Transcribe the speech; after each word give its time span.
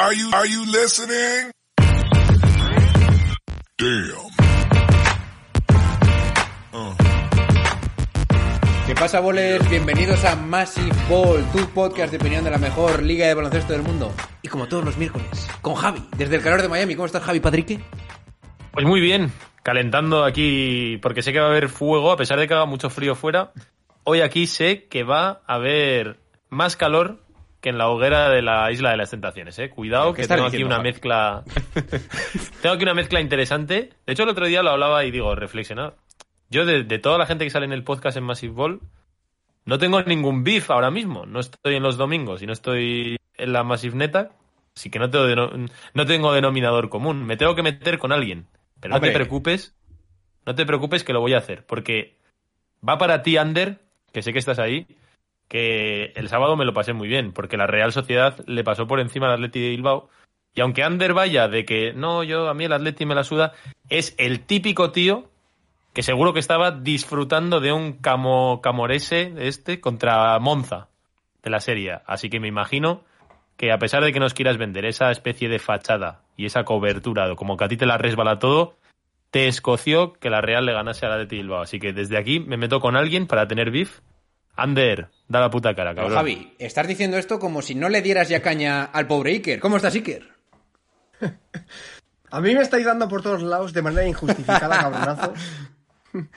Are 0.00 0.16
you 0.16 0.30
are 0.32 0.48
you 0.48 0.64
listening? 0.64 1.50
Damn. 3.76 4.30
¿Qué 8.86 8.94
pasa, 8.94 9.20
bolers? 9.20 9.68
Bienvenidos 9.68 10.24
a 10.24 10.36
Massive 10.36 10.96
Ball, 11.06 11.44
tu 11.52 11.68
podcast 11.74 12.12
de 12.12 12.16
opinión 12.16 12.42
de 12.44 12.50
la 12.50 12.56
mejor 12.56 13.02
liga 13.02 13.26
de 13.26 13.34
baloncesto 13.34 13.74
del 13.74 13.82
mundo. 13.82 14.10
Y 14.40 14.48
como 14.48 14.68
todos 14.68 14.86
los 14.86 14.96
miércoles, 14.96 15.46
con 15.60 15.74
Javi, 15.74 16.02
desde 16.16 16.36
el 16.36 16.42
calor 16.42 16.62
de 16.62 16.68
Miami. 16.68 16.94
¿Cómo 16.94 17.04
estás, 17.04 17.22
Javi 17.22 17.40
Patrique? 17.40 17.80
Pues 18.70 18.86
muy 18.86 19.02
bien, 19.02 19.30
calentando 19.62 20.24
aquí 20.24 20.96
porque 21.02 21.20
sé 21.20 21.34
que 21.34 21.40
va 21.40 21.48
a 21.48 21.50
haber 21.50 21.68
fuego, 21.68 22.10
a 22.10 22.16
pesar 22.16 22.38
de 22.38 22.48
que 22.48 22.54
haga 22.54 22.64
mucho 22.64 22.88
frío 22.88 23.14
fuera. 23.14 23.52
Hoy 24.04 24.22
aquí 24.22 24.46
sé 24.46 24.86
que 24.88 25.04
va 25.04 25.42
a 25.46 25.56
haber 25.56 26.20
más 26.48 26.76
calor 26.76 27.20
que 27.60 27.68
en 27.68 27.78
la 27.78 27.88
hoguera 27.88 28.30
de 28.30 28.42
la 28.42 28.70
Isla 28.70 28.90
de 28.90 28.96
las 28.96 29.10
Tentaciones, 29.10 29.58
¿eh? 29.58 29.70
Cuidado, 29.70 30.14
¿Qué 30.14 30.22
que 30.22 30.28
tengo 30.28 30.46
aquí 30.46 30.62
una 30.62 30.80
mezcla... 30.80 31.44
tengo 32.62 32.74
aquí 32.74 32.84
una 32.84 32.94
mezcla 32.94 33.20
interesante. 33.20 33.90
De 34.06 34.12
hecho, 34.12 34.22
el 34.22 34.30
otro 34.30 34.46
día 34.46 34.62
lo 34.62 34.70
hablaba 34.70 35.04
y 35.04 35.10
digo, 35.10 35.34
reflexionado. 35.34 35.96
Yo, 36.48 36.64
de, 36.64 36.84
de 36.84 36.98
toda 36.98 37.18
la 37.18 37.26
gente 37.26 37.44
que 37.44 37.50
sale 37.50 37.66
en 37.66 37.72
el 37.72 37.84
podcast 37.84 38.16
en 38.16 38.24
Massive 38.24 38.54
Ball, 38.54 38.80
no 39.64 39.78
tengo 39.78 40.02
ningún 40.02 40.42
beef 40.42 40.70
ahora 40.70 40.90
mismo. 40.90 41.26
No 41.26 41.40
estoy 41.40 41.76
en 41.76 41.82
los 41.82 41.96
domingos 41.96 42.42
y 42.42 42.46
no 42.46 42.52
estoy 42.52 43.16
en 43.36 43.52
la 43.52 43.62
Massive 43.62 43.96
Neta. 43.96 44.30
Así 44.74 44.90
que 44.90 44.98
no 44.98 45.10
tengo, 45.10 45.50
no 45.94 46.06
tengo 46.06 46.32
denominador 46.32 46.88
común. 46.88 47.24
Me 47.24 47.36
tengo 47.36 47.54
que 47.54 47.62
meter 47.62 47.98
con 47.98 48.12
alguien. 48.12 48.46
Pero 48.80 48.94
no 48.94 49.00
te 49.00 49.12
preocupes. 49.12 49.74
No 50.46 50.54
te 50.54 50.64
preocupes 50.64 51.04
que 51.04 51.12
lo 51.12 51.20
voy 51.20 51.34
a 51.34 51.38
hacer. 51.38 51.64
Porque 51.66 52.16
va 52.86 52.98
para 52.98 53.22
ti, 53.22 53.36
Ander, 53.36 53.80
que 54.12 54.22
sé 54.22 54.32
que 54.32 54.38
estás 54.38 54.58
ahí, 54.58 54.86
que 55.50 56.12
el 56.14 56.28
sábado 56.28 56.56
me 56.56 56.64
lo 56.64 56.72
pasé 56.72 56.92
muy 56.92 57.08
bien. 57.08 57.32
Porque 57.32 57.58
la 57.58 57.66
Real 57.66 57.92
Sociedad 57.92 58.38
le 58.46 58.64
pasó 58.64 58.86
por 58.86 59.00
encima 59.00 59.26
al 59.26 59.34
Atleti 59.34 59.60
de 59.60 59.70
Bilbao. 59.70 60.08
Y 60.54 60.60
aunque 60.60 60.84
Ander 60.84 61.12
vaya 61.12 61.48
de 61.48 61.64
que 61.64 61.92
no, 61.92 62.22
yo 62.22 62.48
a 62.48 62.54
mí 62.54 62.64
el 62.64 62.72
Atleti 62.72 63.04
me 63.04 63.16
la 63.16 63.24
suda, 63.24 63.52
es 63.88 64.14
el 64.16 64.40
típico 64.46 64.92
tío 64.92 65.28
que 65.92 66.02
seguro 66.04 66.32
que 66.32 66.38
estaba 66.38 66.70
disfrutando 66.70 67.60
de 67.60 67.72
un 67.72 67.94
camo, 67.94 68.60
camorese 68.62 69.34
este 69.38 69.80
contra 69.80 70.38
Monza 70.38 70.88
de 71.42 71.50
la 71.50 71.58
serie. 71.58 71.98
Así 72.06 72.30
que 72.30 72.38
me 72.38 72.48
imagino 72.48 73.02
que 73.56 73.72
a 73.72 73.78
pesar 73.78 74.04
de 74.04 74.12
que 74.12 74.20
nos 74.20 74.34
quieras 74.34 74.56
vender 74.56 74.84
esa 74.84 75.10
especie 75.10 75.48
de 75.48 75.58
fachada 75.58 76.22
y 76.36 76.46
esa 76.46 76.64
cobertura, 76.64 77.34
como 77.34 77.56
que 77.56 77.64
a 77.64 77.68
ti 77.68 77.76
te 77.76 77.86
la 77.86 77.98
resbala 77.98 78.38
todo, 78.38 78.76
te 79.32 79.48
escoció 79.48 80.12
que 80.12 80.30
la 80.30 80.40
Real 80.40 80.64
le 80.64 80.72
ganase 80.72 81.06
al 81.06 81.12
Atleti 81.12 81.38
Bilbao. 81.38 81.62
Así 81.62 81.80
que 81.80 81.92
desde 81.92 82.18
aquí 82.18 82.38
me 82.38 82.56
meto 82.56 82.78
con 82.78 82.96
alguien 82.96 83.26
para 83.26 83.48
tener 83.48 83.72
beef. 83.72 84.00
Ander, 84.62 85.08
da 85.28 85.40
la 85.40 85.50
puta 85.50 85.74
cara, 85.74 85.90
Pero, 85.90 86.08
cabrón. 86.08 86.16
Javi, 86.18 86.54
estás 86.58 86.86
diciendo 86.88 87.16
esto 87.16 87.38
como 87.38 87.62
si 87.62 87.74
no 87.74 87.88
le 87.88 88.02
dieras 88.02 88.28
ya 88.28 88.42
caña 88.42 88.84
al 88.84 89.06
pobre 89.06 89.32
Iker. 89.32 89.60
¿Cómo 89.60 89.76
estás, 89.76 89.94
Iker? 89.94 90.28
A 92.32 92.40
mí 92.40 92.54
me 92.54 92.62
estáis 92.62 92.84
dando 92.84 93.08
por 93.08 93.22
todos 93.22 93.42
lados 93.42 93.72
de 93.72 93.82
manera 93.82 94.06
injustificada, 94.06 94.78
cabronazo. 94.78 95.34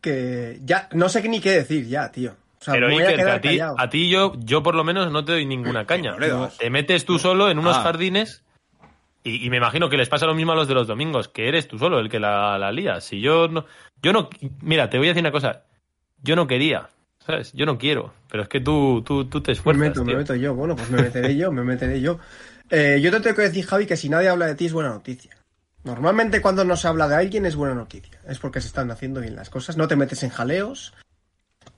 Que 0.00 0.60
ya 0.62 0.88
no 0.92 1.08
sé 1.08 1.26
ni 1.28 1.40
qué 1.40 1.50
decir 1.50 1.86
ya, 1.86 2.12
tío. 2.12 2.36
O 2.60 2.64
sea, 2.64 2.74
Pero 2.74 2.88
me 2.88 2.94
voy 2.94 3.02
a 3.02 3.08
Iker, 3.08 3.16
que 3.16 3.22
quedar 3.24 3.36
a 3.36 3.40
ti, 3.40 3.82
a 3.84 3.90
ti 3.90 4.08
yo, 4.10 4.32
yo 4.38 4.62
por 4.62 4.74
lo 4.74 4.84
menos 4.84 5.10
no 5.10 5.24
te 5.24 5.32
doy 5.32 5.46
ninguna 5.46 5.84
caña. 5.86 6.14
Te 6.58 6.70
metes 6.70 7.04
tú 7.04 7.18
solo 7.18 7.50
en 7.50 7.58
unos 7.58 7.76
Ah. 7.76 7.82
jardines 7.82 8.44
y, 9.24 9.44
y 9.44 9.50
me 9.50 9.56
imagino 9.56 9.88
que 9.88 9.96
les 9.96 10.08
pasa 10.08 10.26
lo 10.26 10.34
mismo 10.34 10.52
a 10.52 10.54
los 10.54 10.68
de 10.68 10.74
los 10.74 10.86
domingos, 10.86 11.28
que 11.28 11.48
eres 11.48 11.66
tú 11.66 11.78
solo 11.78 11.98
el 11.98 12.08
que 12.08 12.20
la, 12.20 12.56
la 12.58 12.70
lías. 12.70 13.02
Si 13.04 13.20
yo 13.20 13.48
no, 13.48 13.64
yo 14.02 14.12
no, 14.12 14.28
mira, 14.60 14.88
te 14.90 14.98
voy 14.98 15.08
a 15.08 15.10
decir 15.10 15.22
una 15.22 15.32
cosa. 15.32 15.64
Yo 16.22 16.36
no 16.36 16.46
quería, 16.46 16.88
¿sabes? 17.26 17.52
Yo 17.52 17.66
no 17.66 17.76
quiero, 17.78 18.12
pero 18.30 18.44
es 18.44 18.48
que 18.48 18.60
tú, 18.60 19.02
tú, 19.04 19.24
tú 19.26 19.40
te 19.42 19.50
Me 19.50 19.52
esfuerzas. 19.54 19.80
meto, 19.88 20.04
me 20.04 20.14
meto 20.16 20.34
yo. 20.34 20.54
Bueno, 20.54 20.76
pues 20.76 20.90
me 20.90 21.02
meteré 21.02 21.36
yo, 21.36 21.50
me 21.52 21.64
meteré 21.64 22.00
yo. 22.00 22.18
Eh, 22.70 23.00
yo 23.02 23.10
te 23.10 23.20
tengo 23.20 23.36
que 23.36 23.42
decir, 23.42 23.66
Javi, 23.66 23.86
que 23.86 23.96
si 23.96 24.08
nadie 24.08 24.28
habla 24.28 24.46
de 24.46 24.54
ti 24.54 24.66
es 24.66 24.72
buena 24.72 24.90
noticia. 24.90 25.36
Normalmente 25.84 26.40
cuando 26.40 26.64
no 26.64 26.76
se 26.76 26.88
habla 26.88 27.06
de 27.08 27.14
alguien 27.16 27.46
es 27.46 27.54
buena 27.56 27.74
noticia. 27.74 28.18
Es 28.26 28.38
porque 28.38 28.60
se 28.60 28.66
están 28.68 28.90
haciendo 28.90 29.20
bien 29.20 29.36
las 29.36 29.50
cosas. 29.50 29.76
No 29.76 29.86
te 29.86 29.96
metes 29.96 30.22
en 30.22 30.30
jaleos. 30.30 30.94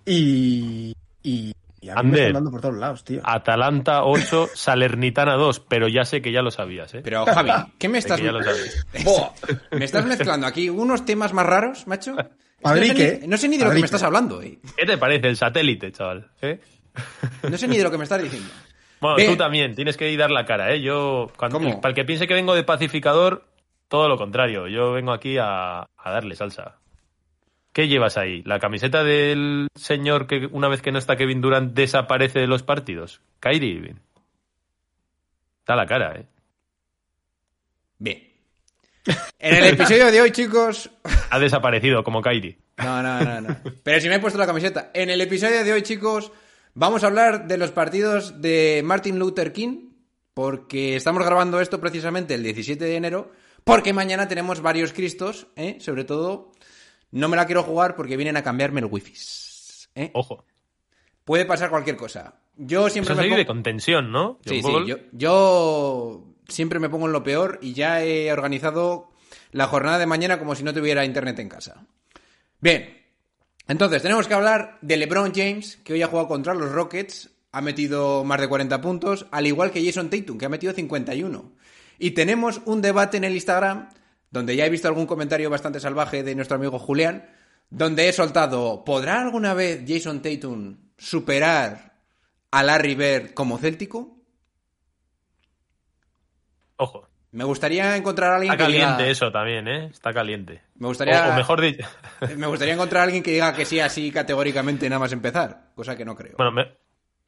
Y... 0.07 0.95
Y... 1.23 1.53
y 1.81 1.89
a 1.91 1.97
mí 1.97 2.03
me 2.03 2.09
Ander. 2.09 2.21
están 2.21 2.33
dando 2.35 2.51
por 2.51 2.61
todos 2.61 2.77
lados, 2.77 3.05
tío. 3.05 3.21
Atalanta 3.25 4.05
8, 4.05 4.49
Salernitana 4.55 5.35
2, 5.35 5.61
pero 5.69 5.89
ya 5.89 6.05
sé 6.05 6.23
que 6.23 6.33
ya 6.33 6.41
lo 6.43 6.51
sabías, 6.51 6.95
¿eh? 6.95 7.01
Pero, 7.05 7.27
Javi, 7.27 7.51
¿qué 7.79 7.89
me 7.89 7.99
estás... 7.99 8.19
que 8.19 8.27
ya 8.27 8.33
lo 8.33 8.43
sabes. 8.43 8.87
Me 9.73 9.85
estás 9.85 10.05
mezclando 10.07 10.47
aquí 10.47 10.71
unos 10.71 11.05
temas 11.05 11.33
más 11.35 11.45
raros, 11.47 11.87
macho. 11.87 12.17
No 12.65 12.75
sé, 12.75 13.21
ni, 13.21 13.27
no 13.29 13.37
sé 13.37 13.49
ni 13.49 13.57
de 13.57 13.65
lo 13.65 13.71
que 13.71 13.79
me 13.79 13.85
estás 13.85 14.03
hablando, 14.03 14.43
eh. 14.43 14.59
¿Qué 14.77 14.85
te 14.85 14.99
parece 14.99 15.29
el 15.29 15.37
satélite, 15.37 15.93
chaval? 15.93 16.29
¿Eh? 16.43 16.61
No 17.49 17.57
sé 17.57 17.69
ni 17.69 17.77
de 17.77 17.85
lo 17.85 17.91
que 17.91 17.99
me 17.99 18.05
estás 18.05 18.23
diciendo. 18.23 18.49
Bueno, 19.01 19.15
Bien. 19.17 19.31
tú 19.31 19.37
también, 19.37 19.77
tienes 19.77 19.97
que 19.97 20.11
ir 20.11 20.19
dar 20.19 20.33
la 20.33 20.45
cara, 20.45 20.75
¿eh? 20.75 20.83
Yo, 20.83 21.31
cuando, 21.37 21.61
¿Cómo? 21.61 21.81
para 21.81 21.91
el 21.91 21.95
que 21.95 22.05
piense 22.05 22.27
que 22.27 22.35
vengo 22.35 22.57
de 22.57 22.65
pacificador, 22.65 23.45
todo 23.87 24.09
lo 24.09 24.17
contrario. 24.19 24.67
Yo 24.67 24.91
vengo 24.91 25.13
aquí 25.13 25.39
a, 25.39 25.83
a 25.83 26.11
darle 26.11 26.35
salsa. 26.35 26.79
¿Qué 27.73 27.87
llevas 27.87 28.17
ahí? 28.17 28.43
¿La 28.43 28.59
camiseta 28.59 29.05
del 29.05 29.69
señor 29.77 30.27
que 30.27 30.49
una 30.51 30.67
vez 30.67 30.83
que 30.83 30.91
no 30.91 30.99
está 30.99 31.15
Kevin 31.15 31.41
Durant 31.41 31.75
desaparece 31.75 32.41
de 32.41 32.49
los 32.49 32.65
partidos? 32.65 33.21
Kyrie 33.39 33.75
Irving. 33.75 33.95
Da 35.65 35.77
la 35.77 35.87
cara, 35.87 36.17
¿eh? 36.17 36.27
Bien. 37.99 38.28
En 39.39 39.55
el 39.57 39.65
episodio 39.67 40.11
de 40.11 40.21
hoy, 40.21 40.31
chicos... 40.33 40.91
Ha 41.31 41.39
desaparecido 41.39 42.03
como 42.05 42.21
Kyrie. 42.23 42.59
No, 42.79 43.03
no, 43.03 43.21
no, 43.25 43.41
no. 43.41 43.57
Pero 43.83 44.01
si 44.01 44.09
me 44.09 44.17
he 44.17 44.19
puesto 44.19 44.39
la 44.39 44.47
camiseta. 44.47 44.91
En 44.95 45.11
el 45.11 45.21
episodio 45.21 45.65
de 45.65 45.73
hoy, 45.73 45.83
chicos, 45.83 46.33
vamos 46.75 47.03
a 47.05 47.07
hablar 47.09 47.47
de 47.47 47.59
los 47.59 47.71
partidos 47.71 48.41
de 48.41 48.83
Martin 48.85 49.19
Luther 49.19 49.53
King, 49.53 49.91
porque 50.35 50.97
estamos 50.97 51.25
grabando 51.25 51.61
esto 51.61 51.81
precisamente 51.81 52.35
el 52.35 52.43
17 52.43 52.85
de 52.85 52.97
enero, 52.97 53.33
porque 53.65 53.93
mañana 53.93 54.29
tenemos 54.29 54.61
varios 54.61 54.93
cristos, 54.93 55.49
¿eh? 55.57 55.79
Sobre 55.81 56.05
todo, 56.05 56.53
no 57.11 57.29
me 57.29 57.37
la 57.37 57.47
quiero 57.47 57.63
jugar 57.63 57.97
porque 57.97 58.17
vienen 58.17 58.37
a 58.37 58.43
cambiarme 58.43 58.81
el 58.81 58.87
wifi. 58.87 59.15
¿eh? 59.95 60.11
Ojo. 60.15 60.45
Puede 61.25 61.45
pasar 61.45 61.71
cualquier 61.71 61.97
cosa. 61.97 62.41
Yo 62.57 62.89
siempre 62.89 63.13
Eso 63.13 63.21
se 63.21 63.29
me 63.29 63.29
vive 63.35 63.45
pongo- 63.45 63.55
con 63.55 63.63
tensión, 63.63 64.11
¿no? 64.11 64.39
Sí, 64.45 64.63
sí, 64.63 64.73
yo 65.13 66.25
siempre 66.49 66.81
me 66.81 66.89
pongo 66.89 67.07
en 67.07 67.13
lo 67.13 67.23
peor 67.23 67.59
y 67.63 67.75
ya 67.75 68.03
he 68.03 68.33
organizado 68.33 69.11
la 69.53 69.67
jornada 69.67 69.99
de 69.99 70.07
mañana 70.07 70.39
como 70.39 70.55
si 70.55 70.65
no 70.65 70.75
tuviera 70.75 71.05
internet 71.05 71.39
en 71.39 71.49
casa. 71.49 71.87
Bien, 72.61 72.99
entonces 73.69 74.03
tenemos 74.03 74.27
que 74.27 74.35
hablar 74.35 74.79
de 74.81 74.97
LeBron 74.97 75.33
James, 75.35 75.77
que 75.85 75.93
hoy 75.93 76.03
ha 76.03 76.09
jugado 76.09 76.29
contra 76.29 76.55
los 76.55 76.73
Rockets, 76.73 77.31
ha 77.53 77.61
metido 77.61 78.25
más 78.25 78.41
de 78.41 78.49
40 78.49 78.81
puntos, 78.81 79.27
al 79.31 79.47
igual 79.47 79.71
que 79.71 79.85
Jason 79.85 80.11
Tatum, 80.11 80.39
que 80.39 80.47
ha 80.47 80.51
metido 80.51 80.73
51. 80.73 81.53
Y 81.99 82.13
tenemos 82.13 82.61
un 82.65 82.83
debate 82.83 83.17
en 83.17 83.25
el 83.25 83.35
Instagram, 83.35 83.91
donde 84.31 84.57
ya 84.57 84.67
he 84.67 84.71
visto 84.71 84.89
algún 84.89 85.07
comentario 85.07 85.51
bastante 85.51 85.81
salvaje 85.81 86.23
de 86.23 86.35
nuestro 86.35 86.57
amigo 86.57 86.79
Julián, 86.79 87.29
donde 87.71 88.09
he 88.09 88.13
soltado, 88.13 88.85
¿podrá 88.85 89.21
alguna 89.21 89.55
vez 89.55 89.83
Jason 89.87 90.23
Tatum 90.23 90.79
superar 90.97 92.01
a 92.51 92.63
Larry 92.63 92.95
Bird 92.95 93.35
como 93.35 93.59
céltico? 93.59 94.18
Ojo. 96.79 97.07
Me 97.31 97.45
gustaría 97.45 97.95
encontrar 97.95 98.33
a 98.33 98.37
alguien 98.37 98.53
Está 98.55 98.65
que 98.67 98.73
caliente 98.73 99.03
diga... 99.03 99.11
eso 99.13 99.31
también, 99.31 99.69
¿eh? 99.69 99.87
Está 99.93 100.15
caliente. 100.15 100.63
Me 100.77 100.87
gustaría... 100.89 101.29
O, 101.29 101.33
o 101.33 101.37
mejor 101.37 101.61
dicho... 101.61 101.87
Me 102.39 102.47
gustaría 102.47 102.73
encontrar 102.73 103.03
a 103.03 103.05
alguien 103.05 103.23
que 103.23 103.33
diga 103.33 103.53
que 103.55 103.67
sí 103.67 103.79
así 103.81 104.11
categóricamente 104.11 104.89
nada 104.89 104.99
más 105.01 105.13
empezar, 105.13 105.67
cosa 105.75 105.95
que 105.95 106.07
no 106.07 106.17
creo. 106.17 106.37
Bueno, 106.39 106.53
me- 106.53 106.73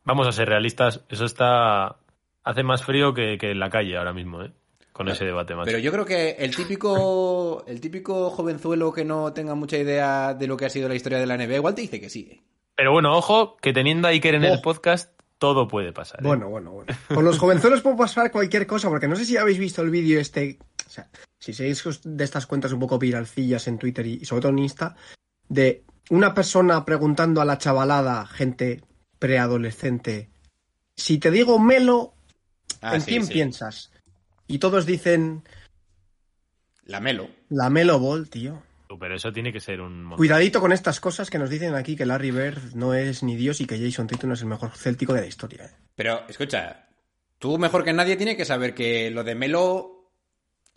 vamos 0.05 0.27
a 0.27 0.33
ser 0.33 0.49
realistas. 0.49 1.05
Eso 1.11 1.27
está... 1.27 1.97
Hace 2.43 2.63
más 2.63 2.83
frío 2.83 3.13
que, 3.13 3.37
que 3.37 3.51
en 3.51 3.61
la 3.61 3.69
calle 3.69 3.99
ahora 3.99 4.15
mismo, 4.15 4.43
¿eh? 4.43 4.51
Con 4.93 5.09
ese 5.09 5.25
debate, 5.27 5.55
macho. 5.55 5.67
Pero 5.67 5.79
yo 5.79 5.93
creo 5.93 6.05
que 6.07 6.31
el 6.39 6.55
típico 6.57 7.65
el 7.67 7.81
típico 7.81 8.29
jovenzuelo 8.31 8.93
que 8.93 9.05
no 9.05 9.33
tenga 9.33 9.55
mucha 9.55 9.77
idea 9.79 10.35
de 10.35 10.47
lo 10.47 10.57
que 10.57 10.67
ha 10.67 10.71
sido 10.71 10.89
la 10.89 10.95
historia 10.95 11.19
de 11.19 11.27
la 11.27 11.37
NBA 11.37 11.57
igual 11.57 11.75
te 11.75 11.83
dice 11.83 12.01
que 12.01 12.11
sí. 12.11 12.29
¿eh? 12.33 12.41
Pero 12.75 12.93
bueno, 12.93 13.15
ojo, 13.17 13.57
que 13.59 13.73
teniendo 13.73 14.09
a 14.09 14.11
Iker 14.11 14.35
en 14.35 14.45
el 14.45 14.61
podcast, 14.63 15.13
todo 15.41 15.67
puede 15.67 15.93
pasar. 15.93 16.21
¿eh? 16.21 16.23
Bueno, 16.25 16.49
bueno, 16.49 16.71
bueno. 16.71 16.93
Con 17.13 17.25
los 17.25 17.39
jovenzuelos 17.39 17.81
puede 17.81 17.97
pasar 17.97 18.31
cualquier 18.31 18.69
cosa, 18.69 18.89
porque 18.89 19.09
no 19.09 19.17
sé 19.17 19.25
si 19.25 19.37
habéis 19.37 19.59
visto 19.59 19.83
el 19.83 19.91
vídeo 19.91 20.21
este. 20.21 20.59
O 20.87 20.91
sea, 20.91 21.09
si 21.39 21.53
seguís 21.53 21.83
de 22.05 22.23
estas 22.25 22.47
cuentas 22.47 22.71
un 22.73 22.79
poco 22.81 22.99
viralcillas 22.99 23.67
en 23.67 23.79
Twitter 23.79 24.07
y, 24.07 24.19
y 24.21 24.25
sobre 24.25 24.43
todo 24.43 24.53
en 24.53 24.59
Insta, 24.61 24.95
de 25.49 25.83
una 26.11 26.35
persona 26.35 26.85
preguntando 26.85 27.41
a 27.41 27.45
la 27.45 27.59
chavalada, 27.59 28.27
gente 28.27 28.83
preadolescente, 29.19 30.31
si 30.97 31.19
te 31.19 31.31
digo 31.33 31.59
Melo, 31.59 32.15
Ah, 32.83 32.95
¿En 32.95 33.01
sí, 33.03 33.11
quién 33.11 33.27
sí. 33.27 33.33
piensas? 33.35 33.91
Y 34.47 34.59
todos 34.59 34.87
dicen 34.87 35.43
La 36.85 36.99
Melo. 37.01 37.29
la 37.51 37.69
Melo 37.69 37.99
Ball, 37.99 38.29
tío. 38.31 38.63
Pero 38.99 39.15
eso 39.17 39.33
tiene 39.33 39.53
que 39.53 39.61
ser 39.61 39.81
un... 39.81 40.03
montón. 40.03 40.17
Cuidadito 40.19 40.61
con 40.61 40.73
estas 40.73 41.01
cosas 41.01 41.31
que 41.31 41.39
nos 41.39 41.51
dicen 41.51 41.75
aquí 41.75 41.97
que 41.97 42.07
Larry 42.07 42.31
Bird 42.31 42.75
no 42.75 42.95
es 42.95 43.23
ni 43.23 43.37
Dios 43.37 43.61
y 43.61 43.67
que 43.67 43.79
Jason 43.79 44.07
Tatum 44.07 44.33
es 44.33 44.41
el 44.41 44.49
mejor 44.49 44.71
céltico 44.77 45.13
de 45.15 45.21
la 45.21 45.27
historia. 45.27 45.65
¿eh? 45.67 45.71
Pero, 45.95 46.23
escucha, 46.29 46.89
tú 47.39 47.59
mejor 47.59 47.85
que 47.85 47.93
nadie 47.93 48.17
tienes 48.17 48.37
que 48.37 48.45
saber 48.45 48.75
que 48.75 49.11
lo 49.11 49.23
de 49.25 49.35
Melo 49.35 50.11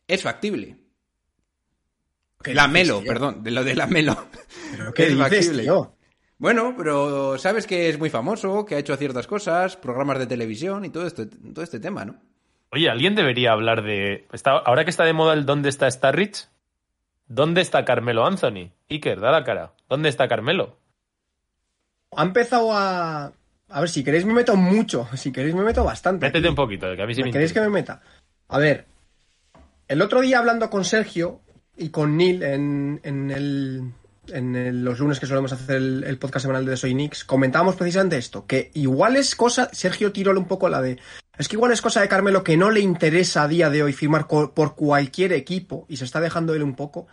es 0.08 0.22
factible. 0.22 0.78
¿Qué 2.44 2.54
La 2.54 2.68
Melo, 2.68 3.00
tío? 3.00 3.08
perdón, 3.08 3.44
de 3.44 3.52
lo 3.52 3.64
de 3.64 3.76
la 3.76 3.88
Melo. 3.88 4.28
¿Pero 4.78 4.94
qué 4.94 5.04
Es 5.08 5.10
dices, 5.10 5.20
factible. 5.30 5.64
tío? 5.64 5.96
Bueno, 6.38 6.74
pero 6.78 7.38
sabes 7.38 7.66
que 7.66 7.88
es 7.88 7.98
muy 7.98 8.10
famoso, 8.10 8.66
que 8.66 8.76
ha 8.76 8.80
hecho 8.80 8.98
ciertas 8.98 9.28
cosas, 9.28 9.78
programas 9.78 10.20
de 10.20 10.28
televisión 10.28 10.84
y 10.84 10.90
todo 10.90 11.08
este, 11.08 11.26
todo 11.28 11.64
este 11.64 11.80
tema, 11.80 12.04
¿no? 12.04 12.20
Oye, 12.72 12.90
alguien 12.90 13.16
debería 13.16 13.52
hablar 13.54 13.84
de... 13.84 14.28
está- 14.34 14.58
Ahora 14.58 14.84
que 14.84 14.90
está 14.90 15.06
de 15.06 15.14
moda 15.14 15.34
el 15.36 15.46
¿Dónde 15.46 15.70
está 15.70 15.90
Starrich? 15.90 16.50
¿Dónde 17.28 17.62
está 17.62 17.86
Carmelo 17.86 18.26
Anthony? 18.26 18.72
Iker, 18.90 19.20
da 19.20 19.32
la 19.32 19.44
cara. 19.44 19.74
¿Dónde 19.90 20.10
está 20.10 20.28
Carmelo? 20.28 20.78
Ha 22.16 22.24
empezado 22.24 22.72
a... 22.74 23.32
A 23.70 23.80
ver, 23.80 23.90
si 23.90 24.04
queréis 24.04 24.26
me 24.26 24.34
meto 24.34 24.56
mucho. 24.56 25.08
Si 25.16 25.32
queréis 25.32 25.56
me 25.56 25.64
meto 25.64 25.84
bastante. 25.84 26.28
Métete 26.28 26.40
aquí. 26.46 26.50
un 26.50 26.56
poquito, 26.56 26.96
que 26.96 27.02
a 27.02 27.08
mí 27.08 27.16
sí 27.16 27.24
me 27.24 27.32
¿Queréis 27.32 27.54
que 27.54 27.62
me 27.62 27.70
meta? 27.70 28.02
A 28.50 28.60
ver, 28.60 28.86
el 29.88 30.02
otro 30.02 30.22
día 30.22 30.38
hablando 30.40 30.70
con 30.70 30.86
Sergio 30.86 31.42
y 31.76 31.90
con 31.90 32.16
Neil 32.18 32.44
en, 32.44 33.00
en 33.04 33.32
el- 33.32 33.92
en 34.28 34.56
el- 34.56 34.84
los 34.86 35.00
lunes 35.00 35.20
que 35.20 35.26
solemos 35.26 35.52
hacer 35.54 35.78
el, 35.78 36.04
el 36.04 36.18
podcast 36.20 36.44
semanal 36.44 36.66
de 36.66 36.78
Soy 36.78 36.94
Knicks, 36.94 37.24
comentábamos 37.24 37.76
precisamente 37.76 38.18
esto, 38.18 38.46
que 38.46 38.70
igual 38.76 39.16
es 39.16 39.36
cosa, 39.36 39.70
Sergio 39.74 40.12
tiró 40.14 40.32
un 40.38 40.46
poco 40.48 40.70
la 40.70 40.82
de, 40.82 41.00
es 41.38 41.48
que 41.48 41.56
igual 41.56 41.72
es 41.72 41.82
cosa 41.82 42.02
de 42.02 42.08
Carmelo 42.08 42.44
que 42.44 42.58
no 42.58 42.70
le 42.72 42.80
interesa 42.80 43.44
a 43.44 43.48
día 43.48 43.70
de 43.70 43.84
hoy 43.84 43.94
firmar 43.94 44.28
por 44.28 44.76
cualquier 44.76 45.34
equipo 45.34 45.86
y 45.90 45.98
se 45.98 46.06
está 46.06 46.20
dejando 46.22 46.54
él 46.54 46.64
un 46.64 46.76
poco, 46.76 47.08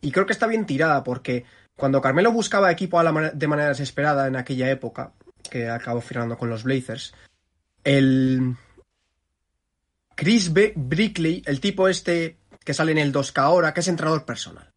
y 0.00 0.10
creo 0.12 0.26
que 0.26 0.32
está 0.32 0.46
bien 0.46 0.66
tirada 0.66 1.02
porque 1.04 1.44
cuando 1.76 2.00
Carmelo 2.00 2.32
buscaba 2.32 2.70
equipo 2.72 2.98
a 2.98 3.02
la 3.04 3.30
de 3.30 3.48
manera 3.48 3.68
desesperada 3.68 4.26
en 4.26 4.36
aquella 4.36 4.70
época, 4.70 5.12
que 5.50 5.68
acabó 5.68 6.00
firmando 6.00 6.38
con 6.38 6.48
los 6.48 6.64
Blazers, 6.64 7.14
el, 7.84 8.56
Chris 10.14 10.52
Be- 10.52 10.72
Brickley, 10.74 11.42
el 11.46 11.60
tipo 11.60 11.88
este 11.88 12.38
que 12.64 12.74
sale 12.74 12.92
en 12.92 12.98
el 12.98 13.12
2K 13.12 13.42
ahora, 13.42 13.72
que 13.74 13.80
es 13.80 13.88
entrenador 13.88 14.24
personal. 14.24 14.70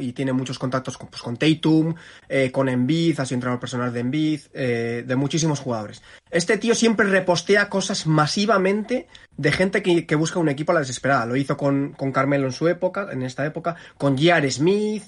Y 0.00 0.12
tiene 0.12 0.32
muchos 0.32 0.58
contactos 0.58 0.98
con, 0.98 1.08
pues, 1.08 1.22
con 1.22 1.36
Tatum, 1.36 1.94
eh, 2.28 2.50
con 2.50 2.68
Embiid, 2.68 3.20
ha 3.20 3.24
sido 3.24 3.36
entrenador 3.36 3.60
personal 3.60 3.92
de 3.92 4.00
Embiid, 4.00 4.40
eh, 4.52 5.04
de 5.06 5.16
muchísimos 5.16 5.60
jugadores. 5.60 6.02
Este 6.30 6.58
tío 6.58 6.74
siempre 6.74 7.06
repostea 7.08 7.68
cosas 7.68 8.06
masivamente 8.06 9.06
de 9.36 9.52
gente 9.52 9.82
que, 9.82 10.04
que 10.04 10.14
busca 10.16 10.40
un 10.40 10.48
equipo 10.48 10.72
a 10.72 10.74
la 10.74 10.80
desesperada. 10.80 11.26
Lo 11.26 11.36
hizo 11.36 11.56
con, 11.56 11.92
con 11.92 12.10
Carmelo 12.10 12.46
en 12.46 12.52
su 12.52 12.66
época, 12.66 13.08
en 13.12 13.22
esta 13.22 13.46
época, 13.46 13.76
con 13.96 14.16
J.R. 14.18 14.50
Smith, 14.50 15.04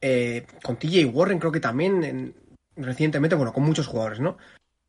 eh, 0.00 0.46
con 0.62 0.76
TJ 0.76 1.06
Warren 1.06 1.38
creo 1.40 1.52
que 1.52 1.60
también 1.60 2.04
en- 2.04 2.34
recientemente, 2.76 3.34
bueno, 3.36 3.52
con 3.52 3.64
muchos 3.64 3.86
jugadores, 3.88 4.20
¿no? 4.20 4.38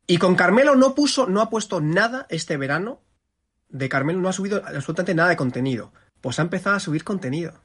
Y 0.06 0.18
con 0.18 0.36
Carmelo 0.36 0.76
no 0.76 0.94
puso, 0.94 1.26
no 1.26 1.40
ha 1.40 1.50
puesto 1.50 1.80
nada 1.80 2.26
este 2.30 2.56
verano 2.56 3.00
de 3.68 3.88
Carmelo 3.88 4.20
no 4.20 4.28
ha 4.28 4.32
subido 4.32 4.62
absolutamente 4.64 5.14
nada 5.14 5.30
de 5.30 5.36
contenido. 5.36 5.92
Pues 6.20 6.38
ha 6.38 6.42
empezado 6.42 6.76
a 6.76 6.80
subir 6.80 7.02
contenido. 7.02 7.63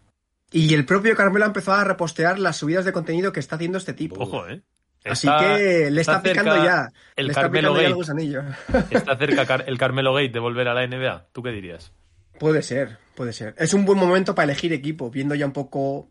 Y 0.51 0.74
el 0.74 0.86
propio 0.86 1.16
Carmelo 1.16 1.46
ha 1.46 1.50
empezado 1.50 1.78
a 1.78 1.84
repostear 1.84 2.40
las 2.40 2.57
subidas 2.57 2.86
de 2.86 2.92
contenido 2.92 3.31
que 3.31 3.40
está 3.40 3.56
haciendo 3.56 3.78
este 3.78 3.94
tipo. 3.94 4.22
Ojo, 4.22 4.48
¿eh? 4.48 4.62
Así 5.06 5.28
Está- 5.28 5.57
que 5.57 5.92
le 5.92 6.01
está, 6.01 6.22
cerca 6.22 6.42
picando 6.42 6.63
ya. 6.63 6.92
El 7.16 7.28
le 7.28 7.31
está 7.31 7.42
Carmelo 7.44 7.74
picando 7.74 8.04
ya 8.04 8.12
el 8.13 8.34
Gate. 8.34 8.88
Está 8.98 9.18
cerca 9.18 9.56
el 9.66 9.78
Carmelo 9.78 10.13
Gate 10.13 10.30
de 10.30 10.40
volver 10.40 10.68
a 10.68 10.74
la 10.74 10.86
NBA. 10.86 11.28
¿Tú 11.31 11.42
qué 11.42 11.51
dirías? 11.51 11.94
Puede 12.38 12.62
ser, 12.63 12.98
puede 13.16 13.31
ser. 13.34 13.54
Es 13.57 13.74
un 13.74 13.86
buen 13.86 13.98
momento 14.00 14.36
para 14.36 14.46
elegir 14.46 14.74
equipo, 14.74 15.10
viendo 15.10 15.36
ya 15.36 15.46
un 15.46 15.54
poco 15.54 16.10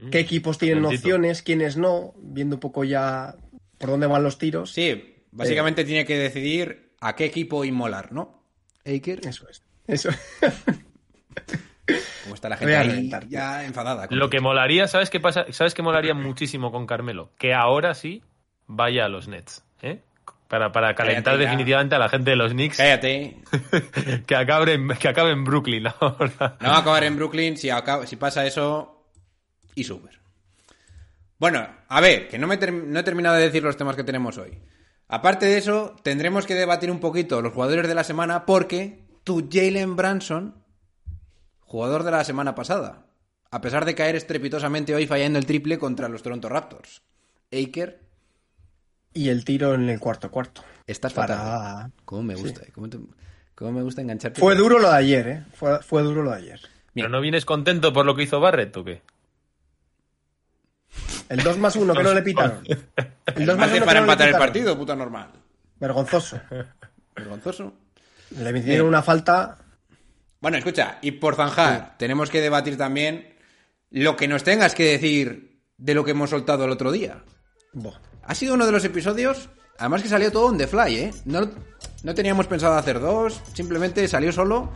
Mm, 0.00 0.10
qué 0.10 0.18
equipos 0.20 0.58
tienen 0.58 0.84
opciones, 0.84 1.42
quiénes 1.42 1.76
no, 1.76 2.14
viendo 2.16 2.56
un 2.56 2.60
poco 2.60 2.84
ya 2.84 3.36
por 3.78 3.90
dónde 3.90 4.06
van 4.06 4.22
los 4.22 4.38
tiros. 4.38 4.72
Sí, 4.72 5.24
básicamente 5.30 5.84
tiene 5.84 6.06
que 6.06 6.18
decidir 6.18 6.94
a 7.00 7.14
qué 7.14 7.26
equipo 7.26 7.64
inmolar, 7.64 8.12
¿no? 8.12 8.44
Eiker, 8.84 9.20
Eso 9.26 9.48
es. 9.48 9.62
Eso. 9.86 10.08
como 12.24 12.34
está 12.34 12.48
la 12.48 12.56
gente 12.56 12.76
ahí 12.76 13.10
ya 13.28 13.64
enfadada. 13.64 14.06
Lo 14.10 14.30
que 14.30 14.40
molaría, 14.40 14.86
¿sabes 14.88 15.10
qué 15.10 15.20
pasa? 15.20 15.46
¿Sabes 15.50 15.74
qué 15.74 15.82
molaría 15.82 16.14
muchísimo 16.14 16.70
con 16.72 16.86
Carmelo? 16.86 17.30
Que 17.38 17.54
ahora 17.54 17.94
sí 17.94 18.22
vaya 18.66 19.04
a 19.04 19.08
los 19.08 19.28
Nets, 19.28 19.64
¿eh? 19.82 20.00
Para, 20.48 20.72
para 20.72 20.94
calentar 20.96 21.34
Cállate 21.34 21.44
ya. 21.44 21.50
definitivamente 21.50 21.94
a 21.94 21.98
la 22.00 22.08
gente 22.08 22.30
de 22.30 22.36
los 22.36 22.52
Knicks 22.52 22.76
Cállate. 22.78 23.36
que 24.26 24.34
acabe 24.36 24.74
en, 24.74 24.88
que 24.88 25.08
acabe 25.08 25.30
en 25.30 25.44
Brooklyn 25.44 25.86
ahora. 26.00 26.56
No 26.60 26.68
va 26.70 26.76
a 26.76 26.80
acabar 26.80 27.04
en 27.04 27.16
Brooklyn 27.16 27.56
si, 27.56 27.70
acaba- 27.70 28.06
si 28.06 28.16
pasa 28.16 28.44
eso 28.44 29.06
y 29.76 29.84
super. 29.84 30.18
Bueno, 31.38 31.66
a 31.88 32.00
ver, 32.00 32.28
que 32.28 32.38
no, 32.38 32.46
me 32.46 32.56
ter- 32.56 32.72
no 32.72 32.98
he 33.00 33.02
terminado 33.02 33.36
de 33.36 33.44
decir 33.44 33.62
los 33.62 33.76
temas 33.76 33.96
que 33.96 34.04
tenemos 34.04 34.36
hoy. 34.38 34.58
Aparte 35.08 35.46
de 35.46 35.56
eso, 35.58 35.96
tendremos 36.02 36.46
que 36.46 36.54
debatir 36.54 36.90
un 36.90 37.00
poquito 37.00 37.40
los 37.42 37.52
jugadores 37.52 37.88
de 37.88 37.94
la 37.94 38.04
semana 38.04 38.44
porque 38.44 39.04
tu 39.24 39.48
Jalen 39.50 39.96
Branson, 39.96 40.59
jugador 41.70 42.02
de 42.02 42.10
la 42.10 42.24
semana 42.24 42.56
pasada, 42.56 43.04
a 43.52 43.60
pesar 43.60 43.84
de 43.84 43.94
caer 43.94 44.16
estrepitosamente 44.16 44.92
hoy 44.92 45.06
fallando 45.06 45.38
el 45.38 45.46
triple 45.46 45.78
contra 45.78 46.08
los 46.08 46.20
Toronto 46.20 46.48
Raptors. 46.48 47.02
Aker, 47.52 48.00
Y 49.14 49.28
el 49.28 49.44
tiro 49.44 49.74
en 49.74 49.88
el 49.88 50.00
cuarto 50.00 50.32
cuarto. 50.32 50.62
estás 50.84 51.12
Para- 51.12 51.36
fatal. 51.36 51.86
¿eh? 51.86 51.92
¿Cómo 52.04 52.22
me 52.24 52.34
gusta? 52.34 52.62
¿Cómo, 52.74 52.88
te- 52.90 52.98
cómo 53.54 53.70
me 53.70 53.82
gusta 53.82 54.00
engancharte? 54.02 54.40
Fue 54.40 54.56
duro 54.56 54.80
lo 54.80 54.90
de 54.90 54.96
ayer, 54.96 55.28
¿eh? 55.28 55.44
Fue, 55.54 55.80
fue 55.80 56.02
duro 56.02 56.24
lo 56.24 56.32
de 56.32 56.38
ayer. 56.38 56.60
¿Pero 56.92 57.08
no 57.08 57.20
vienes 57.20 57.44
contento 57.44 57.92
por 57.92 58.04
lo 58.04 58.16
que 58.16 58.24
hizo 58.24 58.40
Barrett 58.40 58.76
o 58.76 58.82
qué? 58.84 59.02
El 61.28 61.40
2 61.44 61.58
más 61.58 61.76
1 61.76 61.94
que 61.94 62.02
no 62.02 62.12
le 62.14 62.22
pitaron. 62.22 62.64
El 63.36 63.46
2 63.46 63.56
más 63.56 63.68
Hace 63.68 63.76
1 63.76 63.86
para 63.86 64.00
que 64.00 64.06
no 64.06 64.12
empatar 64.12 64.28
el 64.28 64.34
partido, 64.36 64.76
puta 64.76 64.96
normal. 64.96 65.28
Vergonzoso. 65.78 66.40
Vergonzoso. 67.14 67.72
Le 68.36 68.52
metieron 68.52 68.88
una 68.88 69.00
falta. 69.02 69.56
Bueno, 70.40 70.56
escucha, 70.56 70.98
y 71.02 71.12
por 71.12 71.36
zanjar, 71.36 71.96
tenemos 71.98 72.30
que 72.30 72.40
debatir 72.40 72.76
también 72.78 73.34
lo 73.90 74.16
que 74.16 74.28
nos 74.28 74.42
tengas 74.42 74.74
que 74.74 74.84
decir 74.84 75.60
de 75.76 75.94
lo 75.94 76.04
que 76.04 76.12
hemos 76.12 76.30
soltado 76.30 76.64
el 76.64 76.70
otro 76.70 76.92
día. 76.92 77.22
Buah. 77.72 77.98
Ha 78.22 78.34
sido 78.34 78.54
uno 78.54 78.64
de 78.66 78.72
los 78.72 78.84
episodios, 78.84 79.50
además 79.78 80.02
que 80.02 80.08
salió 80.08 80.30
todo 80.32 80.46
on 80.46 80.58
the 80.58 80.66
fly, 80.66 80.96
¿eh? 80.96 81.10
No, 81.24 81.50
no 82.02 82.14
teníamos 82.14 82.46
pensado 82.46 82.74
hacer 82.76 83.00
dos, 83.00 83.40
simplemente 83.54 84.06
salió 84.08 84.32
solo. 84.32 84.72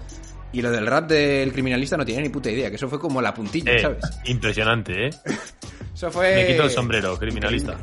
Y 0.53 0.63
lo 0.63 0.71
del 0.71 0.87
rap 0.87 1.09
del 1.09 1.53
criminalista 1.53 1.97
no 1.97 2.05
tiene 2.05 2.23
ni 2.23 2.29
puta 2.29 2.49
idea, 2.51 2.69
que 2.71 2.77
eso 2.77 2.89
fue 2.89 3.01
como 3.01 3.21
la 3.21 3.35
puntilla, 3.35 3.73
Eh, 3.73 3.81
¿sabes? 3.81 4.05
impresionante, 4.25 5.07
¿eh? 5.07 5.11
Eso 5.95 6.11
fue... 6.11 6.35
Me 6.35 6.47
quito 6.49 6.65
el 6.65 6.71
sombrero, 6.71 7.17
criminalista. 7.19 7.77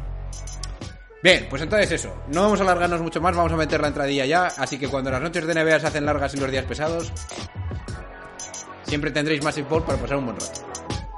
Bien, 1.24 1.48
pues 1.50 1.62
entonces 1.62 1.92
eso. 1.92 2.24
No 2.30 2.42
vamos 2.44 2.60
a 2.60 2.64
alargarnos 2.64 3.00
mucho 3.02 3.22
más, 3.22 3.36
vamos 3.36 3.52
a 3.54 3.56
meter 3.56 3.80
la 3.80 3.88
entradilla 3.90 4.26
ya. 4.26 4.48
Así 4.58 4.78
que 4.78 4.88
cuando 4.90 5.12
las 5.12 5.22
noches 5.22 5.46
de 5.46 5.54
NBA 5.54 5.80
se 5.80 5.88
hacen 5.88 6.06
largas 6.06 6.34
y 6.34 6.38
los 6.38 6.52
días 6.52 6.66
pesados, 6.66 7.12
siempre 8.92 9.10
tendréis 9.10 9.42
Massive 9.42 9.70
Ball 9.70 9.84
para 9.84 9.98
pasar 9.98 10.18
un 10.18 10.26
buen 10.26 10.38
rato. 10.38 10.62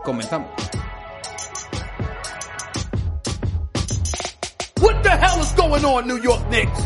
Comenzamos. 0.03 0.47
What 4.79 5.01
the 5.01 5.09
hell 5.09 5.41
is 5.41 5.51
going 5.53 5.83
on, 5.83 6.07
New 6.07 6.21
York 6.21 6.47
Knicks? 6.49 6.79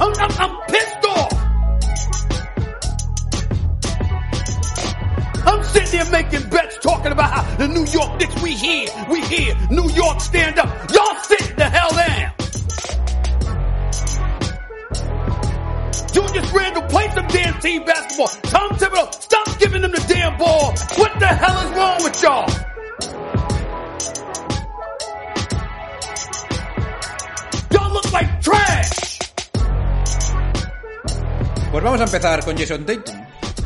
I'm, 0.00 0.14
I'm, 0.14 0.30
I'm 0.38 0.56
pissed 0.68 1.04
off. 1.04 1.32
I'm 5.44 5.62
sitting 5.64 5.90
there 5.90 6.10
making 6.10 6.48
bets, 6.48 6.78
talking 6.78 7.12
about 7.12 7.30
how 7.30 7.56
the 7.58 7.68
New 7.68 7.84
York 7.84 8.18
Knicks, 8.18 8.42
we 8.42 8.54
here, 8.54 8.88
we 9.10 9.20
here, 9.26 9.54
New 9.68 9.90
York 9.90 10.22
stand 10.22 10.58
up. 10.58 10.90
Y'all 10.90 11.22
sit 11.24 11.54
the 11.54 11.68
hell 11.68 11.90
down. 11.90 12.33
Play 16.34 17.10
some 17.14 17.26
team 17.60 17.84
basketball. 17.84 18.28
Stop 19.12 19.58
giving 19.58 19.82
them 19.82 19.92
the 19.92 20.04
damn 20.08 20.36
ball. 20.36 20.74
What 20.96 21.18
the 21.18 21.26
hell 21.26 21.58
is 21.58 21.70
wrong 21.76 22.02
with 22.02 22.22
y'all? 22.22 22.46
Y'all 27.70 27.92
look 27.92 28.12
like 28.12 28.40
trash. 28.40 29.18
Pues 31.70 31.84
vamos 31.84 32.00
a 32.00 32.04
empezar 32.04 32.44
con 32.44 32.56
Jason 32.56 32.84
Tatum, 32.84 33.16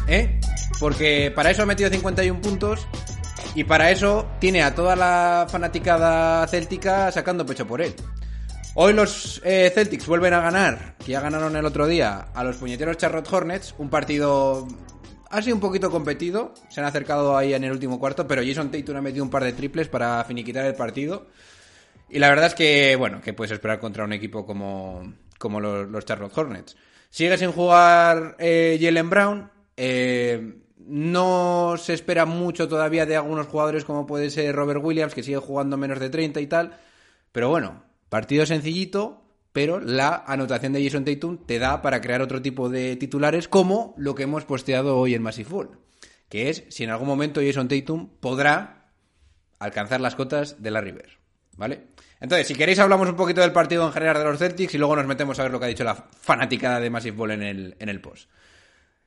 ¿eh? 0.07 0.41
Porque 0.79 1.33
para 1.35 1.51
eso 1.51 1.63
ha 1.63 1.67
metido 1.67 1.91
51 1.91 2.41
puntos 2.41 2.87
y 3.55 3.65
para 3.65 3.91
eso 3.91 4.27
tiene 4.41 4.63
a 4.63 4.75
toda 4.75 4.95
la 4.95 5.47
fanaticada 5.51 6.47
céltica 6.47 7.11
sacando 7.13 7.45
pecho 7.45 7.67
por 7.67 7.83
él. 7.83 7.95
Hoy 8.81 8.93
los 8.93 9.43
eh, 9.45 9.73
Celtics 9.75 10.07
vuelven 10.07 10.35
a 10.35 10.41
ganar, 10.41 10.95
que 11.05 11.11
ya 11.11 11.21
ganaron 11.21 11.57
el 11.57 11.65
otro 11.65 11.89
día, 11.89 12.29
a 12.33 12.45
los 12.45 12.59
puñeteros 12.59 12.97
Charlotte 12.97 13.27
Hornets, 13.29 13.75
un 13.77 13.91
partido 13.91 14.69
ha 15.31 15.43
sido 15.43 15.57
un 15.57 15.61
poquito 15.61 15.91
competido, 15.91 16.55
se 16.69 16.79
han 16.79 16.87
acercado 16.87 17.37
ahí 17.37 17.55
en 17.55 17.65
el 17.65 17.73
último 17.73 17.99
cuarto, 17.99 18.29
pero 18.29 18.41
Jason 18.41 18.71
Tatum 18.71 18.95
ha 18.95 19.01
metido 19.01 19.25
un 19.25 19.31
par 19.31 19.43
de 19.43 19.53
triples 19.53 19.89
para 19.89 20.23
finiquitar 20.23 20.65
el 20.65 20.77
partido. 20.77 21.27
Y 22.09 22.21
la 22.21 22.29
verdad 22.29 22.47
es 22.47 22.55
que, 22.55 22.95
bueno, 22.95 23.21
que 23.21 23.33
puedes 23.33 23.51
esperar 23.51 23.81
contra 23.81 24.05
un 24.05 24.13
equipo 24.13 24.47
como, 24.47 25.13
como 25.41 25.59
los, 25.59 26.05
Charlotte 26.05 26.39
Hornets. 26.39 26.77
Sigue 27.11 27.37
sin 27.37 27.51
jugar 27.51 28.37
eh, 28.39 28.79
Jalen 28.81 29.11
Brown. 29.11 29.51
eh, 29.77 30.55
no 30.87 31.75
se 31.79 31.95
espera 31.95 32.27
mucho 32.27 32.69
todavía 32.69 33.07
de 33.07 33.17
algunos 33.17 33.49
jugadores 33.49 33.85
como 33.85 34.07
puede 34.07 34.31
ser 34.31 34.55
Robert 34.55 34.81
Williams, 34.81 35.15
que 35.15 35.25
sigue 35.25 35.39
jugando 35.39 35.77
menos 35.77 35.99
de 35.99 36.11
30 36.11 36.41
y 36.41 36.47
tal. 36.47 36.79
Pero 37.33 37.49
bueno, 37.49 37.88
partido 38.09 38.47
sencillito, 38.47 39.25
pero 39.53 39.81
la 39.81 40.25
anotación 40.27 40.73
de 40.73 40.85
Jason 40.85 41.05
Tatum 41.05 41.39
te 41.47 41.59
da 41.59 41.83
para 41.83 42.01
crear 42.01 42.23
otro 42.23 42.43
tipo 42.43 42.69
de 42.69 42.97
titulares 42.97 43.49
como 43.49 43.95
lo 43.97 44.15
que 44.15 44.25
hemos 44.25 44.45
posteado 44.45 44.97
hoy 44.97 45.15
en 45.15 45.23
Massive 45.23 45.49
Full, 45.49 45.67
que 46.29 46.51
es 46.51 46.65
si 46.69 46.85
en 46.85 46.91
algún 46.91 47.09
momento 47.09 47.41
Jason 47.45 47.69
Tatum 47.69 48.09
podrá 48.21 48.93
alcanzar 49.59 50.01
las 50.01 50.15
cotas 50.15 50.63
de 50.63 50.71
la 50.71 50.81
River, 50.81 51.19
¿vale? 51.57 51.89
Entonces, 52.21 52.49
si 52.49 52.55
queréis 52.55 52.79
hablamos 52.79 53.09
un 53.09 53.17
poquito 53.17 53.41
del 53.41 53.53
partido 53.53 53.87
en 53.87 53.93
general 53.93 54.19
de 54.19 54.25
los 54.25 54.39
Celtics 54.39 54.75
y 54.75 54.79
luego 54.79 54.97
nos 54.97 55.07
metemos 55.07 55.39
a 55.39 55.45
ver 55.45 55.53
lo 55.53 55.61
que 55.61 55.67
ha 55.67 55.69
dicho 55.69 55.85
la 55.85 55.95
fanaticada 55.95 56.81
de 56.81 56.91
Massive 56.91 57.17
Ball 57.17 57.31
en 57.33 57.43
el, 57.43 57.77
en 57.79 57.89
el 57.89 58.01
post. 58.01 58.29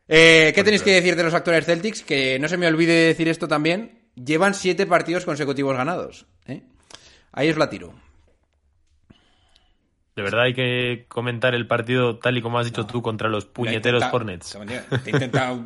Eh, 0.08 0.51
¿Qué 0.55 0.63
tenéis 0.63 0.81
que 0.81 0.91
decir 0.93 1.15
de 1.15 1.24
los 1.24 1.34
actuales 1.34 1.65
Celtics? 1.65 2.03
Que 2.03 2.39
no 2.39 2.48
se 2.48 2.58
me 2.58 2.67
olvide 2.67 3.08
decir 3.08 3.27
esto 3.27 3.48
también. 3.48 4.10
Llevan 4.15 4.53
siete 4.53 4.86
partidos 4.86 5.25
consecutivos 5.25 5.75
ganados. 5.75 6.25
¿eh? 6.48 6.63
Ahí 7.31 7.50
os 7.50 7.58
la 7.58 7.70
tiro. 7.70 7.93
De 10.15 10.22
verdad 10.22 10.41
hay 10.41 10.53
que 10.53 11.06
comentar 11.08 11.56
el 11.56 11.68
partido 11.68 12.18
tal 12.18 12.38
y 12.38 12.41
como 12.41 12.60
has 12.60 12.65
dicho 12.65 12.86
tú 12.86 13.01
contra 13.01 13.30
los 13.30 13.46
puñeteros 13.46 14.03
intentado- 14.03 14.15
Hornets. 14.15 14.58
Te 15.03 15.10
he 15.10 15.13
intentado 15.13 15.63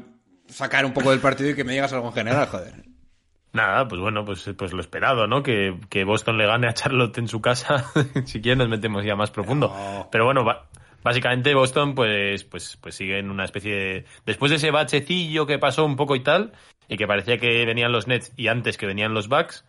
sacar 0.48 0.86
un 0.86 0.94
poco 0.94 1.12
del 1.12 1.20
partido 1.20 1.50
y 1.50 1.56
que 1.56 1.64
me 1.64 1.74
digas 1.74 1.92
algo 1.94 2.08
en 2.08 2.14
general, 2.14 2.48
joder. 2.48 2.86
Nada, 3.54 3.88
pues 3.88 4.02
bueno, 4.02 4.26
pues, 4.26 4.50
pues 4.58 4.74
lo 4.74 4.82
esperado, 4.82 5.28
¿no? 5.28 5.42
Que, 5.42 5.80
que 5.90 6.04
Boston 6.04 6.38
le 6.38 6.46
gane 6.46 6.68
a 6.68 6.74
Charlotte 6.74 7.18
en 7.18 7.28
su 7.28 7.42
casa. 7.42 7.86
si 8.26 8.42
quieren 8.42 8.60
nos 8.60 8.70
metemos 8.70 9.04
ya 9.06 9.16
más 9.16 9.32
profundo. 9.32 9.70
No. 9.70 10.10
Pero 10.12 10.26
bueno, 10.26 10.46
básicamente 11.02 11.54
Boston 11.56 11.96
pues, 11.96 12.44
pues, 12.44 12.78
pues 12.82 12.96
sigue 12.96 13.18
en 13.18 13.32
una 13.32 13.46
especie 13.46 13.74
de... 13.74 14.06
Después 14.26 14.50
de 14.50 14.58
ese 14.58 14.72
bachecillo 14.72 15.46
que 15.48 15.58
pasó 15.58 15.86
un 15.86 15.96
poco 15.96 16.16
y 16.18 16.20
tal, 16.20 16.52
y 16.90 16.98
que 16.98 17.08
parecía 17.08 17.38
que 17.38 17.66
venían 17.66 17.94
los 17.94 18.08
Nets 18.08 18.34
y 18.36 18.48
antes 18.50 18.78
que 18.78 18.86
venían 18.88 19.14
los 19.14 19.30
Bucks, 19.30 19.66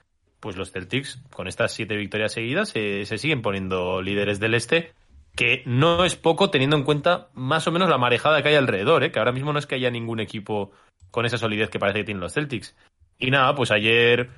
pues 0.46 0.56
los 0.56 0.70
Celtics, 0.70 1.20
con 1.32 1.48
estas 1.48 1.72
siete 1.72 1.96
victorias 1.96 2.30
seguidas, 2.30 2.68
se, 2.68 3.04
se 3.04 3.18
siguen 3.18 3.42
poniendo 3.42 4.00
líderes 4.00 4.38
del 4.38 4.54
este, 4.54 4.92
que 5.34 5.64
no 5.66 6.04
es 6.04 6.14
poco 6.14 6.50
teniendo 6.50 6.76
en 6.76 6.84
cuenta 6.84 7.30
más 7.34 7.66
o 7.66 7.72
menos 7.72 7.88
la 7.88 7.98
marejada 7.98 8.44
que 8.44 8.50
hay 8.50 8.54
alrededor, 8.54 9.02
¿eh? 9.02 9.10
que 9.10 9.18
ahora 9.18 9.32
mismo 9.32 9.52
no 9.52 9.58
es 9.58 9.66
que 9.66 9.74
haya 9.74 9.90
ningún 9.90 10.20
equipo 10.20 10.70
con 11.10 11.26
esa 11.26 11.36
solidez 11.36 11.68
que 11.68 11.80
parece 11.80 11.98
que 11.98 12.04
tienen 12.04 12.20
los 12.20 12.32
Celtics. 12.32 12.76
Y 13.18 13.32
nada, 13.32 13.56
pues 13.56 13.72
ayer, 13.72 14.30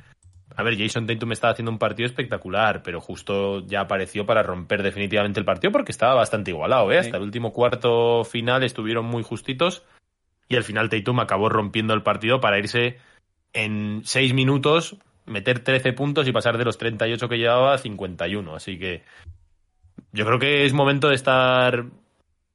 a 0.57 0.63
ver, 0.63 0.79
Jason 0.79 1.07
Tatum 1.07 1.33
estaba 1.33 1.53
haciendo 1.53 1.73
un 1.73 1.79
partido 1.79 2.07
espectacular, 2.07 2.83
pero 2.83 3.03
justo 3.03 3.67
ya 3.67 3.81
apareció 3.81 4.25
para 4.25 4.43
romper 4.43 4.83
definitivamente 4.83 5.39
el 5.39 5.45
partido 5.45 5.73
porque 5.73 5.93
estaba 5.93 6.15
bastante 6.15 6.53
igualado, 6.53 6.91
¿eh? 6.91 7.01
Hasta 7.01 7.19
el 7.19 7.23
último 7.23 7.53
cuarto 7.53 8.25
final 8.25 8.63
estuvieron 8.63 9.05
muy 9.05 9.23
justitos 9.23 9.85
y 10.49 10.57
al 10.57 10.65
final 10.65 10.89
Tatum 10.89 11.21
acabó 11.21 11.51
rompiendo 11.51 11.93
el 11.93 12.03
partido 12.03 12.41
para 12.41 12.59
irse 12.59 12.97
en 13.53 14.01
seis 14.07 14.33
minutos, 14.33 14.97
meter 15.29 15.61
13 15.61 15.93
puntos 15.93 16.27
y 16.27 16.33
pasar 16.33 16.59
de 16.59 16.65
los 16.65 16.79
38 16.79 17.29
que 17.29 17.39
llevaba 17.39 17.75
a 17.75 17.79
51. 17.79 18.55
Así 18.55 18.79
que 18.79 19.03
yo 20.13 20.25
creo 20.27 20.39
que 20.39 20.65
es 20.65 20.73
momento 20.73 21.09
de 21.09 21.15
estar. 21.15 21.87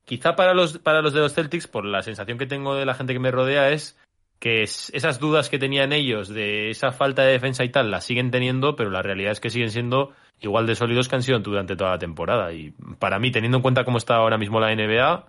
Quizá 0.05 0.35
para 0.35 0.53
los, 0.53 0.79
para 0.79 1.01
los 1.01 1.13
de 1.13 1.21
los 1.21 1.33
Celtics, 1.33 1.67
por 1.67 1.85
la 1.85 2.01
sensación 2.01 2.37
que 2.37 2.45
tengo 2.45 2.75
de 2.75 2.85
la 2.85 2.93
gente 2.93 3.13
que 3.13 3.19
me 3.19 3.31
rodea, 3.31 3.69
es 3.69 3.97
que 4.39 4.63
es- 4.63 4.91
esas 4.93 5.19
dudas 5.19 5.49
que 5.49 5.59
tenían 5.59 5.93
ellos 5.93 6.27
de 6.27 6.69
esa 6.69 6.91
falta 6.91 7.21
de 7.21 7.31
defensa 7.31 7.63
y 7.63 7.69
tal, 7.69 7.89
las 7.89 8.03
siguen 8.03 8.29
teniendo, 8.31 8.75
pero 8.75 8.89
la 8.89 9.01
realidad 9.01 9.31
es 9.31 9.39
que 9.39 9.49
siguen 9.49 9.71
siendo 9.71 10.11
igual 10.41 10.67
de 10.67 10.75
sólidos 10.75 11.07
que 11.07 11.15
han 11.15 11.23
sido 11.23 11.39
durante 11.39 11.77
toda 11.77 11.91
la 11.91 11.99
temporada. 11.99 12.51
Y 12.51 12.71
para 12.99 13.19
mí, 13.19 13.31
teniendo 13.31 13.57
en 13.57 13.61
cuenta 13.61 13.85
cómo 13.85 13.97
está 13.97 14.15
ahora 14.15 14.37
mismo 14.37 14.59
la 14.59 14.73
NBA, 14.73 15.25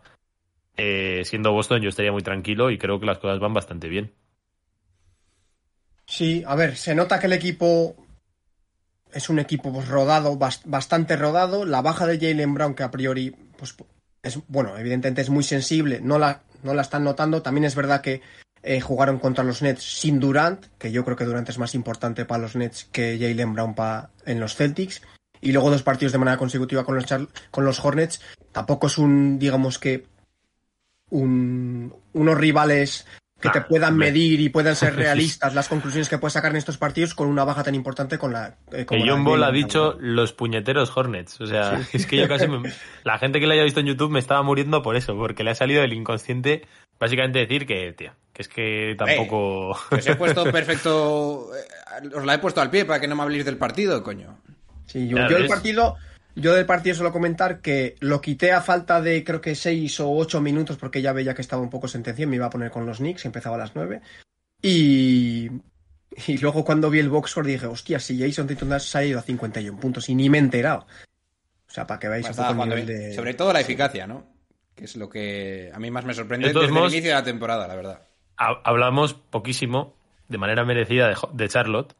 eh, 0.77 1.23
siendo 1.25 1.53
Boston, 1.53 1.83
yo 1.83 1.89
estaría 1.89 2.11
muy 2.11 2.23
tranquilo 2.23 2.71
y 2.71 2.79
creo 2.79 2.99
que 2.99 3.07
las 3.07 3.19
cosas 3.19 3.39
van 3.39 3.55
bastante 3.55 3.89
bien. 3.89 4.13
Sí, 6.07 6.45
a 6.47 6.55
ver, 6.55 6.77
se 6.77 6.95
nota 6.95 7.19
que 7.19 7.27
el 7.27 7.33
equipo 7.33 7.97
es 9.13 9.29
un 9.29 9.39
equipo 9.39 9.73
pues, 9.73 9.89
rodado, 9.89 10.39
bas- 10.39 10.63
bastante 10.65 11.17
rodado. 11.17 11.65
La 11.65 11.83
baja 11.83 12.07
de 12.07 12.19
Jalen 12.19 12.55
Brown, 12.55 12.75
que 12.75 12.83
a 12.83 12.91
priori, 12.91 13.31
pues 13.57 13.75
es 14.23 14.39
bueno, 14.49 14.77
evidentemente 14.77 15.23
es 15.23 15.31
muy 15.31 15.45
sensible, 15.45 16.01
no 16.03 16.19
la, 16.19 16.43
no 16.63 16.75
la 16.75 16.83
están 16.83 17.05
notando. 17.05 17.43
También 17.43 17.65
es 17.65 17.75
verdad 17.75 18.01
que 18.01 18.23
eh, 18.63 18.81
jugaron 18.81 19.19
contra 19.19 19.45
los 19.45 19.63
Nets 19.63 19.83
sin 19.83 20.21
Durant, 20.21 20.67
que 20.79 20.91
yo 20.93 21.05
creo 21.05 21.17
que 21.17 21.25
Durant 21.25 21.49
es 21.49 21.59
más 21.59 21.75
importante 21.75 22.25
para 22.25 22.43
los 22.43 22.57
Nets 22.57 22.85
que 22.85 23.19
Jalen 23.19 23.55
Brown 23.55 23.75
pa- 23.75 24.11
en 24.27 24.41
los 24.41 24.57
Celtics. 24.57 25.03
Y 25.41 25.53
luego 25.53 25.71
dos 25.71 25.83
partidos 25.83 26.13
de 26.13 26.19
manera 26.19 26.39
consecutiva 26.39 26.85
con 26.85 26.95
los, 26.97 27.05
con 27.51 27.65
los 27.65 27.85
Hornets. 27.85 28.21
Tampoco 28.53 28.87
es 28.87 28.97
un, 28.99 29.39
digamos 29.39 29.79
que, 29.79 30.07
un, 31.11 31.95
unos 32.15 32.39
rivales 32.39 33.07
que 33.53 33.61
te 33.61 33.67
puedan 33.67 33.93
hombre. 33.95 34.09
medir 34.11 34.41
y 34.41 34.49
puedan 34.49 34.75
ser 34.77 34.95
realistas 34.97 35.55
las 35.55 35.69
conclusiones 35.69 36.09
que 36.09 36.19
puedes 36.19 36.33
sacar 36.35 36.51
en 36.51 36.57
estos 36.57 36.79
partidos 36.79 37.15
con 37.15 37.29
una 37.29 37.45
baja 37.45 37.63
tan 37.63 37.75
importante 37.75 38.19
con 38.19 38.33
la 38.33 38.57
eh, 38.73 38.85
como 38.85 39.03
Que 39.03 39.09
John 39.11 39.25
Ball 39.25 39.43
ha 39.45 39.51
dicho 39.53 39.97
los 40.01 40.33
puñeteros 40.33 40.97
Hornets. 40.97 41.41
O 41.41 41.47
sea, 41.47 41.81
es 41.93 42.07
que 42.07 42.17
yo 42.17 42.29
casi 42.29 42.47
me- 42.49 42.73
La 43.05 43.19
gente 43.19 43.41
que 43.41 43.47
lo 43.47 43.53
haya 43.53 43.63
visto 43.65 43.81
en 43.81 43.87
YouTube 43.87 44.11
me 44.11 44.19
estaba 44.21 44.43
muriendo 44.43 44.83
por 44.83 44.97
eso, 44.97 45.17
porque 45.17 45.45
le 45.45 45.51
ha 45.51 45.55
salido 45.55 45.83
del 45.83 45.93
inconsciente 45.93 46.67
básicamente 46.99 47.41
decir 47.41 47.67
que, 47.67 47.93
tío, 47.93 48.13
que 48.33 48.43
es 48.43 48.49
que 48.49 48.95
tampoco... 48.97 49.71
Os 49.91 50.07
he 50.07 50.15
puesto 50.17 50.45
perfecto. 50.53 51.51
eh, 51.55 52.09
Os 52.17 52.25
la 52.25 52.35
he 52.35 52.39
puesto 52.39 52.61
al 52.61 52.71
pie 52.71 52.85
para 52.85 53.01
que 53.01 53.09
no 53.09 53.17
me 53.17 53.23
habléis 53.23 53.45
del 53.45 53.57
partido, 53.59 54.03
coño. 54.03 54.39
Sí, 54.87 55.09
yo, 55.09 55.17
ves. 55.17 55.49
partido 55.49 55.97
yo 56.37 56.55
del 56.55 56.67
partido 56.67 56.95
suelo 56.97 57.13
comentar 57.13 57.61
que 57.61 57.97
lo 58.01 58.21
quité 58.21 58.53
a 58.53 58.61
falta 58.61 59.01
de 59.01 59.23
creo 59.25 59.41
que 59.41 59.55
6 59.55 60.01
o 60.01 60.11
8 60.11 60.41
minutos 60.41 60.77
porque 60.77 61.01
ya 61.03 61.13
veía 61.13 61.35
que 61.35 61.43
estaba 61.43 61.63
un 61.63 61.71
poco 61.71 61.89
sentencia 61.89 62.25
y 62.25 62.27
me 62.27 62.37
iba 62.37 62.47
a 62.47 62.51
poner 62.51 62.71
con 62.71 62.87
los 62.87 62.99
Knicks, 62.99 63.25
empezaba 63.25 63.57
a 63.57 63.61
las 63.61 63.75
9. 63.75 64.01
Y 64.63 65.51
y 66.29 66.39
luego 66.39 66.65
cuando 66.65 66.91
vi 66.91 67.01
el 67.01 67.11
box 67.11 67.31
score 67.33 67.47
dije, 67.47 67.67
hostia, 67.67 67.99
si 67.99 68.19
Jason 68.21 68.47
Tatum 68.47 68.79
se 68.79 68.99
ha 68.99 69.05
ido 69.05 69.19
a 69.19 69.23
51 69.23 69.79
puntos 69.81 70.09
y 70.09 70.15
ni 70.15 70.31
me 70.31 70.39
he 70.39 70.41
enterado. 70.41 70.87
O 71.67 71.71
sea, 71.75 71.87
para 71.89 71.99
que 71.99 72.09
veáis 72.09 72.27
un 72.29 72.37
poco 72.37 72.63
el 72.63 72.69
nivel 72.69 72.87
de... 72.87 73.15
Sobre 73.15 73.35
todo 73.35 73.53
la 73.53 73.61
eficacia, 73.61 74.07
¿no? 74.07 74.25
Que 74.77 74.85
es 74.85 74.95
lo 74.97 75.09
que 75.09 75.71
a 75.75 75.79
mí 75.81 75.91
más 75.91 76.05
me 76.05 76.15
sorprende 76.15 76.49
desde 76.49 76.69
modos- 76.73 76.93
el 76.93 76.99
inicio 76.99 77.11
de 77.11 77.17
la 77.21 77.25
temporada, 77.25 77.67
la 77.67 77.75
verdad. 77.75 78.03
Ha- 78.37 78.61
Hablamos 78.65 79.15
poquísimo, 79.15 79.95
de 80.29 80.39
manera 80.39 80.65
merecida, 80.65 81.13
de 81.33 81.49
Charlotte. 81.49 81.95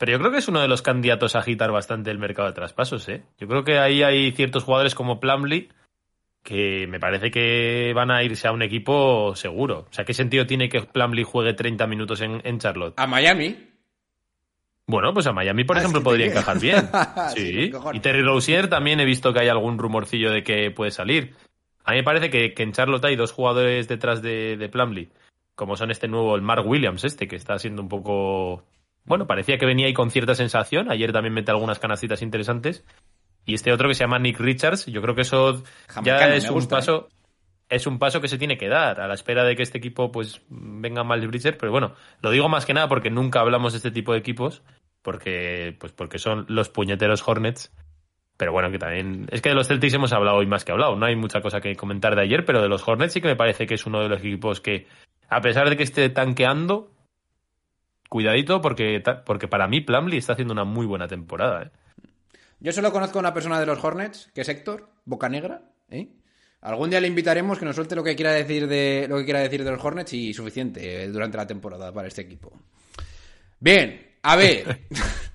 Pero 0.00 0.12
yo 0.12 0.18
creo 0.18 0.32
que 0.32 0.38
es 0.38 0.48
uno 0.48 0.62
de 0.62 0.68
los 0.68 0.80
candidatos 0.80 1.36
a 1.36 1.40
agitar 1.40 1.70
bastante 1.70 2.10
el 2.10 2.18
mercado 2.18 2.48
de 2.48 2.54
traspasos, 2.54 3.06
¿eh? 3.10 3.22
Yo 3.38 3.46
creo 3.46 3.64
que 3.64 3.78
ahí 3.78 4.02
hay 4.02 4.32
ciertos 4.32 4.64
jugadores 4.64 4.94
como 4.94 5.20
Plumlee 5.20 5.68
que 6.42 6.86
me 6.88 6.98
parece 6.98 7.30
que 7.30 7.92
van 7.94 8.10
a 8.10 8.22
irse 8.22 8.48
a 8.48 8.52
un 8.52 8.62
equipo 8.62 9.36
seguro. 9.36 9.80
O 9.90 9.92
sea, 9.92 10.06
¿qué 10.06 10.14
sentido 10.14 10.46
tiene 10.46 10.70
que 10.70 10.80
Plumlee 10.80 11.22
juegue 11.24 11.52
30 11.52 11.86
minutos 11.86 12.22
en, 12.22 12.40
en 12.44 12.58
Charlotte? 12.58 12.94
A 12.98 13.06
Miami. 13.06 13.68
Bueno, 14.86 15.12
pues 15.12 15.26
a 15.26 15.32
Miami, 15.32 15.64
por 15.64 15.76
Ah, 15.76 15.80
ejemplo, 15.80 16.00
sí, 16.00 16.04
podría 16.04 16.26
encajar 16.28 16.58
bien. 16.58 16.88
Sí, 17.36 17.70
y 17.92 18.00
Terry 18.00 18.22
Rozier 18.22 18.68
también 18.68 19.00
he 19.00 19.04
visto 19.04 19.34
que 19.34 19.40
hay 19.40 19.48
algún 19.48 19.76
rumorcillo 19.76 20.32
de 20.32 20.42
que 20.42 20.70
puede 20.70 20.92
salir. 20.92 21.34
A 21.84 21.90
mí 21.90 21.98
me 21.98 22.04
parece 22.04 22.30
que, 22.30 22.54
que 22.54 22.62
en 22.62 22.72
Charlotte 22.72 23.04
hay 23.04 23.16
dos 23.16 23.32
jugadores 23.32 23.86
detrás 23.86 24.22
de, 24.22 24.56
de 24.56 24.68
Plumlee, 24.70 25.10
como 25.54 25.76
son 25.76 25.90
este 25.90 26.08
nuevo, 26.08 26.36
el 26.36 26.42
Mark 26.42 26.66
Williams, 26.66 27.04
este, 27.04 27.28
que 27.28 27.36
está 27.36 27.58
siendo 27.58 27.82
un 27.82 27.88
poco... 27.90 28.64
Bueno, 29.04 29.26
parecía 29.26 29.58
que 29.58 29.66
venía 29.66 29.86
ahí 29.86 29.94
con 29.94 30.10
cierta 30.10 30.34
sensación. 30.34 30.90
Ayer 30.90 31.12
también 31.12 31.34
mete 31.34 31.50
algunas 31.50 31.78
canastitas 31.78 32.22
interesantes. 32.22 32.84
Y 33.44 33.54
este 33.54 33.72
otro 33.72 33.88
que 33.88 33.94
se 33.94 34.04
llama 34.04 34.18
Nick 34.18 34.38
Richards, 34.38 34.86
yo 34.86 35.00
creo 35.02 35.14
que 35.14 35.22
eso 35.22 35.62
Jamaicano, 35.88 36.30
ya 36.30 36.36
es 36.36 36.48
un 36.48 36.54
gusta, 36.54 36.76
¿eh? 36.76 36.78
paso... 36.78 37.08
Es 37.68 37.86
un 37.86 38.00
paso 38.00 38.20
que 38.20 38.26
se 38.26 38.36
tiene 38.36 38.58
que 38.58 38.68
dar 38.68 39.00
a 39.00 39.06
la 39.06 39.14
espera 39.14 39.44
de 39.44 39.54
que 39.54 39.62
este 39.62 39.78
equipo 39.78 40.10
pues 40.10 40.42
venga 40.48 41.04
Miles 41.04 41.28
Bridges, 41.28 41.54
pero 41.54 41.70
bueno, 41.70 41.94
lo 42.20 42.32
digo 42.32 42.48
más 42.48 42.66
que 42.66 42.74
nada 42.74 42.88
porque 42.88 43.10
nunca 43.10 43.38
hablamos 43.38 43.72
de 43.72 43.76
este 43.76 43.92
tipo 43.92 44.12
de 44.12 44.18
equipos, 44.18 44.64
porque 45.02 45.76
pues 45.78 45.92
porque 45.92 46.18
son 46.18 46.46
los 46.48 46.68
puñeteros 46.68 47.22
Hornets. 47.26 47.72
Pero 48.36 48.50
bueno, 48.50 48.72
que 48.72 48.78
también 48.78 49.28
es 49.30 49.40
que 49.40 49.50
de 49.50 49.54
los 49.54 49.68
Celtics 49.68 49.94
hemos 49.94 50.12
hablado 50.12 50.38
hoy 50.38 50.46
más 50.46 50.64
que 50.64 50.72
hablado, 50.72 50.96
no 50.96 51.06
hay 51.06 51.14
mucha 51.14 51.40
cosa 51.40 51.60
que 51.60 51.76
comentar 51.76 52.16
de 52.16 52.22
ayer, 52.22 52.44
pero 52.44 52.60
de 52.60 52.68
los 52.68 52.86
Hornets 52.86 53.12
sí 53.12 53.20
que 53.20 53.28
me 53.28 53.36
parece 53.36 53.68
que 53.68 53.74
es 53.74 53.86
uno 53.86 54.00
de 54.00 54.08
los 54.08 54.18
equipos 54.18 54.60
que 54.60 54.88
a 55.28 55.40
pesar 55.40 55.70
de 55.70 55.76
que 55.76 55.84
esté 55.84 56.08
tanqueando 56.08 56.90
cuidadito 58.10 58.60
porque 58.60 59.02
porque 59.24 59.48
para 59.48 59.66
mí 59.68 59.80
Plumlee 59.80 60.18
está 60.18 60.34
haciendo 60.34 60.52
una 60.52 60.64
muy 60.64 60.84
buena 60.84 61.08
temporada, 61.08 61.62
¿eh? 61.62 61.70
Yo 62.60 62.72
solo 62.72 62.92
conozco 62.92 63.18
a 63.18 63.20
una 63.20 63.32
persona 63.32 63.58
de 63.58 63.64
los 63.64 63.82
Hornets, 63.82 64.30
que 64.34 64.42
es 64.42 64.48
Héctor, 64.48 64.90
Boca 65.06 65.30
Negra. 65.30 65.62
¿eh? 65.90 66.08
Algún 66.60 66.90
día 66.90 67.00
le 67.00 67.08
invitaremos 67.08 67.58
que 67.58 67.64
nos 67.64 67.74
suelte 67.74 67.96
lo 67.96 68.04
que 68.04 68.14
quiera 68.14 68.32
decir 68.32 68.68
de 68.68 69.06
lo 69.08 69.16
que 69.16 69.24
quiera 69.24 69.40
decir 69.40 69.64
de 69.64 69.70
los 69.70 69.82
Hornets 69.82 70.12
y 70.12 70.34
suficiente 70.34 71.04
eh, 71.04 71.08
durante 71.08 71.38
la 71.38 71.46
temporada 71.46 71.90
para 71.90 72.08
este 72.08 72.20
equipo. 72.20 72.52
Bien, 73.58 74.14
a 74.22 74.36
ver. 74.36 74.80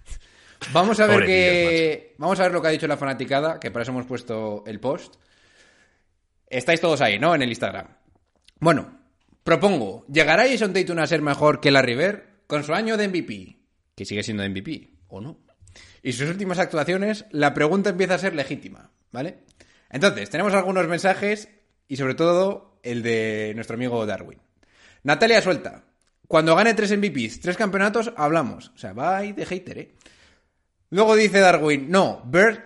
vamos 0.72 1.00
a 1.00 1.08
ver 1.08 1.26
que 1.26 2.14
vamos 2.20 2.40
a 2.40 2.44
ver 2.44 2.52
lo 2.52 2.62
que 2.62 2.68
ha 2.68 2.72
dicho 2.72 2.88
la 2.88 2.98
fanaticada, 2.98 3.60
que 3.60 3.72
para 3.72 3.82
eso 3.82 3.92
hemos 3.92 4.06
puesto 4.06 4.64
el 4.68 4.80
post. 4.80 5.16
Estáis 6.48 6.80
todos 6.80 7.02
ahí, 7.02 7.18
¿no? 7.18 7.34
En 7.34 7.42
el 7.42 7.50
Instagram. 7.50 7.88
Bueno, 8.60 9.00
propongo, 9.44 10.06
¿llegará 10.08 10.48
Jason 10.48 10.74
Tatum 10.74 11.00
a 11.00 11.08
ser 11.08 11.24
mejor 11.24 11.60
que 11.60 11.72
la 11.72 11.82
River 11.82 12.25
con 12.48 12.64
su 12.64 12.74
año 12.74 12.98
de 12.98 13.08
MVP? 13.08 13.60
Que 13.96 14.06
sigue 14.06 14.24
siendo 14.24 14.48
MVP, 14.48 14.92
¿o 15.08 15.22
no? 15.22 15.40
Y 16.02 16.14
sus 16.14 16.30
últimas 16.30 16.60
actuaciones, 16.60 17.26
la 17.32 17.54
pregunta 17.54 17.90
empieza 17.90 18.16
a 18.16 18.20
ser 18.20 18.36
legítima, 18.36 18.92
¿vale? 19.12 19.40
Entonces, 19.90 20.30
tenemos 20.30 20.54
algunos 20.54 20.88
mensajes 20.88 21.50
Y 21.88 21.98
sobre 21.98 22.16
todo 22.16 22.80
el 22.82 23.04
de 23.04 23.52
nuestro 23.56 23.76
amigo 23.76 24.06
Darwin. 24.06 24.40
Natalia 25.04 25.42
suelta. 25.42 25.84
Cuando 26.28 26.56
gane 26.56 26.74
tres 26.74 26.98
MVPs, 26.98 27.42
tres 27.42 27.58
campeonatos, 27.58 28.12
hablamos. 28.18 28.72
O 28.74 28.78
sea, 28.78 28.94
ahí 28.98 29.34
de 29.34 29.46
hater, 29.46 29.78
¿eh? 29.78 29.96
Luego 30.90 31.16
dice 31.16 31.40
Darwin, 31.40 31.90
no, 31.90 32.24
Bird 32.26 32.60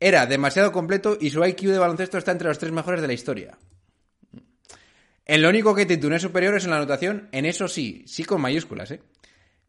era 0.00 0.26
demasiado 0.26 0.72
completo 0.72 1.16
y 1.20 1.30
su 1.30 1.44
IQ 1.44 1.62
de 1.68 1.78
baloncesto 1.78 2.18
está 2.18 2.32
entre 2.32 2.48
los 2.48 2.58
tres 2.58 2.72
mejores 2.72 3.00
de 3.00 3.06
la 3.06 3.12
historia. 3.12 3.58
En 5.26 5.40
lo 5.40 5.48
único 5.48 5.74
que 5.74 5.82
es 5.82 6.22
superior 6.22 6.54
es 6.54 6.64
en 6.64 6.70
la 6.70 6.76
anotación, 6.76 7.28
en 7.32 7.46
eso 7.46 7.66
sí, 7.66 8.04
sí 8.06 8.24
con 8.24 8.40
mayúsculas, 8.40 8.90
¿eh? 8.90 9.00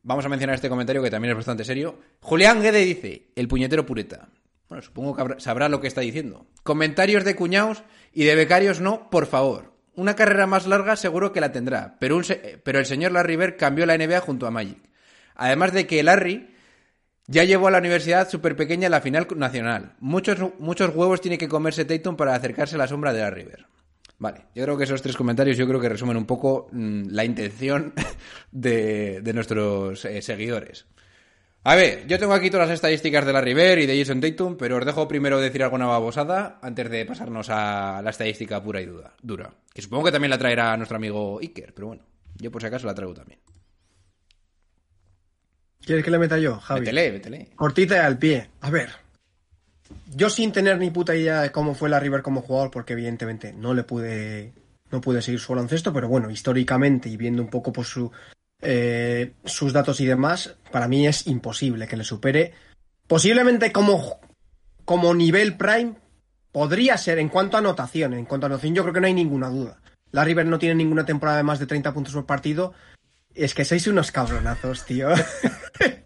Vamos 0.04 0.26
a 0.26 0.30
mencionar 0.30 0.56
este 0.56 0.70
comentario 0.70 1.02
que 1.02 1.10
también 1.10 1.32
es 1.32 1.38
bastante 1.38 1.64
serio. 1.64 2.00
Julián 2.20 2.62
Guede 2.62 2.86
dice, 2.86 3.30
el 3.36 3.48
puñetero 3.48 3.86
pureta. 3.88 4.30
Bueno, 4.70 4.84
supongo 4.84 5.16
que 5.16 5.40
sabrá 5.40 5.70
lo 5.70 5.82
que 5.82 5.88
está 5.88 6.02
diciendo. 6.02 6.46
Comentarios 6.62 7.24
de 7.24 7.36
cuñados 7.36 7.84
y 8.14 8.26
de 8.26 8.36
becarios 8.36 8.82
no, 8.82 9.10
por 9.10 9.26
favor. 9.26 9.74
Una 9.96 10.16
carrera 10.16 10.46
más 10.46 10.68
larga 10.68 10.96
seguro 10.96 11.32
que 11.32 11.42
la 11.42 11.52
tendrá, 11.52 11.98
pero, 12.00 12.20
el 12.20 12.86
señor 12.86 13.14
Larry 13.14 13.36
Bird 13.36 13.58
cambió 13.58 13.86
la 13.86 13.98
NBA 13.98 14.20
junto 14.20 14.46
a 14.46 14.52
Magic. 14.52 14.78
Además 15.36 15.72
de 15.72 15.88
que 15.88 16.04
Larry 16.04 16.54
ya 17.28 17.44
llevó 17.44 17.70
a 17.70 17.72
la 17.72 17.80
universidad 17.80 18.30
súper 18.30 18.56
pequeña 18.56 18.90
la 18.90 19.02
final 19.02 19.28
nacional. 19.36 19.96
Muchos, 20.00 20.38
muchos 20.60 20.94
huevos 20.94 21.22
tiene 21.22 21.38
que 21.38 21.48
comerse 21.48 21.86
Tatum 21.86 22.18
para 22.18 22.36
acercarse 22.36 22.76
a 22.76 22.80
la 22.80 22.88
sombra 22.88 23.14
de 23.14 23.22
Larry 23.22 23.44
Bird. 23.44 23.66
Vale, 24.18 24.46
yo 24.56 24.64
creo 24.64 24.78
que 24.78 24.86
esos 24.86 25.02
tres 25.02 25.18
comentarios 25.18 25.58
yo 25.58 25.68
creo 25.68 25.80
que 25.80 25.90
resumen 25.90 26.18
un 26.18 26.26
poco 26.26 26.70
mm, 26.72 27.08
la 27.10 27.26
intención 27.26 27.94
de, 28.52 29.22
de 29.22 29.34
nuestros 29.34 30.06
eh, 30.06 30.22
seguidores. 30.22 30.86
A 31.68 31.74
ver, 31.76 32.06
yo 32.06 32.20
tengo 32.20 32.34
aquí 32.34 32.52
todas 32.52 32.68
las 32.68 32.76
estadísticas 32.76 33.26
de 33.26 33.34
la 33.34 33.42
River 33.42 33.80
y 33.80 33.88
de 33.88 33.98
Jason 33.98 34.22
Tatum, 34.22 34.56
pero 34.56 34.78
os 34.78 34.86
dejo 34.86 35.08
primero 35.08 35.40
decir 35.42 35.64
alguna 35.64 35.88
babosada 35.88 36.60
antes 36.62 36.92
de 36.92 37.06
pasarnos 37.08 37.50
a 37.50 38.02
la 38.04 38.12
estadística 38.12 38.62
pura 38.62 38.82
y 38.82 38.86
duda, 38.86 39.16
dura. 39.24 39.52
Que 39.74 39.82
supongo 39.82 40.06
que 40.06 40.12
también 40.12 40.30
la 40.30 40.38
traerá 40.38 40.78
nuestro 40.78 40.98
amigo 40.98 41.40
Iker, 41.42 41.74
pero 41.74 41.88
bueno, 41.88 42.04
yo 42.36 42.52
por 42.52 42.62
si 42.62 42.68
acaso 42.68 42.86
la 42.86 42.94
traigo 42.94 43.16
también. 43.16 43.40
¿Quieres 45.84 46.06
que 46.06 46.12
le 46.12 46.20
meta 46.20 46.38
yo, 46.38 46.60
Javi? 46.60 46.82
Métele, 46.82 47.12
métele. 47.12 47.50
Cortita 47.56 47.96
y 47.96 48.00
al 48.00 48.18
pie. 48.20 48.50
A 48.62 48.70
ver. 48.70 49.05
Yo 50.16 50.30
sin 50.30 50.52
tener 50.52 50.78
ni 50.78 50.90
puta 50.92 51.16
idea 51.16 51.42
de 51.42 51.52
cómo 51.52 51.76
fue 51.76 51.90
la 51.90 52.00
River 52.00 52.22
como 52.22 52.42
jugador, 52.42 52.72
porque 52.72 52.94
evidentemente 52.94 53.54
no 53.54 53.74
le 53.74 53.84
pude. 53.84 54.54
No 54.92 55.02
pude 55.02 55.22
seguir 55.22 55.40
su 55.40 55.52
baloncesto, 55.52 55.92
pero 55.92 56.08
bueno, 56.08 56.30
históricamente 56.30 57.10
y 57.10 57.18
viendo 57.18 57.42
un 57.42 57.50
poco 57.50 57.74
por 57.74 57.86
su, 57.86 58.12
eh, 58.62 59.34
sus 59.44 59.74
datos 59.74 60.00
y 60.00 60.06
demás, 60.06 60.56
para 60.72 60.88
mí 60.88 61.08
es 61.08 61.26
imposible 61.28 61.88
que 61.88 61.98
le 61.98 62.04
supere. 62.04 62.54
Posiblemente 63.08 63.72
como, 63.72 64.20
como 64.86 65.14
nivel 65.14 65.58
prime, 65.58 65.96
podría 66.52 66.98
ser 66.98 67.18
en 67.20 67.30
cuanto 67.30 67.58
a 67.58 67.60
anotación. 67.60 68.14
En 68.14 68.26
cuanto 68.26 68.46
a 68.46 68.50
anotación, 68.50 68.76
yo 68.76 68.84
creo 68.84 68.94
que 68.94 69.02
no 69.02 69.08
hay 69.08 69.14
ninguna 69.14 69.50
duda. 69.50 69.82
La 70.12 70.24
River 70.24 70.46
no 70.46 70.60
tiene 70.60 70.76
ninguna 70.76 71.06
temporada 71.06 71.38
de 71.38 71.44
más 71.44 71.60
de 71.60 71.66
30 71.66 71.94
puntos 71.94 72.14
por 72.14 72.26
partido. 72.26 72.74
Es 73.34 73.54
que 73.54 73.66
sois 73.66 73.88
unos 73.88 74.12
cabronazos, 74.12 74.86
tío. 74.86 75.10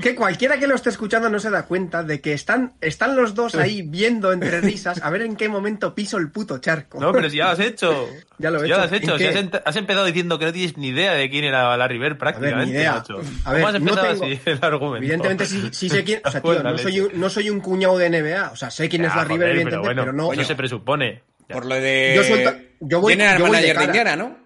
que 0.00 0.14
cualquiera 0.14 0.58
que 0.58 0.66
lo 0.66 0.74
esté 0.74 0.90
escuchando 0.90 1.28
no 1.28 1.38
se 1.40 1.50
da 1.50 1.64
cuenta 1.66 2.02
de 2.02 2.20
que 2.20 2.32
están, 2.32 2.74
están 2.80 3.16
los 3.16 3.34
dos 3.34 3.54
ahí 3.56 3.82
viendo 3.88 4.32
entre 4.32 4.60
risas 4.60 5.02
a 5.02 5.10
ver 5.10 5.22
en 5.22 5.34
qué 5.36 5.48
momento 5.48 5.94
piso 5.94 6.18
el 6.18 6.30
puto 6.30 6.58
charco. 6.58 7.00
No, 7.00 7.12
pero 7.12 7.28
si 7.28 7.38
ya 7.38 7.46
lo 7.46 7.50
has 7.50 7.60
hecho. 7.60 8.08
Ya 8.40 8.50
lo 8.52 8.58
he 8.58 8.60
Si 8.60 8.66
hecho. 8.66 8.76
lo 8.76 8.82
has 8.84 8.92
hecho. 8.92 9.12
¿En 9.14 9.18
Si 9.18 9.24
has, 9.26 9.34
ent- 9.34 9.62
has 9.64 9.74
empezado 9.74 10.06
diciendo 10.06 10.38
que 10.38 10.44
no 10.44 10.52
tienes 10.52 10.76
ni 10.76 10.88
idea 10.88 11.14
de 11.14 11.28
quién 11.28 11.42
era 11.44 11.76
Larry 11.76 11.98
Bird 11.98 12.18
prácticamente. 12.18 12.72
idea. 12.72 12.92
macho. 12.94 13.16
A 13.44 13.52
ver, 13.52 13.62
¿Cómo 13.62 13.66
has 13.66 13.72
no 13.72 13.78
empezado 13.90 14.06
tengo- 14.12 14.24
así 14.26 14.40
el 14.44 14.58
argumento? 14.62 14.96
Evidentemente 14.98 15.46
sí, 15.46 15.68
sí 15.72 15.88
sé 15.88 16.04
quién. 16.04 16.20
O 16.24 16.30
sea, 16.30 16.40
tío, 16.40 16.62
no 16.62 16.78
soy, 16.78 17.00
un, 17.00 17.10
no 17.20 17.30
soy 17.30 17.50
un 17.50 17.58
cuñado 17.60 17.98
de 17.98 18.08
NBA. 18.10 18.50
O 18.52 18.56
sea, 18.56 18.70
sé 18.70 18.88
quién 18.88 19.04
es 19.04 19.10
Ya, 19.10 19.16
la 19.16 19.24
River, 19.24 19.38
pero 19.40 19.50
evidentemente, 19.50 19.86
bueno, 19.88 20.02
pero, 20.02 20.12
no. 20.12 20.32
Eso 20.32 20.44
se 20.44 20.54
presupone. 20.54 21.22
Ya. 21.48 21.54
Por 21.56 21.66
lo 21.66 21.74
de... 21.74 22.12
Yo 22.14 22.22
suelto- 22.22 22.56
yo 22.80 23.00
voy- 23.00 23.16
yo 23.16 23.16
voy 23.16 23.16
de 23.16 23.38
manager 23.42 23.66
de, 23.66 23.72
cara. 23.74 23.84
Indiana, 23.86 24.16
¿no? 24.16 24.38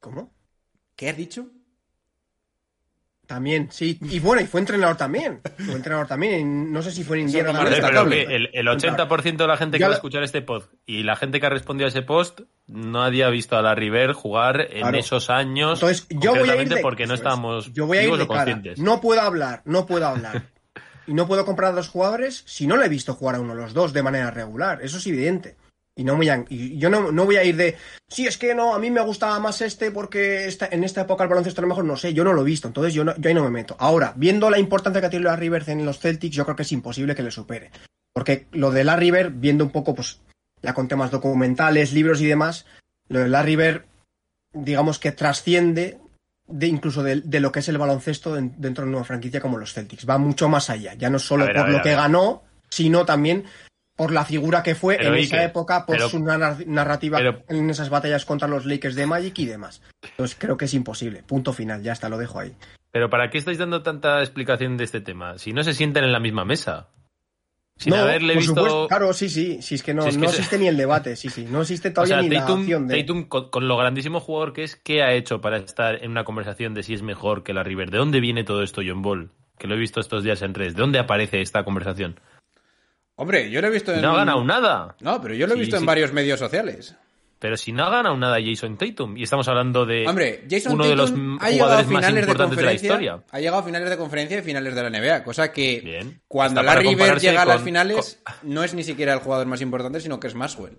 ¿Cómo? 0.00 0.32
¿Qué 0.96 1.10
has 1.10 1.16
dicho? 1.18 1.48
También, 3.26 3.68
sí. 3.72 3.98
Y 4.02 4.20
bueno, 4.20 4.40
y 4.42 4.46
fue 4.46 4.60
entrenador 4.60 4.96
también. 4.96 5.40
Fue 5.58 5.74
entrenador 5.74 6.06
también. 6.06 6.40
y 6.40 6.44
No 6.72 6.80
sé 6.80 6.92
si 6.92 7.02
fue 7.02 7.18
en 7.18 7.24
Indiana. 7.24 7.52
Joder, 7.54 7.82
pero 7.82 8.08
que 8.08 8.22
el, 8.22 8.50
el 8.52 8.66
80% 8.68 9.36
de 9.36 9.46
la 9.46 9.56
gente 9.56 9.78
que 9.78 9.80
Ya 9.80 9.88
va 9.88 9.94
a 9.94 9.96
escuchar 9.96 10.22
este 10.22 10.42
post 10.42 10.72
y 10.86 11.02
la 11.02 11.16
gente 11.16 11.40
que 11.40 11.46
ha 11.46 11.50
respondido 11.50 11.86
a 11.86 11.88
ese 11.88 12.02
post 12.02 12.42
no 12.66 13.02
había 13.02 13.28
visto 13.28 13.56
a 13.56 13.62
la 13.62 13.74
River 13.74 14.12
jugar 14.12 14.60
en 14.70 14.80
Claro. 14.82 14.98
esos 14.98 15.28
años 15.30 15.80
Entonces, 15.82 16.06
yo 16.10 16.30
voy 16.30 16.38
a 16.38 16.42
ir 16.42 16.46
concretamente 16.46 16.74
de, 16.76 16.82
porque 16.82 17.06
no 17.06 17.14
estábamos 17.14 17.72
yo 17.72 17.86
voy 17.86 17.98
a 17.98 18.02
ir 18.04 18.16
de 18.16 18.28
cara. 18.28 18.60
No 18.76 19.00
puedo 19.00 19.20
hablar, 19.20 19.62
no 19.64 19.86
puedo 19.86 20.06
hablar. 20.06 20.42
y 21.08 21.14
no 21.14 21.26
puedo 21.26 21.44
comprar 21.44 21.72
a 21.72 21.74
dos 21.74 21.88
jugadores 21.88 22.42
si 22.46 22.66
no 22.66 22.76
le 22.76 22.86
he 22.86 22.88
visto 22.88 23.14
jugar 23.14 23.36
a 23.36 23.40
uno 23.40 23.54
de 23.54 23.62
los 23.62 23.74
dos 23.74 23.92
de 23.92 24.02
manera 24.02 24.30
regular. 24.30 24.80
Eso 24.82 24.98
es 24.98 25.06
evidente. 25.06 25.56
Y 25.98 26.04
no 26.04 26.14
voy 26.16 26.28
a, 26.28 26.44
y 26.50 26.76
yo 26.76 26.90
no, 26.90 27.10
no 27.10 27.24
voy 27.24 27.36
a 27.36 27.44
ir 27.44 27.56
de, 27.56 27.76
sí, 28.06 28.26
es 28.26 28.36
que 28.36 28.54
no, 28.54 28.74
a 28.74 28.78
mí 28.78 28.90
me 28.90 29.00
gustaba 29.00 29.40
más 29.40 29.62
este 29.62 29.90
porque 29.90 30.46
esta- 30.46 30.68
en 30.70 30.84
esta 30.84 31.00
época 31.00 31.24
el 31.24 31.30
baloncesto 31.30 31.62
era 31.62 31.68
mejor, 31.68 31.86
no 31.86 31.96
sé, 31.96 32.12
yo 32.12 32.22
no 32.22 32.34
lo 32.34 32.42
he 32.42 32.44
visto, 32.44 32.68
entonces 32.68 32.92
yo, 32.92 33.02
no, 33.02 33.16
yo 33.16 33.28
ahí 33.28 33.34
no 33.34 33.42
me 33.44 33.50
meto. 33.50 33.76
Ahora, 33.78 34.12
viendo 34.14 34.50
la 34.50 34.58
importancia 34.58 35.00
que 35.00 35.08
tiene 35.08 35.24
la 35.24 35.36
River 35.36 35.64
en 35.68 35.86
los 35.86 35.98
Celtics, 35.98 36.36
yo 36.36 36.44
creo 36.44 36.54
que 36.54 36.64
es 36.64 36.72
imposible 36.72 37.14
que 37.14 37.22
le 37.22 37.30
supere. 37.30 37.70
Porque 38.14 38.46
lo 38.52 38.70
de 38.70 38.84
la 38.84 38.96
River, 38.96 39.30
viendo 39.30 39.64
un 39.64 39.70
poco, 39.70 39.94
pues, 39.94 40.20
ya 40.62 40.74
con 40.74 40.86
temas 40.86 41.10
documentales, 41.10 41.94
libros 41.94 42.20
y 42.20 42.26
demás, 42.26 42.66
lo 43.08 43.20
de 43.20 43.28
la 43.28 43.42
River, 43.42 43.86
digamos 44.52 44.98
que 44.98 45.12
trasciende 45.12 45.98
de 46.46 46.66
incluso 46.66 47.02
de, 47.02 47.22
de 47.22 47.40
lo 47.40 47.52
que 47.52 47.60
es 47.60 47.68
el 47.68 47.78
baloncesto 47.78 48.36
en- 48.36 48.54
dentro 48.58 48.84
de 48.84 48.90
una 48.90 49.02
franquicia 49.04 49.40
como 49.40 49.56
los 49.56 49.72
Celtics. 49.72 50.06
Va 50.08 50.18
mucho 50.18 50.48
más 50.50 50.68
allá, 50.68 50.92
ya 50.94 51.08
no 51.08 51.18
solo 51.18 51.44
A 51.44 51.46
ver, 51.46 51.56
a 51.56 51.60
por 51.60 51.66
ver, 51.68 51.72
lo 51.72 51.78
a 51.80 51.82
que 51.82 51.94
ganó, 51.94 52.42
sino 52.70 53.04
también 53.06 53.44
por 53.96 54.12
la 54.12 54.24
figura 54.24 54.62
que 54.62 54.74
fue 54.74 54.96
Pero, 54.98 55.14
en 55.14 55.20
esa 55.20 55.42
época, 55.42 55.86
por 55.86 55.96
pero- 55.96 56.08
su 56.08 56.18
nar- 56.20 56.66
narrativa 56.66 57.18
pero- 57.18 57.42
en 57.48 57.70
esas 57.70 57.88
batallas 57.88 58.24
contra 58.26 58.46
los 58.46 58.66
Lakers 58.66 58.94
de 58.94 59.06
Magic 59.06 59.38
y 59.38 59.46
demás. 59.46 59.82
Entonces 60.02 60.36
creo 60.38 60.56
que 60.56 60.66
es 60.66 60.74
imposible. 60.74 61.22
Punto 61.22 61.52
final, 61.52 61.82
ya 61.82 61.92
está, 61.92 62.08
lo 62.08 62.18
dejo 62.18 62.38
ahí. 62.38 62.54
Pero 62.92 63.10
¿para 63.10 63.30
qué 63.30 63.38
estáis 63.38 63.58
dando 63.58 63.82
tanta 63.82 64.20
explicación 64.20 64.76
de 64.76 64.84
este 64.84 65.00
tema? 65.00 65.38
Si 65.38 65.52
no 65.52 65.62
se 65.64 65.72
sienten 65.74 66.04
en 66.04 66.12
la 66.12 66.20
misma 66.20 66.44
mesa. 66.44 66.88
Sin 67.78 67.90
no, 67.92 67.96
haberle 68.00 68.32
por 68.34 68.42
visto... 68.42 68.54
supuesto, 68.54 68.88
claro, 68.88 69.12
sí, 69.12 69.28
sí, 69.28 69.60
sí, 69.60 69.74
es 69.74 69.82
que 69.82 69.92
no, 69.92 70.02
Si 70.02 70.08
es 70.08 70.14
que 70.16 70.22
no 70.22 70.28
se- 70.30 70.36
existe 70.36 70.58
ni 70.58 70.66
el 70.66 70.78
debate, 70.78 71.14
sí, 71.14 71.28
sí, 71.28 71.46
no 71.50 71.60
existe 71.60 71.88
O 71.88 71.92
todavía 71.92 72.14
sea, 72.16 72.22
ni 72.22 72.30
la 72.30 72.40
Tatum, 72.40 72.60
opción 72.60 72.88
de... 72.88 73.00
Tatum, 73.02 73.24
con, 73.24 73.50
con 73.50 73.68
lo 73.68 73.76
grandísimo 73.76 74.18
jugador 74.20 74.54
que 74.54 74.62
es, 74.62 74.76
¿qué 74.76 75.02
ha 75.02 75.12
hecho 75.12 75.42
para 75.42 75.58
estar 75.58 76.02
en 76.02 76.10
una 76.10 76.24
conversación 76.24 76.72
de 76.72 76.82
si 76.82 76.94
es 76.94 77.02
mejor 77.02 77.42
que 77.42 77.52
la 77.52 77.62
River? 77.64 77.90
¿De 77.90 77.98
dónde 77.98 78.20
viene 78.20 78.44
todo 78.44 78.62
esto, 78.62 78.80
John 78.86 79.02
Ball? 79.02 79.30
Que 79.58 79.66
lo 79.66 79.74
he 79.74 79.78
visto 79.78 80.00
estos 80.00 80.22
días 80.24 80.40
en 80.40 80.54
redes. 80.54 80.74
¿De 80.74 80.80
dónde 80.80 80.98
aparece 80.98 81.42
esta 81.42 81.64
conversación? 81.64 82.18
Hombre, 83.16 83.50
yo 83.50 83.60
lo 83.60 83.68
he 83.68 83.70
visto 83.70 83.92
en... 83.92 84.02
No 84.02 84.12
ha 84.12 84.16
ganado 84.18 84.44
nada. 84.44 84.94
No, 85.00 85.20
pero 85.20 85.34
yo 85.34 85.46
lo 85.46 85.54
he 85.54 85.56
Sí, 85.56 85.60
visto 85.62 85.76
en 85.76 85.86
varios 85.86 86.12
medios 86.12 86.38
sociales. 86.38 86.96
Pero 87.38 87.56
si 87.56 87.70
no 87.72 87.84
ha 87.84 87.90
ganado 87.90 88.16
nada 88.16 88.38
Jason 88.42 88.76
Tatum. 88.78 89.16
Y 89.16 89.22
estamos 89.22 89.46
hablando 89.48 89.84
de 89.84 90.06
Hombre, 90.08 90.44
Jason 90.50 90.72
uno 90.72 90.86
de 90.86 90.96
los 90.96 91.10
Tatum 91.10 91.38
ha 91.40 91.50
llegado 91.50 91.72
a 91.72 91.76
jugadores 91.82 91.86
más 91.86 92.04
finales 92.06 92.14
de 92.14 92.20
importantes 92.32 92.58
de, 92.58 92.64
la 92.64 92.72
historia. 92.72 93.22
ha 93.30 93.38
llegado 93.40 93.58
a 93.58 93.62
finales 93.62 93.90
de 93.90 93.96
conferencia 93.98 94.38
y 94.38 94.42
finales 94.42 94.74
de 94.74 94.82
la 94.82 94.90
NBA, 94.90 95.22
cosa 95.22 95.52
que 95.52 95.80
Bien. 95.84 96.20
cuando 96.28 96.60
Está 96.60 96.70
para 96.70 96.80
la 96.82 96.88
River 96.90 96.96
compararse 96.98 97.26
llega 97.26 97.42
a 97.42 97.46
las 97.46 97.56
con- 97.56 97.64
finales 97.64 98.22
no 98.42 98.62
es 98.64 98.72
ni 98.74 98.82
siquiera 98.84 99.12
el 99.12 99.20
jugador 99.20 99.46
más 99.46 99.60
importante, 99.60 100.00
sino 100.00 100.18
que 100.18 100.28
es 100.28 100.34
Maxwell. 100.34 100.78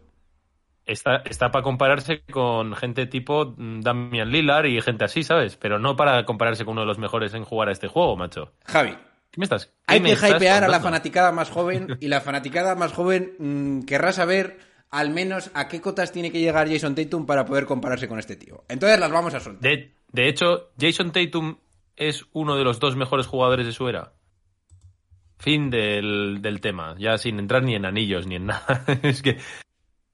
Está, 0.86 1.18
está 1.26 1.52
para 1.52 1.64
compararse 1.64 2.22
con 2.32 2.74
gente 2.76 3.06
tipo 3.08 3.54
mm, 3.58 3.82
Damian 3.82 4.30
Lillard 4.32 4.66
y 4.68 4.82
gente 4.82 5.04
así, 5.06 5.22
¿sabes? 5.22 5.58
Pero 5.58 5.80
no 5.80 5.96
para 5.96 6.24
compararse 6.26 6.66
con 6.66 6.74
uno 6.74 6.82
de 6.82 6.88
los 6.88 6.98
mejores 6.98 7.34
en 7.34 7.44
jugar 7.44 7.68
a 7.70 7.74
este 7.74 7.88
juego, 7.88 8.16
macho. 8.16 8.54
Javi, 8.66 8.96
¿Qué 9.38 9.42
me 9.42 9.44
estás? 9.44 9.68
qué 9.68 9.72
hay 9.86 10.00
me 10.00 10.10
que 10.10 10.14
estás 10.16 10.32
hypear 10.32 10.64
a 10.64 10.68
la 10.68 10.80
fanaticada 10.80 11.32
más 11.32 11.52
joven 11.52 11.96
y 12.02 12.08
la 12.08 12.22
fanaticada 12.22 12.74
más 12.74 12.92
joven 12.92 13.34
mm, 13.38 13.82
querrá 13.82 14.12
saber 14.12 14.58
al 14.90 15.12
menos 15.12 15.52
a 15.54 15.68
qué 15.68 15.80
cotas 15.80 16.12
tiene 16.12 16.32
que 16.32 16.40
llegar 16.40 16.68
Jason 16.68 16.96
Tatum 16.96 17.28
para 17.28 17.46
poder 17.46 17.68
compararse 17.68 18.08
con 18.08 18.18
este 18.18 18.36
tío. 18.36 18.64
Entonces 18.68 19.00
las 19.00 19.12
vamos 19.12 19.36
a 19.36 19.40
soltar. 19.40 19.62
De, 19.62 19.94
de 20.12 20.28
hecho, 20.28 20.72
Jason 20.80 21.12
Tatum 21.12 21.58
es 21.96 22.26
uno 22.34 22.56
de 22.56 22.64
los 22.64 22.80
dos 22.80 22.96
mejores 22.96 23.28
jugadores 23.28 23.68
de 23.68 23.74
su 23.74 23.88
era. 23.88 24.14
Fin 25.38 25.70
del, 25.70 26.42
del 26.42 26.60
tema, 26.60 26.96
ya 26.98 27.20
sin 27.20 27.38
entrar 27.38 27.62
ni 27.62 27.76
en 27.76 27.86
anillos 27.86 28.26
ni 28.26 28.38
en 28.38 28.48
nada. 28.48 28.86
es 29.04 29.22
que 29.22 29.38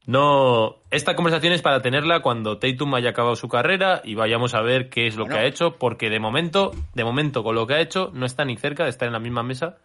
no. 0.06 0.76
Esta 0.92 1.16
conversación 1.16 1.54
es 1.54 1.62
para 1.62 1.82
tenerla 1.82 2.22
cuando 2.22 2.58
Tatum 2.60 2.94
haya 2.96 3.12
acabado 3.12 3.36
su 3.36 3.48
carrera 3.48 4.02
y 4.04 4.16
vayamos 4.16 4.54
a 4.54 4.62
ver 4.62 4.90
qué 4.90 5.08
es 5.08 5.16
lo 5.16 5.24
Bueno. 5.26 5.36
que 5.36 5.42
ha 5.42 5.46
hecho, 5.48 5.78
porque 5.78 6.10
de 6.10 6.20
momento, 6.20 6.72
de 6.94 7.04
momento, 7.04 7.44
con 7.44 7.56
lo 7.56 7.66
que 7.68 7.76
ha 7.76 7.80
hecho, 7.80 8.12
no 8.14 8.26
está 8.26 8.46
ni 8.46 8.58
cerca 8.58 8.84
de 8.84 8.90
estar 8.90 9.08
en 9.08 9.14
la 9.14 9.20
misma 9.20 9.44
mesa 9.44 9.78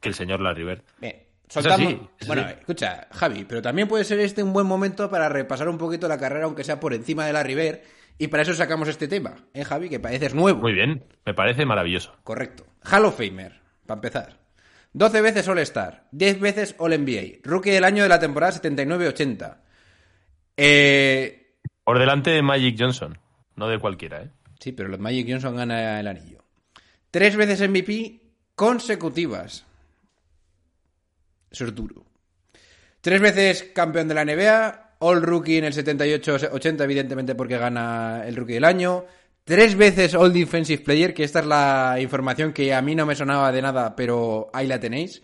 que 0.00 0.08
el 0.08 0.14
señor 0.14 0.40
Larry 0.40 0.64
Bird. 0.64 0.82
Bien, 1.00 1.22
soltamos. 1.48 1.86
así, 1.86 2.00
es 2.20 2.26
bueno, 2.26 2.42
así. 2.42 2.54
escucha, 2.60 3.06
Javi, 3.12 3.44
pero 3.44 3.62
también 3.62 3.86
puede 3.88 4.04
ser 4.04 4.18
este 4.20 4.42
un 4.42 4.52
buen 4.52 4.66
momento 4.66 5.08
para 5.08 5.28
repasar 5.28 5.68
un 5.68 5.78
poquito 5.78 6.08
la 6.08 6.18
carrera, 6.18 6.44
aunque 6.46 6.64
sea 6.64 6.80
por 6.80 6.92
encima 6.92 7.24
de 7.26 7.32
la 7.32 7.42
River, 7.42 7.82
y 8.18 8.26
para 8.28 8.42
eso 8.42 8.52
sacamos 8.54 8.88
este 8.88 9.08
tema, 9.08 9.36
¿eh, 9.54 9.64
Javi? 9.64 9.88
Que 9.88 10.00
pareces 10.00 10.34
nuevo. 10.34 10.60
Muy 10.60 10.72
bien, 10.74 11.04
me 11.24 11.34
parece 11.34 11.64
maravilloso. 11.64 12.14
Correcto. 12.24 12.64
Hall 12.90 13.04
of 13.04 13.16
Famer, 13.16 13.60
para 13.86 13.98
empezar. 13.98 14.41
12 14.92 15.20
veces 15.22 15.48
All-Star, 15.48 16.08
10 16.12 16.40
veces 16.40 16.74
All-NBA, 16.78 17.38
Rookie 17.42 17.70
del 17.70 17.84
año 17.84 18.02
de 18.02 18.08
la 18.08 18.20
temporada 18.20 18.52
79-80. 18.60 19.56
Eh, 20.56 21.56
Por 21.84 21.98
delante 21.98 22.30
de 22.30 22.42
Magic 22.42 22.76
Johnson, 22.78 23.18
no 23.56 23.68
de 23.68 23.78
cualquiera, 23.78 24.22
¿eh? 24.22 24.30
sí, 24.60 24.72
pero 24.72 24.88
los 24.88 25.00
Magic 25.00 25.26
Johnson 25.28 25.56
gana 25.56 25.98
el 25.98 26.06
anillo. 26.06 26.44
Tres 27.10 27.36
veces 27.36 27.68
MVP 27.68 28.20
consecutivas. 28.54 29.64
Eso 31.50 31.64
es 31.66 31.74
duro. 31.74 32.04
Tres 33.00 33.20
veces 33.20 33.70
campeón 33.74 34.08
de 34.08 34.14
la 34.14 34.24
NBA, 34.24 34.96
All 35.00 35.22
Rookie 35.22 35.58
en 35.58 35.64
el 35.64 35.72
78-80, 35.72 36.84
evidentemente 36.84 37.34
porque 37.34 37.58
gana 37.58 38.22
el 38.26 38.36
Rookie 38.36 38.54
del 38.54 38.64
año. 38.64 39.04
Tres 39.44 39.74
veces 39.74 40.14
All 40.14 40.32
Defensive 40.32 40.84
Player, 40.84 41.14
que 41.14 41.24
esta 41.24 41.40
es 41.40 41.46
la 41.46 41.96
información 42.00 42.52
que 42.52 42.72
a 42.74 42.82
mí 42.82 42.94
no 42.94 43.06
me 43.06 43.16
sonaba 43.16 43.50
de 43.50 43.62
nada, 43.62 43.96
pero 43.96 44.50
ahí 44.52 44.68
la 44.68 44.78
tenéis. 44.78 45.22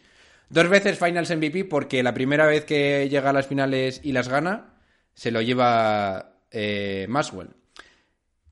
Dos 0.48 0.68
veces 0.68 0.98
Finals 0.98 1.30
MVP 1.30 1.66
porque 1.66 2.02
la 2.02 2.14
primera 2.14 2.46
vez 2.46 2.64
que 2.64 3.08
llega 3.08 3.30
a 3.30 3.32
las 3.32 3.46
finales 3.46 4.00
y 4.02 4.12
las 4.12 4.28
gana, 4.28 4.74
se 5.14 5.30
lo 5.30 5.40
lleva 5.40 6.40
eh, 6.50 7.06
Maxwell. 7.08 7.50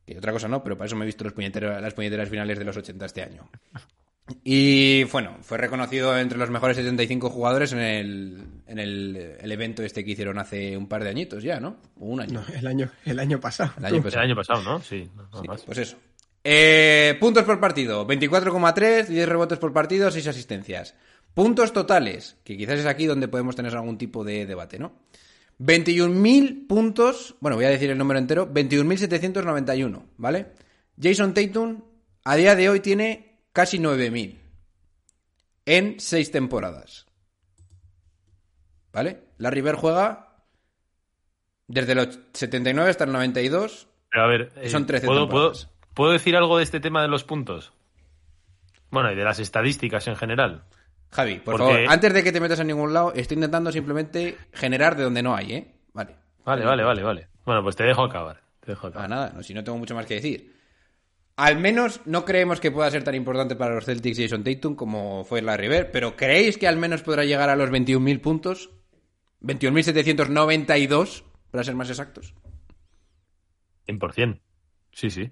Y 0.06 0.16
otra 0.16 0.32
cosa 0.32 0.46
no, 0.46 0.62
pero 0.62 0.76
para 0.76 0.86
eso 0.86 0.94
me 0.94 1.04
he 1.04 1.06
visto 1.06 1.24
los 1.24 1.34
las 1.34 1.94
puñeteras 1.94 2.28
finales 2.28 2.58
de 2.58 2.64
los 2.64 2.76
80 2.76 3.06
este 3.06 3.22
año. 3.22 3.48
Y 4.42 5.04
bueno, 5.04 5.36
fue 5.42 5.56
reconocido 5.56 6.18
entre 6.18 6.36
los 6.38 6.50
mejores 6.50 6.76
75 6.76 7.30
jugadores 7.30 7.72
en 7.72 7.78
el, 7.78 8.44
en 8.66 8.78
el, 8.80 9.36
el 9.40 9.52
evento 9.52 9.82
este 9.84 10.04
que 10.04 10.10
hicieron 10.12 10.38
hace 10.38 10.76
un 10.76 10.88
par 10.88 11.04
de 11.04 11.10
añitos 11.10 11.44
ya, 11.44 11.60
¿no? 11.60 11.76
O 12.00 12.06
un 12.06 12.20
año. 12.20 12.40
No, 12.48 12.54
el 12.54 12.66
año, 12.66 12.90
el 13.04 13.18
año 13.20 13.38
pasado. 13.38 13.72
El 13.78 13.84
año 13.84 13.96
El 13.96 14.02
pasado. 14.02 14.22
año 14.24 14.34
pasado, 14.36 14.62
¿no? 14.62 14.80
Sí, 14.82 15.08
no, 15.14 15.22
nada 15.24 15.40
Sí, 15.42 15.48
más. 15.48 15.62
pues 15.62 15.78
eso. 15.78 15.96
Eh, 16.42 17.16
puntos 17.20 17.44
por 17.44 17.60
partido, 17.60 18.06
24,3, 18.06 19.06
10 19.06 19.28
rebotes 19.28 19.58
por 19.58 19.72
partido, 19.72 20.10
6 20.10 20.26
asistencias. 20.26 20.94
Puntos 21.34 21.72
totales, 21.72 22.36
que 22.44 22.56
quizás 22.56 22.80
es 22.80 22.86
aquí 22.86 23.06
donde 23.06 23.28
podemos 23.28 23.54
tener 23.54 23.74
algún 23.74 23.98
tipo 23.98 24.24
de 24.24 24.46
debate, 24.46 24.78
¿no? 24.78 24.92
21.000 25.60 26.66
puntos, 26.66 27.36
bueno, 27.40 27.56
voy 27.56 27.64
a 27.64 27.70
decir 27.70 27.90
el 27.90 27.98
número 27.98 28.18
entero, 28.18 28.52
21.791, 28.52 30.02
¿vale? 30.16 30.46
Jason 31.00 31.32
Tatum 31.34 31.82
a 32.24 32.36
día 32.36 32.54
de 32.56 32.68
hoy 32.68 32.80
tiene 32.80 33.25
casi 33.56 33.78
9.000 33.78 34.36
en 35.64 35.98
6 35.98 36.30
temporadas. 36.30 37.06
¿Vale? 38.92 39.22
Larry 39.38 39.62
Bird 39.62 39.76
juega 39.76 40.28
desde 41.66 41.94
los 41.94 42.18
79 42.34 42.90
hasta 42.90 43.04
el 43.04 43.12
92 43.12 43.88
Pero 44.10 44.24
a 44.24 44.26
ver, 44.26 44.52
eh, 44.56 44.68
Son 44.68 44.84
13 44.86 45.06
¿puedo, 45.06 45.28
puedo, 45.28 45.52
temporadas. 45.52 45.70
¿puedo 45.94 46.12
decir 46.12 46.36
algo 46.36 46.58
de 46.58 46.64
este 46.64 46.80
tema 46.80 47.00
de 47.00 47.08
los 47.08 47.24
puntos? 47.24 47.72
Bueno, 48.90 49.10
y 49.10 49.16
de 49.16 49.24
las 49.24 49.38
estadísticas 49.38 50.06
en 50.06 50.16
general. 50.16 50.64
Javi, 51.10 51.36
por 51.40 51.56
Porque- 51.56 51.72
favor, 51.74 51.88
antes 51.92 52.12
de 52.14 52.22
que 52.22 52.32
te 52.32 52.40
metas 52.40 52.60
en 52.60 52.66
ningún 52.68 52.92
lado, 52.92 53.12
estoy 53.14 53.36
intentando 53.36 53.72
simplemente 53.72 54.36
generar 54.52 54.96
de 54.96 55.04
donde 55.04 55.22
no 55.22 55.34
hay, 55.34 55.52
¿eh? 55.54 55.74
Vale. 55.94 56.14
Vale, 56.44 56.64
vale, 56.64 56.84
vale, 56.84 57.02
vale. 57.02 57.28
Bueno, 57.44 57.62
pues 57.62 57.74
te 57.74 57.84
dejo 57.84 58.04
acabar. 58.04 58.40
Te 58.60 58.72
dejo 58.72 58.86
Ah, 58.86 58.90
acabar. 58.90 59.08
nada, 59.10 59.32
no, 59.34 59.42
si 59.42 59.54
no 59.54 59.64
tengo 59.64 59.78
mucho 59.78 59.94
más 59.94 60.06
que 60.06 60.14
decir. 60.14 60.55
Al 61.36 61.58
menos 61.58 62.00
no 62.06 62.24
creemos 62.24 62.60
que 62.60 62.70
pueda 62.70 62.90
ser 62.90 63.04
tan 63.04 63.14
importante 63.14 63.56
para 63.56 63.74
los 63.74 63.84
Celtics 63.84 64.18
Jason 64.18 64.42
Tatum 64.42 64.74
como 64.74 65.22
fue 65.24 65.42
la 65.42 65.56
River, 65.56 65.90
pero 65.90 66.16
¿creéis 66.16 66.56
que 66.56 66.66
al 66.66 66.78
menos 66.78 67.02
podrá 67.02 67.24
llegar 67.24 67.50
a 67.50 67.56
los 67.56 67.70
21.000 67.70 68.20
puntos? 68.22 68.70
21.792, 69.42 71.24
para 71.50 71.62
ser 71.62 71.74
más 71.74 71.90
exactos. 71.90 72.34
100%. 73.86 74.40
Sí, 74.92 75.10
sí. 75.10 75.30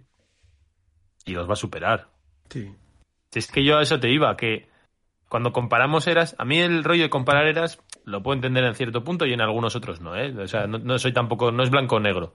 Y 1.25 1.33
los 1.33 1.49
va 1.49 1.55
a 1.55 1.57
superar. 1.57 2.11
Sí. 2.51 2.71
Si 3.31 3.39
es 3.39 3.51
que 3.51 3.65
yo 3.65 3.79
a 3.79 3.83
eso 3.83 3.99
te 3.99 4.13
iba, 4.13 4.37
que 4.37 4.69
cuando 5.31 5.53
comparamos 5.53 6.07
eras, 6.07 6.37
a 6.39 6.45
mí 6.45 6.59
el 6.61 6.85
rollo 6.85 7.05
de 7.05 7.11
comparar 7.11 7.47
eras 7.47 7.81
lo 8.05 8.23
puedo 8.23 8.37
entender 8.37 8.65
en 8.65 8.75
cierto 8.75 9.03
punto 9.03 9.25
y 9.25 9.33
en 9.33 9.41
algunos 9.41 9.75
otros 9.75 10.03
no, 10.03 10.15
¿eh? 10.17 10.33
O 10.39 10.47
sea, 10.47 10.67
no, 10.67 10.79
no 10.79 10.99
soy 10.99 11.15
tampoco, 11.15 11.51
no 11.51 11.63
es 11.63 11.71
blanco 11.71 11.97
o 11.97 12.01
negro. 12.01 12.35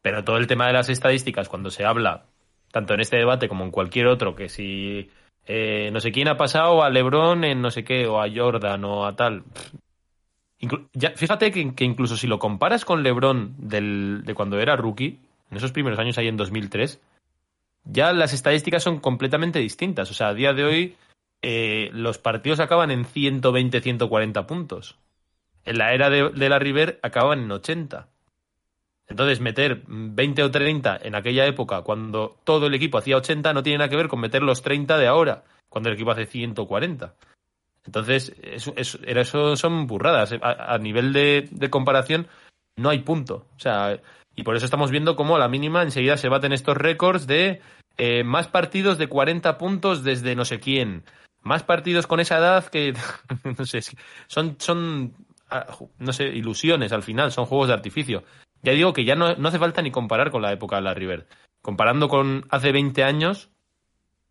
Pero 0.00 0.24
todo 0.24 0.38
el 0.38 0.46
tema 0.46 0.66
de 0.66 0.72
las 0.72 0.88
estadísticas, 0.88 1.50
cuando 1.50 1.70
se 1.70 1.84
habla, 1.84 2.31
tanto 2.72 2.94
en 2.94 3.00
este 3.00 3.18
debate 3.18 3.48
como 3.48 3.64
en 3.64 3.70
cualquier 3.70 4.08
otro, 4.08 4.34
que 4.34 4.48
si 4.48 5.08
eh, 5.46 5.90
no 5.92 6.00
sé 6.00 6.10
quién 6.10 6.26
ha 6.28 6.36
pasado 6.36 6.82
a 6.82 6.90
LeBron 6.90 7.44
en 7.44 7.62
no 7.62 7.70
sé 7.70 7.84
qué, 7.84 8.06
o 8.06 8.20
a 8.20 8.28
Jordan 8.34 8.84
o 8.84 9.06
a 9.06 9.14
tal. 9.14 9.44
ya, 10.94 11.10
fíjate 11.10 11.52
que, 11.52 11.84
incluso 11.84 12.16
si 12.16 12.26
lo 12.26 12.38
comparas 12.38 12.84
con 12.84 13.02
LeBron 13.02 13.54
del, 13.58 14.22
de 14.24 14.34
cuando 14.34 14.58
era 14.58 14.74
rookie, 14.74 15.20
en 15.50 15.56
esos 15.56 15.72
primeros 15.72 15.98
años 15.98 16.18
ahí 16.18 16.28
en 16.28 16.36
2003, 16.36 17.00
ya 17.84 18.12
las 18.12 18.32
estadísticas 18.32 18.82
son 18.82 19.00
completamente 19.00 19.58
distintas. 19.58 20.10
O 20.10 20.14
sea, 20.14 20.28
a 20.28 20.34
día 20.34 20.54
de 20.54 20.64
hoy 20.64 20.96
eh, 21.42 21.90
los 21.92 22.18
partidos 22.18 22.60
acaban 22.60 22.90
en 22.90 23.04
120, 23.04 23.80
140 23.80 24.46
puntos. 24.46 24.98
En 25.64 25.78
la 25.78 25.92
era 25.92 26.08
de, 26.08 26.30
de 26.30 26.48
la 26.48 26.58
River 26.58 26.98
acababan 27.02 27.40
en 27.40 27.52
80. 27.52 28.08
Entonces, 29.08 29.40
meter 29.40 29.82
20 29.86 30.42
o 30.42 30.50
30 30.50 31.00
en 31.02 31.14
aquella 31.14 31.46
época, 31.46 31.82
cuando 31.82 32.38
todo 32.44 32.66
el 32.66 32.74
equipo 32.74 32.98
hacía 32.98 33.16
80, 33.16 33.52
no 33.52 33.62
tiene 33.62 33.78
nada 33.78 33.90
que 33.90 33.96
ver 33.96 34.08
con 34.08 34.20
meter 34.20 34.42
los 34.42 34.62
30 34.62 34.96
de 34.98 35.06
ahora, 35.06 35.44
cuando 35.68 35.88
el 35.88 35.96
equipo 35.96 36.12
hace 36.12 36.26
140. 36.26 37.14
Entonces, 37.84 38.34
eso, 38.42 38.74
eso, 38.76 39.56
son 39.56 39.86
burradas. 39.86 40.34
A, 40.40 40.78
nivel 40.78 41.12
de, 41.12 41.70
comparación, 41.70 42.28
no 42.76 42.90
hay 42.90 43.00
punto. 43.00 43.46
O 43.56 43.58
sea, 43.58 44.00
y 44.34 44.44
por 44.44 44.56
eso 44.56 44.64
estamos 44.64 44.90
viendo 44.90 45.16
cómo 45.16 45.36
a 45.36 45.38
la 45.38 45.48
mínima 45.48 45.82
enseguida 45.82 46.16
se 46.16 46.28
baten 46.28 46.52
estos 46.52 46.76
récords 46.76 47.26
de 47.26 47.60
eh, 47.98 48.24
más 48.24 48.48
partidos 48.48 48.98
de 48.98 49.08
40 49.08 49.58
puntos 49.58 50.04
desde 50.04 50.36
no 50.36 50.44
sé 50.44 50.60
quién. 50.60 51.04
Más 51.42 51.64
partidos 51.64 52.06
con 52.06 52.20
esa 52.20 52.38
edad 52.38 52.66
que, 52.66 52.94
no 53.58 53.66
sé, 53.66 53.80
son, 54.28 54.56
son, 54.60 55.14
ah, 55.50 55.66
no 55.98 56.12
sé, 56.12 56.28
ilusiones 56.28 56.92
al 56.92 57.02
final, 57.02 57.32
son 57.32 57.46
juegos 57.46 57.68
de 57.68 57.74
artificio. 57.74 58.22
Ya 58.62 58.72
digo 58.72 58.92
que 58.92 59.04
ya 59.04 59.16
no, 59.16 59.34
no 59.34 59.48
hace 59.48 59.58
falta 59.58 59.82
ni 59.82 59.90
comparar 59.90 60.30
con 60.30 60.42
la 60.42 60.52
época 60.52 60.76
de 60.76 60.82
la 60.82 60.94
River. 60.94 61.26
Comparando 61.60 62.08
con 62.08 62.44
hace 62.50 62.72
20 62.72 63.04
años, 63.04 63.50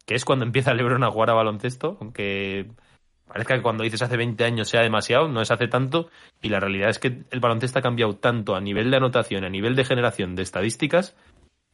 que 0.05 0.15
es 0.15 0.25
cuando 0.25 0.45
empieza 0.45 0.73
LeBron 0.73 1.03
a 1.03 1.11
jugar 1.11 1.29
a 1.29 1.33
baloncesto, 1.33 1.97
aunque 1.99 2.67
parezca 3.27 3.55
que 3.55 3.61
cuando 3.61 3.83
dices 3.83 4.01
hace 4.01 4.17
20 4.17 4.43
años 4.43 4.67
sea 4.67 4.81
demasiado, 4.81 5.27
no 5.27 5.41
es 5.41 5.51
hace 5.51 5.67
tanto, 5.67 6.09
y 6.41 6.49
la 6.49 6.59
realidad 6.59 6.89
es 6.89 6.99
que 6.99 7.23
el 7.29 7.39
baloncesto 7.39 7.79
ha 7.79 7.81
cambiado 7.81 8.17
tanto 8.17 8.55
a 8.55 8.61
nivel 8.61 8.91
de 8.91 8.97
anotación, 8.97 9.45
a 9.45 9.49
nivel 9.49 9.75
de 9.75 9.85
generación 9.85 10.35
de 10.35 10.43
estadísticas, 10.43 11.15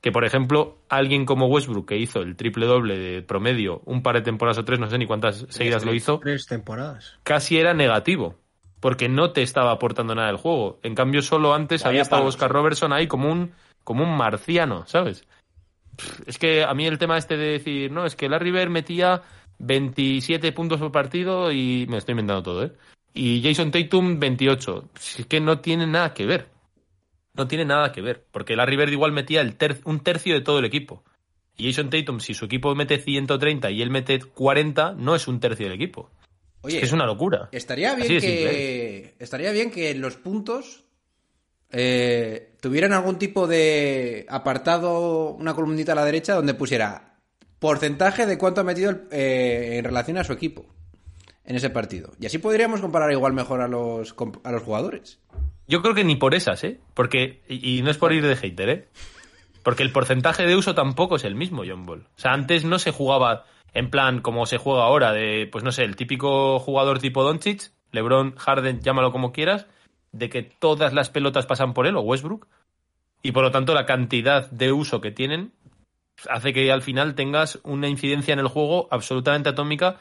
que 0.02 0.12
por 0.12 0.24
ejemplo, 0.26 0.78
alguien 0.90 1.26
como 1.26 1.48
Westbrook, 1.48 1.88
que 1.88 1.98
hizo 1.98 2.22
el 2.22 2.36
triple 2.36 2.68
doble 2.68 2.98
de 3.00 3.22
promedio 3.24 3.82
un 3.86 4.04
par 4.04 4.16
de 4.16 4.22
temporadas 4.22 4.60
o 4.60 4.66
tres, 4.66 4.80
no 4.80 4.88
sé 4.88 5.00
ni 5.00 5.08
cuántas 5.08 5.48
seguidas 5.50 5.84
lo 5.84 5.96
hizo, 5.96 6.20
Tres 6.20 6.46
temporadas. 6.46 7.18
casi 7.24 7.58
era 7.58 7.74
negativo, 7.74 8.36
porque 8.80 9.10
no 9.10 9.32
te 9.32 9.42
estaba 9.42 9.72
aportando 9.72 10.14
nada 10.16 10.30
el 10.30 10.38
juego. 10.38 10.80
En 10.84 10.96
cambio, 10.96 11.22
solo 11.22 11.54
antes 11.54 11.82
Vaya 11.82 11.90
había 11.90 12.02
estado 12.04 12.22
palos. 12.22 12.36
Oscar 12.36 12.52
Robertson 12.52 12.94
ahí 12.94 13.08
como 13.08 13.32
un, 13.32 13.54
como 13.84 14.04
un 14.04 14.16
marciano, 14.16 14.86
¿sabes? 14.88 15.26
Es 16.26 16.38
que 16.38 16.64
a 16.64 16.74
mí 16.74 16.86
el 16.86 16.98
tema 17.00 17.18
este 17.18 17.38
de 17.38 17.54
decir, 17.54 17.92
no, 17.92 18.06
es 18.06 18.16
que 18.16 18.30
Larry 18.30 18.52
Bird 18.52 18.70
metía 18.70 19.24
27 19.60 20.52
puntos 20.52 20.80
por 20.80 20.92
partido 20.92 21.52
y 21.52 21.86
me 21.90 21.98
estoy 21.98 22.14
inventando 22.14 22.44
todo, 22.44 22.64
¿eh? 22.66 22.72
Y 23.14 23.42
Jason 23.42 23.72
Tatum 23.72 24.20
28. 24.20 24.90
Es 24.96 25.26
que 25.26 25.40
no 25.40 25.60
tiene 25.60 25.88
nada 25.88 26.14
que 26.14 26.26
ver. 26.28 26.50
No 27.34 27.48
tiene 27.48 27.66
nada 27.66 27.92
que 27.92 28.02
ver, 28.02 28.24
porque 28.32 28.56
Larry 28.56 28.78
Bird 28.78 28.92
igual 28.92 29.12
metía 29.12 29.42
el 29.42 29.56
ter- 29.56 29.80
un 29.86 30.00
tercio 30.02 30.34
de 30.36 30.42
todo 30.42 30.60
el 30.60 30.66
equipo. 30.66 31.04
Y 31.56 31.66
Jason 31.72 31.90
Tatum, 31.90 32.20
si 32.20 32.36
su 32.36 32.46
equipo 32.46 32.74
mete 32.76 33.00
130 33.00 33.72
y 33.72 33.82
él 33.82 33.90
mete 33.90 34.20
40, 34.20 34.94
no 34.98 35.16
es 35.16 35.28
un 35.28 35.40
tercio 35.40 35.66
del 35.66 35.74
equipo. 35.76 36.12
Oye, 36.68 36.76
Es 36.78 36.82
que 36.82 36.86
es 36.88 36.94
una 36.94 37.06
locura. 37.06 37.50
estaría 37.52 37.96
bien 37.96 38.20
que 38.20 39.16
estaría 39.20 39.52
bien 39.52 39.72
que 39.72 39.90
en 39.92 40.02
los 40.02 40.16
puntos 40.18 40.84
eh, 41.70 42.54
tuvieran 42.62 42.94
algún 42.94 43.18
tipo 43.18 43.48
de 43.48 44.26
apartado, 44.30 45.32
una 45.32 45.54
columnita 45.54 45.92
a 45.92 45.96
la 45.96 46.06
derecha 46.06 46.34
donde 46.36 46.54
pusiera 46.54 47.16
porcentaje 47.60 48.26
de 48.26 48.38
cuánto 48.38 48.62
ha 48.62 48.64
metido 48.64 48.92
el- 48.92 49.02
eh, 49.12 49.78
en 49.78 49.84
relación 49.84 50.18
a 50.18 50.24
su 50.24 50.32
equipo 50.34 50.66
en 51.44 51.56
ese 51.56 51.70
partido. 51.70 52.12
Y 52.20 52.26
así 52.26 52.38
podríamos 52.38 52.82
comparar 52.82 53.12
igual 53.12 53.34
mejor 53.34 53.62
a 53.62 53.68
los, 53.68 54.16
a 54.44 54.52
los 54.52 54.64
jugadores. 54.64 55.20
Yo 55.68 55.82
creo 55.82 55.94
que 55.96 56.04
ni 56.04 56.16
por 56.16 56.36
esas, 56.36 56.64
¿eh? 56.64 56.80
Porque, 56.94 57.42
y 57.50 57.78
y 57.78 57.82
no 57.82 57.90
es 57.92 57.98
por 57.98 58.14
ir 58.14 58.26
de 58.26 58.36
hater, 58.36 58.70
¿eh? 58.70 58.88
Porque 59.64 59.84
el 59.84 59.92
porcentaje 59.92 60.44
de 60.46 60.56
uso 60.56 60.74
tampoco 60.76 61.18
es 61.18 61.26
el 61.26 61.36
mismo, 61.36 61.64
John 61.68 61.86
Ball. 61.86 62.08
O 62.16 62.20
sea, 62.20 62.32
antes 62.32 62.64
no 62.64 62.80
se 62.80 62.92
jugaba 62.92 63.46
en 63.74 63.90
plan 63.90 64.22
como 64.22 64.46
se 64.46 64.58
juega 64.58 64.84
ahora, 64.84 65.14
de, 65.14 65.48
pues 65.52 65.64
no 65.64 65.72
sé, 65.72 65.84
el 65.84 65.96
típico 65.96 66.60
jugador 66.60 67.00
tipo 67.00 67.24
Doncic, 67.24 67.72
LeBron, 67.92 68.36
Harden, 68.36 68.82
llámalo 68.82 69.12
como 69.12 69.32
quieras, 69.32 69.68
de 70.12 70.30
que 70.30 70.44
todas 70.44 70.94
las 70.94 71.10
pelotas 71.10 71.46
pasan 71.46 71.74
por 71.74 71.88
él, 71.88 71.96
o 71.96 72.02
Westbrook, 72.02 72.48
y 73.22 73.32
por 73.32 73.44
lo 73.44 73.52
tanto 73.52 73.74
la 73.74 73.86
cantidad 73.86 74.50
de 74.52 74.72
uso 74.72 75.02
que 75.02 75.12
tienen 75.12 75.52
hace 76.30 76.54
que 76.54 76.72
al 76.72 76.82
final 76.82 77.16
tengas 77.16 77.60
una 77.64 77.88
incidencia 77.88 78.34
en 78.34 78.40
el 78.40 78.48
juego 78.48 78.88
absolutamente 78.92 79.50
atómica 79.50 80.00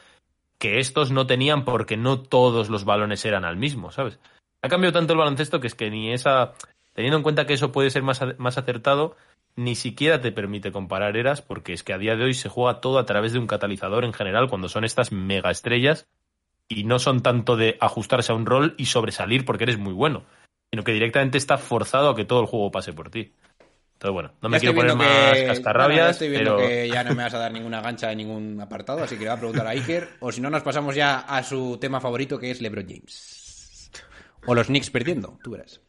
que 0.58 0.78
estos 0.78 1.10
no 1.10 1.26
tenían 1.26 1.64
porque 1.64 1.96
no 1.96 2.20
todos 2.20 2.70
los 2.70 2.84
balones 2.84 3.24
eran 3.24 3.44
al 3.44 3.56
mismo, 3.56 3.90
¿sabes? 3.90 4.18
Ha 4.62 4.68
cambiado 4.68 4.94
tanto 4.94 5.12
el 5.12 5.18
baloncesto 5.18 5.60
que 5.60 5.66
es 5.66 5.74
que 5.74 5.90
ni 5.90 6.12
esa. 6.12 6.54
Teniendo 6.94 7.18
en 7.18 7.22
cuenta 7.22 7.46
que 7.46 7.52
eso 7.52 7.72
puede 7.72 7.90
ser 7.90 8.02
más, 8.02 8.20
más 8.38 8.56
acertado, 8.56 9.16
ni 9.56 9.74
siquiera 9.74 10.20
te 10.20 10.32
permite 10.32 10.70
comparar 10.70 11.16
eras, 11.16 11.42
porque 11.42 11.72
es 11.72 11.82
que 11.82 11.92
a 11.94 11.98
día 11.98 12.14
de 12.16 12.24
hoy 12.24 12.34
se 12.34 12.48
juega 12.48 12.80
todo 12.80 12.98
a 12.98 13.06
través 13.06 13.32
de 13.32 13.38
un 13.38 13.46
catalizador 13.46 14.04
en 14.04 14.12
general, 14.12 14.48
cuando 14.48 14.68
son 14.68 14.84
estas 14.84 15.12
mega 15.12 15.50
estrellas, 15.50 16.06
y 16.68 16.84
no 16.84 16.98
son 16.98 17.22
tanto 17.22 17.56
de 17.56 17.76
ajustarse 17.80 18.32
a 18.32 18.34
un 18.34 18.44
rol 18.46 18.74
y 18.76 18.86
sobresalir 18.86 19.44
porque 19.44 19.64
eres 19.64 19.78
muy 19.78 19.92
bueno, 19.92 20.24
sino 20.70 20.84
que 20.84 20.92
directamente 20.92 21.38
está 21.38 21.58
forzado 21.58 22.10
a 22.10 22.16
que 22.16 22.24
todo 22.24 22.40
el 22.40 22.46
juego 22.46 22.70
pase 22.70 22.92
por 22.92 23.08
ti. 23.10 23.32
Entonces, 23.94 24.12
bueno, 24.12 24.32
no 24.42 24.50
me 24.50 24.56
Ya 24.56 24.60
quiero 24.60 24.74
poner 24.74 24.94
más 24.94 25.38
que- 25.38 25.46
cascarrabias, 25.46 26.10
estoy 26.10 26.28
viendo 26.28 26.56
pero. 26.56 26.68
que 26.68 26.88
ya 26.88 27.02
no 27.02 27.14
me 27.14 27.22
vas 27.22 27.32
a 27.32 27.38
dar 27.38 27.50
ninguna 27.52 27.80
gancha 27.80 28.12
en 28.12 28.18
ningún 28.18 28.60
apartado, 28.60 29.02
así 29.02 29.14
que 29.16 29.22
le 29.24 29.30
voy 29.30 29.36
a 29.36 29.40
preguntar 29.40 29.66
a 29.66 29.70
Iker. 29.70 30.08
O 30.20 30.30
si 30.30 30.42
no, 30.42 30.50
nos 30.50 30.62
pasamos 30.62 30.94
ya 30.94 31.20
a 31.20 31.42
su 31.42 31.78
tema 31.80 31.98
favorito, 31.98 32.38
que 32.38 32.50
es 32.50 32.60
LeBron 32.60 32.86
James. 32.86 33.90
O 34.44 34.54
los 34.54 34.66
Knicks 34.66 34.90
perdiendo, 34.90 35.38
tú 35.42 35.52
verás. 35.52 35.80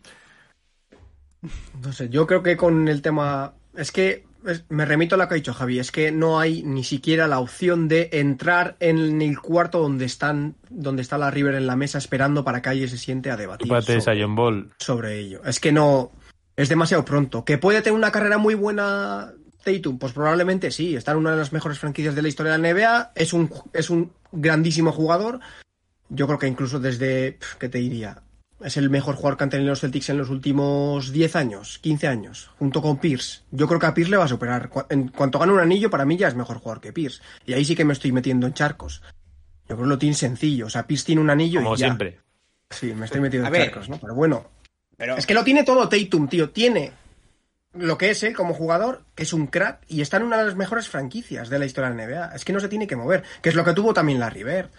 No 1.84 1.91
sé, 1.91 2.08
yo 2.10 2.25
creo 2.25 2.41
que 2.43 2.56
con 2.56 2.88
el 2.88 3.01
tema. 3.01 3.53
Es 3.78 3.92
que 3.92 4.26
me 4.70 4.86
remito 4.86 5.16
a 5.16 5.18
lo 5.18 5.28
que 5.28 5.34
ha 5.34 5.36
dicho 5.36 5.54
Javi, 5.54 5.80
es 5.80 5.92
que 5.92 6.12
no 6.12 6.40
hay 6.40 6.63
ni 6.63 6.84
siquiera 6.84 7.28
la 7.28 7.40
opción 7.40 7.88
de 7.88 8.10
entrar 8.13 8.76
en 8.80 9.22
el 9.22 9.40
cuarto 9.40 9.80
donde 9.80 10.06
están, 10.06 10.56
donde 10.70 11.02
está 11.02 11.18
la 11.18 11.32
River 11.32 11.56
en 11.56 11.68
la 11.68 11.76
mesa 11.76 11.98
esperando 11.98 12.44
para 12.44 12.62
que 12.62 12.70
alguien 12.70 12.90
se 12.90 12.98
siente 12.98 13.30
a 13.30 13.38
debatir 13.38 13.72
esa 13.72 14.02
sobre, 14.02 14.22
John 14.22 14.36
Ball. 14.36 14.72
sobre 14.80 15.20
ello. 15.20 15.42
Es 15.46 15.60
que 15.60 15.72
no. 15.72 16.12
Es 16.56 16.70
demasiado 16.70 17.06
pronto. 17.06 17.46
¿Que 17.46 17.58
puede 17.58 17.82
tener 17.82 17.98
una 17.98 18.12
carrera 18.12 18.40
muy 18.40 18.56
buena 18.56 19.32
Tatum? 19.63 20.00
Pues 20.00 20.13
probablemente 20.13 20.72
sí. 20.72 20.96
Está 20.96 21.12
en 21.12 21.20
una 21.20 21.32
de 21.32 21.38
las 21.38 21.54
mejores 21.54 21.78
franquicias 21.78 22.16
de 22.16 22.22
la 22.24 22.28
historia 22.30 22.54
de 22.54 22.58
la 22.58 22.74
NBA. 22.74 23.12
Es 23.13 23.34
un, 23.34 23.52
es 23.74 23.92
un 23.92 24.12
grandísimo 24.32 24.92
jugador. 24.92 25.40
Yo 26.10 26.26
creo 26.26 26.40
que 26.40 26.48
incluso 26.48 26.80
desde. 26.80 27.38
¿Qué 27.60 27.70
te 27.70 27.78
diría? 27.78 28.24
Es 28.60 28.76
el 28.78 28.89
mejor 28.89 29.15
jugador 29.15 29.38
que 29.38 29.43
han 29.43 29.50
tenido 29.52 29.70
los 29.70 29.82
Celtics 29.82 30.10
en 30.10 30.17
los 30.17 30.30
últimos 30.30 31.12
10 31.12 31.36
años, 31.36 31.78
15 31.80 32.08
años, 32.08 32.50
junto 32.58 32.82
con 32.82 32.98
Pierce. 32.98 33.41
Yo 33.52 33.67
creo 33.67 33.80
que 33.80 33.86
a 33.86 33.93
Pierce 33.93 34.10
le 34.10 34.17
va 34.17 34.26
a 34.26 34.28
superar. 34.28 34.70
En 34.89 35.10
cuanto 35.10 35.38
gane 35.38 35.54
un 35.54 35.60
anillo, 35.60 35.91
para 35.91 36.06
mí 36.06 36.17
ya 36.17 36.28
es 36.28 36.36
mejor 36.36 36.58
jugador 36.58 36.82
que 36.82 36.91
Pierce. 36.91 37.22
Y 37.46 37.54
ahí 37.54 37.63
sí 37.63 37.76
que 37.76 37.86
me 37.86 37.93
estoy 37.93 38.12
metiendo 38.12 38.48
en 38.48 38.54
charcos. 38.54 39.04
Yo 39.70 39.76
creo 39.76 39.84
que 39.84 39.89
lo 39.89 39.98
tiene 40.00 40.15
sencillo. 40.15 40.65
O 40.65 40.70
sea, 40.70 40.88
Pierce 40.88 41.06
tiene 41.06 41.22
un 41.22 41.30
anillo 41.30 41.62
Como 41.62 41.76
y 41.76 41.78
ya. 41.78 41.86
siempre. 41.88 42.20
Sí, 42.72 42.93
me 42.93 43.06
estoy 43.06 43.22
metiendo 43.22 43.46
A 43.46 43.50
en 43.50 43.54
ver. 43.54 43.65
charcos, 43.65 43.89
¿no? 43.89 44.00
Pero 44.00 44.15
bueno, 44.15 44.48
Pero 44.98 45.17
es 45.17 45.28
que 45.28 45.36
lo 45.36 45.43
tiene 45.43 45.63
todo 45.63 45.88
Tatum, 45.88 46.28
tío. 46.28 46.50
Tiene 46.50 46.93
lo 47.74 47.96
que 47.98 48.10
es 48.10 48.24
él 48.24 48.34
como 48.36 48.56
jugador, 48.56 49.04
que 49.13 49.22
es 49.24 49.34
un 49.34 49.46
crack, 49.48 49.82
y 49.88 50.02
está 50.02 50.17
en 50.17 50.24
una 50.24 50.38
de 50.39 50.46
las 50.46 50.56
mejores 50.56 50.89
franquicias 50.89 51.50
de 51.50 51.60
la 51.60 51.65
historia 51.67 51.91
de 51.91 51.96
la 51.96 52.08
NBA. 52.08 52.36
Es 52.36 52.43
que 52.43 52.54
no 52.54 52.60
se 52.60 52.70
tiene 52.70 52.88
que 52.88 52.96
mover, 52.96 53.24
que 53.43 53.50
es 53.50 53.56
lo 53.56 53.63
que 53.63 53.74
tuvo 53.74 53.93
también 53.93 54.20
la 54.20 54.32
River. 54.32 54.72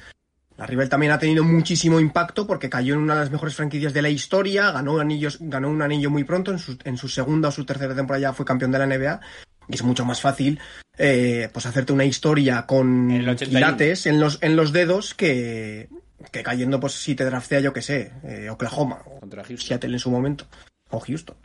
La 0.59 0.67
River 0.67 0.89
también 0.89 1.13
ha 1.13 1.21
tenido 1.21 1.45
muchísimo 1.45 2.01
impacto 2.01 2.45
porque 2.45 2.69
cayó 2.69 2.95
en 2.95 3.01
una 3.01 3.15
de 3.15 3.21
las 3.21 3.31
mejores 3.31 3.55
franquicias 3.55 3.95
de 3.95 4.03
la 4.03 4.11
historia, 4.11 4.73
ganó, 4.73 4.99
anillos, 4.99 5.39
ganó 5.41 5.71
un 5.71 5.81
anillo 5.81 6.11
muy 6.11 6.25
pronto, 6.25 6.51
en 6.51 6.59
su, 6.59 6.77
en 6.83 6.97
su 6.97 7.09
segunda 7.09 7.49
o 7.49 7.53
su 7.53 7.65
tercera 7.65 7.95
temporada 7.95 8.23
ya 8.23 8.33
fue 8.33 8.45
campeón 8.45 8.73
de 8.73 8.79
la 8.81 8.87
NBA. 8.87 9.21
Y 9.69 9.75
es 9.75 9.83
mucho 9.85 10.05
más 10.05 10.21
fácil 10.21 10.59
eh, 10.97 11.49
pues 11.53 11.65
hacerte 11.67 11.93
una 11.93 12.05
historia 12.05 12.67
con 12.67 13.09
En 13.09 13.21
el 13.21 13.29
81. 13.29 13.57
quilates 13.57 14.07
en 14.07 14.19
los, 14.19 14.43
en 14.43 14.57
los 14.57 14.73
dedos 14.73 15.15
que, 15.15 15.89
que 16.33 16.43
cayendo, 16.43 16.81
pues 16.81 16.95
si 16.95 17.15
te 17.15 17.25
draftea, 17.25 17.61
yo 17.61 17.73
que 17.73 17.83
sé, 17.83 18.11
eh, 18.25 18.51
Oklahoma 18.51 19.03
o 19.07 19.21
contra 19.21 19.45
Houston. 19.45 19.69
Seattle 19.69 19.93
en 19.93 20.01
su 20.01 20.11
momento. 20.11 20.47
O 20.91 20.99
Houston. 20.99 21.37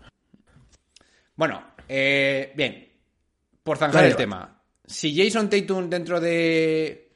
Bueno, 1.36 1.64
eh, 1.88 2.52
bien. 2.56 2.90
Por 3.62 3.78
zanjar 3.78 4.06
el 4.06 4.16
tema. 4.16 4.60
Si 4.86 5.16
Jason 5.16 5.52
Tatum 5.52 5.88
dentro 5.88 6.20
de 6.20 7.13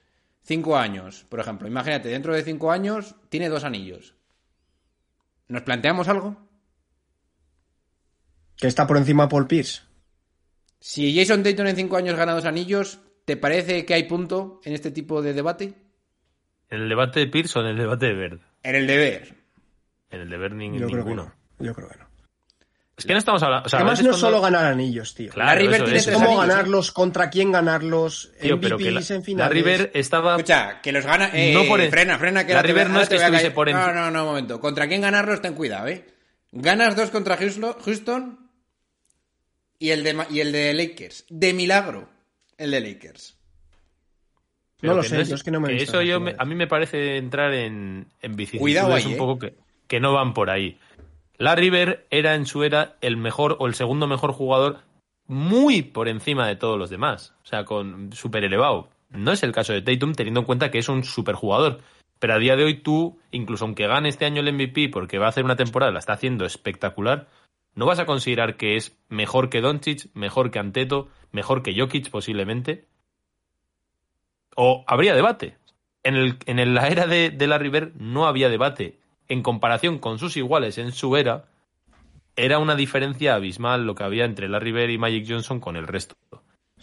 cinco 0.48 0.78
años, 0.78 1.26
por 1.30 1.40
ejemplo, 1.40 1.68
imagínate, 1.68 2.08
dentro 2.10 2.34
de 2.34 2.42
cinco 2.44 2.72
años 2.72 3.14
tiene 3.30 3.50
dos 3.50 3.64
anillos. 3.64 4.16
¿Nos 5.50 5.62
planteamos 5.62 6.08
algo? 6.08 6.38
Que 8.56 8.68
está 8.68 8.88
por 8.88 8.98
encima 8.98 9.24
de 9.24 9.30
Paul 9.30 9.48
Pierce. 9.48 9.82
Si 10.80 11.16
Jason 11.16 11.44
Tatum 11.44 11.68
en 11.68 11.76
cinco 11.76 11.98
años 11.98 12.16
gana 12.16 12.34
dos 12.34 12.46
anillos, 12.46 13.00
¿te 13.26 13.38
parece 13.38 13.86
que 13.86 13.94
hay 13.94 14.04
punto 14.04 14.62
en 14.64 14.74
este 14.74 14.92
tipo 14.92 15.22
de 15.22 15.34
debate? 15.34 15.74
¿En 16.70 16.82
el 16.82 16.90
debate 16.90 17.20
de 17.22 17.28
Pierce 17.28 17.58
o 17.60 17.62
en 17.62 17.68
el 17.70 17.78
debate 17.78 18.08
de 18.08 18.14
Bird? 18.14 18.40
En 18.64 18.76
el 18.76 18.88
deber. 18.88 19.36
En 20.10 20.22
el 20.22 20.30
de 20.30 20.38
Bird 20.38 20.54
ni- 20.54 20.68
Yo 20.80 20.88
creo 20.88 20.90
que 20.90 20.96
ninguno. 21.12 21.34
no. 21.60 21.66
Yo 21.66 21.74
creo 21.74 21.90
que 21.90 21.98
no. 21.98 22.07
Es 22.98 23.06
que 23.06 23.14
no 23.14 23.20
estamos 23.20 23.44
hablando. 23.44 23.68
O 23.68 23.70
sea, 23.70 23.78
a 23.78 23.82
Además, 23.84 24.00
no 24.04 24.10
es 24.10 24.18
cuando- 24.18 24.28
solo 24.28 24.42
ganar 24.42 24.66
anillos, 24.66 25.14
tío. 25.14 25.30
Claro, 25.32 25.50
La 25.52 25.56
River 25.56 25.76
eso 25.76 25.84
tiene 25.84 25.98
es, 26.00 26.02
es 26.02 26.06
tres 26.08 26.16
cómo 26.18 26.28
anillos, 26.40 26.48
ganarlos, 26.48 26.92
contra 26.92 27.30
quién 27.30 27.52
ganarlos, 27.52 28.32
Tío, 28.42 28.60
pero 28.60 28.78
que 28.80 28.86
la, 28.92 29.00
MVPs 29.02 29.12
en 29.12 29.18
la 29.18 29.24
finales. 29.24 29.54
River 29.54 29.92
estaba. 29.94 30.32
Escucha, 30.36 30.82
que 30.82 30.92
los 30.92 31.06
gana. 31.06 31.30
Eh, 31.32 31.54
No 31.54 31.66
por 31.66 31.80
en- 31.80 31.92
frena, 31.92 32.18
frena, 32.18 32.46
que 32.48 32.54
la 32.54 32.60
ahora 32.60 32.68
te 32.68 32.74
voy 32.74 32.82
a- 32.82 32.84
River 32.86 32.96
no 32.98 33.02
es 33.04 33.10
que 33.10 33.16
estuviese 33.18 33.52
por 33.52 33.70
No, 33.72 33.78
encima. 33.80 33.94
no, 33.94 34.10
no, 34.12 34.22
un 34.24 34.28
momento. 34.30 34.60
¿Contra 34.60 34.88
quién 34.88 35.02
ganarlos? 35.02 35.42
Ten 35.44 35.54
cuidado, 35.54 35.88
¿eh? 35.88 36.06
Ganas 36.52 36.96
dos 36.96 37.12
contra 37.12 37.38
Houston, 37.38 38.40
y, 39.78 39.92
el 39.92 40.04
de, 40.04 40.26
y 40.32 40.40
el 40.40 40.52
de 40.52 40.74
Lakers. 40.74 41.26
De 41.30 41.54
milagro, 41.54 42.10
el 42.58 42.72
de 42.72 42.80
Lakers. 42.82 43.38
pero 44.82 44.94
No 44.94 44.98
lo 44.98 45.04
sé, 45.04 45.24
yo 45.24 45.36
es 45.36 45.44
que 45.44 45.52
no 45.52 45.60
me 45.60 45.74
he 45.74 45.78
que 45.78 45.84
Eso 45.84 46.02
yo 46.02 46.20
me- 46.20 46.36
a 46.38 46.46
mí 46.46 46.56
me 46.56 46.66
parece 46.66 47.18
entrar 47.18 47.54
en, 47.54 48.08
en 48.22 48.36
Cuidado 48.58 48.92
ahí, 48.94 49.06
un 49.06 49.14
eh. 49.14 49.18
poco 49.18 49.38
que, 49.38 49.54
que 49.88 50.00
no 50.00 50.14
van 50.14 50.34
por 50.34 50.50
ahí. 50.50 50.80
La 51.38 51.56
River 51.56 52.08
era 52.10 52.36
en 52.36 52.46
su 52.46 52.64
era 52.64 52.98
el 53.02 53.18
mejor 53.18 53.58
o 53.60 53.68
el 53.68 53.76
segundo 53.76 54.08
mejor 54.08 54.32
jugador 54.32 54.80
muy 55.28 55.84
por 55.84 56.08
encima 56.08 56.48
de 56.48 56.56
todos 56.56 56.80
los 56.80 56.90
demás. 56.90 57.36
O 57.44 57.46
sea, 57.46 57.64
con 57.66 58.12
súper 58.14 58.44
elevado. 58.44 58.90
No 59.10 59.32
es 59.32 59.44
el 59.44 59.52
caso 59.52 59.74
de 59.74 59.82
Tatum 59.82 60.14
teniendo 60.14 60.40
en 60.42 60.46
cuenta 60.46 60.72
que 60.72 60.80
es 60.80 60.90
un 60.90 61.04
super 61.04 61.36
jugador. 61.36 61.82
Pero 62.20 62.34
a 62.34 62.40
día 62.40 62.56
de 62.56 62.64
hoy 62.64 62.76
tú, 62.76 63.20
incluso 63.32 63.66
aunque 63.66 63.88
gane 63.88 64.10
este 64.10 64.26
año 64.26 64.42
el 64.42 64.52
MVP 64.52 64.90
porque 64.90 65.20
va 65.20 65.28
a 65.28 65.30
hacer 65.30 65.46
una 65.46 65.56
temporada, 65.56 65.92
la 65.92 66.00
está 66.00 66.14
haciendo 66.14 66.46
espectacular, 66.46 67.28
no 67.76 67.86
vas 67.86 68.00
a 68.00 68.08
considerar 68.08 68.58
que 68.58 68.76
es 68.76 68.98
mejor 69.08 69.50
que 69.50 69.62
Doncic, 69.62 70.10
mejor 70.16 70.50
que 70.50 70.58
Anteto, 70.58 71.10
mejor 71.32 71.62
que 71.62 71.80
Jokic 71.80 72.10
posiblemente. 72.10 72.86
O 74.56 74.84
habría 74.88 75.14
debate. 75.14 75.58
En, 76.02 76.16
el, 76.16 76.38
en 76.48 76.74
la 76.74 76.88
era 76.88 77.06
de, 77.06 77.30
de 77.30 77.48
la 77.48 77.60
River 77.60 77.92
no 78.00 78.26
había 78.26 78.50
debate. 78.50 78.98
En 79.28 79.42
comparación 79.44 80.00
con 80.00 80.20
sus 80.20 80.38
iguales 80.38 80.78
en 80.78 80.92
su 80.92 81.16
era, 81.18 81.46
era 82.36 82.60
una 82.60 82.76
diferencia 82.76 83.36
abismal 83.36 83.86
lo 83.86 83.96
que 83.96 84.04
había 84.04 84.26
entre 84.26 84.48
la 84.48 84.60
River 84.60 84.90
y 84.90 84.98
Magic 84.98 85.26
Johnson 85.28 85.60
con 85.60 85.76
el 85.76 85.88
resto. 85.88 86.16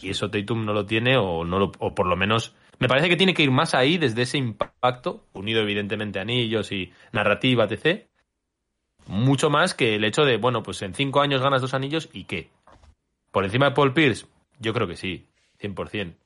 Y 0.00 0.10
eso 0.10 0.30
Tatum 0.30 0.64
no 0.64 0.72
lo 0.72 0.84
tiene, 0.86 1.16
o, 1.16 1.44
no 1.44 1.58
lo- 1.58 1.72
o 1.78 1.94
por 1.94 2.06
lo 2.06 2.16
menos. 2.16 2.54
Me 2.80 2.88
parece 2.88 3.08
que 3.08 3.16
tiene 3.16 3.32
que 3.34 3.44
ir 3.44 3.50
más 3.52 3.74
ahí 3.74 3.96
desde 3.96 4.22
ese 4.22 4.36
impacto, 4.38 5.24
unido 5.32 5.62
evidentemente 5.62 6.18
a 6.18 6.22
anillos 6.22 6.72
y 6.72 6.92
narrativa, 7.12 7.64
etc. 7.64 8.06
Mucho 9.06 9.50
más 9.50 9.74
que 9.74 9.94
el 9.94 10.04
hecho 10.04 10.24
de, 10.24 10.36
bueno, 10.38 10.62
pues 10.62 10.82
en 10.82 10.94
cinco 10.94 11.20
años 11.20 11.40
ganas 11.42 11.60
dos 11.62 11.74
anillos 11.74 12.08
y 12.12 12.24
qué. 12.24 12.50
¿Por 13.30 13.44
encima 13.44 13.66
de 13.66 13.74
Paul 13.74 13.92
Pierce? 13.94 14.26
Yo 14.58 14.72
creo 14.72 14.86
que 14.88 14.96
sí, 14.96 15.26
100%. 15.60 16.16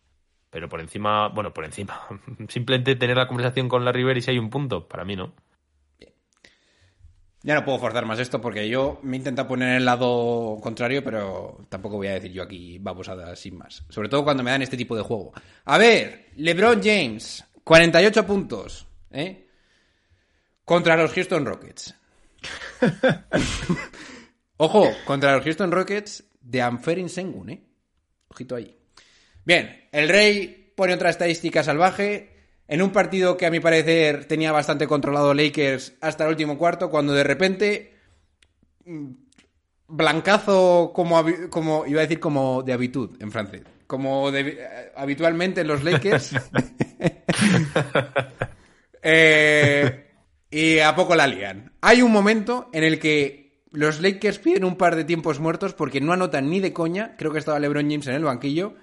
Pero 0.50 0.68
por 0.68 0.81
encima, 0.81 1.28
bueno, 1.28 1.52
por 1.52 1.64
encima. 1.64 2.00
Simplemente 2.48 2.96
tener 2.96 3.16
la 3.16 3.26
conversación 3.28 3.68
con 3.68 3.85
la 3.85 3.92
River 3.92 4.16
y 4.16 4.22
si 4.22 4.31
hay 4.31 4.38
un 4.38 4.48
punto, 4.50 4.88
para 4.88 5.04
mí 5.04 5.16
no. 5.16 5.33
Ya 7.42 7.55
no 7.55 7.64
puedo 7.64 7.79
forzar 7.79 8.05
más 8.05 8.18
esto 8.18 8.40
porque 8.40 8.68
yo 8.68 8.98
me 9.03 9.16
intento 9.16 9.46
poner 9.46 9.68
en 9.68 9.74
el 9.77 9.85
lado 9.85 10.59
contrario, 10.61 11.05
pero 11.05 11.66
tampoco 11.68 11.96
voy 11.96 12.09
a 12.09 12.14
decir 12.14 12.33
yo 12.33 12.42
aquí 12.42 12.79
babosadas 12.79 13.38
sin 13.38 13.57
más. 13.57 13.85
Sobre 13.88 14.09
todo 14.09 14.24
cuando 14.24 14.42
me 14.42 14.51
dan 14.51 14.62
este 14.62 14.77
tipo 14.77 14.96
de 14.96 15.03
juego. 15.03 15.33
A 15.64 15.79
ver, 15.79 16.31
LeBron 16.37 16.81
James, 16.83 17.44
48 17.62 18.27
puntos, 18.27 18.87
¿eh? 19.12 19.46
Contra 20.64 20.96
los 20.96 21.12
Houston 21.12 21.46
Rockets. 21.46 21.94
Ojo, 24.57 24.90
contra 25.05 25.37
los 25.37 25.44
Houston 25.44 25.70
Rockets 25.70 26.24
de 26.40 26.61
Amferin 26.61 27.09
Sengun, 27.09 27.51
¿eh? 27.51 27.62
Ojito 28.29 28.57
ahí. 28.57 28.77
Bien, 29.44 29.88
el 29.92 30.09
Rey 30.09 30.72
pone 30.77 30.94
otra 30.94 31.11
estadística 31.11 31.62
salvaje 31.62 32.38
en 32.68 32.83
un 32.83 32.90
partido 32.90 33.37
que 33.37 33.46
a 33.46 33.50
mi 33.50 33.61
parecer 33.61 34.26
tenía 34.26 34.52
bastante 34.52 34.87
controlado 34.87 35.35
Lakers 35.35 35.94
hasta 36.00 36.24
el 36.24 36.31
último 36.31 36.59
cuarto, 36.59 36.90
cuando 36.90 37.12
de 37.14 37.24
repente 37.24 37.94
mm, 38.85 39.11
blancazo 39.88 40.92
como, 40.94 41.24
como 41.50 41.87
iba 41.87 42.00
a 42.00 42.02
decir 42.02 42.20
como 42.20 42.62
de 42.62 42.72
habitud 42.74 43.16
en 43.20 43.33
francés, 43.33 43.62
como 43.87 44.31
de- 44.31 44.59
eh, 44.61 44.92
habitualmente 44.96 45.62
en 45.62 45.68
los 45.68 45.83
Lakers. 45.83 46.33
Eh, 49.02 50.11
y 50.50 50.78
a 50.81 50.94
poco 50.94 51.14
la 51.14 51.26
lían. 51.26 51.72
Hay 51.81 52.02
un 52.02 52.11
momento 52.12 52.68
en 52.72 52.83
el 52.85 52.98
que 52.98 53.62
los 53.70 54.00
Lakers 54.00 54.38
piden 54.38 54.64
un 54.64 54.76
par 54.76 54.96
de 54.96 55.04
tiempos 55.04 55.38
muertos 55.40 55.72
porque 55.74 56.00
no 56.00 56.12
anotan 56.12 56.50
ni 56.50 56.61
de 56.61 56.72
coña. 56.72 57.14
Creo 57.16 57.33
que 57.33 57.38
estaba 57.38 57.61
LeBron 57.61 57.88
James 57.88 58.07
en 58.09 58.14
el 58.14 58.24
banquillo. 58.24 58.74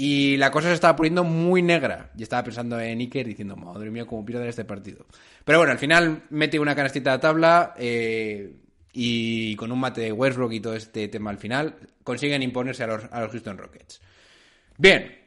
Y 0.00 0.36
la 0.36 0.52
cosa 0.52 0.68
se 0.68 0.74
estaba 0.74 0.94
poniendo 0.94 1.24
muy 1.24 1.60
negra. 1.60 2.12
Y 2.16 2.22
estaba 2.22 2.44
pensando 2.44 2.78
en 2.78 3.00
Iker 3.00 3.26
diciendo, 3.26 3.56
madre 3.56 3.90
mía, 3.90 4.06
cómo 4.06 4.24
pierden 4.24 4.48
este 4.48 4.64
partido. 4.64 5.06
Pero 5.44 5.58
bueno, 5.58 5.72
al 5.72 5.78
final 5.78 6.22
mete 6.30 6.60
una 6.60 6.76
canastita 6.76 7.14
a 7.14 7.18
tabla 7.18 7.74
eh, 7.76 8.60
y 8.92 9.56
con 9.56 9.72
un 9.72 9.80
mate 9.80 10.02
de 10.02 10.12
Westbrook 10.12 10.52
y 10.52 10.60
todo 10.60 10.76
este 10.76 11.08
tema 11.08 11.30
al 11.30 11.38
final 11.38 11.74
consiguen 12.04 12.44
imponerse 12.44 12.84
a 12.84 12.86
los, 12.86 13.04
a 13.10 13.22
los 13.22 13.32
Houston 13.32 13.58
Rockets. 13.58 14.00
Bien, 14.76 15.18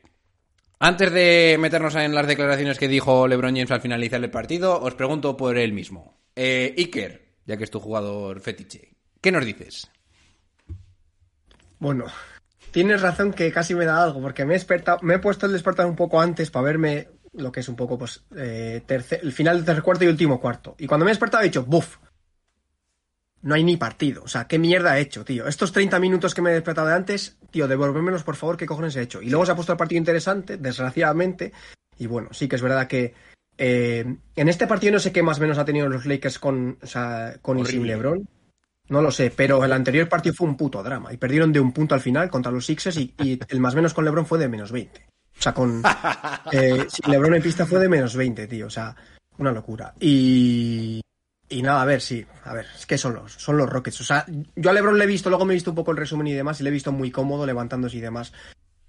antes 0.80 1.12
de 1.12 1.58
meternos 1.60 1.94
en 1.96 2.16
las 2.16 2.26
declaraciones 2.26 2.80
que 2.80 2.88
dijo 2.88 3.28
LeBron 3.28 3.54
James 3.54 3.72
al 3.72 3.82
finalizar 3.82 4.24
el 4.24 4.32
partido, 4.32 4.82
os 4.82 4.96
pregunto 4.96 5.36
por 5.36 5.58
él 5.58 5.74
mismo. 5.74 6.18
Eh, 6.34 6.74
Iker, 6.78 7.34
ya 7.46 7.58
que 7.58 7.66
es 7.66 7.72
tu 7.72 7.82
jugador 7.82 8.40
fetiche, 8.40 8.94
¿qué 9.20 9.34
nos 9.34 9.46
dices? 9.46 9.92
Bueno, 11.78 12.06
tienes 12.72 13.02
razón 13.02 13.34
que 13.34 13.52
casi 13.52 13.76
me 13.76 13.86
da 13.86 14.04
algo, 14.04 14.22
porque 14.22 14.46
me 14.46 14.54
he, 14.54 14.58
despertado, 14.58 15.00
me 15.02 15.16
he 15.16 15.20
puesto 15.20 15.46
el 15.46 15.52
despertar 15.54 15.86
un 15.86 15.96
poco 15.96 16.22
antes 16.22 16.50
para 16.52 16.66
verme 16.66 17.08
lo 17.34 17.52
que 17.52 17.62
es 17.62 17.70
un 17.70 17.76
poco 17.76 17.98
pues 17.98 18.24
eh, 18.36 18.82
tercer- 18.88 19.20
el 19.24 19.32
final 19.32 19.58
del 19.58 19.66
tercer 19.66 19.84
cuarto 19.84 20.04
y 20.04 20.08
último 20.08 20.40
cuarto. 20.40 20.76
Y 20.80 20.88
cuando 20.88 21.06
me 21.06 21.12
he 21.12 21.14
despertado 21.14 21.44
he 21.44 21.48
dicho, 21.48 21.64
¡buf! 21.64 21.98
No 23.44 23.56
hay 23.56 23.64
ni 23.64 23.76
partido. 23.78 24.22
O 24.24 24.28
sea, 24.28 24.48
¿qué 24.48 24.60
mierda 24.60 24.98
he 24.98 25.02
hecho, 25.02 25.26
tío? 25.26 25.48
Estos 25.48 25.72
30 25.72 26.00
minutos 26.00 26.36
que 26.36 26.42
me 26.44 26.52
he 26.52 26.54
despertado 26.54 26.88
de 26.88 26.94
antes, 26.94 27.38
tío, 27.50 27.68
devolvémelos 27.68 28.24
por 28.24 28.36
favor, 28.36 28.56
¿qué 28.58 28.68
cojones 28.68 28.96
he 28.96 29.02
hecho? 29.02 29.22
Y 29.22 29.30
luego 29.30 29.46
se 29.46 29.52
ha 29.52 29.56
puesto 29.56 29.72
el 29.72 29.78
partido 29.80 29.98
interesante, 29.98 30.58
desgraciadamente. 30.58 31.52
Y 31.98 32.06
bueno, 32.06 32.30
sí 32.34 32.48
que 32.48 32.56
es 32.58 32.62
verdad 32.62 32.88
que 32.88 33.16
eh, 33.58 34.16
en 34.36 34.50
este 34.50 34.68
partido 34.68 34.94
no 34.94 35.00
sé 35.00 35.12
qué 35.12 35.24
más 35.24 35.40
o 35.40 35.42
menos 35.42 35.58
ha 35.58 35.66
tenido 35.66 35.88
los 35.90 36.06
Lakers 36.06 36.38
con, 36.38 36.78
o 36.82 36.86
sea, 36.88 37.36
con 37.42 37.58
y 37.58 37.66
sin 37.66 37.80
Horrible. 37.82 37.96
LeBron. 37.96 38.28
No 38.92 39.02
lo 39.02 39.10
sé, 39.10 39.32
pero 39.34 39.64
el 39.64 39.72
anterior 39.72 40.10
partido 40.10 40.36
fue 40.36 40.50
un 40.50 40.58
puto 40.58 40.84
drama 40.84 41.14
y 41.14 41.18
perdieron 41.18 41.54
de 41.54 41.62
un 41.62 41.72
punto 41.72 41.96
al 41.96 42.02
final 42.02 42.30
contra 42.30 42.52
los 42.52 42.66
Sixers 42.66 42.98
y, 42.98 43.14
y 43.24 43.40
el 43.48 43.62
más 43.62 43.74
menos 43.74 43.94
con 43.94 44.04
LeBron 44.04 44.26
fue 44.26 44.38
de 44.38 44.50
menos 44.50 44.70
20. 44.70 45.08
O 45.40 45.42
sea, 45.42 45.54
con 45.54 45.82
eh, 46.52 46.86
LeBron 47.08 47.36
en 47.36 47.42
pista 47.42 47.66
fue 47.66 47.80
de 47.80 47.88
menos 47.88 48.18
20, 48.18 48.48
tío. 48.48 48.68
O 48.68 48.70
sea, 48.70 48.94
una 49.38 49.54
locura. 49.54 49.94
Y, 49.98 51.00
y 51.48 51.62
nada, 51.62 51.84
a 51.84 51.86
ver, 51.86 52.02
sí. 52.02 52.26
A 52.44 52.54
ver, 52.54 52.66
es 52.78 52.86
que 52.86 52.98
son 52.98 53.14
los, 53.14 53.32
son 53.32 53.56
los 53.56 53.70
Rockets. 53.70 54.02
O 54.02 54.04
sea, 54.04 54.26
yo 54.58 54.70
a 54.70 54.74
LeBron 54.74 54.98
le 54.98 55.06
he 55.06 55.08
visto, 55.08 55.30
luego 55.30 55.46
me 55.46 55.54
he 55.54 55.56
visto 55.56 55.72
un 55.72 55.76
poco 55.78 55.92
el 55.92 55.98
resumen 55.98 56.28
y 56.28 56.34
demás 56.34 56.60
y 56.60 56.64
le 56.64 56.70
he 56.70 56.74
visto 56.74 56.92
muy 56.92 57.12
cómodo 57.12 57.46
levantándose 57.46 57.96
y 57.96 58.02
demás. 58.02 58.34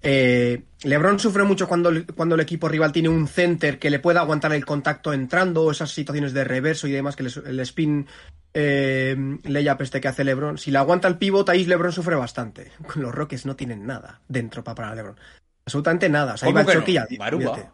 Eh, 0.04 0.64
LeBron 0.82 1.20
sufre 1.20 1.44
mucho 1.44 1.68
cuando, 1.68 1.88
el- 1.90 2.06
cuando 2.06 2.34
el 2.34 2.40
equipo 2.40 2.68
rival 2.68 2.90
tiene 2.92 3.08
un 3.08 3.28
center 3.28 3.78
que 3.78 3.88
le 3.90 4.00
pueda 4.00 4.20
aguantar 4.20 4.52
el 4.52 4.64
contacto 4.66 5.12
entrando, 5.12 5.70
esas 5.70 5.92
situaciones 5.92 6.32
de 6.32 6.42
reverso 6.44 6.88
y 6.88 6.92
demás, 6.92 7.14
que 7.14 7.22
les- 7.22 7.36
el 7.36 7.60
spin 7.60 8.06
eh, 8.54 9.16
layup 9.44 9.80
este 9.80 10.00
que 10.00 10.08
hace 10.08 10.24
LeBron. 10.24 10.58
Si 10.58 10.70
le 10.70 10.78
aguanta 10.78 11.08
el 11.08 11.16
pivot, 11.18 11.48
ahí 11.48 11.64
LeBron 11.64 11.92
sufre 11.92 12.16
bastante. 12.16 12.72
Con 12.92 13.02
los 13.02 13.14
Rockets 13.14 13.46
no 13.46 13.56
tienen 13.56 13.86
nada 13.86 14.20
dentro 14.28 14.62
para 14.64 14.74
parar 14.74 14.92
a 14.92 14.96
LeBron. 14.96 15.16
Absolutamente 15.64 16.08
nada. 16.08 16.34
O 16.34 16.36
sea, 16.36 16.46
¿Cómo 16.48 16.60
iba 16.60 16.72
el 16.72 16.78
no? 16.80 16.84
Ya. 17.56 17.72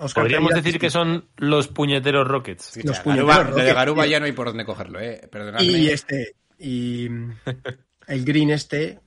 Oscar 0.00 0.24
Podríamos 0.24 0.54
decir 0.54 0.78
que 0.78 0.90
son 0.90 1.28
los 1.36 1.68
puñeteros 1.68 2.26
Rockets. 2.28 2.76
Los 2.84 2.90
o 2.90 2.94
sea, 2.94 3.02
puñeteros 3.02 3.30
Garuba- 3.36 3.50
lo 3.50 3.56
de 3.64 3.72
Garuba 3.74 4.02
tío. 4.04 4.10
ya 4.12 4.20
no 4.20 4.26
hay 4.26 4.32
por 4.32 4.46
dónde 4.48 4.64
cogerlo, 4.64 5.00
eh. 5.00 5.26
Perdonadme. 5.30 5.64
Y 5.64 5.88
este. 5.88 6.34
Y 6.58 7.08
el 8.08 8.24
Green 8.24 8.50
este. 8.50 9.00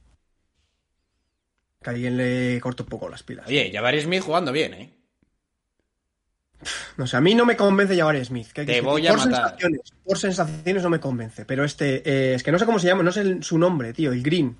Que 1.83 1.89
alguien 1.89 2.15
le 2.17 2.59
cortó 2.61 2.83
un 2.83 2.89
poco 2.89 3.09
las 3.09 3.23
pilas. 3.23 3.47
Oye, 3.47 3.71
Jabari 3.73 4.01
Smith 4.01 4.21
jugando 4.23 4.51
bien, 4.51 4.73
eh. 4.73 4.93
No 6.97 7.07
sé, 7.07 7.17
a 7.17 7.21
mí 7.21 7.33
no 7.33 7.45
me 7.45 7.57
convence 7.57 7.97
Jabari 7.97 8.23
Smith. 8.23 8.49
¿Qué 8.53 8.61
hay 8.61 8.67
que 8.67 8.73
Te 8.73 8.77
decir? 8.77 8.83
voy 8.89 9.07
a 9.07 9.11
por 9.11 9.19
matar. 9.19 9.41
sensaciones, 9.49 9.81
por 10.03 10.17
sensaciones 10.19 10.83
no 10.83 10.89
me 10.91 10.99
convence. 10.99 11.43
Pero 11.45 11.63
este, 11.63 12.03
eh, 12.07 12.35
es 12.35 12.43
que 12.43 12.51
no 12.51 12.59
sé 12.59 12.65
cómo 12.67 12.77
se 12.77 12.87
llama, 12.87 13.01
no 13.01 13.11
sé 13.11 13.21
el- 13.21 13.43
su 13.43 13.57
nombre, 13.57 13.93
tío, 13.93 14.11
el 14.11 14.21
Green. 14.21 14.55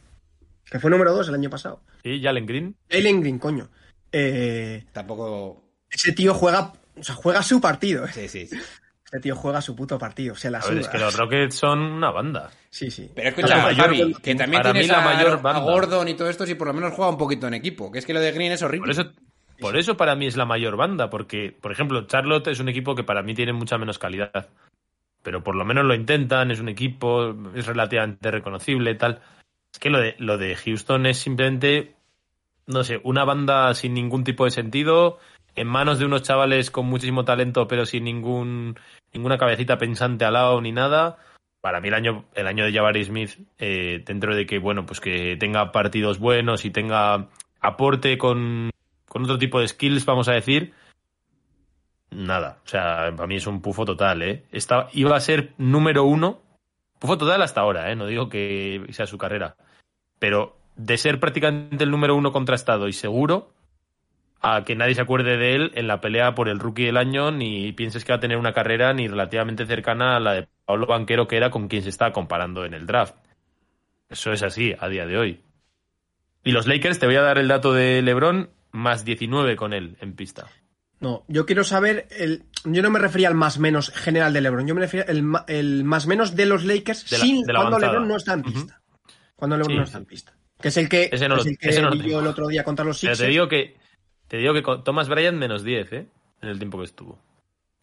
Que 0.66 0.80
fue 0.80 0.90
número 0.90 1.14
2 1.14 1.28
el 1.28 1.36
año 1.36 1.50
pasado. 1.50 1.84
Sí, 2.04 2.20
Jalen 2.24 2.46
Green. 2.48 2.76
Jalen 2.90 3.22
Green, 3.22 3.38
coño. 3.40 3.70
Eh, 4.12 4.86
Tampoco. 4.94 5.64
ese 5.92 6.12
tío 6.14 6.34
juega, 6.34 6.74
o 6.98 7.04
sea, 7.04 7.14
juega 7.14 7.44
su 7.44 7.62
partido. 7.62 8.08
Sí, 8.08 8.28
sí. 8.28 8.48
sí. 8.48 8.58
Ese 9.12 9.20
tío 9.20 9.36
juega 9.36 9.62
su 9.62 9.76
puto 9.76 10.00
partido, 10.00 10.36
se 10.36 10.50
la 10.50 10.60
A 10.60 10.68
ver, 10.70 10.78
es 10.78 10.88
que 10.88 10.98
los 10.98 11.18
Rockets 11.18 11.56
son 11.56 11.80
una 11.82 12.12
banda. 12.12 12.50
Sí, 12.70 12.90
sí. 12.90 13.12
Pero 13.14 13.28
escucha, 13.30 13.58
La 13.58 13.64
mayor- 13.64 13.86
Javi, 13.98 14.14
que 14.14 14.36
también 14.36 14.62
para 14.62 14.72
tienes 14.72 14.90
mí 14.90 14.96
la 14.96 15.02
a, 15.02 15.14
mayor 15.14 15.32
a 15.34 15.36
banda. 15.38 15.60
Gordon 15.62 16.08
y 16.08 16.14
todo 16.14 16.30
esto 16.30 16.46
si 16.46 16.56
por 16.56 16.68
lo 16.68 16.74
menos 16.74 16.94
juega 16.94 17.12
un 17.12 17.18
poquito 17.18 17.46
en 17.48 17.54
equipo. 17.54 17.92
Que 17.92 18.00
es 18.00 18.06
que 18.06 18.14
lo 18.14 18.22
de 18.22 18.32
Green 18.32 18.54
es 18.54 18.62
horrible. 18.62 18.94
Por 18.94 19.02
eso, 19.02 19.12
por 19.60 19.76
eso 19.78 19.98
para 19.98 20.16
mí 20.16 20.28
es 20.28 20.38
la 20.38 20.46
mayor 20.46 20.78
banda, 20.78 21.10
porque, 21.10 21.54
por 21.60 21.74
ejemplo, 21.74 22.08
Charlotte 22.08 22.48
es 22.48 22.62
un 22.62 22.70
equipo 22.70 22.96
que 22.96 23.04
para 23.04 23.22
mí 23.22 23.34
tiene 23.34 23.52
mucha 23.52 23.78
menos 23.78 24.00
calidad. 24.00 24.48
Pero 25.24 25.44
por 25.44 25.56
lo 25.56 25.66
menos 25.66 25.84
lo 25.84 25.94
intentan, 25.94 26.50
es 26.50 26.62
un 26.62 26.70
equipo, 26.70 27.36
es 27.54 27.66
relativamente 27.68 28.32
reconocible, 28.32 28.96
tal. 28.96 29.20
Es 29.74 29.78
que 29.80 29.90
lo 29.90 30.00
de, 30.00 30.16
lo 30.20 30.38
de 30.38 30.56
Houston 30.56 31.06
es 31.06 31.18
simplemente, 31.18 31.96
no 32.66 32.86
sé, 32.86 33.02
una 33.04 33.26
banda 33.26 33.74
sin 33.76 33.94
ningún 33.94 34.24
tipo 34.24 34.46
de 34.46 34.52
sentido, 34.52 35.20
en 35.56 35.68
manos 35.68 36.00
de 36.00 36.06
unos 36.06 36.24
chavales 36.24 36.72
con 36.72 36.86
muchísimo 36.86 37.26
talento, 37.26 37.68
pero 37.68 37.86
sin 37.86 38.04
ningún, 38.04 38.78
ninguna 39.14 39.38
cabecita 39.38 39.78
pensante 39.78 40.26
al 40.26 40.34
lado 40.34 40.62
ni 40.62 40.72
nada. 40.72 41.18
Para 41.62 41.80
mí 41.80 41.90
el 41.90 41.94
año, 41.94 42.26
el 42.34 42.48
año 42.48 42.66
de 42.66 42.74
Jabari 42.74 43.04
Smith, 43.04 43.32
eh, 43.60 44.04
dentro 44.06 44.36
de 44.36 44.46
que, 44.46 44.58
bueno, 44.58 44.86
pues 44.86 45.00
que 45.00 45.38
tenga 45.38 45.72
partidos 45.72 46.18
buenos 46.18 46.66
y 46.66 46.72
tenga 46.72 47.28
aporte 47.60 48.18
con, 48.18 48.72
con 49.08 49.24
otro 49.24 49.38
tipo 49.38 49.60
de 49.60 49.68
skills, 49.68 50.06
vamos 50.06 50.28
a 50.28 50.34
decir, 50.34 50.74
nada. 52.10 52.60
O 52.66 52.68
sea, 52.68 53.14
para 53.16 53.28
mí 53.28 53.36
es 53.36 53.48
un 53.48 53.62
pufo 53.62 53.86
total, 53.86 54.22
¿eh? 54.24 54.46
Esta, 54.52 54.88
iba 54.94 55.16
a 55.16 55.20
ser 55.20 55.54
número 55.58 56.04
uno, 56.04 56.42
pufo 56.98 57.18
total 57.18 57.42
hasta 57.42 57.62
ahora, 57.62 57.92
¿eh? 57.92 57.96
No 57.96 58.08
digo 58.08 58.30
que 58.30 58.86
sea 58.90 59.06
su 59.06 59.18
carrera. 59.18 59.56
Pero 60.18 60.58
de 60.76 60.98
ser 60.98 61.20
prácticamente 61.20 61.84
el 61.84 61.92
número 61.92 62.16
uno 62.16 62.32
contrastado 62.32 62.88
y 62.88 62.94
seguro, 62.94 63.52
a 64.42 64.64
que 64.66 64.76
nadie 64.76 64.96
se 64.96 65.02
acuerde 65.02 65.38
de 65.38 65.56
él 65.56 65.72
en 65.76 65.88
la 65.88 66.02
pelea 66.02 66.34
por 66.34 66.50
el 66.50 66.60
rookie 66.60 66.86
del 66.86 66.98
año, 66.98 67.32
ni 67.32 67.72
pienses 67.74 68.04
que 68.04 68.12
va 68.12 68.18
a 68.18 68.20
tener 68.22 68.38
una 68.38 68.54
carrera 68.54 68.92
ni 68.94 69.08
relativamente 69.08 69.66
cercana 69.66 70.18
a 70.18 70.20
la 70.20 70.34
de 70.34 70.48
Pablo 70.66 70.88
Banquero, 70.88 71.28
que 71.28 71.38
era 71.38 71.52
con 71.52 71.68
quien 71.68 71.84
se 71.84 71.90
está 71.90 72.12
comparando 72.12 72.66
en 72.66 72.74
el 72.74 72.86
draft. 72.88 73.16
Eso 74.10 74.32
es 74.32 74.44
así 74.44 74.74
a 74.80 74.88
día 74.90 75.06
de 75.06 75.18
hoy. 75.18 75.42
Y 76.44 76.52
los 76.52 76.66
Lakers, 76.68 76.98
te 77.00 77.06
voy 77.06 77.16
a 77.16 77.22
dar 77.22 77.38
el 77.38 77.48
dato 77.48 77.72
de 77.72 78.02
LeBron, 78.02 78.50
más 78.72 79.06
19 79.06 79.56
con 79.56 79.74
él 79.74 79.96
en 80.02 80.16
pista. 80.16 80.48
No, 81.00 81.24
yo 81.28 81.46
quiero 81.46 81.64
saber 81.64 82.08
el. 82.12 82.44
Yo 82.64 82.82
no 82.84 82.90
me 82.92 83.00
refería 83.00 83.28
al 83.28 83.36
más 83.36 83.58
menos 83.58 83.90
general 83.92 84.34
de 84.34 84.42
LeBron. 84.42 84.68
Yo 84.68 84.76
me 84.76 84.82
refería 84.82 85.06
al 85.08 85.24
el 85.48 85.84
más 85.84 86.06
menos 86.08 86.36
de 86.36 86.46
los 86.46 86.64
Lakers 86.64 87.10
De 87.10 87.18
la- 87.18 87.24
sin 87.24 87.42
de 87.42 87.54
cuando 87.54 87.68
avanzada. 87.78 87.92
LeBron 87.94 88.08
no 88.08 88.16
está 88.18 88.34
en 88.34 88.42
pista. 88.44 88.82
Cuando 89.36 89.58
LeBron 89.58 89.72
Sí, 89.74 89.78
no 89.78 89.84
está 89.84 89.98
en 89.98 90.06
pista. 90.06 90.34
Que 90.62 90.68
es 90.68 90.78
el 90.78 90.88
que, 90.90 91.10
Ese 91.12 91.28
no 91.28 91.38
es 91.38 91.46
el 91.48 91.58
que 91.58 91.82
no 91.82 91.90
tengo. 91.92 92.20
el 92.20 92.28
otro 92.28 92.48
día 92.48 92.64
contra 92.64 92.86
los 92.86 93.02
Pero 93.02 93.14
Sixers. 93.16 93.20
te 93.28 93.32
digo 93.32 93.48
que 93.48 93.78
te 94.32 94.38
digo 94.38 94.54
que 94.54 94.64
Thomas 94.86 95.10
Bryant 95.10 95.38
menos 95.38 95.62
10, 95.62 95.92
¿eh? 95.92 96.08
En 96.42 96.48
el 96.48 96.58
tiempo 96.58 96.78
que 96.78 96.86
estuvo. 96.86 97.20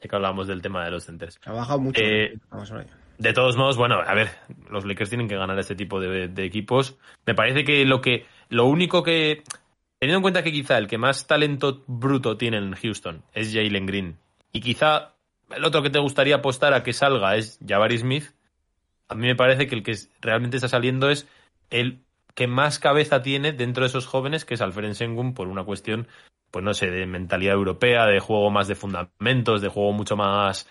Ya 0.01 0.09
que 0.09 0.17
hablábamos 0.17 0.47
del 0.47 0.63
tema 0.63 0.83
de 0.83 0.91
los 0.91 1.05
centers. 1.05 1.39
Ha 1.45 1.53
bajado 1.53 1.79
mucho. 1.79 2.01
Eh, 2.01 2.39
ver. 2.51 2.87
De 3.19 3.35
todos 3.35 3.59
modos, 3.59 3.77
bueno, 3.77 3.97
a 3.97 4.15
ver, 4.15 4.31
los 4.71 4.87
Lakers 4.87 5.11
tienen 5.11 5.29
que 5.29 5.37
ganar 5.37 5.59
este 5.59 5.75
tipo 5.75 6.01
de, 6.01 6.29
de 6.29 6.45
equipos. 6.47 6.97
Me 7.27 7.35
parece 7.35 7.65
que 7.65 7.85
lo 7.85 8.01
que 8.01 8.25
lo 8.49 8.65
único 8.65 9.03
que 9.03 9.43
teniendo 9.99 10.21
en 10.21 10.23
cuenta 10.23 10.43
que 10.43 10.51
quizá 10.51 10.79
el 10.79 10.87
que 10.87 10.97
más 10.97 11.27
talento 11.27 11.85
bruto 11.87 12.39
tiene 12.39 12.57
en 12.57 12.73
Houston 12.73 13.23
es 13.35 13.53
Jalen 13.53 13.85
Green 13.85 14.17
y 14.51 14.63
quizá 14.63 15.17
el 15.51 15.67
otro 15.67 15.83
que 15.83 15.91
te 15.91 15.99
gustaría 15.99 16.37
apostar 16.37 16.73
a 16.73 16.83
que 16.83 16.95
salga 16.95 17.37
es 17.37 17.59
Jabari 17.67 17.99
Smith, 17.99 18.25
a 19.07 19.15
mí 19.15 19.27
me 19.27 19.37
parece 19.37 19.67
que 19.67 19.75
el 19.75 19.83
que 19.83 19.99
realmente 20.23 20.57
está 20.57 20.69
saliendo 20.69 21.11
es 21.11 21.29
el 21.69 22.01
que 22.39 22.47
más 22.47 22.79
cabeza 22.79 23.21
tiene 23.21 23.51
dentro 23.51 23.83
de 23.83 23.89
esos 23.89 24.07
jóvenes, 24.07 24.45
que 24.45 24.55
es 24.55 24.61
Alfred 24.61 24.93
Sengun, 24.93 25.35
por 25.35 25.49
una 25.49 25.65
cuestión, 25.65 26.07
pues 26.53 26.65
no 26.65 26.73
sé, 26.73 26.89
de 26.89 27.05
mentalidad 27.05 27.55
europea, 27.55 28.07
de 28.07 28.21
juego 28.21 28.49
más 28.49 28.69
de 28.69 28.77
fundamentos, 28.77 29.61
de 29.61 29.67
juego 29.67 29.93
mucho 29.93 30.17
más 30.17 30.69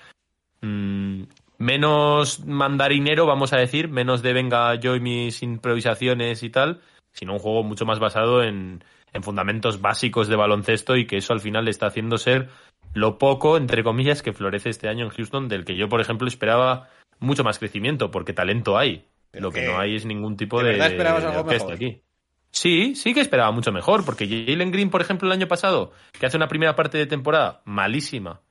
mm, 0.62 1.24
menos 1.58 2.46
mandarinero, 2.46 3.26
vamos 3.26 3.52
a 3.52 3.58
decir, 3.58 3.90
menos 3.90 4.22
de 4.22 4.32
venga 4.32 4.76
yo 4.76 4.96
y 4.96 5.02
mis 5.02 5.44
improvisaciones 5.44 6.42
y 6.42 6.50
tal, 6.50 6.80
sino 7.12 7.34
un 7.34 7.40
juego 7.40 7.64
mucho 7.64 7.86
más 7.86 8.00
basado 8.00 8.44
en, 8.44 8.82
en 9.12 9.24
fundamentos 9.24 9.82
básicos 9.82 10.30
de 10.30 10.38
baloncesto 10.38 10.96
y 10.96 11.06
que 11.06 11.18
eso 11.18 11.34
al 11.34 11.42
final 11.42 11.66
le 11.66 11.72
está 11.72 11.88
haciendo 11.88 12.18
ser 12.18 12.48
lo 12.94 13.18
poco, 13.18 13.58
entre 13.58 13.84
comillas, 13.84 14.24
que 14.24 14.32
florece 14.32 14.70
este 14.70 14.88
año 14.88 15.04
en 15.04 15.12
Houston, 15.12 15.50
del 15.50 15.66
que 15.66 15.76
yo, 15.76 15.90
por 15.90 16.00
ejemplo, 16.00 16.30
esperaba 16.30 16.88
mucho 17.20 17.44
más 17.44 17.60
crecimiento, 17.60 18.10
porque 18.10 18.32
talento 18.32 18.78
hay. 18.78 19.04
Pero 19.32 19.44
Lo 19.44 19.52
que 19.52 19.62
que- 19.62 19.66
no 19.68 19.80
hay 19.80 19.96
es 19.96 20.06
ningún 20.06 20.38
tipo 20.38 20.62
¿de 20.62 20.74
de, 20.74 20.86
esperabas 20.86 21.24
de 21.24 21.30
algo 21.30 21.42
orquesta 21.42 21.70
mejor? 21.72 21.76
aquí. 21.88 22.02
Sí, 22.50 22.96
sí 22.96 23.14
que 23.14 23.20
esperaba 23.20 23.52
mucho 23.52 23.72
mejor, 23.72 24.06
porque 24.06 24.26
Jalen 24.48 24.72
Green, 24.72 24.90
por 24.90 25.02
ejemplo, 25.02 25.28
el 25.28 25.34
año 25.34 25.48
pasado, 25.48 25.92
que 26.20 26.26
hace 26.26 26.38
una 26.38 26.48
primera 26.48 26.76
parte 26.76 26.98
de 26.98 27.06
temporada 27.06 27.62
malísima, 27.66 28.42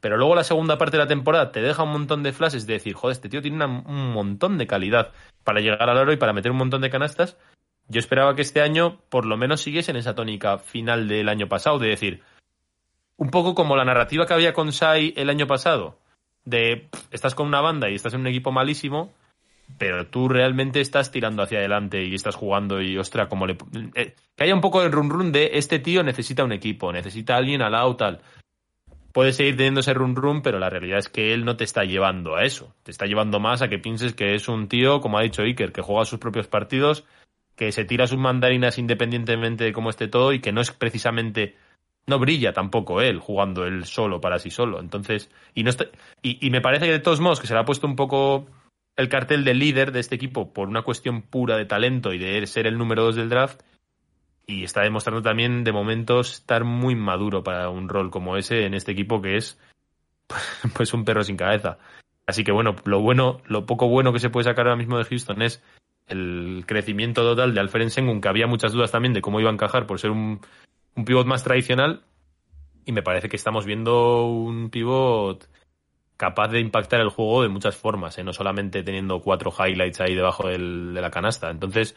pero 0.00 0.16
luego 0.16 0.34
la 0.34 0.42
segunda 0.42 0.78
parte 0.78 0.96
de 0.96 1.02
la 1.04 1.06
temporada 1.08 1.52
te 1.52 1.60
deja 1.60 1.82
un 1.84 1.92
montón 1.92 2.22
de 2.22 2.32
flashes 2.32 2.66
de 2.66 2.72
decir, 2.74 2.94
joder, 2.94 3.12
este 3.12 3.28
tío 3.28 3.42
tiene 3.42 3.56
una- 3.56 3.66
un 3.66 4.12
montón 4.12 4.58
de 4.58 4.66
calidad 4.66 5.12
para 5.44 5.60
llegar 5.60 5.88
al 5.88 5.98
aro 5.98 6.12
y 6.12 6.16
para 6.16 6.32
meter 6.32 6.50
un 6.50 6.58
montón 6.58 6.80
de 6.80 6.90
canastas. 6.90 7.36
Yo 7.88 7.98
esperaba 8.00 8.34
que 8.34 8.42
este 8.42 8.62
año 8.62 9.00
por 9.10 9.26
lo 9.26 9.36
menos 9.36 9.60
siguiese 9.60 9.90
en 9.90 9.98
esa 9.98 10.14
tónica 10.14 10.58
final 10.58 11.06
del 11.06 11.28
año 11.28 11.48
pasado, 11.48 11.78
de 11.78 11.88
decir, 11.88 12.22
un 13.16 13.30
poco 13.30 13.54
como 13.54 13.76
la 13.76 13.84
narrativa 13.84 14.26
que 14.26 14.34
había 14.34 14.54
con 14.54 14.72
Sai 14.72 15.12
el 15.16 15.28
año 15.30 15.46
pasado, 15.46 15.98
de 16.44 16.88
pff, 16.90 17.06
estás 17.12 17.34
con 17.34 17.46
una 17.46 17.60
banda 17.60 17.90
y 17.90 17.94
estás 17.94 18.14
en 18.14 18.20
un 18.20 18.26
equipo 18.28 18.50
malísimo, 18.50 19.12
pero 19.78 20.06
tú 20.06 20.28
realmente 20.28 20.80
estás 20.80 21.10
tirando 21.10 21.42
hacia 21.42 21.58
adelante 21.58 22.04
y 22.04 22.14
estás 22.14 22.36
jugando 22.36 22.80
y, 22.80 22.96
ostra, 22.98 23.28
como 23.28 23.46
le... 23.46 23.56
eh, 23.94 24.14
que 24.36 24.44
haya 24.44 24.54
un 24.54 24.60
poco 24.60 24.82
de 24.82 24.88
run 24.88 25.10
run 25.10 25.32
de 25.32 25.50
este 25.54 25.78
tío 25.78 26.02
necesita 26.02 26.44
un 26.44 26.52
equipo, 26.52 26.92
necesita 26.92 27.36
alguien 27.36 27.62
al 27.62 27.72
lado, 27.72 27.96
tal. 27.96 28.20
Puedes 29.12 29.36
seguir 29.36 29.56
teniendo 29.56 29.80
ese 29.80 29.92
run 29.92 30.16
run, 30.16 30.40
pero 30.40 30.58
la 30.58 30.70
realidad 30.70 30.98
es 30.98 31.08
que 31.08 31.34
él 31.34 31.44
no 31.44 31.56
te 31.56 31.64
está 31.64 31.84
llevando 31.84 32.36
a 32.36 32.44
eso. 32.44 32.74
Te 32.82 32.90
está 32.90 33.04
llevando 33.06 33.40
más 33.40 33.60
a 33.60 33.68
que 33.68 33.78
pienses 33.78 34.14
que 34.14 34.34
es 34.34 34.48
un 34.48 34.68
tío, 34.68 35.00
como 35.00 35.18
ha 35.18 35.22
dicho 35.22 35.42
Iker, 35.42 35.72
que 35.72 35.82
juega 35.82 36.06
sus 36.06 36.18
propios 36.18 36.46
partidos, 36.46 37.04
que 37.56 37.72
se 37.72 37.84
tira 37.84 38.06
sus 38.06 38.18
mandarinas 38.18 38.78
independientemente 38.78 39.64
de 39.64 39.72
cómo 39.72 39.90
esté 39.90 40.08
todo 40.08 40.32
y 40.32 40.40
que 40.40 40.52
no 40.52 40.62
es 40.62 40.70
precisamente 40.70 41.56
no 42.06 42.18
brilla 42.18 42.52
tampoco 42.52 43.00
él 43.00 43.20
jugando 43.20 43.64
él 43.64 43.84
solo 43.84 44.20
para 44.20 44.38
sí 44.38 44.50
solo. 44.50 44.80
Entonces, 44.80 45.30
y 45.54 45.62
no 45.62 45.70
está, 45.70 45.86
y, 46.22 46.44
y 46.44 46.50
me 46.50 46.60
parece 46.60 46.86
que 46.86 46.92
de 46.92 46.98
todos 47.00 47.20
modos 47.20 47.38
que 47.38 47.46
se 47.46 47.54
le 47.54 47.60
ha 47.60 47.64
puesto 47.64 47.86
un 47.86 47.96
poco 47.96 48.46
el 48.96 49.08
cartel 49.08 49.44
de 49.44 49.54
líder 49.54 49.92
de 49.92 50.00
este 50.00 50.14
equipo 50.14 50.52
por 50.52 50.68
una 50.68 50.82
cuestión 50.82 51.22
pura 51.22 51.56
de 51.56 51.64
talento 51.64 52.12
y 52.12 52.18
de 52.18 52.46
ser 52.46 52.66
el 52.66 52.78
número 52.78 53.04
dos 53.04 53.16
del 53.16 53.28
draft. 53.28 53.62
Y 54.46 54.64
está 54.64 54.82
demostrando 54.82 55.22
también 55.22 55.64
de 55.64 55.72
momentos 55.72 56.32
estar 56.34 56.64
muy 56.64 56.94
maduro 56.94 57.42
para 57.42 57.70
un 57.70 57.88
rol 57.88 58.10
como 58.10 58.36
ese 58.36 58.66
en 58.66 58.74
este 58.74 58.92
equipo 58.92 59.22
que 59.22 59.36
es 59.36 59.58
pues 60.74 60.92
un 60.92 61.04
perro 61.04 61.22
sin 61.22 61.36
cabeza. 61.36 61.78
Así 62.26 62.44
que 62.44 62.52
bueno, 62.52 62.76
lo 62.84 63.00
bueno, 63.00 63.40
lo 63.46 63.66
poco 63.66 63.88
bueno 63.88 64.12
que 64.12 64.18
se 64.18 64.30
puede 64.30 64.44
sacar 64.44 64.66
ahora 64.66 64.76
mismo 64.76 64.98
de 64.98 65.04
Houston 65.04 65.42
es 65.42 65.62
el 66.06 66.64
crecimiento 66.66 67.22
total 67.22 67.54
de 67.54 67.60
Alfred 67.60 67.88
Sengun, 67.88 68.20
que 68.20 68.28
había 68.28 68.46
muchas 68.46 68.72
dudas 68.72 68.90
también 68.90 69.12
de 69.14 69.22
cómo 69.22 69.40
iba 69.40 69.50
a 69.50 69.52
encajar 69.52 69.86
por 69.86 69.98
ser 69.98 70.10
un, 70.10 70.40
un 70.94 71.04
pivot 71.04 71.26
más 71.26 71.44
tradicional. 71.44 72.02
Y 72.84 72.92
me 72.92 73.02
parece 73.02 73.28
que 73.28 73.36
estamos 73.36 73.64
viendo 73.64 74.26
un 74.26 74.68
pivot 74.70 75.48
capaz 76.22 76.52
de 76.52 76.60
impactar 76.60 77.00
el 77.00 77.08
juego 77.08 77.42
de 77.42 77.48
muchas 77.48 77.74
formas, 77.74 78.16
¿eh? 78.16 78.22
no 78.22 78.32
solamente 78.32 78.84
teniendo 78.84 79.18
cuatro 79.18 79.52
highlights 79.52 80.00
ahí 80.00 80.14
debajo 80.14 80.46
del- 80.46 80.94
de 80.94 81.00
la 81.00 81.10
canasta. 81.10 81.50
Entonces, 81.50 81.96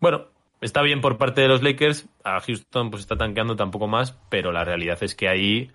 bueno, 0.00 0.24
está 0.60 0.82
bien 0.82 1.00
por 1.00 1.18
parte 1.18 1.42
de 1.42 1.46
los 1.46 1.62
Lakers. 1.62 2.08
A 2.24 2.40
Houston 2.40 2.90
pues 2.90 3.02
está 3.02 3.16
tanqueando 3.16 3.54
tampoco 3.54 3.86
más, 3.86 4.18
pero 4.28 4.50
la 4.50 4.64
realidad 4.64 4.98
es 5.02 5.14
que 5.14 5.28
ahí 5.28 5.70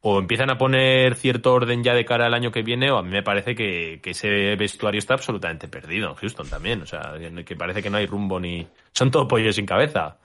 o 0.00 0.20
empiezan 0.20 0.48
a 0.50 0.58
poner 0.58 1.16
cierto 1.16 1.52
orden 1.52 1.82
ya 1.82 1.92
de 1.92 2.04
cara 2.04 2.26
al 2.26 2.34
año 2.34 2.52
que 2.52 2.62
viene, 2.62 2.92
o 2.92 2.98
a 2.98 3.02
mí 3.02 3.10
me 3.10 3.24
parece 3.24 3.56
que, 3.56 4.00
ese 4.04 4.54
vestuario 4.54 5.00
está 5.00 5.14
absolutamente 5.14 5.66
perdido 5.66 6.10
en 6.10 6.14
Houston 6.14 6.48
también. 6.48 6.82
O 6.82 6.86
sea, 6.86 7.14
que 7.44 7.56
parece 7.56 7.82
que 7.82 7.90
no 7.90 7.96
hay 7.96 8.06
rumbo 8.06 8.38
ni. 8.38 8.64
Son 8.92 9.10
todo 9.10 9.26
pollos 9.26 9.56
sin 9.56 9.66
cabeza. 9.66 10.18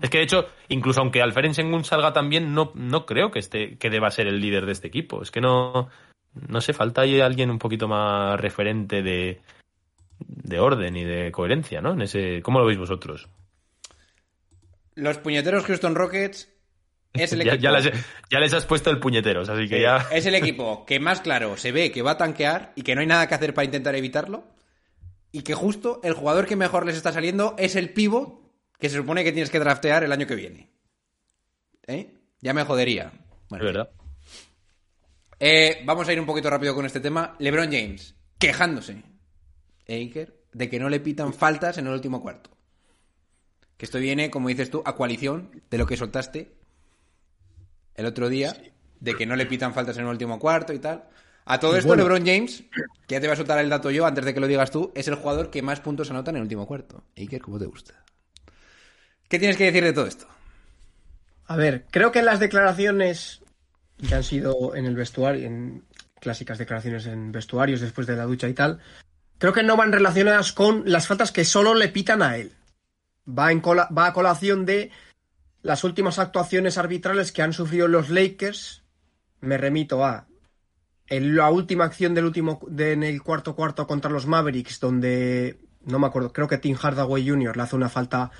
Es 0.00 0.10
que 0.10 0.18
de 0.18 0.24
hecho, 0.24 0.46
incluso 0.68 1.00
aunque 1.00 1.22
Alferen 1.22 1.54
Sengun 1.54 1.84
salga 1.84 2.12
también, 2.12 2.54
no, 2.54 2.72
no 2.74 3.04
creo 3.04 3.30
que 3.30 3.38
esté, 3.38 3.76
que 3.78 3.90
deba 3.90 4.10
ser 4.10 4.26
el 4.26 4.40
líder 4.40 4.66
de 4.66 4.72
este 4.72 4.88
equipo. 4.88 5.22
Es 5.22 5.30
que 5.30 5.40
no, 5.40 5.88
no 6.48 6.60
sé, 6.60 6.72
falta 6.72 7.02
ahí 7.02 7.20
alguien 7.20 7.50
un 7.50 7.58
poquito 7.58 7.88
más 7.88 8.38
referente 8.40 9.02
de, 9.02 9.40
de 10.18 10.58
orden 10.58 10.96
y 10.96 11.04
de 11.04 11.30
coherencia, 11.32 11.80
¿no? 11.80 11.92
En 11.92 12.02
ese, 12.02 12.42
¿cómo 12.42 12.58
lo 12.58 12.66
veis 12.66 12.78
vosotros? 12.78 13.28
Los 14.94 15.18
puñeteros 15.18 15.64
Houston 15.64 15.94
Rockets 15.94 16.52
es 17.12 17.32
el 17.32 17.40
equipo. 17.42 17.56
ya 17.56 17.70
les, 17.70 17.90
ya 18.30 18.40
les 18.40 18.52
has 18.52 18.66
puesto 18.66 18.90
el 18.90 18.98
puñeteros, 18.98 19.48
así 19.48 19.68
que 19.68 19.76
Sí, 19.76 19.82
ya. 19.82 20.06
Es 20.12 20.26
el 20.26 20.34
equipo 20.34 20.84
que 20.86 21.00
más 21.00 21.20
claro 21.20 21.56
se 21.56 21.72
ve 21.72 21.90
que 21.90 22.02
va 22.02 22.12
a 22.12 22.18
tanquear 22.18 22.72
y 22.76 22.82
que 22.82 22.94
no 22.94 23.00
hay 23.00 23.06
nada 23.06 23.28
que 23.28 23.34
hacer 23.34 23.54
para 23.54 23.64
intentar 23.64 23.94
evitarlo. 23.94 24.44
Y 25.32 25.42
que 25.42 25.54
justo 25.54 26.00
el 26.04 26.12
jugador 26.12 26.46
que 26.46 26.54
mejor 26.54 26.86
les 26.86 26.96
está 26.96 27.12
saliendo 27.12 27.56
es 27.58 27.74
el 27.74 27.90
pivot 27.90 28.40
que 28.78 28.88
se 28.88 28.96
supone 28.96 29.24
que 29.24 29.32
tienes 29.32 29.50
que 29.50 29.58
draftear 29.58 30.04
el 30.04 30.12
año 30.12 30.28
que 30.28 30.36
viene. 30.36 30.70
¿Eh? 31.88 32.14
Ya 32.40 32.54
me 32.54 32.62
jodería. 32.62 33.12
Es 33.50 33.58
verdad. 33.58 33.90
Eh, 35.46 35.82
vamos 35.84 36.08
a 36.08 36.12
ir 36.14 36.18
un 36.18 36.24
poquito 36.24 36.48
rápido 36.48 36.74
con 36.74 36.86
este 36.86 37.00
tema. 37.00 37.36
LeBron 37.38 37.70
James 37.70 38.14
quejándose, 38.38 39.02
¿eh, 39.86 39.96
Iker? 39.96 40.42
de 40.54 40.70
que 40.70 40.78
no 40.78 40.88
le 40.88 41.00
pitan 41.00 41.34
faltas 41.34 41.76
en 41.76 41.86
el 41.86 41.92
último 41.92 42.22
cuarto. 42.22 42.48
Que 43.76 43.84
esto 43.84 43.98
viene, 43.98 44.30
como 44.30 44.48
dices 44.48 44.70
tú, 44.70 44.82
a 44.86 44.96
coalición 44.96 45.62
de 45.68 45.76
lo 45.76 45.84
que 45.84 45.98
soltaste 45.98 46.56
el 47.94 48.06
otro 48.06 48.30
día, 48.30 48.56
de 49.00 49.14
que 49.16 49.26
no 49.26 49.36
le 49.36 49.44
pitan 49.44 49.74
faltas 49.74 49.98
en 49.98 50.04
el 50.04 50.08
último 50.08 50.38
cuarto 50.38 50.72
y 50.72 50.78
tal. 50.78 51.04
A 51.44 51.60
todo 51.60 51.76
esto, 51.76 51.88
bueno. 51.88 52.04
LeBron 52.04 52.24
James, 52.24 52.64
que 53.06 53.14
ya 53.14 53.20
te 53.20 53.26
voy 53.26 53.34
a 53.34 53.36
soltar 53.36 53.58
el 53.58 53.68
dato 53.68 53.90
yo 53.90 54.06
antes 54.06 54.24
de 54.24 54.32
que 54.32 54.40
lo 54.40 54.46
digas 54.46 54.70
tú, 54.70 54.92
es 54.94 55.08
el 55.08 55.16
jugador 55.16 55.50
que 55.50 55.60
más 55.60 55.80
puntos 55.80 56.10
anota 56.10 56.30
en 56.30 56.36
el 56.36 56.42
último 56.42 56.66
cuarto. 56.66 57.04
Iker, 57.18 57.42
¿cómo 57.42 57.58
te 57.58 57.66
gusta? 57.66 58.02
¿Qué 59.28 59.38
tienes 59.38 59.58
que 59.58 59.64
decir 59.64 59.84
de 59.84 59.92
todo 59.92 60.06
esto? 60.06 60.26
A 61.44 61.56
ver, 61.56 61.84
creo 61.90 62.12
que 62.12 62.22
las 62.22 62.40
declaraciones 62.40 63.43
que 63.96 64.14
han 64.14 64.24
sido 64.24 64.74
en 64.74 64.86
el 64.86 64.94
vestuario, 64.96 65.46
en 65.46 65.84
clásicas 66.20 66.58
declaraciones 66.58 67.06
en 67.06 67.32
vestuarios 67.32 67.80
después 67.80 68.06
de 68.06 68.16
la 68.16 68.24
ducha 68.24 68.48
y 68.48 68.54
tal, 68.54 68.80
creo 69.38 69.52
que 69.52 69.62
no 69.62 69.76
van 69.76 69.92
relacionadas 69.92 70.52
con 70.52 70.82
las 70.86 71.06
faltas 71.06 71.32
que 71.32 71.44
solo 71.44 71.74
le 71.74 71.88
pitan 71.88 72.22
a 72.22 72.36
él. 72.36 72.52
Va, 73.26 73.52
en 73.52 73.60
cola- 73.60 73.88
va 73.96 74.06
a 74.06 74.12
colación 74.12 74.66
de 74.66 74.90
las 75.62 75.84
últimas 75.84 76.18
actuaciones 76.18 76.76
arbitrales 76.78 77.32
que 77.32 77.42
han 77.42 77.52
sufrido 77.52 77.88
los 77.88 78.10
Lakers. 78.10 78.82
Me 79.40 79.56
remito 79.58 80.04
a 80.04 80.26
en 81.06 81.36
la 81.36 81.50
última 81.50 81.84
acción 81.84 82.14
del 82.14 82.24
último 82.24 82.60
de, 82.66 82.92
en 82.92 83.02
el 83.02 83.22
cuarto 83.22 83.54
cuarto 83.54 83.86
contra 83.86 84.10
los 84.10 84.26
Mavericks, 84.26 84.80
donde 84.80 85.58
no 85.84 85.98
me 85.98 86.06
acuerdo, 86.06 86.32
creo 86.32 86.48
que 86.48 86.56
Tim 86.58 86.76
Hardaway 86.76 87.28
Jr. 87.28 87.56
le 87.56 87.62
hace 87.62 87.76
una 87.76 87.90
falta 87.90 88.30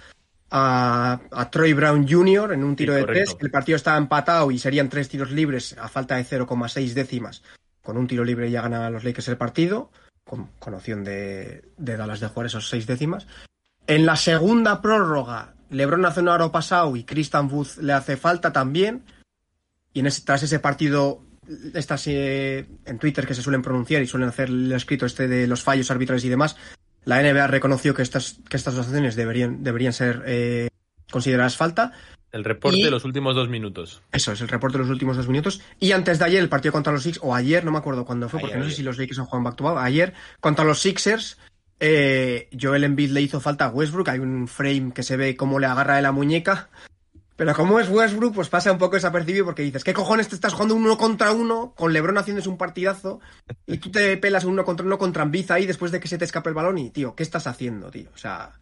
a, 0.57 1.20
a 1.32 1.50
Troy 1.50 1.72
Brown 1.72 2.07
Jr. 2.09 2.52
en 2.52 2.62
un 2.62 2.76
tiro 2.76 2.92
Sí, 2.92 3.00
de 3.00 3.07
correcto. 3.07 3.32
tres. 3.32 3.42
El 3.42 3.50
partido 3.50 3.74
estaba 3.76 3.98
empatado 3.98 4.52
y 4.52 4.59
serían 4.59 4.88
tres 4.88 5.09
tiros 5.09 5.32
libres 5.32 5.74
a 5.78 5.88
falta 5.88 6.14
de 6.14 6.24
0,6 6.24 6.92
décimas. 6.92 7.42
Con 7.82 7.96
un 7.96 8.07
tiro 8.07 8.24
libre 8.24 8.50
ya 8.52 8.62
ganan 8.62 8.92
los 8.92 9.02
Lakers 9.02 9.26
el 9.28 9.36
partido, 9.36 9.90
con, 10.24 10.50
con 10.61 10.74
opción 10.74 11.02
de, 11.02 11.64
de 11.76 11.96
Dallas 11.96 12.20
de 12.20 12.28
jugar 12.28 12.46
esos 12.46 12.68
seis 12.68 12.86
décimas. 12.86 13.26
En 13.88 14.07
la 14.07 14.14
segunda 14.14 14.80
prórroga, 14.80 15.55
LeBron 15.70 16.07
hace 16.07 16.20
un 16.20 16.28
aro 16.28 16.52
pasado 16.52 16.94
y 16.94 17.02
Christian 17.05 17.50
Wood 17.52 17.78
le 17.80 17.92
hace 17.92 18.16
falta 18.16 18.52
también. 18.52 19.02
Y 19.92 20.00
en 20.00 20.07
ese, 20.07 20.22
tras 20.22 20.42
ese 20.44 20.61
partido, 20.61 21.20
estas 21.74 22.07
eh, 22.07 22.64
en 22.86 22.98
Twitter 22.98 23.26
que 23.26 23.34
se 23.34 23.42
suelen 23.42 23.61
pronunciar 23.62 24.02
y 24.02 24.07
suelen 24.07 24.28
hacer 24.28 24.48
el 24.48 24.70
escrito 24.72 25.05
este 25.05 25.26
de 25.26 25.46
los 25.48 25.62
fallos 25.62 25.90
arbitrales 25.90 26.24
y 26.24 26.28
demás, 26.28 26.57
la 27.05 27.20
NBA 27.22 27.46
reconoció 27.46 27.94
que 27.94 28.02
estas, 28.02 28.38
que 28.48 28.57
estas 28.57 28.76
acciones 28.78 29.16
deberían, 29.16 29.62
deberían 29.62 29.92
ser 29.92 30.22
eh, 30.26 30.68
consideradas 31.11 31.57
falta. 31.57 31.92
El 32.32 32.42
reporte 32.44 32.78
Y- 32.78 32.82
de 32.82 32.90
los 32.90 33.05
últimos 33.05 33.36
dos 33.36 33.48
minutos. 33.48 34.02
Eso 34.11 34.32
es 34.32 34.40
el 34.40 34.48
reporte 34.48 34.76
de 34.78 34.82
los 34.84 34.90
últimos 34.90 35.16
dos 35.16 35.28
minutos. 35.28 35.61
Y 35.78 35.92
antes 35.92 36.18
de 36.18 36.24
ayer, 36.24 36.40
el 36.42 36.48
partido 36.48 36.72
contra 36.72 36.92
los 36.92 37.02
Sixers, 37.05 37.24
o 37.24 37.34
ayer, 37.34 37.64
no 37.64 37.70
me 37.70 37.78
acuerdo 37.78 38.05
cuándo 38.05 38.28
fue, 38.28 38.40
porque 38.40 38.55
Ayer, 38.57 38.64
no 38.64 38.70
sé 38.70 38.76
si 38.76 38.82
los 38.82 38.98
Lakers 38.98 39.18
han 39.20 39.26
jugado 39.26 39.44
back 39.44 39.57
to 39.57 39.64
back. 39.64 39.78
Ayer, 39.84 40.14
contra 40.40 40.64
los 40.64 40.80
Sixers, 40.80 41.38
eh, 41.78 42.48
Joel 42.61 42.84
Embiid 42.84 43.11
le 43.11 43.22
hizo 43.22 43.40
falta 43.40 43.66
a 43.66 43.68
Westbrook. 43.70 44.09
Hay 44.09 44.18
un 44.18 44.48
frame 44.48 44.92
que 44.92 45.02
se 45.05 45.16
ve 45.16 45.36
cómo 45.36 45.59
le 45.61 45.66
agarra 45.66 45.96
de 45.96 46.02
la 46.02 46.11
muñeca. 46.12 46.70
Pero 47.37 47.53
como 47.53 47.80
es 47.80 47.89
Westbrook, 47.89 48.35
pues 48.35 48.49
pasa 48.49 48.70
un 48.70 48.78
poco 48.78 48.95
desapercibido 48.95 49.45
porque 49.45 49.62
dices, 49.62 49.82
¿qué 49.82 49.93
cojones 49.93 50.28
te 50.28 50.37
estás 50.37 50.53
jugando 50.53 50.76
uno 50.76 50.97
contra 50.97 51.32
uno 51.32 51.72
con 51.76 51.93
LeBron 51.93 52.16
haciéndose 52.16 52.49
un 52.49 52.57
partidazo 52.57 53.20
y 53.66 53.78
tú 53.78 53.91
te 53.91 54.16
pelas 54.18 54.45
un 54.45 54.53
uno 54.53 54.64
contra 54.64 54.87
uno 54.87 54.99
contra 54.99 55.24
Embiid 55.24 55.51
ahí 55.51 55.66
después 55.66 55.91
de 55.91 55.99
que 55.99 56.07
se 56.07 56.16
te 56.16 56.24
escape 56.24 56.51
el 56.51 56.55
balón 56.55 56.78
y, 56.78 56.91
tío, 56.91 57.16
¿qué 57.16 57.24
estás 57.24 57.49
haciendo, 57.49 57.91
tío? 57.91 58.09
O 58.14 58.18
sea, 58.18 58.53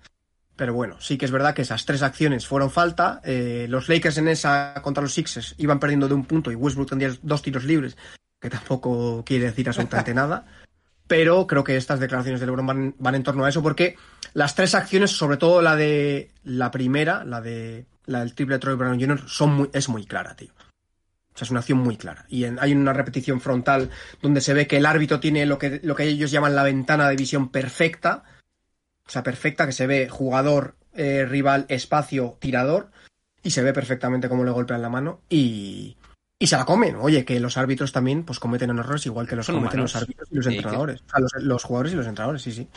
pero 0.56 0.72
bueno, 0.72 0.98
sí 1.00 1.18
que 1.18 1.26
es 1.26 1.30
verdad 1.30 1.54
que 1.54 1.62
esas 1.62 1.84
tres 1.84 2.02
acciones 2.02 2.46
fueron 2.46 2.70
falta. 2.70 3.20
Eh, 3.24 3.66
los 3.68 3.90
Lakers 3.90 4.16
en 4.18 4.28
esa 4.28 4.72
contra 4.82 5.02
los 5.02 5.12
Sixers 5.12 5.54
iban 5.58 5.78
perdiendo 5.78 6.08
de 6.08 6.14
un 6.14 6.24
punto 6.24 6.50
y 6.50 6.54
Westbrook 6.54 6.88
tendría 6.88 7.14
dos 7.20 7.42
tiros 7.42 7.64
libres, 7.64 7.98
que 8.40 8.48
tampoco 8.48 9.22
quiere 9.24 9.46
decir 9.46 9.68
absolutamente 9.68 10.14
nada. 10.14 10.46
Pero 11.06 11.46
creo 11.46 11.62
que 11.62 11.76
estas 11.76 12.00
declaraciones 12.00 12.40
de 12.40 12.46
LeBron 12.46 12.66
van, 12.66 12.94
van 12.98 13.14
en 13.16 13.22
torno 13.22 13.44
a 13.44 13.50
eso 13.50 13.62
porque 13.62 13.96
las 14.32 14.54
tres 14.54 14.74
acciones, 14.74 15.10
sobre 15.10 15.36
todo 15.36 15.60
la 15.60 15.76
de 15.76 16.30
la 16.42 16.70
primera, 16.70 17.22
la 17.24 17.42
de 17.42 17.84
la 18.06 18.20
del 18.20 18.34
triple 18.34 18.56
de 18.56 18.60
Troy 18.60 18.74
Brown 18.76 19.00
Jr., 19.00 19.28
son 19.28 19.54
muy, 19.54 19.70
es 19.72 19.88
muy 19.88 20.04
clara, 20.06 20.34
tío. 20.36 20.52
O 21.34 21.38
sea, 21.38 21.46
es 21.46 21.50
una 21.50 21.60
acción 21.60 21.78
muy 21.78 21.96
clara. 21.96 22.26
Y 22.28 22.44
en- 22.44 22.58
hay 22.60 22.72
una 22.72 22.92
repetición 22.92 23.40
frontal 23.40 23.90
donde 24.20 24.40
se 24.40 24.52
ve 24.54 24.66
que 24.66 24.76
el 24.76 24.86
árbitro 24.86 25.18
tiene 25.20 25.46
lo 25.46 25.58
que, 25.58 25.80
lo 25.82 25.94
que 25.94 26.04
ellos 26.04 26.30
llaman 26.30 26.54
la 26.54 26.62
ventana 26.62 27.08
de 27.08 27.16
visión 27.16 27.48
perfecta. 27.50 28.24
O 29.06 29.10
sea, 29.10 29.22
perfecta, 29.22 29.64
que 29.66 29.72
se 29.72 29.86
ve 29.86 30.08
jugador, 30.08 30.76
eh, 30.94 31.24
rival, 31.24 31.64
espacio, 31.68 32.36
tirador. 32.38 32.90
Y 33.42 33.50
se 33.50 33.62
ve 33.62 33.72
perfectamente 33.72 34.28
cómo 34.28 34.44
le 34.44 34.50
golpean 34.50 34.82
la 34.82 34.88
mano. 34.90 35.22
Y, 35.30 35.96
y 36.38 36.46
se 36.46 36.56
la 36.56 36.64
comen. 36.66 36.96
Oye, 36.96 37.24
que 37.24 37.40
los 37.40 37.56
árbitros 37.56 37.92
también 37.92 38.24
pues 38.24 38.38
cometen 38.38 38.70
errores 38.70 39.06
igual 39.06 39.26
que 39.26 39.34
los 39.36 39.46
Son 39.46 39.54
cometen 39.56 39.80
humanos. 39.80 39.94
los 39.94 40.02
árbitros 40.02 40.28
y 40.30 40.34
los 40.36 40.46
entrenadores. 40.46 41.00
O 41.00 41.08
sea, 41.10 41.20
los, 41.20 41.32
los 41.42 41.64
jugadores 41.64 41.92
y 41.94 41.96
los 41.96 42.06
entrenadores, 42.06 42.42
sí, 42.42 42.52
sí. 42.52 42.68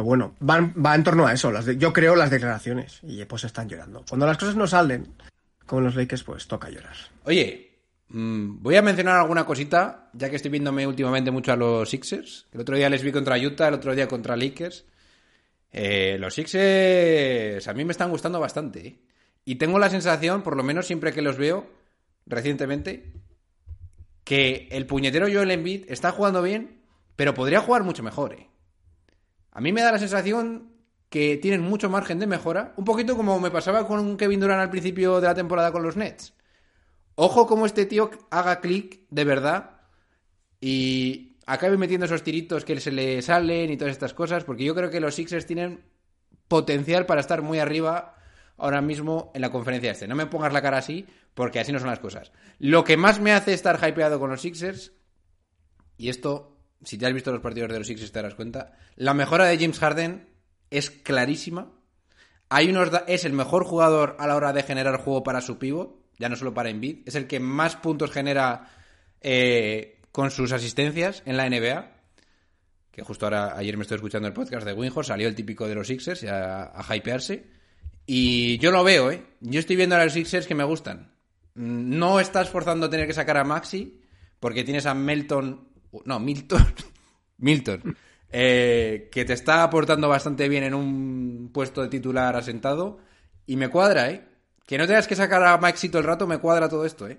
Pero 0.00 0.06
bueno, 0.06 0.34
va 0.40 0.94
en 0.94 1.04
torno 1.04 1.26
a 1.26 1.32
eso. 1.32 1.52
Yo 1.72 1.92
creo 1.92 2.16
las 2.16 2.30
declaraciones. 2.30 3.00
Y 3.02 3.22
pues 3.26 3.44
están 3.44 3.68
llorando. 3.68 4.04
Cuando 4.08 4.26
las 4.26 4.38
cosas 4.38 4.56
no 4.56 4.66
salen, 4.66 5.14
como 5.66 5.82
los 5.82 5.94
Lakers, 5.94 6.24
pues 6.24 6.48
toca 6.48 6.70
llorar. 6.70 6.96
Oye, 7.24 7.78
mm, 8.08 8.62
voy 8.62 8.76
a 8.76 8.82
mencionar 8.82 9.18
alguna 9.18 9.44
cosita, 9.44 10.08
ya 10.14 10.30
que 10.30 10.36
estoy 10.36 10.50
viéndome 10.50 10.86
últimamente 10.86 11.30
mucho 11.30 11.52
a 11.52 11.56
los 11.56 11.90
Sixers. 11.90 12.46
El 12.52 12.62
otro 12.62 12.76
día 12.76 12.88
les 12.88 13.02
vi 13.02 13.12
contra 13.12 13.38
Utah, 13.38 13.68
el 13.68 13.74
otro 13.74 13.94
día 13.94 14.08
contra 14.08 14.36
Lakers. 14.36 14.86
Eh, 15.70 16.16
los 16.18 16.34
Sixers 16.34 17.68
a 17.68 17.74
mí 17.74 17.84
me 17.84 17.92
están 17.92 18.10
gustando 18.10 18.40
bastante. 18.40 18.86
¿eh? 18.86 19.00
Y 19.44 19.56
tengo 19.56 19.78
la 19.78 19.90
sensación, 19.90 20.42
por 20.42 20.56
lo 20.56 20.62
menos 20.62 20.86
siempre 20.86 21.12
que 21.12 21.22
los 21.22 21.36
veo 21.36 21.70
recientemente, 22.26 23.12
que 24.24 24.68
el 24.70 24.86
puñetero 24.86 25.26
Joel 25.30 25.50
Embiid 25.50 25.84
está 25.88 26.10
jugando 26.10 26.42
bien, 26.42 26.80
pero 27.16 27.34
podría 27.34 27.60
jugar 27.60 27.84
mucho 27.84 28.02
mejor. 28.02 28.32
¿eh? 28.32 28.49
A 29.52 29.60
mí 29.60 29.72
me 29.72 29.82
da 29.82 29.92
la 29.92 29.98
sensación 29.98 30.72
que 31.08 31.36
tienen 31.36 31.60
mucho 31.60 31.90
margen 31.90 32.18
de 32.18 32.26
mejora, 32.26 32.72
un 32.76 32.84
poquito 32.84 33.16
como 33.16 33.40
me 33.40 33.50
pasaba 33.50 33.86
con 33.86 34.16
Kevin 34.16 34.40
Durant 34.40 34.60
al 34.60 34.70
principio 34.70 35.20
de 35.20 35.26
la 35.26 35.34
temporada 35.34 35.72
con 35.72 35.82
los 35.82 35.96
Nets. 35.96 36.34
Ojo 37.16 37.46
como 37.46 37.66
este 37.66 37.84
tío 37.84 38.10
haga 38.30 38.60
clic 38.60 39.00
de 39.10 39.24
verdad 39.24 39.80
y 40.60 41.36
acabe 41.46 41.76
metiendo 41.76 42.06
esos 42.06 42.22
tiritos 42.22 42.64
que 42.64 42.78
se 42.78 42.92
le 42.92 43.22
salen 43.22 43.70
y 43.70 43.76
todas 43.76 43.92
estas 43.92 44.14
cosas, 44.14 44.44
porque 44.44 44.64
yo 44.64 44.74
creo 44.74 44.90
que 44.90 45.00
los 45.00 45.16
Sixers 45.16 45.46
tienen 45.46 45.84
potencial 46.46 47.06
para 47.06 47.20
estar 47.20 47.42
muy 47.42 47.58
arriba 47.58 48.14
ahora 48.56 48.80
mismo 48.80 49.32
en 49.34 49.40
la 49.40 49.50
conferencia 49.50 49.90
este. 49.90 50.06
No 50.06 50.14
me 50.14 50.26
pongas 50.26 50.52
la 50.52 50.62
cara 50.62 50.78
así, 50.78 51.06
porque 51.34 51.58
así 51.58 51.72
no 51.72 51.78
son 51.78 51.88
las 51.88 51.98
cosas. 51.98 52.30
Lo 52.58 52.84
que 52.84 52.96
más 52.96 53.20
me 53.20 53.32
hace 53.32 53.52
estar 53.52 53.76
hypeado 53.76 54.20
con 54.20 54.30
los 54.30 54.42
Sixers, 54.42 54.92
y 55.96 56.08
esto, 56.08 56.59
si 56.82 56.98
te 56.98 57.06
has 57.06 57.12
visto 57.12 57.32
los 57.32 57.40
partidos 57.40 57.70
de 57.70 57.78
los 57.78 57.86
Sixers 57.86 58.12
te 58.12 58.18
darás 58.18 58.34
cuenta, 58.34 58.72
la 58.96 59.14
mejora 59.14 59.46
de 59.46 59.58
James 59.58 59.78
Harden 59.78 60.28
es 60.70 60.90
clarísima. 60.90 61.72
Hay 62.48 62.68
unos 62.68 62.90
es 63.06 63.24
el 63.24 63.32
mejor 63.32 63.64
jugador 63.64 64.16
a 64.18 64.26
la 64.26 64.36
hora 64.36 64.52
de 64.52 64.62
generar 64.62 64.96
juego 64.96 65.22
para 65.22 65.40
su 65.40 65.58
pivot, 65.58 65.96
ya 66.18 66.28
no 66.28 66.36
solo 66.36 66.54
para 66.54 66.70
Embiid, 66.70 67.02
es 67.06 67.14
el 67.14 67.26
que 67.26 67.40
más 67.40 67.76
puntos 67.76 68.10
genera 68.10 68.68
eh, 69.20 70.00
con 70.12 70.30
sus 70.30 70.52
asistencias 70.52 71.22
en 71.26 71.36
la 71.36 71.48
NBA. 71.48 71.96
Que 72.90 73.02
justo 73.02 73.26
ahora, 73.26 73.56
ayer 73.56 73.76
me 73.76 73.82
estoy 73.82 73.96
escuchando 73.96 74.26
el 74.26 74.34
podcast 74.34 74.66
de 74.66 74.72
Winhorst, 74.72 75.08
salió 75.08 75.28
el 75.28 75.34
típico 75.34 75.68
de 75.68 75.76
los 75.76 75.86
Sixers 75.86 76.24
a, 76.24 76.78
a 76.78 76.94
hypearse. 76.96 77.46
Y 78.04 78.58
yo 78.58 78.72
lo 78.72 78.82
veo, 78.82 79.12
¿eh? 79.12 79.22
Yo 79.40 79.60
estoy 79.60 79.76
viendo 79.76 79.94
a 79.94 80.04
los 80.04 80.12
Sixers 80.12 80.48
que 80.48 80.56
me 80.56 80.64
gustan. 80.64 81.14
No 81.54 82.18
estás 82.18 82.48
forzando 82.48 82.86
a 82.86 82.90
tener 82.90 83.06
que 83.06 83.12
sacar 83.12 83.36
a 83.36 83.44
Maxi, 83.44 84.00
porque 84.40 84.64
tienes 84.64 84.86
a 84.86 84.94
Melton, 84.94 85.68
no, 86.04 86.20
Milton, 86.20 86.66
Milton, 87.38 87.96
eh, 88.30 89.08
que 89.10 89.24
te 89.24 89.32
está 89.32 89.62
aportando 89.62 90.08
bastante 90.08 90.48
bien 90.48 90.64
en 90.64 90.74
un 90.74 91.50
puesto 91.52 91.82
de 91.82 91.88
titular 91.88 92.36
asentado, 92.36 92.98
y 93.46 93.56
me 93.56 93.68
cuadra, 93.68 94.10
¿eh? 94.10 94.24
Que 94.66 94.78
no 94.78 94.86
tengas 94.86 95.08
que 95.08 95.16
sacar 95.16 95.42
a 95.42 95.58
Maxi 95.58 95.88
todo 95.88 96.00
el 96.00 96.06
rato, 96.06 96.26
me 96.26 96.38
cuadra 96.38 96.68
todo 96.68 96.84
esto, 96.84 97.08
¿eh? 97.08 97.18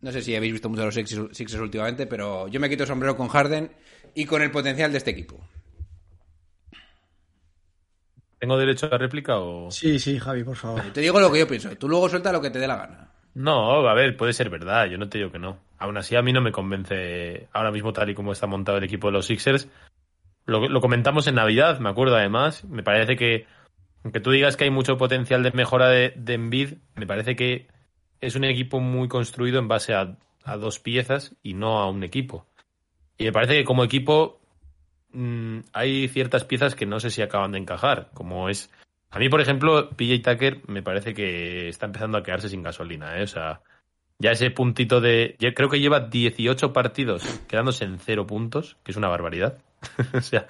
No 0.00 0.12
sé 0.12 0.22
si 0.22 0.34
habéis 0.34 0.52
visto 0.52 0.68
mucho 0.68 0.82
a 0.82 0.86
los 0.86 0.94
Sixers 0.94 1.36
Sixers 1.36 1.60
últimamente, 1.62 2.06
pero 2.06 2.48
yo 2.48 2.60
me 2.60 2.68
quito 2.68 2.84
el 2.84 2.88
sombrero 2.88 3.16
con 3.16 3.28
Harden 3.28 3.70
y 4.14 4.26
con 4.26 4.42
el 4.42 4.50
potencial 4.50 4.92
de 4.92 4.98
este 4.98 5.10
equipo. 5.10 5.40
¿Tengo 8.38 8.56
derecho 8.56 8.86
a 8.86 8.90
la 8.90 8.98
réplica 8.98 9.38
o...? 9.38 9.70
Sí, 9.70 9.98
sí, 9.98 10.18
Javi, 10.18 10.44
por 10.44 10.56
favor. 10.56 10.92
Te 10.92 11.00
digo 11.00 11.18
lo 11.18 11.32
que 11.32 11.40
yo 11.40 11.48
pienso, 11.48 11.76
tú 11.76 11.88
luego 11.88 12.08
suelta 12.08 12.32
lo 12.32 12.40
que 12.40 12.50
te 12.50 12.60
dé 12.60 12.68
la 12.68 12.76
gana. 12.76 13.12
No, 13.34 13.86
a 13.88 13.94
ver, 13.94 14.16
puede 14.16 14.32
ser 14.32 14.48
verdad, 14.48 14.86
yo 14.86 14.96
no 14.96 15.08
te 15.08 15.18
digo 15.18 15.32
que 15.32 15.40
no. 15.40 15.58
Aún 15.78 15.96
así, 15.96 16.16
a 16.16 16.22
mí 16.22 16.32
no 16.32 16.40
me 16.40 16.52
convence 16.52 17.48
ahora 17.52 17.70
mismo 17.70 17.92
tal 17.92 18.10
y 18.10 18.14
como 18.14 18.32
está 18.32 18.46
montado 18.46 18.78
el 18.78 18.84
equipo 18.84 19.08
de 19.08 19.12
los 19.12 19.26
Sixers. 19.26 19.70
Lo, 20.44 20.80
comentamos 20.80 21.26
en 21.26 21.36
Navidad, 21.36 21.78
me 21.78 21.90
acuerdo 21.90 22.16
además. 22.16 22.64
Me 22.64 22.82
parece 22.82 23.16
que, 23.16 23.46
aunque 24.02 24.20
tú 24.20 24.30
digas 24.30 24.56
que 24.56 24.64
hay 24.64 24.70
mucho 24.70 24.96
potencial 24.96 25.42
de 25.42 25.52
mejora 25.52 25.88
de, 25.88 26.14
de 26.16 26.38
me 26.38 27.06
parece 27.06 27.36
que 27.36 27.68
es 28.20 28.34
un 28.34 28.44
equipo 28.44 28.80
muy 28.80 29.08
construido 29.08 29.58
en 29.58 29.68
base 29.68 29.94
a, 29.94 30.16
a 30.44 30.56
dos 30.56 30.80
piezas 30.80 31.36
y 31.42 31.54
no 31.54 31.78
a 31.78 31.88
un 31.88 32.02
equipo. 32.02 32.46
Y 33.18 33.24
me 33.24 33.32
parece 33.32 33.54
que 33.54 33.64
como 33.64 33.84
equipo 33.84 34.40
mm, 35.12 35.58
hay 35.72 36.08
ciertas 36.08 36.44
piezas 36.44 36.74
que 36.74 36.86
no 36.86 36.98
sé 36.98 37.10
si 37.10 37.22
acaban 37.22 37.52
de 37.52 37.58
encajar, 37.58 38.10
como 38.14 38.48
es... 38.48 38.72
A 39.10 39.18
mí, 39.18 39.28
por 39.28 39.40
ejemplo, 39.40 39.90
PJ 39.90 40.22
Tucker 40.22 40.62
me 40.66 40.82
parece 40.82 41.14
que 41.14 41.68
está 41.68 41.86
empezando 41.86 42.18
a 42.18 42.22
quedarse 42.22 42.48
sin 42.48 42.62
gasolina, 42.62 43.18
¿eh? 43.18 43.22
O 43.22 43.26
sea, 43.26 43.62
ya 44.18 44.32
ese 44.32 44.50
puntito 44.50 45.00
de... 45.00 45.36
Yo 45.38 45.52
creo 45.54 45.68
que 45.68 45.80
lleva 45.80 46.00
18 46.00 46.72
partidos 46.72 47.22
quedándose 47.48 47.84
en 47.84 47.98
cero 47.98 48.26
puntos, 48.26 48.76
que 48.82 48.92
es 48.92 48.96
una 48.96 49.08
barbaridad. 49.08 49.58
o 50.14 50.20
sea... 50.20 50.46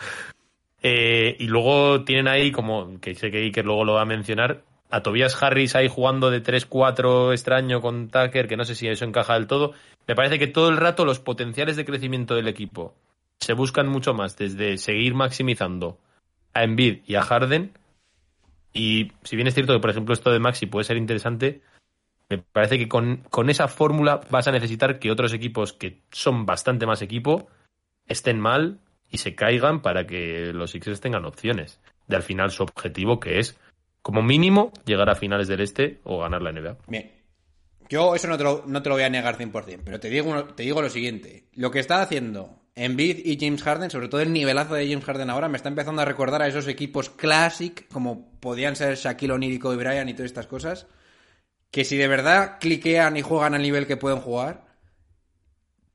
eh, 0.83 1.37
y 1.39 1.47
luego 1.47 2.05
tienen 2.05 2.29
ahí, 2.29 2.51
como 2.51 3.01
que 3.01 3.15
sé 3.15 3.31
que 3.31 3.39
Iker 3.39 3.65
luego 3.65 3.85
lo 3.85 3.95
va 3.95 4.03
a 4.03 4.07
mencionar, 4.07 4.63
a 4.91 5.03
Tobias 5.03 5.41
Harris 5.43 5.75
ahí 5.75 5.89
jugando 5.89 6.31
de 6.31 6.43
3-4 6.43 7.33
extraño 7.33 7.81
con 7.81 8.09
Tucker, 8.09 8.49
que 8.49 8.57
no 8.57 8.65
sé 8.65 8.75
si 8.75 8.89
eso 8.89 9.05
encaja 9.05 9.35
del 9.35 9.47
todo. 9.47 9.75
Me 10.07 10.15
parece 10.15 10.39
que 10.39 10.47
todo 10.47 10.71
el 10.71 10.79
rato 10.79 11.05
los 11.05 11.21
potenciales 11.21 11.77
de 11.77 11.85
crecimiento 11.85 12.35
del 12.35 12.49
equipo 12.49 12.95
se 13.39 13.53
buscan 13.53 13.89
mucho 13.89 14.15
más 14.15 14.37
desde 14.37 14.79
seguir 14.79 15.15
maximizando 15.15 15.99
a 16.55 16.65
Embiid 16.65 17.01
y 17.07 17.17
a 17.17 17.23
Harden. 17.23 17.73
Y 18.73 19.13
si 19.25 19.37
bien 19.37 19.49
es 19.49 19.55
cierto 19.55 19.75
que, 19.75 19.81
por 19.81 19.91
ejemplo, 19.91 20.15
esto 20.15 20.31
de 20.31 20.39
Maxi 20.39 20.67
puede 20.67 20.85
ser 20.85 20.97
interesante, 20.97 21.61
me 22.29 22.39
parece 22.39 22.79
que 22.79 22.89
con, 22.89 23.19
con 23.31 23.51
esa 23.51 23.69
fórmula 23.69 24.21
vas 24.31 24.49
a 24.49 24.53
necesitar 24.53 24.99
que 24.99 25.11
otros 25.11 25.33
equipos 25.33 25.73
que 25.73 26.03
son 26.11 26.47
bastante 26.47 26.87
más 26.87 27.03
equipo 27.03 27.49
estén 28.07 28.39
mal 28.39 28.81
y 29.11 29.19
se 29.19 29.35
caigan 29.35 29.81
para 29.81 30.07
que 30.07 30.53
los 30.53 30.71
Sixers 30.73 31.01
tengan 31.01 31.25
opciones 31.25 31.81
de 32.07 32.17
al 32.17 32.23
final 32.23 32.51
su 32.51 32.63
objetivo 32.63 33.21
que 33.21 33.39
es 33.39 33.57
como 34.03 34.23
mínimo 34.23 34.73
llegar 34.85 35.11
a 35.11 35.15
finales 35.15 35.49
del 35.49 35.61
este 35.61 36.01
o 36.05 36.21
ganar 36.21 36.43
la 36.43 36.53
NBA. 36.53 36.77
Bien. 36.87 37.13
Yo 37.89 38.15
eso 38.15 38.29
no 38.29 38.37
te 38.37 38.45
lo, 38.45 38.65
no 38.67 38.83
te 38.83 38.91
lo 38.91 38.97
voy 38.97 39.05
a 39.05 39.09
negar 39.09 39.39
100%, 39.39 39.81
pero 39.83 39.99
te 39.99 40.11
digo, 40.11 40.45
te 40.45 40.63
digo 40.63 40.83
lo 40.83 40.91
siguiente. 40.91 41.49
Lo 41.55 41.71
que 41.71 41.79
está 41.79 42.03
haciendo 42.03 42.59
Embiid 42.75 43.25
y 43.25 43.39
James 43.41 43.63
Harden, 43.63 43.91
sobre 43.91 44.09
todo 44.09 44.21
el 44.21 44.33
nivelazo 44.33 44.75
de 44.75 44.87
James 44.89 45.05
Harden 45.05 45.31
ahora, 45.31 45.49
me 45.49 45.57
está 45.57 45.71
empezando 45.71 46.03
a 46.03 46.05
recordar 46.05 46.43
a 46.43 46.47
esos 46.47 46.69
equipos 46.69 47.09
classic, 47.09 47.89
como 47.89 48.39
podían 48.41 48.77
ser 48.77 48.95
Shaquille 48.97 49.33
O'Neal 49.33 49.55
y 49.55 49.59
Kobe 49.59 49.77
Bryant 49.77 50.11
y 50.11 50.13
todas 50.13 50.27
estas 50.27 50.47
cosas, 50.47 50.87
que 51.71 51.85
si 51.85 51.97
de 51.97 52.09
verdad 52.09 52.59
cliquean 52.61 53.17
y 53.17 53.23
juegan 53.23 53.55
al 53.55 53.63
nivel 53.63 53.87
que 53.87 53.97
pueden 53.97 54.21
jugar, 54.21 54.67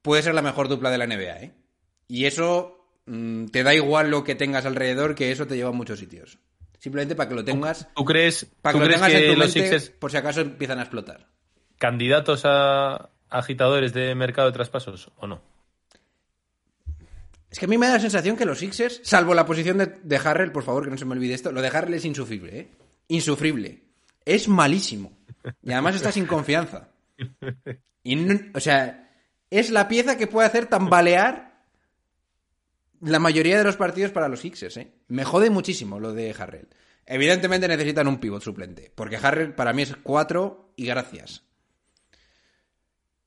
puede 0.02 0.22
ser 0.22 0.36
la 0.36 0.42
mejor 0.42 0.68
dupla 0.68 0.92
de 0.92 0.98
la 0.98 1.08
NBA, 1.08 1.40
¿eh? 1.42 1.54
Y 2.08 2.26
eso 2.26 2.88
mm, 3.06 3.46
te 3.48 3.64
da 3.64 3.74
igual 3.74 4.12
lo 4.12 4.24
que 4.24 4.36
tengas 4.36 4.66
alrededor, 4.66 5.16
que 5.16 5.32
eso 5.32 5.48
te 5.48 5.56
lleva 5.56 5.70
a 5.70 5.74
muchos 5.74 6.00
sitios. 6.00 6.38
Simplemente 6.80 7.16
para 7.16 7.30
que 7.30 7.36
lo 7.36 7.46
tengas, 7.46 7.88
¿Tú 7.96 8.04
crees, 8.04 8.46
para 8.62 8.74
tú 8.74 8.80
que 8.80 8.86
lo 8.86 8.88
crees 8.90 9.02
tengas 9.02 9.22
en 9.22 9.34
tu 9.34 9.40
los 9.40 9.56
mente, 9.56 9.62
Sixers 9.62 9.90
por 9.90 10.12
si 10.12 10.18
acaso 10.18 10.42
empiezan 10.42 10.80
a 10.80 10.82
explotar. 10.82 11.30
candidatos 11.78 12.44
a 12.46 13.10
agitadores 13.30 13.94
de 13.94 14.14
mercado 14.16 14.50
de 14.50 14.54
traspasos 14.54 15.10
o 15.16 15.26
no? 15.26 15.42
Es 17.50 17.60
que 17.60 17.66
a 17.66 17.68
mí 17.70 17.78
me 17.78 17.88
da 17.88 17.94
la 17.94 18.00
sensación 18.00 18.36
que 18.36 18.46
los 18.46 18.60
Sixers, 18.60 19.00
salvo 19.04 19.34
la 19.34 19.46
posición 19.46 19.78
de, 19.78 19.86
de 19.86 20.18
Harrell, 20.18 20.52
por 20.52 20.64
favor, 20.64 20.84
que 20.84 20.90
no 20.90 20.98
se 20.98 21.06
me 21.06 21.14
olvide 21.14 21.36
esto, 21.36 21.52
lo 21.52 21.62
de 21.62 21.68
Harrell 21.68 21.94
es 21.94 22.04
insufrible, 22.04 22.60
¿eh? 22.60 22.72
Insufrible. 23.08 23.84
Es 24.26 24.48
malísimo. 24.48 25.14
Y 25.62 25.72
además 25.72 25.96
está 25.96 26.12
sin 26.12 26.26
confianza. 26.26 26.90
Y 28.04 28.18
o 28.54 28.60
sea, 28.60 29.12
es 29.50 29.70
la 29.70 29.88
pieza 29.88 30.18
que 30.18 30.28
puede 30.28 30.48
hacer 30.48 30.66
tambalear 30.66 31.54
la 33.02 33.20
mayoría 33.20 33.58
de 33.58 33.64
los 33.64 33.78
partidos 33.78 34.12
para 34.12 34.28
los 34.30 34.40
Sixers, 34.40 34.78
¿eh? 34.78 34.92
Me 35.08 35.26
jode 35.26 35.50
muchísimo 35.50 36.00
lo 36.00 36.14
de 36.14 36.34
Harrell. 36.38 36.70
Evidentemente 37.06 37.68
necesitan 37.68 38.08
un 38.08 38.20
pivot 38.20 38.42
suplente, 38.42 38.92
porque 38.96 39.18
Harrell 39.18 39.54
para 39.54 39.74
mí 39.74 39.82
es 39.82 39.96
4 40.04 40.74
y 40.78 40.86
gracias. 40.86 41.44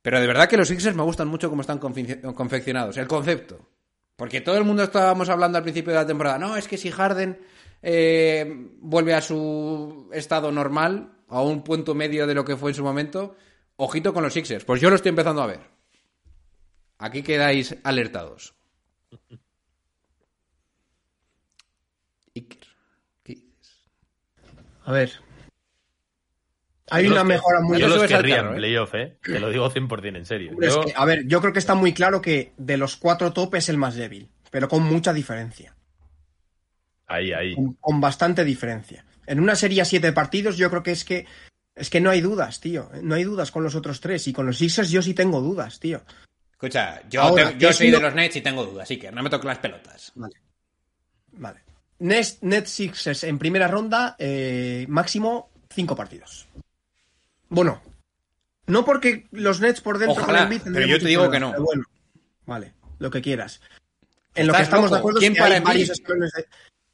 Pero 0.01 0.21
de 0.21 0.27
verdad 0.27 0.49
que 0.49 0.57
los 0.57 0.69
Sixers 0.69 0.97
me 0.97 1.03
gustan 1.03 1.29
mucho 1.29 1.51
cómo 1.51 1.61
están 1.61 1.79
confeccionados, 1.79 2.97
el 2.97 3.07
concepto. 3.07 3.69
Porque 4.17 4.41
todo 4.41 4.57
el 4.57 4.65
mundo 4.65 4.83
estábamos 4.83 5.29
hablando 5.29 5.59
al 5.59 5.65
principio 5.65 5.93
de 5.93 5.99
la 5.99 6.07
temporada, 6.07 6.39
no, 6.39 6.57
es 6.57 6.69
que 6.69 6.79
si 6.79 6.91
Harden 6.91 7.39
eh, 7.83 8.71
vuelve 8.81 9.13
a 9.13 9.21
su 9.21 10.09
estado 10.13 10.51
normal, 10.51 11.16
a 11.29 11.43
un 11.43 11.63
punto 11.65 11.95
medio 11.95 12.27
de 12.27 12.35
lo 12.35 12.45
que 12.45 12.57
fue 12.57 12.71
en 12.71 12.75
su 12.77 12.85
momento, 12.85 13.37
ojito 13.77 14.13
con 14.15 14.23
los 14.23 14.33
Sixers. 14.33 14.65
Pues 14.65 14.81
yo 14.81 14.91
lo 14.91 14.97
estoy 14.97 15.11
empezando 15.11 15.43
a 15.43 15.47
ver. 15.47 15.61
Aquí 16.99 17.23
quedáis 17.23 17.77
alertados. 17.85 18.55
Iker, 22.35 22.67
¿qué 23.23 23.35
dices? 23.35 23.89
A 24.85 24.93
ver. 24.93 25.13
Hay 26.91 27.05
Yo 27.05 27.11
una 27.11 27.21
los 27.21 27.29
que- 27.29 27.35
mejora 27.35 27.61
muy 27.61 27.79
Yo 27.81 27.89
Yo 27.89 27.97
los 27.97 28.07
querría 28.07 28.41
en 28.41 28.53
¿eh? 28.53 28.57
playoff, 28.57 28.95
¿eh? 28.95 29.19
Te 29.23 29.41
lo 29.41 29.51
digo 29.51 29.69
100% 29.71 30.17
en 30.19 30.27
serio. 30.27 30.53
Es 30.61 30.75
Yo- 30.75 30.83
que, 30.83 30.93
a 30.95 31.05
ver, 31.05 31.27
yo 31.27 31.41
creo 31.41 31.53
que 31.53 31.59
está 31.59 31.75
muy 31.75 31.93
claro 31.93 32.21
que 32.23 32.53
de 32.57 32.77
los 32.77 32.97
cuatro 32.97 33.33
top 33.33 33.57
es 33.57 33.69
el 33.69 33.77
más 33.77 33.97
débil, 33.97 34.29
pero 34.51 34.69
con 34.69 34.85
mucha 34.85 35.13
diferencia. 35.13 35.75
Ahí, 37.09 37.33
ahí. 37.33 37.55
Con, 37.57 37.73
con 37.75 38.01
bastante 38.01 38.45
diferencia. 38.45 39.05
En 39.27 39.41
una 39.41 39.57
serie 39.57 39.83
a 39.83 39.85
siete 39.85 40.13
partidos, 40.13 40.57
yo 40.57 40.71
creo 40.71 40.83
que 40.83 40.93
es 40.93 41.05
que 41.05 41.27
es 41.75 41.91
que 41.91 42.01
no 42.01 42.11
hay 42.11 42.21
dudas, 42.21 42.61
tío. 42.61 42.91
No 43.03 43.15
hay 43.17 43.25
dudas 43.25 43.51
con 43.51 43.63
los 43.63 43.75
otros 43.75 44.01
tres. 44.01 44.27
Y 44.29 44.33
con 44.33 44.47
los 44.47 44.57
Sixers 44.59 44.91
yo 44.91 45.03
sí 45.03 45.13
tengo 45.15 45.41
dudas, 45.41 45.79
tío. 45.79 46.01
Escucha, 46.53 47.03
yo, 47.11 47.21
Ahora, 47.21 47.51
te- 47.51 47.59
yo 47.59 47.69
es 47.69 47.77
soy 47.77 47.91
lo- 47.91 47.99
de 47.99 48.05
los 48.05 48.15
Nets 48.15 48.37
y 48.37 48.41
tengo 48.41 48.65
dudas, 48.65 48.89
Iker, 48.91 49.13
no 49.13 49.23
me 49.23 49.29
toques 49.29 49.45
las 49.45 49.59
pelotas. 49.59 50.13
Vale. 51.33 51.61
Net, 51.99 52.27
Net 52.41 52.65
Sixers 52.67 53.25
en 53.25 53.39
primera 53.39 53.69
ronda, 53.69 54.17
eh, 54.19 54.87
máximo 54.89 55.51
cinco 55.71 55.95
partidos. 55.97 56.47
Bueno, 57.51 57.83
no 58.67 58.85
porque 58.87 59.27
los 59.33 59.61
Nets 59.61 59.81
por 59.83 59.99
dentro 59.99 60.23
Ojalá, 60.23 60.49
con 60.49 60.73
pero 60.73 60.87
yo 60.87 60.99
te 60.99 61.09
digo 61.09 61.31
que 61.31 61.41
no. 61.41 61.53
bueno, 61.61 61.85
vale, 62.47 62.73
lo 62.99 63.11
que 63.11 63.21
quieras. 63.21 63.61
En 64.35 64.47
lo 64.47 64.53
¿Estás 64.53 64.61
que 64.61 64.65
estamos 64.65 64.85
loco? 64.87 64.95
de 64.95 64.99
acuerdo 64.99 65.19
¿Quién 65.21 65.33
es 65.33 65.37
que 65.37 65.43
para 65.43 65.53
hay 65.55 65.59
Embiid? 65.59 65.69
varios 65.73 65.91
escalones 65.91 66.33
de... 66.33 66.47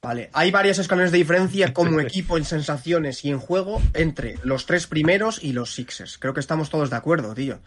Vale, 0.03 0.29
hay 0.33 0.51
varios 0.51 0.77
escalones 0.79 1.11
de 1.11 1.17
diferencia 1.17 1.73
como 1.73 1.99
equipo 2.01 2.37
en 2.37 2.43
sensaciones 2.45 3.23
y 3.25 3.29
en 3.31 3.39
juego 3.39 3.81
entre 3.93 4.37
los 4.43 4.65
tres 4.65 4.85
primeros 4.85 5.41
y 5.43 5.53
los 5.53 5.73
Sixers. 5.73 6.17
Creo 6.17 6.33
que 6.33 6.41
estamos 6.41 6.69
todos 6.69 6.89
de 6.89 6.97
acuerdo, 6.97 7.33
tío. 7.33 7.59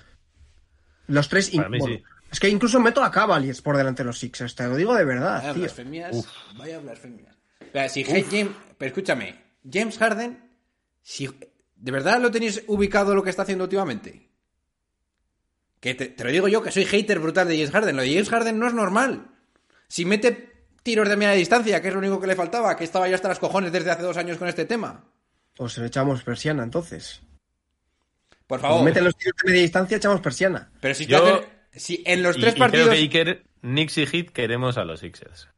Los 1.09 1.29
tres... 1.29 1.53
in- 1.55 1.59
Para 1.61 1.71
mí 1.71 1.79
bueno, 1.79 1.97
sí. 1.97 2.03
Es 2.31 2.41
que 2.41 2.49
incluso 2.49 2.79
meto 2.81 3.03
a 3.03 3.11
Cavaliers 3.11 3.63
por 3.63 3.77
delante 3.77 4.03
de 4.03 4.09
los 4.09 4.19
Sixers, 4.19 4.55
te 4.55 4.67
lo 4.67 4.77
digo 4.77 4.95
de 4.95 5.05
verdad, 5.05 5.37
Vaya 5.39 5.53
tío. 5.55 5.63
blasfemias. 5.63 6.29
Vaya 6.59 6.79
blasfemias. 6.81 7.35
O 7.63 7.73
sea, 7.73 7.89
si 7.89 8.05
James, 8.05 8.49
pero 8.77 8.89
escúchame, 8.89 9.41
James 9.71 9.97
Harden, 9.97 10.51
si 11.03 11.29
de 11.77 11.91
verdad 11.93 12.21
lo 12.21 12.31
tenéis 12.31 12.63
ubicado 12.67 13.15
lo 13.15 13.23
que 13.23 13.31
está 13.31 13.43
haciendo 13.43 13.65
últimamente. 13.65 14.29
Que 15.81 15.95
te, 15.95 16.07
te 16.07 16.25
lo 16.25 16.31
digo 16.31 16.49
yo, 16.49 16.63
que 16.63 16.73
soy 16.73 16.85
hater 16.85 17.19
brutal 17.21 17.47
de 17.49 17.55
James 17.57 17.71
Harden. 17.71 17.97
Lo 17.97 18.03
de 18.03 18.11
James 18.13 18.29
Harden 18.29 18.59
no 18.59 18.67
es 18.67 18.75
normal. 18.75 19.29
Si 19.89 20.05
mete 20.05 20.56
tiros 20.87 21.09
de 21.09 21.17
media 21.17 21.33
distancia, 21.35 21.83
que 21.83 21.89
es 21.89 21.93
lo 21.95 21.99
único 21.99 22.21
que 22.21 22.29
le 22.29 22.37
faltaba, 22.37 22.77
que 22.77 22.85
estaba 22.85 23.09
ya 23.09 23.17
hasta 23.17 23.29
las 23.29 23.39
cojones 23.41 23.73
desde 23.73 23.91
hace 23.91 24.03
dos 24.05 24.17
años 24.17 24.39
con 24.39 24.47
este 24.49 24.65
tema. 24.65 25.05
Pues 25.57 25.77
le 25.79 25.87
echamos 25.87 26.23
persiana 26.23 26.63
entonces. 26.63 27.21
Por 28.47 28.61
favor. 28.61 28.85
meten 28.85 29.03
los 29.05 29.17
tiros 29.17 29.35
de 29.43 29.51
media 29.51 29.63
distancia, 29.63 29.97
echamos 29.97 30.21
persiana. 30.21 30.71
Pero 30.81 30.95
si, 30.95 31.07
Yo- 31.07 31.19
hacen- 31.19 31.49
si 31.73 32.03
en 32.07 32.23
los 32.23 32.37
Y- 32.39 32.41
tres 32.41 32.55
y 32.57 32.59
partidos. 32.61 32.87
creo 32.89 32.97
que 32.97 33.03
Iker, 33.03 33.45
Knicks 33.63 33.99
y 33.99 34.07
Heat 34.07 34.31
queremos 34.31 34.79
a 34.79 34.85
los 34.85 35.01
Sixers. 35.01 35.49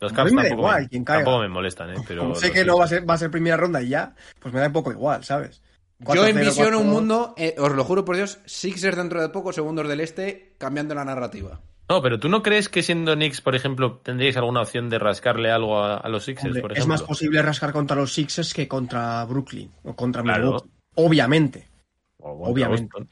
Los 0.00 0.12
mí 0.12 0.18
me 0.18 0.24
da 0.44 0.48
tampoco, 0.48 0.54
igual 0.54 0.88
me, 0.90 1.00
tampoco 1.04 1.38
me 1.40 1.48
molestan, 1.50 1.90
¿eh? 1.90 1.96
Pero 2.08 2.22
Como 2.22 2.34
sé 2.34 2.50
que 2.52 2.64
no 2.64 2.78
va 2.78 2.86
a 2.86 2.88
ser, 2.88 3.08
va 3.08 3.14
a 3.14 3.18
ser 3.18 3.30
primera 3.30 3.58
ronda 3.58 3.82
y 3.82 3.88
ya, 3.90 4.14
pues 4.38 4.54
me 4.54 4.60
da 4.60 4.68
un 4.68 4.72
poco 4.72 4.90
igual, 4.92 5.22
¿sabes? 5.24 5.60
Yo 5.98 6.06
4-0, 6.06 6.28
envisiono 6.28 6.78
un 6.78 6.86
4-2. 6.86 6.90
mundo, 6.90 7.34
eh, 7.36 7.54
os 7.58 7.72
lo 7.72 7.84
juro 7.84 8.06
por 8.06 8.16
Dios, 8.16 8.38
Sixers 8.46 8.96
dentro 8.96 9.20
de 9.20 9.28
poco, 9.28 9.52
segundos 9.52 9.86
del 9.86 10.00
este, 10.00 10.54
cambiando 10.56 10.94
la 10.94 11.04
narrativa. 11.04 11.60
No, 11.90 12.00
pero 12.00 12.20
¿tú 12.20 12.28
no 12.28 12.42
crees 12.42 12.68
que 12.68 12.82
siendo 12.84 13.14
Knicks, 13.16 13.40
por 13.40 13.56
ejemplo, 13.56 14.00
tendríais 14.02 14.36
alguna 14.36 14.62
opción 14.62 14.88
de 14.88 14.98
rascarle 15.00 15.50
algo 15.50 15.80
a, 15.82 15.96
a 15.96 16.08
los 16.08 16.24
Sixers, 16.24 16.46
Hombre, 16.46 16.62
por 16.62 16.72
es 16.72 16.78
ejemplo? 16.78 16.94
más 16.94 17.02
posible 17.02 17.42
rascar 17.42 17.72
contra 17.72 17.96
los 17.96 18.12
Sixers 18.14 18.54
que 18.54 18.68
contra 18.68 19.24
Brooklyn 19.24 19.70
o 19.82 19.96
contra 19.96 20.22
Claro. 20.22 20.44
Milwaukee. 20.44 20.70
Obviamente. 20.94 21.68
O 22.18 22.34
contra 22.36 22.52
obviamente. 22.52 22.88
Boston. 22.92 23.08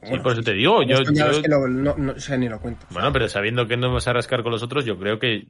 Sí, 0.00 0.16
por 0.22 0.32
eso 0.32 0.42
te 0.42 0.52
digo. 0.54 0.82
Yo, 0.84 1.02
yo- 1.02 1.26
es 1.30 1.38
que 1.40 1.48
lo- 1.48 1.66
no, 1.68 1.96
no, 1.98 2.12
o 2.12 2.20
sea, 2.20 2.36
ni 2.36 2.48
lo 2.48 2.60
cuento. 2.60 2.86
Bueno, 2.90 3.12
pero 3.12 3.28
sabiendo 3.28 3.66
que 3.66 3.76
no 3.76 3.88
vamos 3.88 4.06
a 4.06 4.12
rascar 4.12 4.42
con 4.44 4.52
los 4.52 4.62
otros, 4.62 4.84
yo 4.84 4.96
creo 4.98 5.18
que 5.18 5.48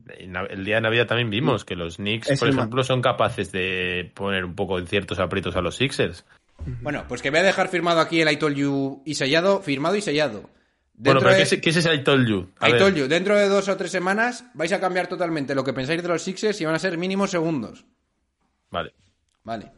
el 0.48 0.64
día 0.64 0.76
de 0.76 0.80
Navidad 0.80 1.06
también 1.06 1.28
vimos 1.30 1.64
que 1.66 1.76
los 1.76 1.96
Knicks, 1.98 2.30
Es 2.30 2.40
por 2.40 2.48
ejemplo, 2.48 2.82
son 2.82 3.02
capaces 3.02 3.52
de 3.52 4.10
poner 4.14 4.44
un 4.46 4.54
poco 4.54 4.78
en 4.78 4.86
ciertos 4.86 5.18
aprietos 5.18 5.54
a 5.54 5.60
los 5.60 5.76
Sixers. 5.76 6.24
Bueno, 6.82 7.04
pues 7.06 7.20
que 7.22 7.30
voy 7.30 7.40
a 7.40 7.42
dejar 7.44 7.68
firmado 7.68 8.00
aquí 8.00 8.20
el 8.22 8.32
I 8.32 8.36
told 8.36 8.56
you 8.56 9.02
y 9.04 9.14
sellado, 9.14 9.60
firmado 9.60 9.94
y 9.96 10.00
sellado. 10.00 10.48
Bueno, 11.00 11.20
Dentro 11.20 11.20
pero 11.20 11.30
de... 11.48 11.60
¿qué, 11.60 11.70
es- 11.70 11.76
ese 11.76 11.94
I 11.94 12.02
told 12.02 12.26
you? 12.28 12.50
A 12.58 12.68
I 12.68 12.72
ver, 12.72 12.80
told 12.80 12.96
you, 12.96 13.06
dentro 13.06 13.36
de 13.36 13.48
dos 13.48 13.68
o 13.68 13.76
tres 13.76 13.92
semanas 13.92 14.44
vais 14.54 14.72
a 14.72 14.80
cambiar 14.80 15.06
totalmente 15.06 15.54
lo 15.54 15.62
que 15.62 15.72
pensáis 15.72 16.02
de 16.02 16.08
los 16.08 16.22
Sixers 16.22 16.60
y 16.60 16.64
van 16.64 16.74
a 16.74 16.78
ser 16.80 16.98
mínimos 16.98 17.30
segundos. 17.30 17.84
Vale. 18.70 18.92
Vale. 19.44 19.70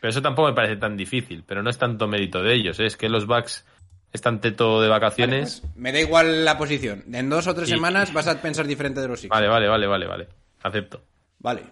Pero 0.00 0.10
eso 0.10 0.22
tampoco 0.22 0.48
me 0.48 0.54
parece 0.54 0.76
tan 0.76 0.96
difícil, 0.96 1.42
pero 1.46 1.62
no 1.62 1.70
es 1.70 1.78
tanto 1.78 2.06
mérito 2.06 2.42
de 2.42 2.54
ellos, 2.54 2.78
¿eh? 2.78 2.86
es 2.86 2.96
que 2.96 3.08
los 3.08 3.26
Bucks 3.26 3.64
están 4.12 4.40
teto 4.40 4.80
de 4.80 4.88
vacaciones. 4.88 5.60
Pues 5.62 5.76
me 5.76 5.90
da 5.92 5.98
igual 6.00 6.44
la 6.44 6.56
posición. 6.56 7.02
En 7.12 7.28
dos 7.28 7.46
o 7.48 7.54
tres 7.54 7.68
Sí. 7.68 7.74
semanas 7.74 8.12
vas 8.12 8.28
a 8.28 8.40
pensar 8.40 8.66
diferente 8.66 9.00
de 9.00 9.08
los 9.08 9.20
Sixers. 9.20 9.36
Vale, 9.40 9.48
vale, 9.48 9.66
vale, 9.68 9.86
vale, 9.88 10.06
vale. 10.06 10.28
Acepto. 10.62 11.02
Vale. 11.40 11.62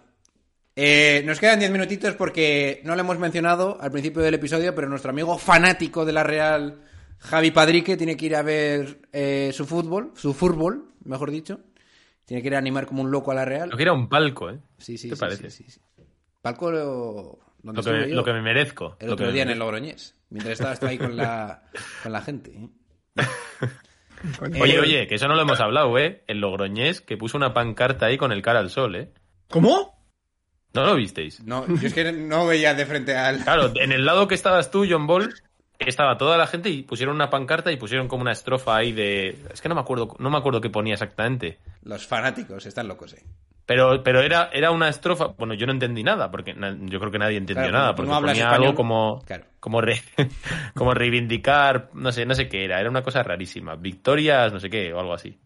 Eh, 0.74 1.22
nos 1.26 1.38
quedan 1.38 1.58
10 1.58 1.70
minutitos 1.70 2.14
porque 2.14 2.80
no 2.84 2.94
lo 2.94 3.00
hemos 3.02 3.18
mencionado 3.18 3.78
al 3.80 3.92
principio 3.92 4.22
del 4.22 4.34
episodio, 4.34 4.74
pero 4.74 4.88
nuestro 4.88 5.10
amigo 5.10 5.36
fanático 5.38 6.04
de 6.06 6.12
la 6.12 6.24
Real, 6.24 6.80
Javi 7.22 7.50
Padrique, 7.50 7.96
tiene 7.96 8.16
que 8.16 8.26
ir 8.26 8.36
a 8.36 8.42
ver 8.42 9.00
eh, 9.12 9.50
su 9.54 9.64
fútbol, 9.66 10.12
su 10.16 10.34
fútbol, 10.34 10.88
mejor 11.04 11.30
dicho. 11.30 11.60
Tiene 12.24 12.42
que 12.42 12.48
ir 12.48 12.54
a 12.54 12.58
animar 12.58 12.86
como 12.86 13.02
un 13.02 13.10
loco 13.10 13.30
a 13.30 13.34
la 13.34 13.44
Real. 13.44 13.70
Lo 13.70 13.76
que 13.76 13.82
era 13.82 13.92
un 13.92 14.08
palco, 14.08 14.50
¿eh? 14.50 14.58
Sí, 14.78 14.96
sí, 14.98 15.08
¿Qué 15.08 15.10
te 15.10 15.16
sí, 15.16 15.20
parece? 15.20 15.50
sí, 15.50 15.64
sí, 15.64 15.70
sí. 15.70 15.80
Palco 16.40 16.70
lo- 16.70 17.38
donde 17.62 17.80
Lo 17.80 17.84
que, 17.84 17.90
me, 17.92 18.08
yo 18.08 18.14
lo 18.16 18.24
que 18.24 18.32
me 18.32 18.42
merezco. 18.42 18.96
el 19.00 19.06
lo 19.08 19.12
otro 19.14 19.24
que 19.26 19.28
me 19.30 19.34
día 19.34 19.42
en 19.44 19.50
el. 19.50 19.58
Logroñés, 19.58 20.14
mientras 20.30 20.54
estabas 20.54 20.80
tú 20.80 20.86
ahí 20.86 20.98
con 20.98 21.16
la, 21.16 21.62
con 22.02 22.12
la 22.12 22.20
gente. 22.22 22.50
¿eh? 22.50 22.68
Oye, 24.60 24.74
Eh, 24.74 24.80
oye, 24.80 25.06
que 25.06 25.16
eso 25.16 25.28
no 25.28 25.34
lo 25.34 25.42
hemos 25.42 25.60
hablado, 25.60 25.98
¿eh? 25.98 26.22
El 26.26 26.40
Logroñés 26.40 27.00
que 27.00 27.16
puso 27.16 27.36
una 27.36 27.52
pancarta 27.54 28.06
ahí 28.06 28.16
con 28.18 28.32
el 28.32 28.42
cara 28.42 28.60
al 28.60 28.70
sol, 28.70 28.96
¿eh? 28.96 29.12
¿Cómo? 29.50 29.98
¿No 30.74 30.84
lo 30.86 30.94
visteis? 30.94 31.42
No, 31.44 31.66
yo 31.66 31.86
es 31.86 31.92
que 31.94 32.12
no 32.12 32.46
veía 32.46 32.72
de 32.74 32.86
frente 32.86 33.14
al... 33.16 33.42
Claro, 33.44 33.72
en 33.76 33.92
el 33.92 34.06
lado 34.06 34.26
que 34.26 34.34
estabas 34.34 34.70
tú, 34.70 34.86
John 34.88 35.06
Ball, 35.06 35.34
estaba 35.78 36.16
toda 36.16 36.36
la 36.36 36.46
gente 36.46 36.70
y 36.70 36.82
pusieron 36.82 37.14
una 37.14 37.30
pancarta 37.30 37.72
y 37.72 37.76
pusieron 37.76 38.08
como 38.08 38.22
una 38.22 38.32
estrofa 38.32 38.76
ahí 38.76 38.92
de... 38.92 39.36
Es 39.52 39.60
que 39.60 39.68
no 39.68 39.74
me 39.74 39.80
acuerdo, 39.80 40.14
no 40.18 40.30
me 40.30 40.38
acuerdo 40.38 40.60
qué 40.60 40.70
ponía 40.70 40.94
exactamente. 40.94 41.58
Los 41.82 42.06
fanáticos 42.06 42.64
están 42.66 42.88
locos, 42.88 43.14
¿eh? 43.14 43.22
Pero, 43.66 44.02
pero 44.02 44.20
era, 44.20 44.50
era 44.52 44.70
una 44.70 44.88
estrofa... 44.88 45.28
Bueno, 45.38 45.54
yo 45.54 45.66
no 45.66 45.72
entendí 45.72 46.02
nada, 46.02 46.30
porque 46.30 46.52
na- 46.54 46.76
yo 46.80 46.98
creo 46.98 47.10
que 47.12 47.18
nadie 47.18 47.36
entendió 47.38 47.64
Claro, 47.68 47.78
nada, 47.78 47.94
porque 47.94 48.10
no 48.10 48.20
ponía 48.20 48.32
español, 48.32 48.62
algo 48.64 48.74
como... 48.74 49.22
claro. 49.24 49.44
Como, 49.60 49.80
re- 49.80 50.02
como 50.74 50.92
reivindicar, 50.94 51.88
no 51.94 52.10
sé, 52.12 52.26
no 52.26 52.34
sé 52.34 52.48
qué 52.48 52.64
era, 52.64 52.80
era 52.80 52.90
una 52.90 53.02
cosa 53.02 53.22
rarísima. 53.22 53.76
Victorias, 53.76 54.52
no 54.52 54.58
sé 54.60 54.68
qué, 54.68 54.92
o 54.92 54.98
algo 55.00 55.14
así. 55.14 55.38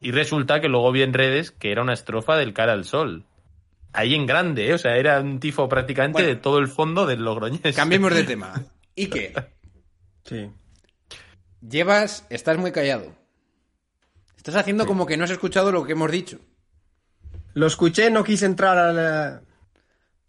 Y 0.00 0.12
resulta 0.12 0.60
que 0.60 0.68
luego 0.68 0.92
vi 0.92 1.02
en 1.02 1.12
redes 1.12 1.50
que 1.50 1.72
era 1.72 1.82
una 1.82 1.92
estrofa 1.94 2.36
del 2.36 2.52
cara 2.52 2.72
al 2.72 2.84
sol. 2.84 3.24
Ahí 3.92 4.14
en 4.14 4.26
grande, 4.26 4.68
¿eh? 4.70 4.74
o 4.74 4.78
sea, 4.78 4.96
era 4.96 5.20
un 5.20 5.40
tifo 5.40 5.68
prácticamente 5.68 6.22
Bueno. 6.22 6.28
de 6.28 6.36
todo 6.40 6.58
el 6.58 6.68
fondo 6.68 7.06
del 7.06 7.24
Logroñés. 7.24 7.74
Cambiemos 7.74 8.14
de 8.14 8.22
tema. 8.24 8.54
¿Y 8.94 9.06
qué? 9.08 9.32
Sí. 10.28 10.50
Llevas, 11.66 12.26
estás 12.30 12.58
muy 12.58 12.72
callado. 12.72 13.14
Estás 14.36 14.56
haciendo 14.56 14.86
como 14.86 15.06
que 15.06 15.16
no 15.16 15.24
has 15.24 15.30
escuchado 15.30 15.72
lo 15.72 15.84
que 15.84 15.92
hemos 15.92 16.10
dicho. 16.10 16.38
Lo 17.54 17.66
escuché, 17.66 18.10
no 18.10 18.24
quise 18.24 18.46
entrar 18.46 18.78
a 18.78 18.92
la... 18.92 19.42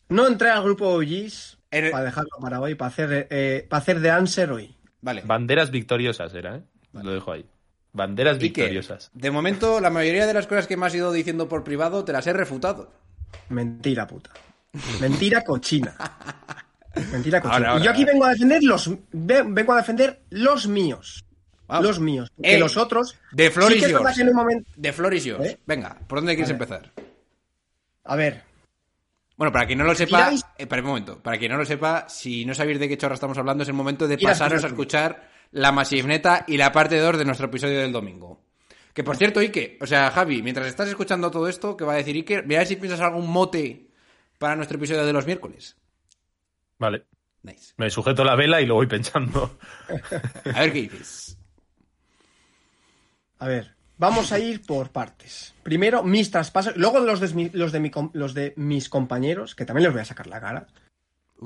No 0.08 0.28
entré 0.28 0.50
al 0.50 0.64
grupo 0.64 0.88
OGs 0.90 1.60
para 1.70 2.04
dejarlo 2.04 2.32
para 2.42 2.60
hoy, 2.60 2.76
para 2.76 2.88
hacer, 2.88 3.28
eh, 3.30 3.68
para 3.70 3.82
hacer 3.82 4.00
de 4.00 4.10
answer 4.10 4.52
hoy. 4.52 4.76
Vale. 5.02 5.22
Banderas 5.24 5.70
victoriosas 5.70 6.34
era, 6.34 6.56
¿eh? 6.56 6.64
Lo 6.94 7.12
dejo 7.12 7.32
ahí. 7.32 7.46
Banderas 7.94 8.40
victoriosas. 8.40 9.12
De 9.14 9.30
momento, 9.32 9.80
la 9.80 9.90
mayoría 9.90 10.26
de 10.26 10.34
las 10.34 10.48
cosas 10.48 10.66
que 10.66 10.78
me 10.78 10.88
has 10.88 10.96
ido 10.96 11.12
diciendo 11.12 11.48
por 11.48 11.64
privado 11.64 12.04
te 12.04 12.14
las 12.14 12.26
he 12.26 12.34
refutado. 12.34 12.92
Mentira, 13.50 14.08
puta. 14.08 14.32
Mentira 15.00 15.44
cochina. 15.44 15.96
Mentira 17.12 17.40
cochina. 17.42 17.56
Ahora, 17.58 17.70
ahora, 17.72 17.82
y 17.82 17.86
yo 17.86 17.92
aquí 17.92 18.02
ahora. 18.02 18.14
vengo 18.14 18.26
a 18.26 18.30
defender 18.30 18.64
los 18.64 18.90
ve- 19.12 19.44
vengo 19.48 19.74
a 19.74 19.78
defender 19.78 20.22
los 20.30 20.68
míos. 20.68 21.26
Los 21.82 22.00
míos. 22.00 22.32
Que 22.42 22.58
los 22.58 22.78
otros. 22.78 23.16
de 23.32 23.52
flor 23.52 23.72
sí 23.74 24.22
un 24.24 24.34
momento. 24.34 24.70
De 24.76 24.92
flor 24.92 25.14
yours. 25.14 25.46
¿Eh? 25.46 25.60
Venga, 25.68 25.96
¿por 26.08 26.18
dónde 26.20 26.34
quieres 26.36 26.50
empezar? 26.50 26.92
A 28.06 28.16
ver. 28.16 28.42
Bueno, 29.38 29.52
para 29.54 29.68
quien 29.68 29.78
no 29.78 29.86
lo 29.86 29.94
sepa, 29.96 30.32
eh, 30.34 30.40
espera 30.58 30.82
un 30.82 30.88
momento, 30.90 31.20
para 31.22 31.38
quien 31.38 31.52
no 31.52 31.58
lo 31.58 31.66
sepa, 31.66 32.10
si 32.10 32.44
no 32.44 32.54
sabéis 32.54 32.80
de 32.80 32.90
qué 32.90 32.98
chorra 32.98 33.14
estamos 33.14 33.38
hablando, 33.38 33.64
es 33.64 33.70
el 33.70 33.76
momento 33.76 34.08
de 34.08 34.18
pasaros 34.18 34.64
a 34.64 34.68
escuchar 34.68 35.30
la 35.52 35.72
Masivneta 35.72 36.44
y 36.48 36.58
la 36.58 36.72
parte 36.72 36.98
2 37.00 37.18
de 37.20 37.24
nuestro 37.26 37.46
episodio 37.46 37.80
del 37.80 37.92
domingo. 37.94 38.42
Que 38.94 39.04
por 39.04 39.16
cierto, 39.16 39.40
Ike, 39.40 39.78
o 39.80 39.86
sea, 39.86 40.12
Javi, 40.12 40.42
mientras 40.42 40.68
estás 40.68 40.90
escuchando 40.90 41.32
todo 41.32 41.48
esto, 41.48 41.78
que 41.78 41.86
va 41.86 41.94
a 41.94 41.98
decir 41.98 42.16
Ike, 42.18 42.42
mira 42.42 42.66
si 42.66 42.76
piensas 42.76 43.00
algún 43.00 43.30
mote 43.30 43.88
para 44.40 44.56
nuestro 44.58 44.78
episodio 44.78 45.06
de 45.06 45.14
los 45.14 45.26
miércoles. 45.26 45.78
Vale. 46.80 47.06
Nice. 47.44 47.74
Me 47.78 47.90
sujeto 47.90 48.24
la 48.24 48.36
vela 48.36 48.60
y 48.62 48.66
lo 48.66 48.76
voy 48.76 48.88
pensando. 48.88 49.58
A 50.56 50.60
ver 50.62 50.74
qué 50.74 50.82
dices. 50.84 51.38
A 53.40 53.48
ver. 53.48 53.76
Vamos 53.98 54.32
a 54.32 54.40
ir 54.40 54.62
por 54.66 54.92
partes. 54.92 55.54
Primero, 55.64 56.04
mis 56.04 56.32
traspasos. 56.32 56.76
Luego 56.78 57.00
los 57.02 57.20
de, 57.20 57.50
los 57.54 57.72
de, 57.74 57.80
mi 57.82 57.90
com- 57.92 58.12
los 58.14 58.34
de 58.34 58.54
mis 58.56 58.88
compañeros, 58.90 59.56
que 59.56 59.66
también 59.66 59.84
les 59.84 59.92
voy 59.94 60.02
a 60.02 60.06
sacar 60.06 60.28
la 60.28 60.40
cara. 60.40 60.68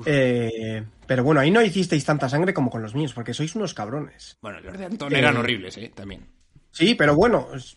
Eh, 0.06 0.84
pero 1.06 1.22
bueno, 1.24 1.40
ahí 1.40 1.50
no 1.50 1.62
hicisteis 1.62 2.04
tanta 2.04 2.28
sangre 2.28 2.54
como 2.54 2.70
con 2.70 2.82
los 2.82 2.94
míos, 2.94 3.12
porque 3.12 3.34
sois 3.34 3.54
unos 3.56 3.74
cabrones. 3.74 4.38
Bueno, 4.40 4.60
los 4.60 4.76
de 4.78 4.84
Antón 4.84 5.12
Eh, 5.14 5.18
eran 5.18 5.36
horribles, 5.36 5.76
¿eh? 5.78 5.92
También. 5.94 6.26
Sí, 6.70 6.94
pero 6.94 7.14
bueno. 7.16 7.48
es- 7.54 7.76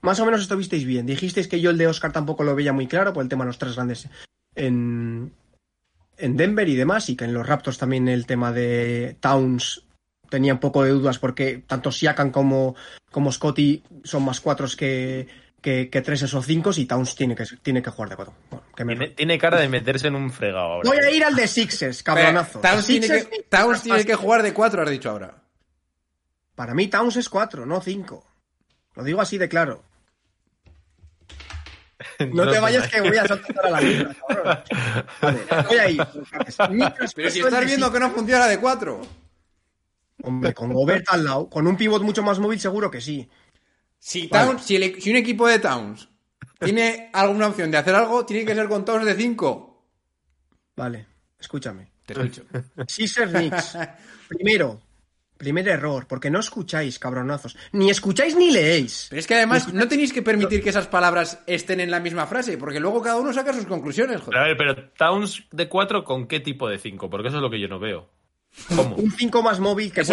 Más 0.00 0.18
o 0.20 0.24
menos 0.24 0.40
estuvisteis 0.42 0.84
bien. 0.86 1.04
Dijisteis 1.06 1.46
que 1.48 1.60
yo 1.60 1.70
el 1.70 1.78
de 1.78 1.86
Oscar 1.88 2.10
tampoco 2.12 2.44
lo 2.44 2.54
veía 2.54 2.72
muy 2.72 2.86
claro 2.86 3.12
por 3.12 3.22
el 3.22 3.28
tema 3.28 3.44
de 3.44 3.48
los 3.48 3.58
tres 3.58 3.74
grandes 3.76 4.08
en, 4.54 5.32
en 6.22 6.36
Denver 6.36 6.68
y 6.68 6.76
demás, 6.76 7.08
y 7.10 7.16
que 7.16 7.24
en 7.24 7.34
los 7.34 7.46
Raptors 7.46 7.78
también 7.78 8.08
el 8.08 8.26
tema 8.26 8.52
de 8.52 9.16
Towns 9.20 9.84
tenía 10.30 10.54
un 10.54 10.60
poco 10.60 10.82
de 10.84 10.90
dudas 10.90 11.18
porque 11.18 11.62
tanto 11.66 11.92
Siakam 11.92 12.30
como, 12.30 12.74
como 13.10 13.30
Scotty 13.32 13.82
son 14.04 14.24
más 14.24 14.40
cuatros 14.40 14.76
que, 14.76 15.28
que, 15.60 15.90
que 15.90 16.00
treses 16.00 16.32
o 16.34 16.42
cinco 16.42 16.70
y 16.76 16.86
Towns 16.86 17.14
tiene 17.14 17.34
que, 17.34 17.44
tiene 17.62 17.82
que 17.82 17.90
jugar 17.90 18.08
de 18.10 18.16
cuatro. 18.16 18.34
Bueno, 18.50 18.64
que 18.74 18.84
me- 18.84 18.96
Tiene, 18.96 19.14
tiene 19.14 19.38
cara 19.38 19.60
de 19.60 19.68
meterse 19.68 20.08
en 20.08 20.14
un 20.14 20.30
fregado 20.32 20.64
ahora. 20.74 20.88
Voy 20.88 20.98
a 20.98 21.10
ir 21.10 21.22
al 21.24 21.34
de 21.36 21.46
Sixers, 21.46 22.02
cabronazo. 22.02 22.60
Towns 22.60 22.86
tiene, 22.86 23.06
Sixers- 23.08 23.28
que, 23.28 23.42
Towns 23.48 23.82
tiene 23.82 24.04
que 24.06 24.14
jugar 24.14 24.42
de 24.42 24.54
4, 24.54 24.82
has 24.82 24.90
dicho 24.90 25.10
ahora. 25.10 25.42
Para 26.54 26.74
mí 26.74 26.88
Towns 26.88 27.16
es 27.16 27.28
cuatro, 27.28 27.66
no 27.66 27.80
cinco. 27.80 28.26
Lo 28.94 29.04
digo 29.04 29.20
así 29.20 29.38
de 29.38 29.48
claro. 29.48 29.82
No 32.32 32.50
te 32.50 32.58
vayas 32.60 32.88
que 32.88 33.00
voy 33.00 33.16
a 33.16 33.26
saltar 33.26 33.66
a 33.66 33.70
la 33.70 33.80
misma, 33.80 34.14
cabrón. 34.28 34.58
Vale, 35.20 35.40
voy 35.68 35.78
a 35.78 35.90
ir. 35.90 36.06
Mientras 36.70 37.14
Pero 37.14 37.30
si 37.30 37.40
estás 37.40 37.64
viendo 37.64 37.92
que 37.92 38.00
no 38.00 38.10
funciona 38.10 38.46
de 38.46 38.58
4. 38.58 39.00
Hombre, 40.24 40.54
con 40.54 40.72
Gobert 40.72 41.04
al 41.08 41.24
lado, 41.24 41.48
con 41.50 41.66
un 41.66 41.76
pivot 41.76 42.02
mucho 42.02 42.22
más 42.22 42.38
móvil 42.38 42.60
seguro 42.60 42.90
que 42.90 43.00
sí. 43.00 43.28
Si, 43.98 44.26
Vale. 44.28 44.46
Towns, 44.46 44.64
si, 44.64 44.76
el- 44.76 45.00
si 45.00 45.10
un 45.10 45.16
equipo 45.16 45.46
de 45.48 45.58
Towns 45.58 46.08
tiene 46.60 47.10
alguna 47.14 47.48
opción 47.48 47.70
de 47.70 47.78
hacer 47.78 47.94
algo, 47.94 48.24
tiene 48.24 48.44
que 48.44 48.54
ser 48.54 48.68
con 48.68 48.84
Towns 48.84 49.04
de 49.04 49.14
5. 49.14 49.84
Vale, 50.76 51.06
escúchame. 51.38 51.90
Te 52.06 52.14
escucho. 52.14 52.42
Sixers 52.86 53.30
Knicks. 53.32 53.78
Primero, 54.28 54.80
primer 55.42 55.66
error, 55.66 56.06
porque 56.06 56.30
no 56.30 56.38
escucháis, 56.38 57.00
cabronazos. 57.00 57.56
Ni 57.72 57.90
escucháis 57.90 58.36
ni 58.36 58.52
leéis. 58.52 59.08
Pero 59.10 59.18
es 59.18 59.26
que 59.26 59.34
además 59.34 59.72
no 59.74 59.88
tenéis 59.88 60.12
que 60.12 60.22
permitir 60.22 60.62
que 60.62 60.70
esas 60.70 60.86
palabras 60.86 61.40
estén 61.48 61.80
en 61.80 61.90
la 61.90 61.98
misma 61.98 62.26
frase, 62.26 62.56
porque 62.58 62.78
luego 62.78 63.02
cada 63.02 63.16
uno 63.16 63.32
saca 63.32 63.52
sus 63.52 63.66
conclusiones, 63.66 64.20
Pero 64.24 64.38
a 64.38 64.42
joder. 64.44 64.56
ver, 64.56 64.74
pero 64.76 64.90
Towns 64.96 65.42
de 65.50 65.68
4 65.68 66.04
con 66.04 66.28
qué 66.28 66.38
tipo 66.38 66.68
de 66.68 66.78
5? 66.78 67.10
Porque 67.10 67.26
eso 67.28 67.38
es 67.38 67.42
lo 67.42 67.50
que 67.50 67.58
yo 67.60 67.66
no 67.66 67.80
veo. 67.80 68.08
¿Cómo? 68.76 68.96
Un 68.96 69.10
5 69.10 69.42
más 69.42 69.58
móvil 69.60 69.90
que 69.92 70.04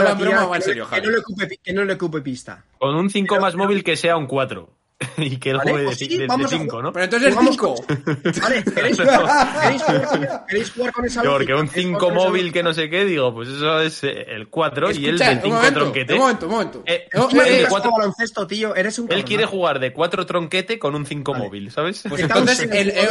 pi- 1.47 1.57
que 1.63 1.73
no 1.73 1.83
le 1.83 1.93
ocupe 1.93 2.21
pista. 2.21 2.63
Con 2.77 2.95
un 2.95 3.09
5 3.09 3.39
más 3.39 3.55
móvil 3.55 3.83
que 3.83 3.95
sea 3.97 4.17
un 4.17 4.27
4. 4.27 4.78
y 5.17 5.37
que 5.37 5.51
él 5.51 5.57
Vale, 5.57 5.71
juegue 5.71 5.85
pues 5.85 5.99
de 5.99 6.05
sí, 6.05 6.11
5, 6.17 6.25
vamos 6.27 6.51
a- 6.53 6.57
¿no? 6.81 6.91
Pero 6.91 7.05
entonces 7.05 7.29
es 7.29 7.33
Jugamos 7.35 7.55
5. 7.55 7.85
Vale, 8.41 8.63
¿queréis 8.65 8.97
jugar, 8.99 9.61
¿queréis 9.61 9.81
jugar- 9.83 10.45
queréis 10.47 10.71
jugar 10.71 10.91
con 10.93 11.05
esa 11.05 11.23
porque 11.23 11.53
un 11.53 11.67
¿Queréis 11.69 11.87
5 11.87 11.99
jugar 11.99 12.13
con 12.13 12.17
esa 12.19 12.27
móvil 12.29 12.51
que 12.53 12.63
no 12.63 12.73
sé 12.73 12.89
qué, 12.89 13.05
digo, 13.05 13.33
pues 13.33 13.47
eso 13.49 13.79
es 13.79 14.03
eh, 14.03 14.25
el 14.27 14.49
4 14.49 14.91
y 14.91 15.05
él 15.07 15.17
del 15.17 15.37
un 15.37 15.41
5 15.43 15.55
momento, 15.55 15.79
tronquete. 15.79 16.13
un 16.13 16.19
momento, 16.19 16.45
un 16.47 16.51
momento. 16.51 16.83
Eh, 16.85 17.07
No, 17.13 17.29
eh, 17.29 17.61
eh, 17.61 17.65
cuatro- 17.69 17.91
a 17.95 17.97
baloncesto, 17.99 18.45
tío, 18.45 18.75
eres 18.75 18.99
un 18.99 19.09
Él 19.11 19.23
quiere 19.23 19.45
jugar 19.45 19.79
de 19.79 19.93
4 19.93 20.25
tronquete 20.25 20.77
con 20.77 20.95
un 20.95 21.05
5 21.05 21.31
Vale. 21.31 21.45
móvil, 21.45 21.71
¿sabes? 21.71 22.03
Pues 22.07 22.21
entonces, 22.21 22.59
el, 22.59 22.89
eh, 22.89 23.07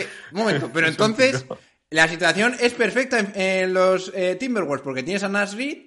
eh, 0.00 0.06
un 0.32 0.38
momento, 0.40 0.70
pero 0.74 0.88
entonces 0.88 1.46
la 1.90 2.08
situación 2.08 2.56
es 2.60 2.74
perfecta 2.74 3.20
en, 3.20 3.32
en 3.40 3.72
los 3.72 4.10
eh, 4.16 4.34
Timberwolves 4.34 4.82
porque 4.82 5.04
tienes 5.04 5.22
a 5.22 5.28
Nash 5.28 5.54
Reed, 5.54 5.78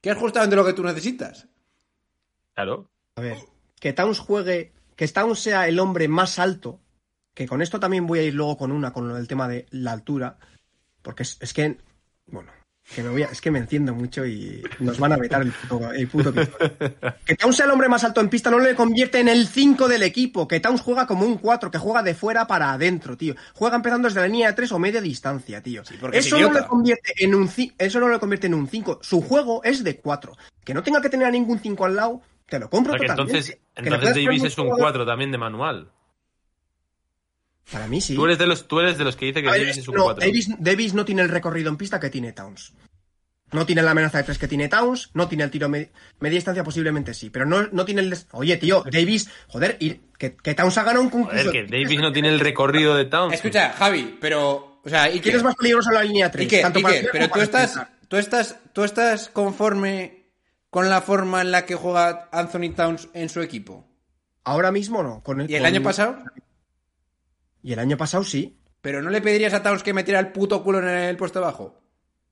que 0.00 0.08
es 0.10 0.16
justamente 0.16 0.56
lo 0.56 0.64
que 0.64 0.72
tú 0.72 0.82
necesitas. 0.82 1.46
Claro. 2.54 2.88
A 3.16 3.20
ver, 3.20 3.36
que 3.84 3.92
Towns 3.92 4.18
juegue, 4.18 4.72
que 4.96 5.06
Towns 5.08 5.40
sea 5.40 5.68
el 5.68 5.78
hombre 5.78 6.08
más 6.08 6.38
alto, 6.38 6.80
que 7.34 7.46
con 7.46 7.60
esto 7.60 7.78
también 7.78 8.06
voy 8.06 8.20
a 8.20 8.22
ir 8.22 8.32
luego 8.32 8.56
con 8.56 8.72
una, 8.72 8.94
con 8.94 9.06
lo 9.06 9.14
del 9.14 9.28
tema 9.28 9.46
de 9.46 9.66
la 9.72 9.92
altura, 9.92 10.38
porque 11.02 11.22
es, 11.24 11.36
es 11.40 11.52
que, 11.52 11.76
bueno, 12.28 12.50
Que 12.94 13.02
me 13.02 13.10
voy 13.10 13.22
a- 13.24 13.26
es 13.26 13.42
que 13.42 13.50
me 13.50 13.58
enciendo 13.58 13.94
mucho 13.94 14.24
y 14.24 14.62
nos 14.80 14.98
van 14.98 15.12
a 15.12 15.18
vetar 15.18 15.42
el 15.42 15.52
puto, 15.52 15.92
el 15.92 16.08
puto. 16.08 16.32
Que 17.26 17.34
Towns 17.36 17.56
sea 17.56 17.66
el 17.66 17.72
hombre 17.72 17.90
más 17.90 18.04
alto 18.04 18.22
en 18.22 18.30
pista 18.30 18.50
no 18.50 18.58
le 18.58 18.74
convierte 18.74 19.20
en 19.20 19.28
el 19.28 19.46
5 19.48 19.86
del 19.86 20.02
equipo. 20.02 20.48
Que 20.48 20.60
Towns 20.60 20.80
juega 20.80 21.06
como 21.06 21.26
un 21.26 21.36
4, 21.36 21.70
que 21.70 21.76
juega 21.78 22.02
de 22.02 22.14
fuera 22.14 22.46
para 22.46 22.72
adentro, 22.72 23.18
tío. 23.18 23.34
Juega 23.52 23.76
empezando 23.76 24.08
desde 24.08 24.20
la 24.20 24.28
línea 24.28 24.48
de 24.48 24.54
3 24.54 24.72
o 24.72 24.78
media 24.78 25.02
distancia, 25.02 25.62
tío. 25.62 25.82
porque 26.00 26.18
es 26.18 26.26
eso, 26.26 26.38
no 26.40 26.52
le 26.54 26.66
convierte 26.66 27.12
en 27.18 27.34
un, 27.34 27.50
eso 27.76 28.00
no 28.00 28.08
le 28.08 28.18
convierte 28.18 28.46
en 28.46 28.54
un 28.54 28.66
5. 28.66 29.00
Su 29.02 29.20
juego 29.20 29.62
es 29.62 29.84
de 29.84 29.98
4. 29.98 30.32
Que 30.64 30.72
no 30.72 30.82
tenga 30.82 31.02
que 31.02 31.10
tener 31.10 31.26
a 31.26 31.30
ningún 31.30 31.58
5 31.58 31.84
al 31.84 31.96
lado, 31.96 32.22
te 32.46 32.58
lo 32.58 32.66
O 32.66 32.70
compro 32.70 32.92
sea 32.92 33.00
que 33.00 33.06
totalmente. 33.06 33.38
entonces, 33.38 33.60
Que 33.74 33.82
entonces 33.88 34.24
Davis 34.24 34.44
es 34.44 34.58
un 34.58 34.64
jugador- 34.66 34.80
4 34.80 35.06
también 35.06 35.32
de 35.32 35.38
manual. 35.38 35.90
Para 37.72 37.86
mí 37.88 38.00
sí. 38.00 38.14
Tú, 38.14 38.26
eres 38.26 38.38
de 38.38 38.46
los, 38.46 38.68
tú 38.68 38.80
eres 38.80 38.98
de 38.98 39.04
los 39.04 39.16
que 39.16 39.26
dice 39.26 39.42
que 39.42 39.50
ver, 39.50 39.60
Davis 39.60 39.78
es 39.78 39.88
un 39.88 39.94
no, 39.94 40.04
4. 40.04 40.20
Davis, 40.26 40.48
Davis 40.58 40.94
no 40.94 41.04
tiene 41.04 41.22
el 41.22 41.30
recorrido 41.30 41.70
en 41.70 41.76
pista 41.78 41.98
que 41.98 42.10
tiene 42.10 42.32
Towns. 42.32 42.74
No 43.52 43.64
tiene 43.64 43.82
la 43.82 43.92
amenaza 43.92 44.18
de 44.18 44.24
tres 44.24 44.38
que 44.38 44.48
tiene 44.48 44.68
Towns, 44.68 45.10
no 45.14 45.28
tiene 45.28 45.44
el 45.44 45.50
tiro 45.50 45.68
me- 45.68 45.90
media 46.18 46.36
distancia, 46.36 46.64
posiblemente 46.64 47.14
sí, 47.14 47.30
pero 47.30 47.46
no, 47.46 47.68
no 47.70 47.84
tiene 47.84 48.00
el... 48.02 48.14
Oye, 48.32 48.56
tío, 48.56 48.82
Davis, 48.90 49.30
joder, 49.48 49.78
ir- 49.80 50.00
que, 50.18 50.34
que 50.36 50.54
Towns 50.54 50.76
ha 50.78 50.82
ganado 50.82 51.02
un 51.02 51.10
concurso. 51.10 51.38
Joder, 51.38 51.52
que 51.52 51.62
Davis 51.78 52.00
no 52.00 52.12
tiene 52.12 52.28
el 52.30 52.40
recorrido 52.40 52.94
de 52.96 53.04
Towns. 53.06 53.34
Escucha, 53.34 53.72
Javi, 53.72 54.18
pero. 54.20 54.80
O 54.84 54.88
sea, 54.88 55.04
¿Quién 55.04 55.14
Iker, 55.18 55.36
es 55.36 55.42
más 55.42 55.54
peligroso 55.54 55.88
en 55.90 55.94
la 55.94 56.02
línea 56.04 56.30
3? 56.30 56.44
Iker, 56.44 56.62
Tanto 56.62 56.78
tirar 56.80 56.94
pero 57.12 57.28
tú 57.30 57.40
estás, 57.40 57.80
tú 58.08 58.16
estás, 58.16 58.58
tú 58.74 58.84
estás 58.84 59.28
conforme 59.30 60.23
con 60.74 60.90
la 60.90 61.00
forma 61.02 61.40
en 61.40 61.52
la 61.52 61.64
que 61.66 61.76
juega 61.76 62.28
Anthony 62.32 62.74
Towns 62.74 63.08
en 63.14 63.28
su 63.28 63.40
equipo. 63.40 63.86
Ahora 64.42 64.72
mismo 64.72 65.04
no. 65.04 65.22
Con 65.22 65.40
¿Y 65.48 65.54
el 65.54 65.60
con- 65.60 65.66
año 65.66 65.82
pasado? 65.84 66.18
Y 67.62 67.72
el 67.72 67.78
año 67.78 67.96
pasado 67.96 68.24
sí. 68.24 68.58
Pero 68.80 69.00
no 69.00 69.08
le 69.10 69.20
pedirías 69.20 69.54
a 69.54 69.62
Towns 69.62 69.84
que 69.84 69.94
metiera 69.94 70.18
el 70.18 70.32
puto 70.32 70.64
culo 70.64 70.80
en 70.80 70.88
el 70.88 71.16
puesto 71.16 71.40
bajo. 71.40 71.80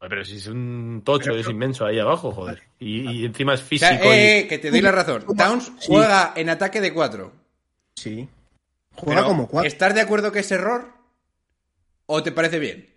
Pero 0.00 0.24
si 0.24 0.38
es 0.38 0.48
un 0.48 1.02
tocho, 1.04 1.30
es 1.36 1.48
inmenso 1.48 1.86
ahí 1.86 2.00
abajo, 2.00 2.32
joder. 2.32 2.60
Y, 2.80 3.08
y 3.20 3.24
encima 3.26 3.54
es 3.54 3.60
O 3.60 3.64
físico. 3.64 3.88
sea, 3.88 4.04
y- 4.04 4.08
eh, 4.18 4.38
eh, 4.40 4.48
que 4.48 4.58
te 4.58 4.72
doy 4.72 4.80
la 4.80 4.90
razón. 4.90 5.24
Towns 5.38 5.66
Sí. 5.78 5.86
juega 5.86 6.32
en 6.34 6.48
ataque 6.50 6.80
de 6.80 6.92
cuatro. 6.92 7.32
Sí. 7.94 8.28
Juega 8.96 9.20
Pero, 9.20 9.28
como 9.28 9.46
cuatro. 9.46 9.68
¿Estás 9.68 9.94
de 9.94 10.00
acuerdo 10.00 10.32
que 10.32 10.40
es 10.40 10.50
error? 10.50 10.92
¿O 12.06 12.24
te 12.24 12.32
parece 12.32 12.58
bien? 12.58 12.91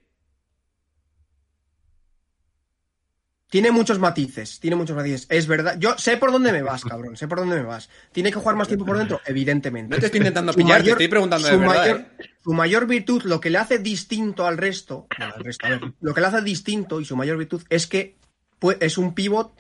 Tiene 3.56 3.72
muchos 3.72 4.00
matices, 4.00 4.60
tiene 4.60 4.76
muchos 4.76 4.98
matices. 4.98 5.28
Es 5.30 5.48
verdad. 5.48 5.78
Yo 5.80 5.98
sé 5.98 6.18
por 6.18 6.34
dónde 6.34 6.52
me 6.52 6.62
vas, 6.62 6.84
cabrón. 6.84 7.16
Sé 7.16 7.26
por 7.30 7.38
dónde 7.38 7.56
me 7.56 7.64
vas. 7.64 7.90
¿Tiene 8.12 8.30
que 8.30 8.38
jugar 8.38 8.58
más 8.58 8.68
tiempo 8.68 8.86
por 8.86 8.98
dentro? 8.98 9.22
Evidentemente. 9.26 9.96
No 9.96 9.98
te 9.98 10.08
estoy 10.08 10.18
intentando 10.18 10.52
Su 10.52 10.58
pillar, 10.58 10.84
te 10.84 10.90
estoy 10.90 11.08
preguntando 11.08 11.48
de 11.48 11.54
su 11.54 11.60
verdad. 11.62 11.76
mayor, 11.78 11.98
¿eh? 12.00 12.26
su 12.44 12.52
mayor 12.52 12.86
virtud, 12.86 13.24
lo 13.24 13.40
que 13.40 13.50
le 13.50 13.58
hace 13.58 13.80
distinto 13.80 14.46
al 14.46 14.58
resto, 14.58 15.08
bueno, 15.18 15.36
al 15.38 15.42
resto, 15.42 15.68
a 15.68 15.70
ver, 15.70 15.94
lo 16.02 16.14
que 16.14 16.20
le 16.20 16.28
hace 16.28 16.42
distinto 16.42 17.00
y 17.00 17.06
su 17.06 17.16
mayor 17.16 17.38
virtud 17.38 17.64
es 17.70 17.88
que 17.88 18.18
pues, 18.60 18.76
es 18.82 18.98
un 18.98 19.16
pivot 19.16 19.54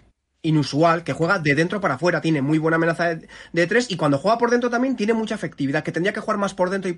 inusual 0.45 1.03
que 1.03 1.13
juega 1.13 1.39
de 1.39 1.55
dentro 1.55 1.81
para 1.81 1.95
afuera, 1.95 2.21
tiene 2.21 2.41
muy 2.41 2.57
buena 2.57 2.75
amenaza 2.75 3.15
de, 3.15 3.27
de 3.53 3.67
tres 3.67 3.89
y 3.89 3.97
cuando 3.97 4.17
juega 4.17 4.37
por 4.37 4.51
dentro 4.51 4.69
también 4.69 4.95
tiene 4.95 5.13
mucha 5.13 5.35
efectividad, 5.35 5.83
que 5.83 5.91
tendría 5.91 6.13
que 6.13 6.19
jugar 6.19 6.37
más 6.37 6.53
por 6.53 6.69
dentro 6.69 6.91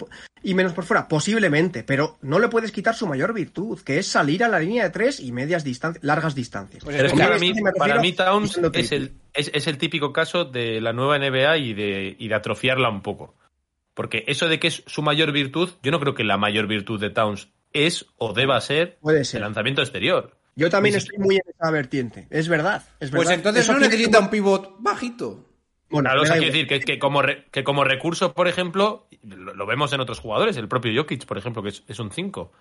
y, 0.43 0.53
menos 0.53 0.73
por 0.73 0.83
fuera, 0.83 1.07
posiblemente, 1.07 1.83
pero 1.83 2.17
no 2.21 2.39
le 2.39 2.47
puedes 2.47 2.71
quitar 2.71 2.95
su 2.95 3.07
mayor 3.07 3.33
virtud, 3.33 3.79
que 3.81 3.97
es 3.97 4.07
salir 4.07 4.43
a 4.43 4.47
la 4.47 4.59
línea 4.59 4.83
de 4.83 4.89
tres 4.89 5.19
y 5.19 5.31
medias 5.31 5.63
distancias, 5.63 6.03
largas 6.03 6.35
distancias. 6.35 6.83
Pues 6.83 6.95
Pero 6.95 7.07
es 7.07 7.13
que 7.13 7.19
para 7.19 7.39
mí, 7.39 7.53
para 7.77 8.01
Towns 8.15 8.59
es 8.73 8.91
el, 8.91 9.13
es, 9.33 9.51
es 9.53 9.67
el 9.67 9.77
típico 9.77 10.13
caso 10.13 10.45
de 10.45 10.81
la 10.81 10.93
nueva 10.93 11.17
NBA 11.17 11.57
y 11.57 11.73
de, 11.73 12.15
y 12.17 12.27
de 12.27 12.35
atrofiarla 12.35 12.89
un 12.89 13.01
poco. 13.01 13.35
Porque 13.93 14.23
eso 14.27 14.47
de 14.47 14.59
que 14.59 14.67
es 14.67 14.83
su 14.85 15.01
mayor 15.01 15.31
virtud, 15.31 15.69
yo 15.81 15.91
no 15.91 15.99
creo 15.99 16.13
que 16.13 16.23
la 16.23 16.37
mayor 16.37 16.67
virtud 16.67 16.99
de 16.99 17.09
Towns 17.09 17.49
es 17.73 18.05
o 18.17 18.33
deba 18.33 18.59
ser 18.61 18.97
Puede 19.01 19.21
el 19.21 19.41
lanzamiento 19.41 19.81
exterior. 19.81 20.37
Yo 20.57 20.69
también 20.69 20.93
Ni 20.95 20.97
estoy 20.97 21.17
muy 21.19 21.35
en 21.35 21.43
esa 21.47 21.71
vertiente, 21.71 22.27
es 22.29 22.49
verdad. 22.49 22.83
Es 22.99 23.09
Pues 23.11 23.21
verdad. 23.21 23.33
entonces 23.35 23.63
Eso 23.63 23.73
no 23.73 23.79
necesita 23.79 24.19
un 24.19 24.29
pivot 24.29 24.75
bajito. 24.79 25.45
Bueno, 25.89 26.09
Claro, 26.09 26.23
o 26.23 26.25
sea, 26.25 26.35
quiero 26.37 26.51
decir 26.51 26.67
que, 26.67 26.79
que 26.81 26.99
como 26.99 27.21
re- 27.21 27.45
que 27.51 27.63
como 27.63 27.85
recurso, 27.85 28.33
por 28.33 28.49
ejemplo, 28.49 29.07
lo, 29.23 29.53
lo 29.53 29.65
vemos 29.65 29.93
en 29.93 30.01
otros 30.01 30.19
jugadores, 30.19 30.57
el 30.57 30.67
propio 30.67 30.91
Jokic, 31.01 31.25
por 31.25 31.37
ejemplo, 31.37 31.63
que 31.63 31.69
es, 31.69 31.83
es 31.87 31.99
un 31.99 32.11
5. 32.11 32.51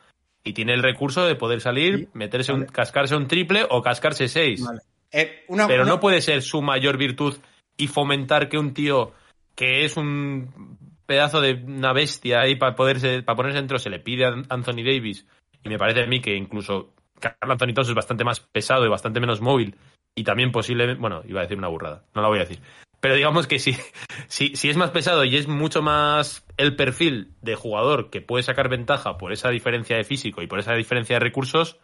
Y 0.44 0.52
tiene 0.52 0.74
el 0.74 0.82
recurso 0.82 1.26
de 1.26 1.34
poder 1.34 1.60
salir, 1.60 1.98
Sí, 1.98 2.08
meterse 2.12 2.52
un, 2.52 2.60
vale. 2.60 2.72
cascarse 2.72 3.16
un 3.16 3.26
triple 3.26 3.66
o 3.68 3.82
cascarse 3.82 4.28
6. 4.28 4.62
Vale. 4.64 4.80
Eh, 5.10 5.44
una- 5.48 5.66
Pero 5.66 5.82
una- 5.82 5.92
no 5.92 5.98
puede 6.00 6.20
ser 6.20 6.42
su 6.42 6.62
mayor 6.62 6.98
virtud 6.98 7.36
y 7.76 7.88
fomentar 7.88 8.48
que 8.48 8.58
un 8.58 8.74
tío 8.74 9.12
que 9.56 9.84
es 9.84 9.96
un 9.96 10.76
pedazo 11.06 11.40
de 11.40 11.54
una 11.54 11.92
bestia 11.92 12.40
ahí 12.42 12.56
para 12.56 12.74
poderse 12.76 13.22
para 13.22 13.36
ponerse 13.36 13.58
dentro 13.58 13.78
se 13.78 13.90
le 13.90 14.00
pide 14.00 14.24
a 14.26 14.34
Anthony 14.50 14.82
Davis 14.84 15.24
y 15.64 15.68
me 15.68 15.78
parece 15.78 16.02
a 16.02 16.06
mí 16.06 16.20
que 16.20 16.34
incluso 16.36 16.92
Carl 17.20 17.50
Anthony 17.50 17.74
Towns 17.74 17.88
es 17.88 17.94
bastante 17.94 18.24
más 18.24 18.40
pesado 18.40 18.84
y 18.84 18.88
bastante 18.88 19.20
menos 19.20 19.40
móvil 19.40 19.76
y 20.14 20.24
también 20.24 20.52
posiblemente 20.52 21.00
bueno 21.00 21.22
iba 21.26 21.40
a 21.40 21.42
decir 21.42 21.58
una 21.58 21.68
burrada 21.68 22.04
no 22.14 22.22
la 22.22 22.28
voy 22.28 22.38
a 22.38 22.42
decir 22.44 22.60
pero 23.00 23.14
digamos 23.14 23.46
que 23.46 23.58
si, 23.58 23.76
si, 24.28 24.56
si 24.56 24.70
es 24.70 24.76
más 24.76 24.90
pesado 24.90 25.24
y 25.24 25.36
es 25.36 25.48
mucho 25.48 25.82
más 25.82 26.46
el 26.56 26.76
perfil 26.76 27.34
de 27.42 27.54
jugador 27.54 28.10
que 28.10 28.20
puede 28.20 28.42
sacar 28.42 28.68
ventaja 28.68 29.18
por 29.18 29.32
esa 29.32 29.50
diferencia 29.50 29.96
de 29.96 30.04
físico 30.04 30.42
y 30.42 30.46
por 30.46 30.58
esa 30.58 30.74
diferencia 30.74 31.16
de 31.16 31.20
recursos 31.20 31.78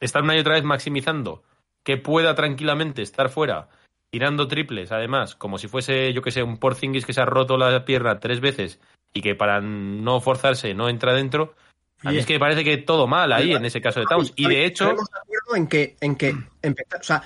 estar 0.00 0.22
una 0.22 0.36
y 0.36 0.40
otra 0.40 0.54
vez 0.54 0.64
maximizando 0.64 1.42
que 1.84 1.96
pueda 1.96 2.34
tranquilamente 2.34 3.02
estar 3.02 3.28
fuera 3.28 3.68
tirando 4.14 4.46
triples, 4.46 4.92
además, 4.92 5.34
como 5.34 5.58
si 5.58 5.66
fuese, 5.66 6.12
yo 6.12 6.22
que 6.22 6.30
sé, 6.30 6.44
un 6.44 6.58
Porzingis 6.58 7.04
que 7.04 7.12
se 7.12 7.20
ha 7.20 7.24
roto 7.24 7.56
la 7.56 7.84
pierna 7.84 8.20
tres 8.20 8.38
veces 8.38 8.80
y 9.12 9.22
que 9.22 9.34
para 9.34 9.60
no 9.60 10.20
forzarse 10.20 10.72
no 10.72 10.88
entra 10.88 11.14
dentro. 11.14 11.56
A 12.04 12.12
mí 12.12 12.18
es 12.18 12.26
que 12.26 12.38
parece 12.38 12.64
que 12.64 12.76
todo 12.78 13.06
mal 13.06 13.32
ahí 13.32 13.52
en 13.52 13.64
ese 13.64 13.80
caso 13.80 14.00
de 14.00 14.06
Towns. 14.06 14.32
Y 14.36 14.46
de 14.46 14.66
hecho, 14.66 14.90
Estamos 14.90 15.10
de 15.10 15.18
acuerdo 15.18 15.56
en 15.56 15.66
que, 15.66 15.96
en 16.00 16.16
que 16.16 16.36
empezar, 16.62 17.00
o 17.00 17.04
sea, 17.04 17.22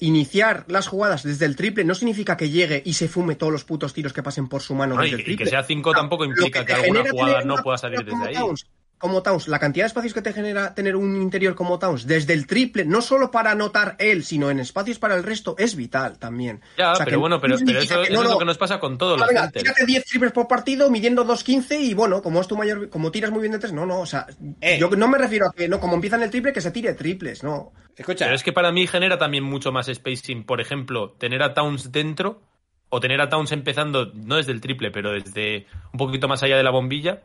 iniciar 0.00 0.64
las 0.68 0.86
jugadas 0.86 1.22
desde 1.22 1.46
el 1.46 1.56
triple 1.56 1.84
no 1.84 1.94
significa 1.94 2.36
que 2.36 2.50
llegue 2.50 2.82
y 2.84 2.94
se 2.94 3.08
fume 3.08 3.34
todos 3.34 3.52
los 3.52 3.64
putos 3.64 3.92
tiros 3.92 4.12
que 4.12 4.22
pasen 4.22 4.48
por 4.48 4.62
su 4.62 4.74
mano 4.74 4.94
bueno, 4.94 5.06
y, 5.06 5.10
desde 5.10 5.16
el 5.16 5.20
y 5.20 5.24
que 5.24 5.44
triple. 5.44 5.50
sea 5.50 5.62
5 5.62 5.90
O 5.90 5.92
sea, 5.92 6.00
tampoco 6.00 6.24
implica 6.24 6.60
que 6.60 6.66
que, 6.66 6.72
alguna 6.74 7.10
jugada 7.10 7.42
no 7.42 7.56
pueda 7.56 7.78
salir 7.78 8.04
desde 8.04 8.28
ahí. 8.28 8.34
Towns, 8.34 8.66
como 9.04 9.22
Towns, 9.22 9.48
la 9.48 9.58
cantidad 9.58 9.84
de 9.84 9.88
espacios 9.88 10.14
que 10.14 10.22
te 10.22 10.32
genera 10.32 10.74
tener 10.74 10.96
un 10.96 11.20
interior 11.20 11.54
como 11.54 11.78
Towns 11.78 12.06
desde 12.06 12.32
el 12.32 12.46
triple, 12.46 12.86
no 12.86 13.02
solo 13.02 13.30
para 13.30 13.50
anotar 13.50 13.96
él, 13.98 14.24
sino 14.24 14.48
en 14.48 14.60
espacios 14.60 14.98
para 14.98 15.14
el 15.14 15.22
resto, 15.22 15.54
es 15.58 15.76
vital 15.76 16.18
también. 16.18 16.62
Ya, 16.78 16.92
O 16.92 16.96
sea, 16.96 17.04
pero 17.04 17.16
que 17.16 17.20
bueno, 17.20 17.36
no 17.36 17.42
pero, 17.42 17.54
eso, 17.56 17.66
que 17.66 17.72
eso 17.80 17.96
no 18.14 18.22
es 18.22 18.30
lo 18.30 18.38
que 18.38 18.46
nos 18.46 18.56
pasa 18.56 18.80
con 18.80 18.96
todos 18.96 19.16
Ah, 19.18 19.20
los 19.20 19.28
venga, 19.28 19.42
centers. 19.42 19.62
tírate 19.64 19.84
10 19.84 20.04
triples 20.06 20.32
por 20.32 20.48
partido 20.48 20.90
midiendo 20.90 21.26
2.15 21.26 21.80
y 21.82 21.92
bueno, 21.92 22.22
como 22.22 22.40
es 22.40 22.48
tu 22.48 22.56
mayor, 22.56 22.88
como 22.88 23.10
tiras 23.10 23.30
muy 23.30 23.42
bien 23.42 23.52
de 23.52 23.58
tres, 23.58 23.74
no, 23.74 23.84
no, 23.84 24.00
o 24.00 24.06
sea, 24.06 24.26
Eh. 24.62 24.78
yo 24.80 24.88
no 24.88 25.06
me 25.06 25.18
refiero 25.18 25.48
a 25.48 25.52
que 25.54 25.68
no, 25.68 25.78
como 25.80 25.96
empiezan 25.96 26.22
el 26.22 26.30
triple, 26.30 26.54
que 26.54 26.62
se 26.62 26.70
tire 26.70 26.94
triples, 26.94 27.42
no. 27.44 27.74
Escucha, 27.98 28.24
Pero 28.24 28.36
es 28.36 28.42
que 28.42 28.54
para 28.54 28.72
mí 28.72 28.86
genera 28.86 29.18
también 29.18 29.44
mucho 29.44 29.70
más 29.70 29.90
spacing, 29.92 30.44
por 30.44 30.62
ejemplo, 30.62 31.10
tener 31.18 31.42
a 31.42 31.52
Towns 31.52 31.92
dentro 31.92 32.40
o 32.88 33.00
tener 33.00 33.20
a 33.20 33.28
Towns 33.28 33.52
empezando, 33.52 34.12
no 34.14 34.36
desde 34.36 34.52
el 34.52 34.62
triple, 34.62 34.90
pero 34.90 35.12
desde 35.12 35.66
un 35.92 35.98
poquito 35.98 36.26
más 36.26 36.42
allá 36.42 36.56
de 36.56 36.62
la 36.62 36.70
bombilla 36.70 37.20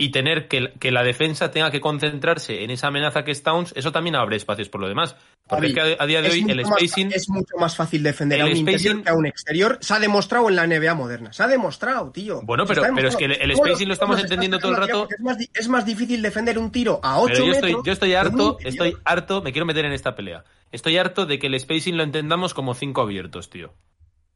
y 0.00 0.10
tener 0.10 0.48
que, 0.48 0.72
que 0.80 0.90
la 0.90 1.02
defensa 1.02 1.50
tenga 1.50 1.70
que 1.70 1.80
concentrarse 1.80 2.64
en 2.64 2.70
esa 2.70 2.86
amenaza 2.88 3.22
que 3.22 3.30
es 3.32 3.42
Towns, 3.42 3.72
eso 3.76 3.92
también 3.92 4.16
abre 4.16 4.36
espacios 4.36 4.68
por 4.68 4.80
lo 4.80 4.88
demás. 4.88 5.14
Porque 5.46 5.66
es 5.68 5.74
que 5.74 5.80
a, 5.80 5.96
a 6.02 6.06
día 6.06 6.22
de 6.22 6.30
hoy 6.30 6.44
el 6.48 6.62
más- 6.62 6.68
spacing... 6.78 7.12
es 7.12 7.28
mucho 7.28 7.56
más 7.58 7.76
fácil 7.76 8.02
defender 8.02 8.40
a 8.40 8.46
un 8.46 8.56
interior 8.56 8.96
spacing- 8.96 9.02
que 9.04 9.10
a 9.10 9.14
un 9.14 9.26
exterior. 9.26 9.78
Se 9.80 9.94
ha 9.94 9.98
demostrado 9.98 10.48
en 10.48 10.56
la 10.56 10.66
NBA 10.66 10.94
moderna. 10.94 11.32
Se 11.32 11.42
ha 11.42 11.48
demostrado, 11.48 12.10
tío. 12.10 12.40
Bueno, 12.42 12.64
pero- 12.66 12.82
pero 12.94 13.08
es 13.08 13.16
que 13.16 13.26
el- 13.26 13.54
spacing 13.56 13.88
lo 13.88 13.94
estamos 13.94 14.18
entendiendo 14.20 14.58
todo 14.58 14.72
el 14.72 14.78
rato. 14.78 15.06
Es 15.10 15.20
más, 15.20 15.36
es 15.52 15.68
más 15.68 15.84
difícil 15.84 16.22
defender 16.22 16.58
un 16.58 16.72
tiro 16.72 16.98
a 17.02 17.20
8 17.20 17.32
Pero 17.34 17.46
yo 17.46 17.52
estoy, 17.52 17.68
metros. 17.70 17.86
yo 17.86 17.92
estoy 17.92 18.14
harto, 18.14 18.58
estoy 18.64 18.96
harto, 19.04 19.42
me 19.42 19.52
quiero 19.52 19.66
meter 19.66 19.84
en 19.84 19.92
esta 19.92 20.14
pelea. 20.14 20.44
Estoy 20.72 20.96
harto 20.96 21.26
de 21.26 21.38
que 21.38 21.48
el 21.48 21.60
spacing 21.60 21.96
lo 21.96 22.04
entendamos 22.04 22.54
como 22.54 22.74
cinco 22.74 23.02
abiertos, 23.02 23.50
tío. 23.50 23.74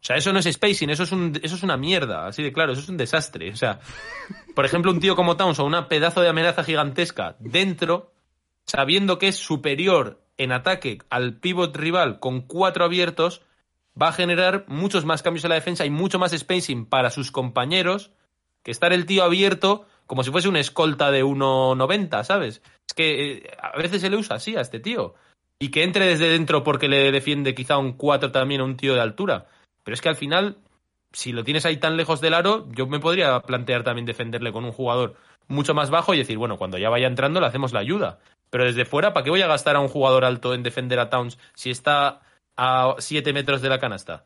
O 0.04 0.06
sea, 0.06 0.16
eso 0.16 0.34
no 0.34 0.38
es 0.38 0.52
spacing, 0.52 0.90
eso 0.90 1.04
es, 1.04 1.12
un, 1.12 1.32
eso 1.42 1.54
es 1.54 1.62
una 1.62 1.78
mierda, 1.78 2.26
así 2.26 2.42
de 2.42 2.52
claro, 2.52 2.72
eso 2.72 2.82
es 2.82 2.90
un 2.90 2.98
desastre. 2.98 3.50
O 3.50 3.56
sea, 3.56 3.80
por 4.54 4.66
ejemplo, 4.66 4.90
un 4.90 5.00
tío 5.00 5.16
como 5.16 5.38
Towns 5.38 5.58
o 5.60 5.64
una 5.64 5.88
pedazo 5.88 6.20
de 6.20 6.28
amenaza 6.28 6.62
gigantesca 6.62 7.36
dentro, 7.38 8.12
sabiendo 8.66 9.18
que 9.18 9.28
es 9.28 9.36
superior 9.36 10.20
en 10.36 10.52
ataque 10.52 10.98
al 11.08 11.38
pivot 11.38 11.74
rival 11.74 12.20
con 12.20 12.42
cuatro 12.42 12.84
abiertos, 12.84 13.40
va 14.00 14.08
a 14.08 14.12
generar 14.12 14.66
muchos 14.68 15.06
más 15.06 15.22
cambios 15.22 15.44
en 15.44 15.48
la 15.48 15.54
defensa 15.54 15.86
y 15.86 15.90
mucho 15.90 16.18
más 16.18 16.32
spacing 16.36 16.84
para 16.84 17.08
sus 17.08 17.30
compañeros 17.30 18.10
que 18.62 18.72
estar 18.72 18.92
el 18.92 19.06
tío 19.06 19.24
abierto 19.24 19.86
como 20.06 20.22
si 20.22 20.30
fuese 20.30 20.50
una 20.50 20.60
escolta 20.60 21.10
de 21.10 21.24
1,90, 21.24 22.24
¿sabes? 22.24 22.60
Es 22.86 22.94
que 22.94 23.32
eh, 23.32 23.50
a 23.58 23.78
veces 23.78 24.02
se 24.02 24.10
le 24.10 24.18
usa 24.18 24.36
así 24.36 24.54
a 24.54 24.60
este 24.60 24.80
tío. 24.80 25.14
Y 25.58 25.70
que 25.70 25.82
entre 25.82 26.06
desde 26.06 26.28
dentro 26.28 26.62
porque 26.62 26.88
le 26.88 27.10
defiende 27.10 27.54
quizá 27.54 27.78
un 27.78 27.94
4 27.94 28.32
también 28.32 28.60
a 28.60 28.64
un 28.64 28.76
tío 28.76 28.92
de 28.92 29.00
altura. 29.00 29.46
Pero 29.84 29.94
es 29.94 30.00
que 30.00 30.08
al 30.08 30.16
final, 30.16 30.58
si 31.12 31.32
lo 31.32 31.44
tienes 31.44 31.64
ahí 31.66 31.76
tan 31.76 31.96
lejos 31.96 32.20
del 32.20 32.34
aro, 32.34 32.66
yo 32.72 32.86
me 32.86 32.98
podría 32.98 33.38
plantear 33.40 33.84
también 33.84 34.06
defenderle 34.06 34.52
con 34.52 34.64
un 34.64 34.72
jugador 34.72 35.14
mucho 35.46 35.74
más 35.74 35.90
bajo 35.90 36.14
y 36.14 36.18
decir, 36.18 36.38
bueno, 36.38 36.56
cuando 36.56 36.78
ya 36.78 36.88
vaya 36.88 37.06
entrando 37.06 37.40
le 37.40 37.46
hacemos 37.46 37.72
la 37.72 37.80
ayuda. 37.80 38.18
Pero 38.50 38.64
desde 38.64 38.84
fuera, 38.84 39.12
¿para 39.12 39.24
qué 39.24 39.30
voy 39.30 39.42
a 39.42 39.46
gastar 39.46 39.76
a 39.76 39.80
un 39.80 39.88
jugador 39.88 40.24
alto 40.24 40.54
en 40.54 40.62
defender 40.62 40.98
a 40.98 41.10
Towns 41.10 41.38
si 41.54 41.70
está 41.70 42.22
a 42.56 42.94
7 42.98 43.32
metros 43.32 43.62
de 43.62 43.68
la 43.68 43.78
canasta? 43.78 44.24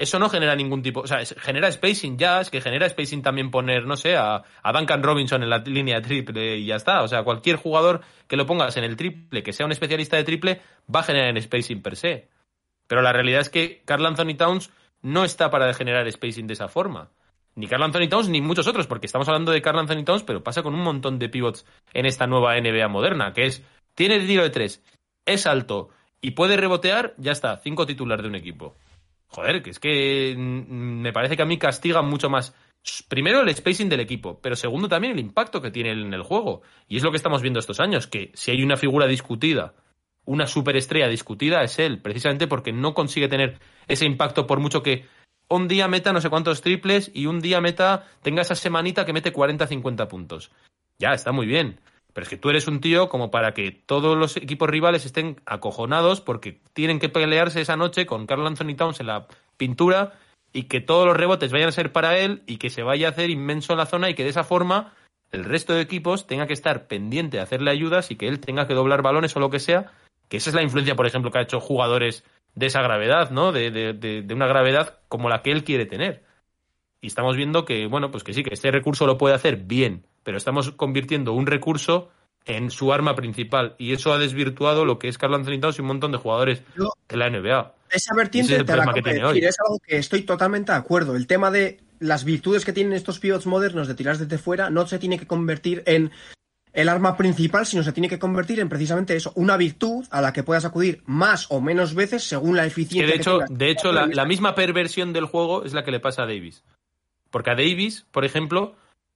eso 0.00 0.18
no 0.18 0.30
genera 0.30 0.56
ningún 0.56 0.82
tipo, 0.82 1.00
o 1.00 1.06
sea, 1.06 1.22
genera 1.26 1.70
spacing 1.70 2.16
ya, 2.16 2.40
es 2.40 2.48
que 2.48 2.62
genera 2.62 2.88
spacing 2.88 3.20
también 3.20 3.50
poner, 3.50 3.84
no 3.84 3.98
sé, 3.98 4.16
a, 4.16 4.42
a 4.62 4.72
Duncan 4.72 5.02
Robinson 5.02 5.42
en 5.42 5.50
la 5.50 5.58
línea 5.58 6.00
triple 6.00 6.56
y 6.56 6.64
ya 6.64 6.76
está. 6.76 7.02
O 7.02 7.08
sea, 7.08 7.22
cualquier 7.22 7.56
jugador 7.56 8.00
que 8.26 8.38
lo 8.38 8.46
pongas 8.46 8.78
en 8.78 8.84
el 8.84 8.96
triple, 8.96 9.42
que 9.42 9.52
sea 9.52 9.66
un 9.66 9.72
especialista 9.72 10.16
de 10.16 10.24
triple, 10.24 10.62
va 10.92 11.00
a 11.00 11.02
generar 11.02 11.28
en 11.28 11.42
spacing 11.42 11.82
per 11.82 11.96
se. 11.96 12.28
Pero 12.86 13.02
la 13.02 13.12
realidad 13.12 13.42
es 13.42 13.50
que 13.50 13.82
Carl 13.84 14.06
Anthony 14.06 14.36
Towns 14.38 14.70
no 15.02 15.24
está 15.24 15.50
para 15.50 15.72
generar 15.74 16.10
spacing 16.10 16.46
de 16.46 16.54
esa 16.54 16.68
forma. 16.68 17.10
Ni 17.54 17.66
Carl 17.66 17.82
Anthony 17.82 18.08
Towns 18.08 18.28
ni 18.28 18.40
muchos 18.40 18.66
otros, 18.66 18.86
porque 18.86 19.06
estamos 19.06 19.28
hablando 19.28 19.52
de 19.52 19.60
Carl 19.60 19.78
Anthony 19.78 20.04
Towns, 20.04 20.22
pero 20.22 20.42
pasa 20.42 20.62
con 20.62 20.74
un 20.74 20.82
montón 20.82 21.18
de 21.18 21.28
pivots 21.28 21.66
en 21.92 22.06
esta 22.06 22.26
nueva 22.26 22.58
NBA 22.60 22.88
moderna, 22.88 23.32
que 23.32 23.46
es, 23.46 23.64
tiene 23.94 24.20
tiro 24.20 24.42
de 24.42 24.50
tres, 24.50 24.82
es 25.26 25.46
alto 25.46 25.90
y 26.20 26.32
puede 26.32 26.56
rebotear, 26.56 27.14
ya 27.18 27.32
está, 27.32 27.56
cinco 27.58 27.86
titular 27.86 28.22
de 28.22 28.28
un 28.28 28.34
equipo. 28.34 28.76
Joder, 29.28 29.62
que 29.62 29.70
es 29.70 29.78
que 29.78 30.34
mm, 30.36 31.00
me 31.00 31.12
parece 31.12 31.36
que 31.36 31.42
a 31.42 31.46
mí 31.46 31.58
castiga 31.58 32.02
mucho 32.02 32.28
más. 32.28 32.54
Primero 33.08 33.42
el 33.42 33.54
spacing 33.54 33.88
del 33.88 34.00
equipo, 34.00 34.40
pero 34.40 34.56
segundo 34.56 34.88
también 34.88 35.12
el 35.12 35.20
impacto 35.20 35.60
que 35.60 35.70
tiene 35.70 35.92
en 35.92 36.14
el 36.14 36.22
juego. 36.22 36.62
Y 36.88 36.96
es 36.96 37.02
lo 37.02 37.10
que 37.10 37.16
estamos 37.16 37.42
viendo 37.42 37.60
estos 37.60 37.80
años, 37.80 38.06
que 38.06 38.32
si 38.34 38.50
hay 38.50 38.62
una 38.62 38.76
figura 38.76 39.06
discutida, 39.06 39.74
una 40.30 40.46
superestrella 40.46 41.08
discutida, 41.08 41.64
es 41.64 41.80
él, 41.80 42.00
precisamente 42.00 42.46
porque 42.46 42.72
no 42.72 42.94
consigue 42.94 43.26
tener 43.26 43.58
ese 43.88 44.04
impacto 44.04 44.46
por 44.46 44.60
mucho 44.60 44.80
que 44.80 45.06
un 45.48 45.66
día 45.66 45.88
meta 45.88 46.12
no 46.12 46.20
sé 46.20 46.30
cuántos 46.30 46.62
triples 46.62 47.10
y 47.12 47.26
un 47.26 47.40
día 47.40 47.60
meta, 47.60 48.06
tenga 48.22 48.42
esa 48.42 48.54
semanita 48.54 49.04
que 49.04 49.12
mete 49.12 49.32
40-50 49.32 50.06
puntos. 50.06 50.52
Ya, 51.00 51.14
está 51.14 51.32
muy 51.32 51.46
bien. 51.46 51.80
Pero 52.12 52.22
es 52.22 52.28
que 52.28 52.36
tú 52.36 52.48
eres 52.48 52.68
un 52.68 52.80
tío 52.80 53.08
como 53.08 53.32
para 53.32 53.54
que 53.54 53.72
todos 53.72 54.16
los 54.16 54.36
equipos 54.36 54.70
rivales 54.70 55.04
estén 55.04 55.40
acojonados 55.46 56.20
porque 56.20 56.60
tienen 56.74 57.00
que 57.00 57.08
pelearse 57.08 57.60
esa 57.60 57.76
noche 57.76 58.06
con 58.06 58.26
Carl 58.26 58.46
Anthony 58.46 58.76
Towns 58.76 59.00
en 59.00 59.08
la 59.08 59.26
pintura 59.56 60.12
y 60.52 60.64
que 60.64 60.80
todos 60.80 61.06
los 61.06 61.16
rebotes 61.16 61.50
vayan 61.50 61.70
a 61.70 61.72
ser 61.72 61.90
para 61.90 62.16
él 62.18 62.44
y 62.46 62.58
que 62.58 62.70
se 62.70 62.84
vaya 62.84 63.08
a 63.08 63.10
hacer 63.10 63.30
inmenso 63.30 63.72
en 63.72 63.78
la 63.78 63.86
zona 63.86 64.10
y 64.10 64.14
que 64.14 64.22
de 64.22 64.30
esa 64.30 64.44
forma 64.44 64.94
el 65.32 65.44
resto 65.44 65.72
de 65.72 65.80
equipos 65.80 66.28
tenga 66.28 66.46
que 66.46 66.52
estar 66.52 66.86
pendiente 66.86 67.38
de 67.38 67.42
hacerle 67.42 67.72
ayudas 67.72 68.12
y 68.12 68.16
que 68.16 68.28
él 68.28 68.38
tenga 68.38 68.68
que 68.68 68.74
doblar 68.74 69.02
balones 69.02 69.34
o 69.36 69.40
lo 69.40 69.50
que 69.50 69.58
sea. 69.58 69.92
Que 70.30 70.38
esa 70.38 70.48
es 70.48 70.54
la 70.56 70.62
influencia, 70.62 70.94
por 70.96 71.06
ejemplo, 71.06 71.30
que 71.30 71.38
ha 71.38 71.42
hecho 71.42 71.60
jugadores 71.60 72.24
de 72.54 72.66
esa 72.66 72.80
gravedad, 72.80 73.30
¿no? 73.30 73.52
De, 73.52 73.70
de, 73.70 73.92
de, 73.92 74.22
de 74.22 74.34
una 74.34 74.46
gravedad 74.46 75.00
como 75.08 75.28
la 75.28 75.42
que 75.42 75.50
él 75.52 75.64
quiere 75.64 75.84
tener. 75.84 76.24
Y 77.02 77.08
estamos 77.08 77.36
viendo 77.36 77.64
que, 77.66 77.86
bueno, 77.86 78.10
pues 78.10 78.24
que 78.24 78.32
sí, 78.32 78.42
que 78.42 78.54
este 78.54 78.70
recurso 78.70 79.06
lo 79.06 79.18
puede 79.18 79.34
hacer 79.34 79.56
bien, 79.56 80.06
pero 80.22 80.38
estamos 80.38 80.70
convirtiendo 80.70 81.32
un 81.32 81.46
recurso 81.46 82.10
en 82.46 82.70
su 82.70 82.92
arma 82.92 83.14
principal. 83.14 83.74
Y 83.78 83.92
eso 83.92 84.12
ha 84.12 84.18
desvirtuado 84.18 84.84
lo 84.84 84.98
que 84.98 85.08
es 85.08 85.18
Carl 85.18 85.34
Anthony 85.34 85.60
Towns 85.60 85.78
y 85.78 85.82
un 85.82 85.88
montón 85.88 86.12
de 86.12 86.18
jugadores 86.18 86.62
Yo- 86.76 86.92
de 87.08 87.16
la 87.16 87.26
NBA. 87.28 87.74
Esa 87.90 88.14
vertiente 88.14 88.56
es 88.56 88.64
te 88.64 88.76
la 88.76 88.86
que 88.94 89.02
tiene 89.02 89.18
decir, 89.18 89.24
hoy. 89.24 89.38
es 89.40 89.56
algo 89.60 89.78
que 89.84 89.96
estoy 89.98 90.22
totalmente 90.22 90.70
de 90.72 90.78
acuerdo. 90.78 91.16
El 91.16 91.26
tema 91.26 91.50
de 91.50 91.80
las 91.98 92.24
virtudes 92.24 92.64
que 92.64 92.72
tienen 92.72 92.92
estos 92.92 93.18
pivots 93.18 93.46
modernos 93.46 93.88
de 93.88 93.94
tirar 93.94 94.16
desde 94.16 94.38
fuera 94.38 94.70
no 94.70 94.86
se 94.86 94.98
tiene 95.00 95.18
que 95.18 95.26
convertir 95.26 95.82
en 95.86 96.12
el 96.72 96.88
arma 96.88 97.16
principal, 97.16 97.66
sino 97.66 97.82
se 97.82 97.92
tiene 97.92 98.08
que 98.08 98.18
convertir 98.18 98.60
en 98.60 98.68
precisamente 98.68 99.16
eso, 99.16 99.32
una 99.34 99.56
virtud 99.56 100.06
a 100.10 100.20
la 100.20 100.32
que 100.32 100.42
puedas 100.42 100.64
acudir 100.64 101.02
más 101.06 101.46
o 101.50 101.60
menos 101.60 101.94
veces 101.94 102.24
según 102.24 102.56
la 102.56 102.62
Que 102.62 102.68
eficiencia 102.68 103.06
de 103.06 103.14
hecho, 103.14 103.32
tengas. 103.38 103.58
de 103.58 103.70
hecho 103.70 103.92
la, 103.92 104.06
la 104.06 104.24
misma 104.24 104.54
perversión 104.54 105.12
del 105.12 105.24
juego 105.26 105.64
es 105.64 105.72
la 105.72 105.84
que 105.84 105.90
le 105.90 106.00
pasa 106.00 106.22
a 106.22 106.26
Davis. 106.26 106.62
Porque 107.30 107.50
a 107.50 107.54
Davis, 107.54 108.06
por 108.10 108.24
ejemplo, 108.24 108.74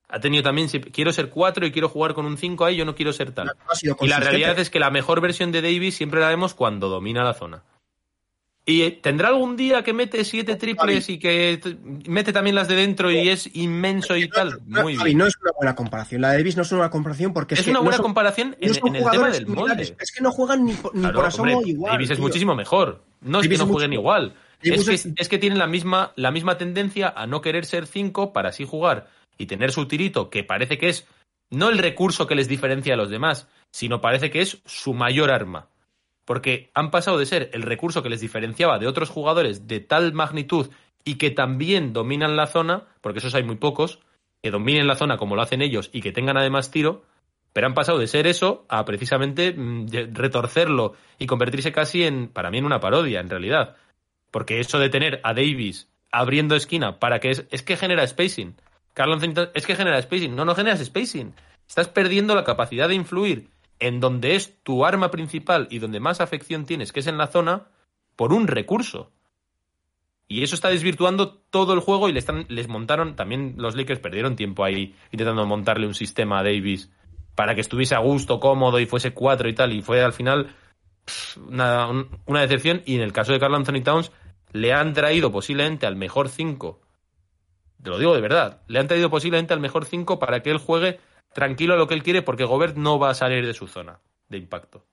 ha 0.08 0.20
tenido 0.20 0.42
también, 0.42 0.68
si 0.68 0.80
quiero 0.80 1.12
ser 1.12 1.30
4 1.30 1.66
y 1.66 1.72
quiero 1.72 1.88
jugar 1.88 2.14
con 2.14 2.26
un 2.26 2.36
5 2.38 2.64
ahí, 2.64 2.76
yo 2.76 2.84
no 2.84 2.94
quiero 2.94 3.12
ser 3.12 3.32
tal. 3.32 3.46
No 3.46 3.96
Y 4.00 4.08
la 4.08 4.20
realidad 4.20 4.58
es 4.58 4.70
que 4.70 4.78
la 4.78 4.90
mejor 4.90 5.20
versión 5.20 5.50
de 5.50 5.62
Davis 5.62 5.96
siempre 5.96 6.20
la 6.20 6.28
vemos 6.28 6.54
cuando 6.54 6.88
domina 6.88 7.24
la 7.24 7.34
zona. 7.34 7.62
Y 8.66 8.90
tendrá 8.92 9.28
algún 9.28 9.56
día 9.56 9.82
que 9.84 9.92
mete 9.92 10.24
siete 10.24 10.56
triples 10.56 11.10
y 11.10 11.18
que 11.18 11.60
mete 12.06 12.32
también 12.32 12.56
las 12.56 12.66
de 12.66 12.76
dentro 12.76 13.10
y 13.10 13.28
es 13.28 13.54
inmenso 13.54 14.16
y 14.16 14.26
tal. 14.28 14.58
Muy 14.66 14.96
bien. 14.96 15.18
no 15.18 15.26
es 15.26 15.34
una 15.42 15.50
buena 15.54 15.74
comparación. 15.74 16.22
La 16.22 16.30
de 16.30 16.38
Davis 16.38 16.56
no 16.56 16.62
es 16.62 16.70
una 16.72 16.78
buena 16.78 16.90
comparación 16.90 17.34
porque 17.34 17.54
es, 17.54 17.60
Es 17.60 17.64
que 17.66 17.70
una 17.72 17.80
no 17.80 17.84
buena 17.84 17.96
son- 17.98 18.04
comparación 18.04 18.56
en, 18.58 18.68
no 18.68 18.74
son 18.74 18.88
en 18.88 18.96
el 18.96 19.10
tema 19.10 19.28
del 19.30 19.46
molde. 19.48 19.96
Es 20.00 20.12
que 20.12 20.22
no 20.22 20.30
juegan 20.32 20.64
ni, 20.64 20.72
por- 20.72 20.94
ni 20.94 21.00
Claro, 21.02 21.14
por 21.16 21.26
asomo 21.26 21.52
hombre, 21.58 21.70
igual. 21.70 21.92
Davis 21.92 22.10
es 22.10 22.16
tío. 22.16 22.26
muchísimo 22.26 22.54
mejor. 22.54 23.04
No 23.20 23.40
es 23.42 23.48
que 23.48 23.58
no 23.58 23.66
jueguen 23.66 23.90
mucho- 23.90 24.00
igual. 24.00 24.34
Es 24.62 24.88
que, 24.88 25.12
es 25.16 25.28
que 25.28 25.38
tienen 25.38 25.58
la 25.58 25.66
misma, 25.66 26.12
la 26.16 26.30
misma 26.30 26.56
tendencia 26.56 27.12
a 27.14 27.26
no 27.26 27.42
querer 27.42 27.66
ser 27.66 27.86
cinco 27.86 28.32
para 28.32 28.48
así 28.48 28.64
jugar 28.64 29.08
y 29.36 29.44
tener 29.44 29.72
su 29.72 29.86
tirito, 29.86 30.30
que 30.30 30.42
parece 30.42 30.78
que 30.78 30.88
es 30.88 31.06
no 31.50 31.68
el 31.68 31.76
recurso 31.76 32.26
que 32.26 32.34
les 32.34 32.48
diferencia 32.48 32.94
a 32.94 32.96
los 32.96 33.10
demás, 33.10 33.46
sino 33.70 34.00
parece 34.00 34.30
que 34.30 34.40
es 34.40 34.62
su 34.64 34.94
mayor 34.94 35.30
arma. 35.30 35.68
Porque 36.24 36.70
han 36.74 36.90
pasado 36.90 37.18
de 37.18 37.26
ser 37.26 37.50
el 37.52 37.62
recurso 37.62 38.02
que 38.02 38.08
les 38.08 38.20
diferenciaba 38.20 38.78
de 38.78 38.86
otros 38.86 39.10
jugadores 39.10 39.66
de 39.66 39.80
tal 39.80 40.12
magnitud 40.12 40.70
y 41.04 41.16
que 41.16 41.30
también 41.30 41.92
dominan 41.92 42.36
la 42.36 42.46
zona, 42.46 42.84
porque 43.00 43.18
esos 43.18 43.34
hay 43.34 43.42
muy 43.42 43.56
pocos, 43.56 44.00
que 44.42 44.50
dominen 44.50 44.86
la 44.86 44.96
zona 44.96 45.16
como 45.16 45.36
lo 45.36 45.42
hacen 45.42 45.62
ellos 45.62 45.90
y 45.92 46.00
que 46.00 46.12
tengan 46.12 46.36
además 46.36 46.70
tiro, 46.70 47.04
pero 47.52 47.66
han 47.66 47.74
pasado 47.74 47.98
de 47.98 48.06
ser 48.06 48.26
eso 48.26 48.66
a 48.68 48.84
precisamente 48.84 49.52
mm, 49.52 49.86
retorcerlo 50.12 50.94
y 51.18 51.26
convertirse 51.26 51.72
casi 51.72 52.04
en, 52.04 52.28
para 52.28 52.50
mí, 52.50 52.58
en 52.58 52.64
una 52.64 52.80
parodia, 52.80 53.20
en 53.20 53.30
realidad. 53.30 53.76
Porque 54.30 54.60
eso 54.60 54.78
de 54.78 54.88
tener 54.88 55.20
a 55.22 55.34
Davis 55.34 55.88
abriendo 56.10 56.56
esquina 56.56 56.98
para 56.98 57.20
que 57.20 57.30
es, 57.30 57.46
es 57.50 57.62
que 57.62 57.76
genera 57.76 58.06
spacing. 58.06 58.56
Carlos 58.92 59.22
es 59.54 59.66
que 59.66 59.76
genera 59.76 60.02
spacing. 60.02 60.34
No, 60.34 60.44
no 60.44 60.54
generas 60.54 60.84
spacing. 60.84 61.34
Estás 61.68 61.88
perdiendo 61.88 62.34
la 62.34 62.44
capacidad 62.44 62.88
de 62.88 62.94
influir 62.96 63.48
en 63.78 64.00
donde 64.00 64.34
es 64.36 64.62
tu 64.62 64.84
arma 64.84 65.10
principal 65.10 65.66
y 65.70 65.78
donde 65.78 66.00
más 66.00 66.20
afección 66.20 66.64
tienes, 66.64 66.92
que 66.92 67.00
es 67.00 67.06
en 67.06 67.18
la 67.18 67.26
zona, 67.26 67.68
por 68.16 68.32
un 68.32 68.46
recurso. 68.46 69.10
Y 70.26 70.42
eso 70.42 70.54
está 70.54 70.68
desvirtuando 70.68 71.34
todo 71.50 71.74
el 71.74 71.80
juego 71.80 72.08
y 72.08 72.12
le 72.12 72.18
están, 72.18 72.46
les 72.48 72.68
montaron, 72.68 73.14
también 73.14 73.54
los 73.58 73.76
Lakers 73.76 74.00
perdieron 74.00 74.36
tiempo 74.36 74.64
ahí 74.64 74.94
intentando 75.12 75.44
montarle 75.46 75.86
un 75.86 75.94
sistema 75.94 76.38
a 76.38 76.42
Davis 76.42 76.90
para 77.34 77.54
que 77.54 77.60
estuviese 77.60 77.94
a 77.94 77.98
gusto, 77.98 78.40
cómodo 78.40 78.78
y 78.80 78.86
fuese 78.86 79.12
cuatro 79.12 79.48
y 79.48 79.54
tal. 79.54 79.72
Y 79.72 79.82
fue 79.82 80.02
al 80.02 80.12
final 80.12 80.54
una, 81.48 81.88
un- 81.88 82.08
una 82.26 82.40
decepción. 82.40 82.82
Y 82.86 82.94
en 82.94 83.02
el 83.02 83.12
caso 83.12 83.32
de 83.32 83.40
Carl 83.40 83.54
Anthony 83.54 83.82
Towns, 83.82 84.12
le 84.52 84.72
han 84.72 84.94
traído 84.94 85.30
posiblemente 85.30 85.86
al 85.86 85.96
mejor 85.96 86.28
cinco. 86.28 86.80
Te 87.82 87.90
lo 87.90 87.98
digo 87.98 88.14
de 88.14 88.20
verdad. 88.22 88.62
Le 88.66 88.78
han 88.78 88.86
traído 88.88 89.10
posiblemente 89.10 89.52
al 89.52 89.60
mejor 89.60 89.84
cinco 89.84 90.18
para 90.18 90.40
que 90.42 90.50
él 90.50 90.58
juegue 90.58 91.00
tranquilo 91.34 91.76
lo 91.76 91.86
que 91.86 91.94
él 91.94 92.02
quiere, 92.02 92.22
porque 92.22 92.44
Gobert 92.44 92.76
no 92.76 92.98
va 92.98 93.10
a 93.10 93.14
salir 93.14 93.46
de 93.46 93.54
su 93.54 93.66
zona 93.66 94.00
de 94.28 94.38
impacto. 94.38 94.84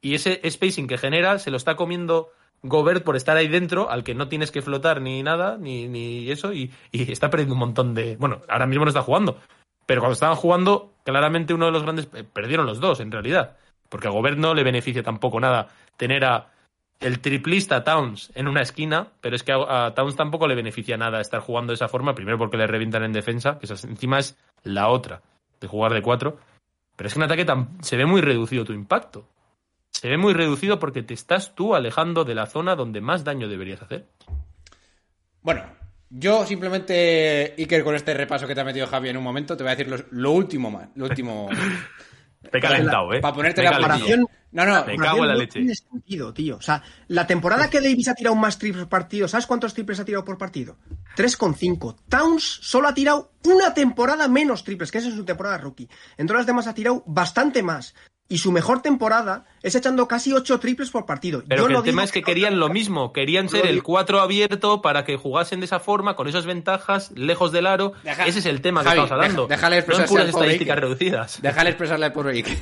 Y 0.00 0.14
ese 0.14 0.40
spacing 0.48 0.86
que 0.86 0.98
genera 0.98 1.38
se 1.38 1.50
lo 1.50 1.56
está 1.56 1.76
comiendo 1.76 2.30
Gobert 2.62 3.04
por 3.04 3.16
estar 3.16 3.36
ahí 3.36 3.48
dentro, 3.48 3.90
al 3.90 4.04
que 4.04 4.14
no 4.14 4.28
tienes 4.28 4.50
que 4.50 4.62
flotar 4.62 5.00
ni 5.00 5.22
nada, 5.22 5.56
ni, 5.58 5.88
ni 5.88 6.30
eso, 6.30 6.52
y, 6.52 6.72
está 6.92 7.30
perdiendo 7.30 7.54
un 7.54 7.60
montón 7.60 7.94
de. 7.94 8.16
Bueno, 8.16 8.42
ahora 8.48 8.66
mismo 8.66 8.84
no 8.84 8.90
está 8.90 9.02
jugando. 9.02 9.38
Pero 9.86 10.02
cuando 10.02 10.12
estaban 10.12 10.36
jugando, 10.36 10.94
claramente 11.04 11.54
uno 11.54 11.66
de 11.66 11.72
los 11.72 11.82
grandes. 11.82 12.08
eh, 12.14 12.24
Perdieron 12.24 12.66
los 12.66 12.80
dos, 12.80 13.00
en 13.00 13.10
realidad. 13.10 13.56
Porque 13.88 14.08
a 14.08 14.10
Gobert 14.10 14.38
no 14.38 14.54
le 14.54 14.62
beneficia 14.62 15.02
tampoco 15.02 15.40
nada 15.40 15.68
tener 15.96 16.24
a 16.24 16.52
el 17.00 17.20
triplista 17.20 17.82
Towns 17.82 18.30
en 18.34 18.46
una 18.46 18.60
esquina, 18.60 19.08
pero 19.20 19.34
es 19.34 19.42
que 19.42 19.52
a, 19.52 19.86
a 19.86 19.94
Towns 19.94 20.16
tampoco 20.16 20.46
le 20.46 20.54
beneficia 20.54 20.98
nada 20.98 21.20
estar 21.20 21.40
jugando 21.40 21.72
de 21.72 21.76
esa 21.76 21.88
forma, 21.88 22.14
primero 22.14 22.38
porque 22.38 22.58
le 22.58 22.66
revientan 22.66 23.02
en 23.02 23.12
defensa, 23.12 23.58
que 23.58 23.66
esa 23.66 23.88
encima 23.88 24.18
es 24.18 24.38
la 24.62 24.88
otra, 24.88 25.22
de 25.60 25.68
jugar 25.68 25.92
de 25.92 26.02
cuatro. 26.02 26.38
Pero 26.96 27.08
es 27.08 27.14
que 27.14 27.20
en 27.20 27.24
ataque 27.24 27.46
se 27.80 27.96
ve 27.96 28.06
muy 28.06 28.20
reducido 28.20 28.64
tu 28.64 28.72
impacto. 28.72 29.28
Se 29.90 30.08
ve 30.08 30.16
muy 30.16 30.34
reducido 30.34 30.78
porque 30.78 31.02
te 31.02 31.14
estás 31.14 31.54
tú 31.54 31.74
alejando 31.74 32.24
de 32.24 32.34
la 32.34 32.46
zona 32.46 32.76
donde 32.76 33.00
más 33.00 33.24
daño 33.24 33.48
deberías 33.48 33.82
hacer. 33.82 34.06
Bueno, 35.42 35.64
yo 36.10 36.44
simplemente, 36.44 37.54
Iker, 37.56 37.84
con 37.84 37.94
este 37.94 38.14
repaso 38.14 38.46
que 38.46 38.54
te 38.54 38.60
ha 38.60 38.64
metido 38.64 38.86
Javi 38.86 39.08
en 39.08 39.16
un 39.16 39.24
momento, 39.24 39.56
te 39.56 39.62
voy 39.62 39.72
a 39.72 39.76
decir 39.76 40.06
lo 40.10 40.32
último 40.32 40.70
más. 40.70 40.88
Lo 40.94 41.06
último. 41.06 41.48
Te 42.50 42.56
he 42.56 42.60
calentado, 42.60 43.12
¿eh? 43.12 43.20
Para 43.20 43.34
ponerte 43.34 43.62
la 43.62 43.72
comparación. 43.72 44.26
No, 44.52 44.64
no, 44.66 44.84
Me 44.84 44.96
cago 44.96 45.18
en 45.22 45.28
la 45.28 45.34
no 45.34 45.38
leche. 45.40 45.60
tiene 45.60 45.74
sentido, 45.74 46.34
tío. 46.34 46.56
O 46.56 46.60
sea, 46.62 46.82
la 47.06 47.26
temporada 47.26 47.70
que 47.70 47.80
Davis 47.80 48.08
ha 48.08 48.14
tirado 48.14 48.34
más 48.34 48.58
triples 48.58 48.82
por 48.84 48.88
partido, 48.90 49.28
¿sabes 49.28 49.46
cuántos 49.46 49.74
triples 49.74 50.00
ha 50.00 50.04
tirado 50.04 50.24
por 50.24 50.38
partido? 50.38 50.76
3,5. 51.16 51.96
Towns 52.08 52.42
solo 52.62 52.88
ha 52.88 52.94
tirado 52.94 53.30
una 53.44 53.74
temporada 53.74 54.26
menos 54.28 54.64
triples, 54.64 54.90
que 54.90 54.98
esa 54.98 55.08
es 55.08 55.14
su 55.14 55.24
temporada 55.24 55.58
rookie. 55.58 55.88
En 56.16 56.26
todas 56.26 56.40
las 56.40 56.46
demás 56.46 56.66
ha 56.66 56.74
tirado 56.74 57.04
bastante 57.06 57.62
más. 57.62 57.94
Y 58.32 58.38
su 58.38 58.52
mejor 58.52 58.80
temporada 58.80 59.44
es 59.60 59.74
echando 59.74 60.06
casi 60.06 60.32
8 60.32 60.60
triples 60.60 60.90
por 60.90 61.04
partido. 61.04 61.42
Pero 61.48 61.62
Yo 61.62 61.66
que 61.66 61.72
no 61.72 61.78
el 61.80 61.84
tema 61.84 62.04
es 62.04 62.12
que 62.12 62.22
querían 62.22 62.60
lo 62.60 62.68
mismo, 62.68 63.12
querían 63.12 63.48
ser 63.48 63.66
el 63.66 63.74
digo- 63.76 63.86
4 63.86 64.20
abierto 64.20 64.82
para 64.82 65.04
que 65.04 65.16
jugasen 65.16 65.58
de 65.58 65.66
esa 65.66 65.80
forma, 65.80 66.14
con 66.14 66.28
esas 66.28 66.46
ventajas, 66.46 67.10
lejos 67.16 67.50
del 67.50 67.66
aro. 67.66 67.92
Deja- 68.04 68.26
Ese 68.26 68.38
es 68.38 68.46
el 68.46 68.60
tema 68.60 68.84
Javi, 68.84 68.98
que 68.98 69.02
estamos 69.04 69.10
hablando. 69.24 69.46
deja- 69.48 69.68
déjale 69.68 69.96
no 69.96 70.02
en 70.04 70.08
puras 70.08 70.28
estadísticas 70.28 70.78
reducidas. 70.78 71.42
Déjale 71.42 71.70
expresarle 71.70 72.10
pobre 72.12 72.32
Iker. 72.36 72.58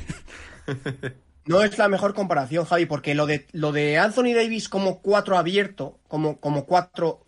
No 1.49 1.63
es 1.63 1.77
la 1.79 1.87
mejor 1.87 2.13
comparación, 2.13 2.63
Javi, 2.65 2.85
porque 2.85 3.15
lo 3.15 3.25
de, 3.25 3.47
lo 3.53 3.71
de 3.71 3.97
Anthony 3.97 4.33
Davis 4.35 4.69
como 4.69 5.01
4 5.01 5.35
abierto, 5.35 5.99
como, 6.07 6.39
como 6.39 6.65
4 6.65 7.25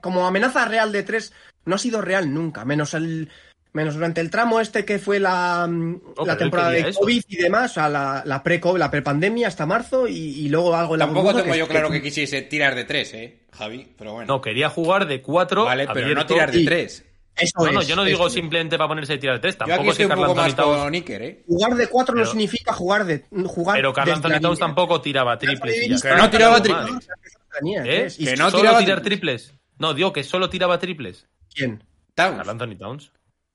como 0.00 0.26
amenaza 0.26 0.64
real 0.64 0.92
de 0.92 1.02
tres 1.02 1.32
no 1.64 1.74
ha 1.74 1.78
sido 1.78 2.00
real 2.00 2.32
nunca, 2.32 2.64
menos 2.64 2.94
el 2.94 3.28
Menos 3.74 3.94
durante 3.94 4.20
el 4.20 4.28
tramo 4.30 4.60
este 4.60 4.84
que 4.84 4.98
fue 4.98 5.18
la, 5.18 5.66
mm, 5.66 6.00
la 6.26 6.36
temporada 6.36 6.70
de 6.72 6.80
eso. 6.90 7.00
COVID 7.00 7.24
y 7.26 7.36
demás, 7.36 7.70
o 7.70 7.74
sea, 7.74 7.88
la, 7.88 8.22
la 8.26 8.42
pre-COVID, 8.42 8.78
la 8.78 8.90
pre-pandemia 8.90 9.48
hasta 9.48 9.64
marzo 9.64 10.06
y, 10.06 10.12
y 10.14 10.48
luego 10.50 10.76
algo 10.76 10.94
en 10.94 10.98
la 10.98 11.06
Tampoco 11.06 11.34
tengo 11.34 11.52
que- 11.52 11.58
yo 11.58 11.68
claro 11.68 11.90
que 11.90 12.02
quisiese 12.02 12.42
tirar 12.42 12.74
de 12.74 12.84
tres, 12.84 13.14
¿eh, 13.14 13.38
Javi? 13.50 13.88
Pero 13.96 14.12
bueno. 14.12 14.30
No, 14.34 14.42
quería 14.42 14.68
jugar 14.68 15.06
de 15.06 15.22
cuatro. 15.22 15.64
vale, 15.64 15.88
pero 15.90 16.14
no 16.14 16.26
tirar 16.26 16.50
de 16.52 16.60
y- 16.60 16.64
tres. 16.66 17.06
Eso 17.36 17.64
No, 17.64 17.72
no, 17.72 17.82
yo 17.82 17.96
no 17.96 18.04
digo 18.04 18.26
es. 18.26 18.32
simplemente 18.34 18.76
para 18.76 18.88
ponerse 18.88 19.14
a 19.14 19.18
tirar 19.18 19.36
de 19.36 19.40
tres. 19.40 19.56
Yo 19.58 19.64
aquí 19.64 19.70
Tampoco 19.70 19.90
es 19.90 19.96
que 19.96 20.02
estoy 20.02 20.04
un 20.04 20.10
Carl 20.10 20.22
poco 20.22 20.34
más 20.34 20.50
Anthony 20.50 20.62
Towns. 20.64 20.82
con 20.84 20.94
Iker, 20.94 21.22
¿eh? 21.22 21.44
Jugar 21.46 21.74
de 21.76 21.86
cuatro 21.88 22.14
no 22.14 22.26
significa 22.26 22.72
jugar 22.74 23.04
de 23.06 23.24
jugar 23.46 23.76
Pero 23.76 23.92
Carl 23.92 24.10
Anthony 24.12 24.40
Towns 24.40 24.58
tampoco 24.58 25.00
tiraba 25.00 25.38
triples. 25.38 26.02
Que 26.02 26.14
no 26.14 26.30
tiraba 26.30 26.62
triples. 26.62 27.08
¿Eh? 27.64 27.84
Que 27.84 28.10
si- 28.10 28.24
no 28.36 28.50
¿Solo 28.50 28.62
tiraba 28.62 28.78
tirar 28.80 29.00
triples. 29.02 29.46
triples? 29.46 29.60
No, 29.78 29.94
digo 29.94 30.12
que 30.12 30.22
solo 30.24 30.48
tiraba 30.50 30.78
triples. 30.78 31.26
¿Quién? 31.54 31.82
Towns. 32.14 32.36
Carl 32.36 32.50
Anthony 32.50 32.76
Towns. 32.76 33.12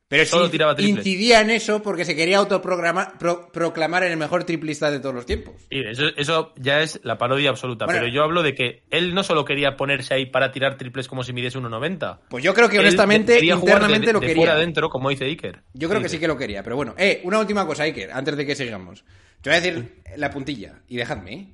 Pero 0.09 0.23
sí 0.25 0.37
tiraba 0.51 0.73
triples. 0.73 1.05
incidía 1.05 1.41
en 1.41 1.49
eso 1.49 1.81
porque 1.81 2.05
se 2.05 2.15
quería 2.15 2.37
autoproclamar 2.37 3.17
pro- 3.17 3.51
proclamar 3.51 4.03
en 4.03 4.11
el 4.13 4.17
mejor 4.17 4.45
triplista 4.45 4.89
de 4.89 5.01
todos 5.01 5.13
los 5.13 5.25
tiempos. 5.25 5.55
Sí, 5.69 5.81
eso, 5.85 6.05
eso 6.15 6.53
ya 6.55 6.81
es 6.81 7.01
la 7.03 7.17
parodia 7.17 7.49
absoluta. 7.49 7.83
Bueno. 7.85 7.99
pero 7.99 8.13
yo 8.13 8.23
hablo 8.23 8.41
de 8.41 8.55
que 8.55 8.83
él 8.89 9.13
no 9.13 9.23
solo 9.23 9.43
quería 9.43 9.75
ponerse 9.75 10.13
ahí 10.13 10.25
para 10.25 10.53
tirar 10.53 10.77
triples 10.77 11.09
como 11.09 11.23
si 11.23 11.33
midiese 11.33 11.59
1,90. 11.59 12.19
Pues 12.29 12.41
yo 12.41 12.53
creo 12.53 12.69
que 12.69 12.77
Él 12.77 12.83
honestamente, 12.83 13.43
internamente 13.43 14.07
de, 14.07 14.13
lo 14.13 14.19
de 14.21 14.27
quería. 14.27 14.39
fuera 14.41 14.53
adentro, 14.53 14.89
como 14.89 15.09
dice 15.09 15.25
Iker. 15.25 15.63
Yo 15.73 15.89
creo 15.89 16.01
que 16.01 16.07
sí 16.07 16.19
que 16.19 16.27
lo 16.29 16.37
quería, 16.37 16.63
pero 16.63 16.77
bueno. 16.77 16.95
Eh, 16.97 17.19
una 17.25 17.39
última 17.39 17.67
cosa, 17.67 17.83
Iker, 17.83 18.11
antes 18.13 18.37
de 18.37 18.45
que 18.45 18.55
sigamos. 18.55 19.03
Te 19.41 19.49
voy 19.49 19.57
a 19.57 19.61
decir 19.61 20.01
la 20.15 20.31
puntilla 20.31 20.83
y 20.87 20.95
dejadme. 20.95 21.33
¿eh? 21.33 21.47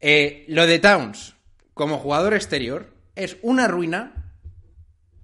Eh, 0.00 0.44
lo 0.48 0.66
de 0.66 0.80
Towns 0.80 1.36
como 1.74 1.98
jugador 1.98 2.34
exterior 2.34 2.92
es 3.14 3.36
una 3.42 3.68
ruina 3.68 4.32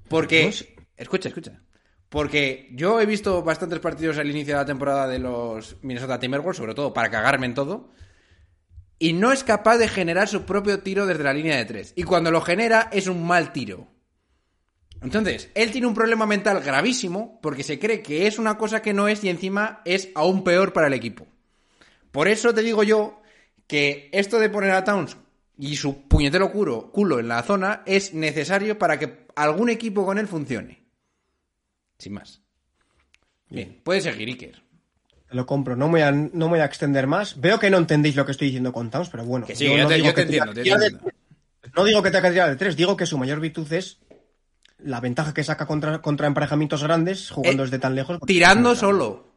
porque... 0.08 0.52
Escucha, 0.96 1.28
escucha. 1.28 1.60
Porque 2.08 2.68
yo 2.72 3.00
he 3.00 3.06
visto 3.06 3.42
bastantes 3.42 3.80
partidos 3.80 4.18
al 4.18 4.30
inicio 4.30 4.54
de 4.54 4.60
la 4.60 4.66
temporada 4.66 5.08
de 5.08 5.18
los 5.18 5.76
Minnesota 5.82 6.20
Timberwolves, 6.20 6.56
sobre 6.56 6.74
todo 6.74 6.94
para 6.94 7.10
cagarme 7.10 7.46
en 7.46 7.54
todo, 7.54 7.90
y 8.98 9.12
no 9.12 9.32
es 9.32 9.44
capaz 9.44 9.76
de 9.78 9.88
generar 9.88 10.28
su 10.28 10.44
propio 10.44 10.80
tiro 10.80 11.06
desde 11.06 11.24
la 11.24 11.34
línea 11.34 11.56
de 11.56 11.64
tres. 11.64 11.92
Y 11.96 12.04
cuando 12.04 12.30
lo 12.30 12.40
genera 12.40 12.88
es 12.92 13.08
un 13.08 13.26
mal 13.26 13.52
tiro. 13.52 13.88
Entonces, 15.02 15.50
él 15.54 15.70
tiene 15.72 15.86
un 15.86 15.94
problema 15.94 16.26
mental 16.26 16.62
gravísimo 16.62 17.38
porque 17.42 17.62
se 17.62 17.78
cree 17.78 18.02
que 18.02 18.26
es 18.26 18.38
una 18.38 18.56
cosa 18.56 18.80
que 18.80 18.94
no 18.94 19.08
es 19.08 19.22
y 19.22 19.28
encima 19.28 19.82
es 19.84 20.08
aún 20.14 20.42
peor 20.42 20.72
para 20.72 20.86
el 20.86 20.94
equipo. 20.94 21.26
Por 22.12 22.28
eso 22.28 22.54
te 22.54 22.62
digo 22.62 22.82
yo 22.82 23.20
que 23.66 24.08
esto 24.12 24.38
de 24.38 24.48
poner 24.48 24.70
a 24.70 24.84
Towns 24.84 25.16
y 25.58 25.76
su 25.76 26.08
puñetero 26.08 26.50
culo, 26.50 26.90
culo 26.92 27.18
en 27.18 27.28
la 27.28 27.42
zona 27.42 27.82
es 27.84 28.14
necesario 28.14 28.78
para 28.78 28.98
que 28.98 29.26
algún 29.36 29.68
equipo 29.68 30.06
con 30.06 30.18
él 30.18 30.26
funcione. 30.26 30.85
Sin 31.98 32.12
más. 32.14 32.40
Bien, 33.48 33.80
puede 33.82 34.00
seguir 34.00 34.28
Iker. 34.28 34.62
Te 35.28 35.34
lo 35.34 35.46
compro, 35.46 35.74
no 35.76 35.86
me, 35.86 35.92
voy 35.92 36.00
a, 36.02 36.12
no 36.12 36.48
voy 36.48 36.60
a 36.60 36.64
extender 36.64 37.06
más. 37.06 37.40
Veo 37.40 37.58
que 37.58 37.70
no 37.70 37.78
entendéis 37.78 38.14
lo 38.16 38.24
que 38.24 38.32
estoy 38.32 38.48
diciendo 38.48 38.72
con 38.72 38.90
Towns, 38.90 39.08
pero 39.08 39.24
bueno. 39.24 39.46
Que 39.46 39.56
sí, 39.56 39.64
yo 39.66 39.76
no 39.76 39.88
te- 39.88 39.94
digo 39.94 40.06
yo 40.06 40.12
te 40.12 40.14
que 40.14 40.22
entiendo, 40.22 40.54
te 40.54 40.62
tirar 40.62 40.78
de- 40.80 40.86
entiendo. 40.86 41.10
No 41.74 41.84
digo 41.84 42.02
que 42.02 42.10
tenga 42.10 42.22
que 42.28 42.30
tirar 42.32 42.48
de 42.50 42.56
tres, 42.56 42.76
digo 42.76 42.96
que 42.96 43.06
su 43.06 43.18
mayor 43.18 43.40
virtud 43.40 43.70
es 43.72 43.98
la 44.78 45.00
ventaja 45.00 45.34
que 45.34 45.42
saca 45.42 45.66
contra, 45.66 46.00
contra 46.00 46.26
emparejamientos 46.26 46.82
grandes 46.82 47.30
jugando 47.30 47.62
Eh, 47.62 47.66
desde 47.66 47.78
tan 47.78 47.94
lejos. 47.94 48.18
Tirando 48.26 48.74
solo. 48.76 49.32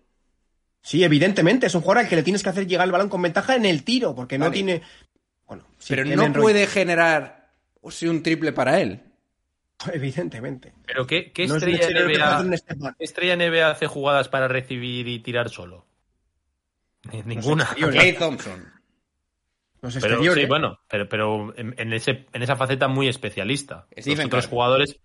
Sí, 0.82 1.04
evidentemente, 1.04 1.66
es 1.68 1.76
un 1.76 1.82
jugador 1.82 2.04
al 2.04 2.10
que 2.10 2.16
le 2.16 2.24
tienes 2.24 2.44
que 2.44 2.50
hacer 2.50 2.68
llegar 2.68 2.86
el 2.86 2.92
balón 2.92 3.10
con 3.10 3.22
ventaja 3.22 3.56
en 3.56 3.66
el 3.66 3.84
tiro, 3.84 4.16
porque 4.16 4.38
no 4.38 4.52
tiene. 4.52 4.82
Bueno, 5.48 5.66
sí, 5.80 5.88
pero 5.96 6.06
no 6.06 6.32
puede 6.34 6.68
generar 6.68 7.50
o 7.82 7.90
sea, 7.92 8.10
un 8.12 8.22
triple 8.24 8.52
para 8.54 8.80
él. 8.80 9.02
Evidentemente. 9.94 10.74
Pero 10.86 11.06
¿qué, 11.08 11.32
qué 11.32 11.48
No 11.48 11.56
es 11.56 11.64
estrella, 11.64 12.40
un 12.42 12.50
NBA, 12.50 12.94
qué 12.98 13.04
estrella 13.04 13.36
NBA 13.36 13.70
hace 13.70 13.88
jugadas 13.88 14.28
para 14.30 14.48
recibir 14.48 15.08
y 15.08 15.20
tirar 15.20 15.50
solo? 15.50 15.86
Ni- 17.12 17.24
Ninguna. 17.24 17.66
Clay 17.76 18.14
Thompson. 18.20 18.66
Los 19.82 19.96
Pero, 19.96 20.22
sí, 20.34 20.46
bueno, 20.46 20.82
pero, 20.90 21.08
pero 21.08 21.58
en, 21.58 21.74
en 21.78 21.94
ese, 21.94 22.26
en 22.34 22.42
esa 22.44 22.58
faceta 22.58 22.90
muy 22.90 23.08
especialista. 23.08 23.88
Stephen 23.98 24.18
Los 24.18 24.26
otros 24.28 24.46
Curry. 24.46 24.52
jugadores. 24.52 25.00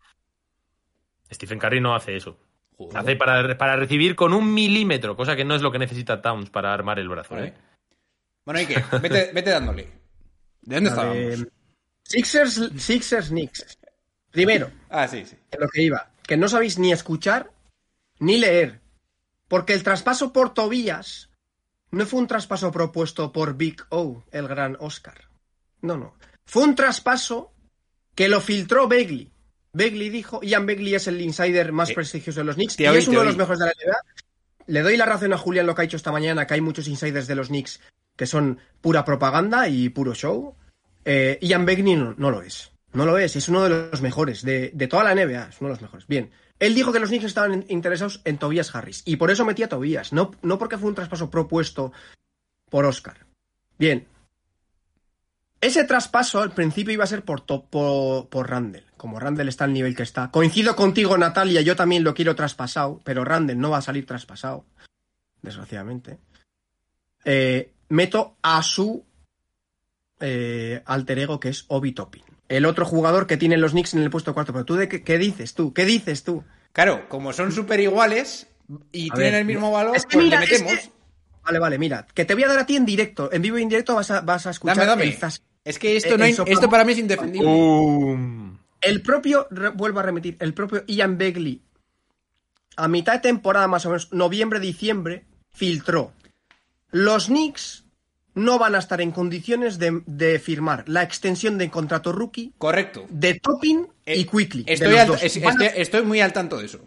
Stephen 1.33 1.59
Curry 1.61 1.81
no 1.81 1.95
hace 1.95 2.17
eso. 2.17 2.41
Joder. 2.77 2.99
Hace 2.99 3.15
para, 3.17 3.57
para 3.57 3.77
recibir 3.77 4.17
con 4.17 4.33
un 4.33 4.53
milímetro, 4.53 5.15
cosa 5.15 5.37
que 5.37 5.45
no 5.45 5.55
es 5.55 5.63
lo 5.63 5.71
que 5.71 5.79
necesita 5.79 6.21
Towns 6.21 6.51
para 6.51 6.73
armar 6.75 6.99
el 6.99 7.09
brazo. 7.09 7.37
Vale. 7.37 7.47
¿eh? 7.49 7.55
Bueno, 8.45 8.59
Iker, 8.59 8.85
vete, 9.01 9.31
vete 9.33 9.51
dándole. 9.51 9.89
¿De 10.63 10.75
dónde 10.75 10.91
estábamos? 10.91 11.47
Sixers, 12.03 12.73
Sixers, 12.77 13.29
Knicks. 13.29 13.79
Primero, 14.35 14.71
Ah, 14.91 15.07
sí, 15.09 15.25
sí. 15.25 15.37
en 15.53 15.61
lo 15.61 15.69
que 15.69 15.81
iba, 15.83 16.11
que 16.25 16.37
no 16.37 16.49
sabéis 16.49 16.79
ni 16.79 16.93
escuchar 16.93 17.51
ni 18.19 18.39
leer. 18.39 18.81
Porque 19.49 19.73
el 19.75 19.83
traspaso 19.85 20.33
por 20.33 20.53
Tobías 20.55 21.31
no 21.93 22.05
fue 22.07 22.19
un 22.19 22.27
traspaso 22.27 22.73
propuesto 22.73 23.33
por 23.33 23.57
Big 23.57 23.77
O, 23.91 24.25
el 24.33 24.49
gran 24.49 24.77
Oscar. 24.81 25.29
No, 25.83 25.97
no. 25.97 26.15
Fue 26.45 26.65
un 26.65 26.75
traspaso 26.75 27.53
que 28.17 28.29
lo 28.29 28.41
filtró 28.41 28.89
Begley. 28.89 29.31
Begley 29.73 30.09
dijo, 30.11 30.41
Ian 30.43 30.67
Begley 30.67 30.95
es 30.97 31.07
el 31.07 31.21
insider 31.21 31.71
más 31.73 31.93
prestigioso 31.93 32.41
de 32.41 32.45
los 32.45 32.57
Knicks 32.57 32.79
y 32.81 32.87
oí, 32.89 32.99
es 32.99 33.09
uno 33.09 33.21
de 33.21 33.27
los 33.27 33.37
mejores 33.37 33.61
de 33.61 33.67
la 33.67 33.73
NBA. 33.73 33.97
Le 34.67 34.83
doy 34.83 34.97
la 34.97 35.07
razón 35.07 35.33
a 35.33 35.39
Julián 35.39 35.67
lo 35.67 35.75
que 35.75 35.83
ha 35.83 35.85
dicho 35.85 35.97
esta 35.97 36.11
mañana, 36.13 36.47
que 36.47 36.55
hay 36.55 36.61
muchos 36.61 36.89
insiders 36.89 37.27
de 37.29 37.35
los 37.37 37.49
Knicks 37.49 37.81
que 38.17 38.27
son 38.27 38.59
pura 38.81 39.05
propaganda 39.05 39.69
y 39.69 39.89
puro 39.91 40.15
show. 40.15 40.57
Eh, 41.05 41.39
Ian 41.43 41.65
Begley 41.67 41.95
no, 41.97 42.15
no 42.17 42.31
lo 42.31 42.43
es. 42.43 42.73
No 42.95 43.05
lo 43.07 43.19
es, 43.19 43.37
es 43.37 43.49
uno 43.49 43.63
de 43.65 43.91
los 43.91 44.01
mejores 44.03 44.43
de, 44.43 44.71
de 44.73 44.89
toda 44.89 45.05
la 45.05 45.15
NBA, 45.15 45.49
es 45.49 45.61
uno 45.61 45.69
de 45.69 45.75
los 45.75 45.83
mejores. 45.83 46.07
Bien, 46.07 46.31
él 46.61 46.75
dijo 46.75 46.93
que 46.93 47.01
los 47.01 47.09
Knicks 47.11 47.25
estaban 47.25 47.53
in- 47.55 47.65
interesados 47.69 48.21
en 48.25 48.39
Tobias 48.39 48.75
Harris 48.75 49.03
y 49.05 49.17
por 49.17 49.31
eso 49.31 49.45
metía 49.45 49.67
a 49.67 49.69
Tobias, 49.69 50.13
no, 50.13 50.31
no 50.43 50.59
porque 50.59 50.79
fue 50.79 50.89
un 50.89 50.95
traspaso 50.95 51.29
propuesto 51.31 51.93
por 52.71 52.85
Oscar. 52.85 53.27
Bien, 53.79 54.07
ese 55.61 55.85
traspaso 55.85 56.41
al 56.41 56.53
principio 56.53 56.93
iba 56.95 57.05
a 57.05 57.09
ser 57.09 57.25
por, 57.25 57.45
por, 57.45 58.29
por 58.29 58.49
Randall. 58.51 58.85
Como 58.97 59.19
Randall 59.19 59.49
está 59.49 59.65
al 59.65 59.73
nivel 59.73 59.97
que 59.97 60.03
está. 60.03 60.31
Coincido 60.31 60.77
contigo, 60.77 61.17
Natalia, 61.19 61.61
yo 61.63 61.75
también 61.77 62.05
lo 62.05 62.15
quiero 62.15 62.35
traspasado, 62.35 63.01
pero 63.05 63.25
Randall 63.25 63.59
no 63.59 63.71
va 63.71 63.79
a 63.79 63.83
salir 63.83 64.07
traspasado. 64.07 64.65
Desgraciadamente. 65.43 66.19
Eh, 67.25 67.73
meto 67.89 68.37
a 68.43 68.63
su 68.63 69.05
eh, 70.21 70.83
alter 70.87 71.19
ego, 71.19 71.41
que 71.41 71.49
es 71.51 71.65
Obi 71.69 71.93
Toppin. 71.93 72.24
El 72.49 72.67
otro 72.67 72.85
jugador 72.85 73.27
que 73.27 73.37
tiene 73.37 73.57
los 73.57 73.73
Knicks 73.73 73.95
en 73.95 74.03
el 74.03 74.11
puesto 74.11 74.35
cuarto. 74.35 74.53
Pero 74.53 74.65
tú, 74.65 74.75
de 74.77 74.89
qué, 74.89 75.03
qué 75.03 75.19
dices 75.19 75.55
tú? 75.55 75.73
¿Qué 75.73 75.85
dices 75.85 76.25
tú? 76.25 76.45
Claro, 76.73 77.09
como 77.09 77.33
son 77.33 77.53
súper 77.53 77.81
iguales 77.81 78.49
y 78.93 79.11
A 79.11 79.15
tienen 79.15 79.33
ver, 79.33 79.41
el 79.41 79.45
mismo 79.47 79.71
valor, 79.71 79.97
es 79.97 80.05
que 80.07 80.15
pues 80.17 80.25
mira, 80.27 80.41
le 80.41 80.47
es 80.47 80.63
metemos. 80.63 80.81
que- 80.87 80.93
Vale, 81.45 81.59
vale, 81.59 81.79
mira. 81.79 82.07
Que 82.15 82.25
te 82.25 82.35
voy 82.35 82.45
a 82.45 82.49
dar 82.49 82.59
a 82.59 82.67
ti 82.67 82.75
en 82.77 82.87
directo. 82.87 83.31
En 83.33 83.43
vivo 83.43 83.59
y 83.59 83.63
en 83.63 83.69
directo 83.69 83.95
vas 83.95 84.11
a, 84.11 84.21
vas 84.23 84.47
a 84.47 84.51
escuchar 84.51 84.77
Dame, 84.77 84.89
dame. 84.89 85.05
el 85.05 85.19
zas- 85.19 85.43
Es 85.65 85.79
que 85.79 85.97
esto, 85.97 86.15
Eh, 86.15 86.19
no 86.19 86.25
hay- 86.25 86.37
esto 86.47 86.69
para 86.71 86.85
mí 86.85 86.93
es 86.93 86.99
indefendible. 86.99 87.47
Um, 87.49 88.59
El 88.81 89.01
propio, 89.03 89.47
re- 89.51 89.69
vuelvo 89.71 90.01
a 90.01 90.03
remitir, 90.03 90.37
el 90.41 90.53
propio 90.55 90.85
Ian 90.87 91.17
Begley, 91.19 91.63
a 92.77 92.89
mitad 92.89 93.15
de 93.15 93.19
temporada 93.21 93.67
más 93.69 93.87
o 93.87 93.91
menos, 93.91 94.13
noviembre-diciembre, 94.13 95.25
filtró. 95.51 96.13
Los 96.91 97.27
Knicks 97.27 97.84
no 98.35 98.59
van 98.59 98.75
a 98.75 98.79
estar 98.79 99.01
en 99.01 99.13
condiciones 99.13 99.79
de, 99.79 100.03
de 100.07 100.39
firmar 100.39 100.85
la 100.89 101.03
extensión 101.03 101.57
de 101.59 101.71
contrato 101.71 102.13
rookie 102.13 102.53
Correcto. 102.59 103.07
de 103.09 103.35
Toppin 103.41 103.89
y 104.07 104.13
Eh, 104.23 104.27
Quickly. 104.27 104.65
Estoy, 104.67 104.97
al- 104.97 105.15
es- 105.21 105.41
Van 105.43 105.61
a- 105.63 105.65
estoy- 105.67 105.81
estoy 105.83 106.03
muy 106.03 106.21
al 106.21 106.33
tanto 106.33 106.59
de 106.59 106.67
eso. 106.67 106.81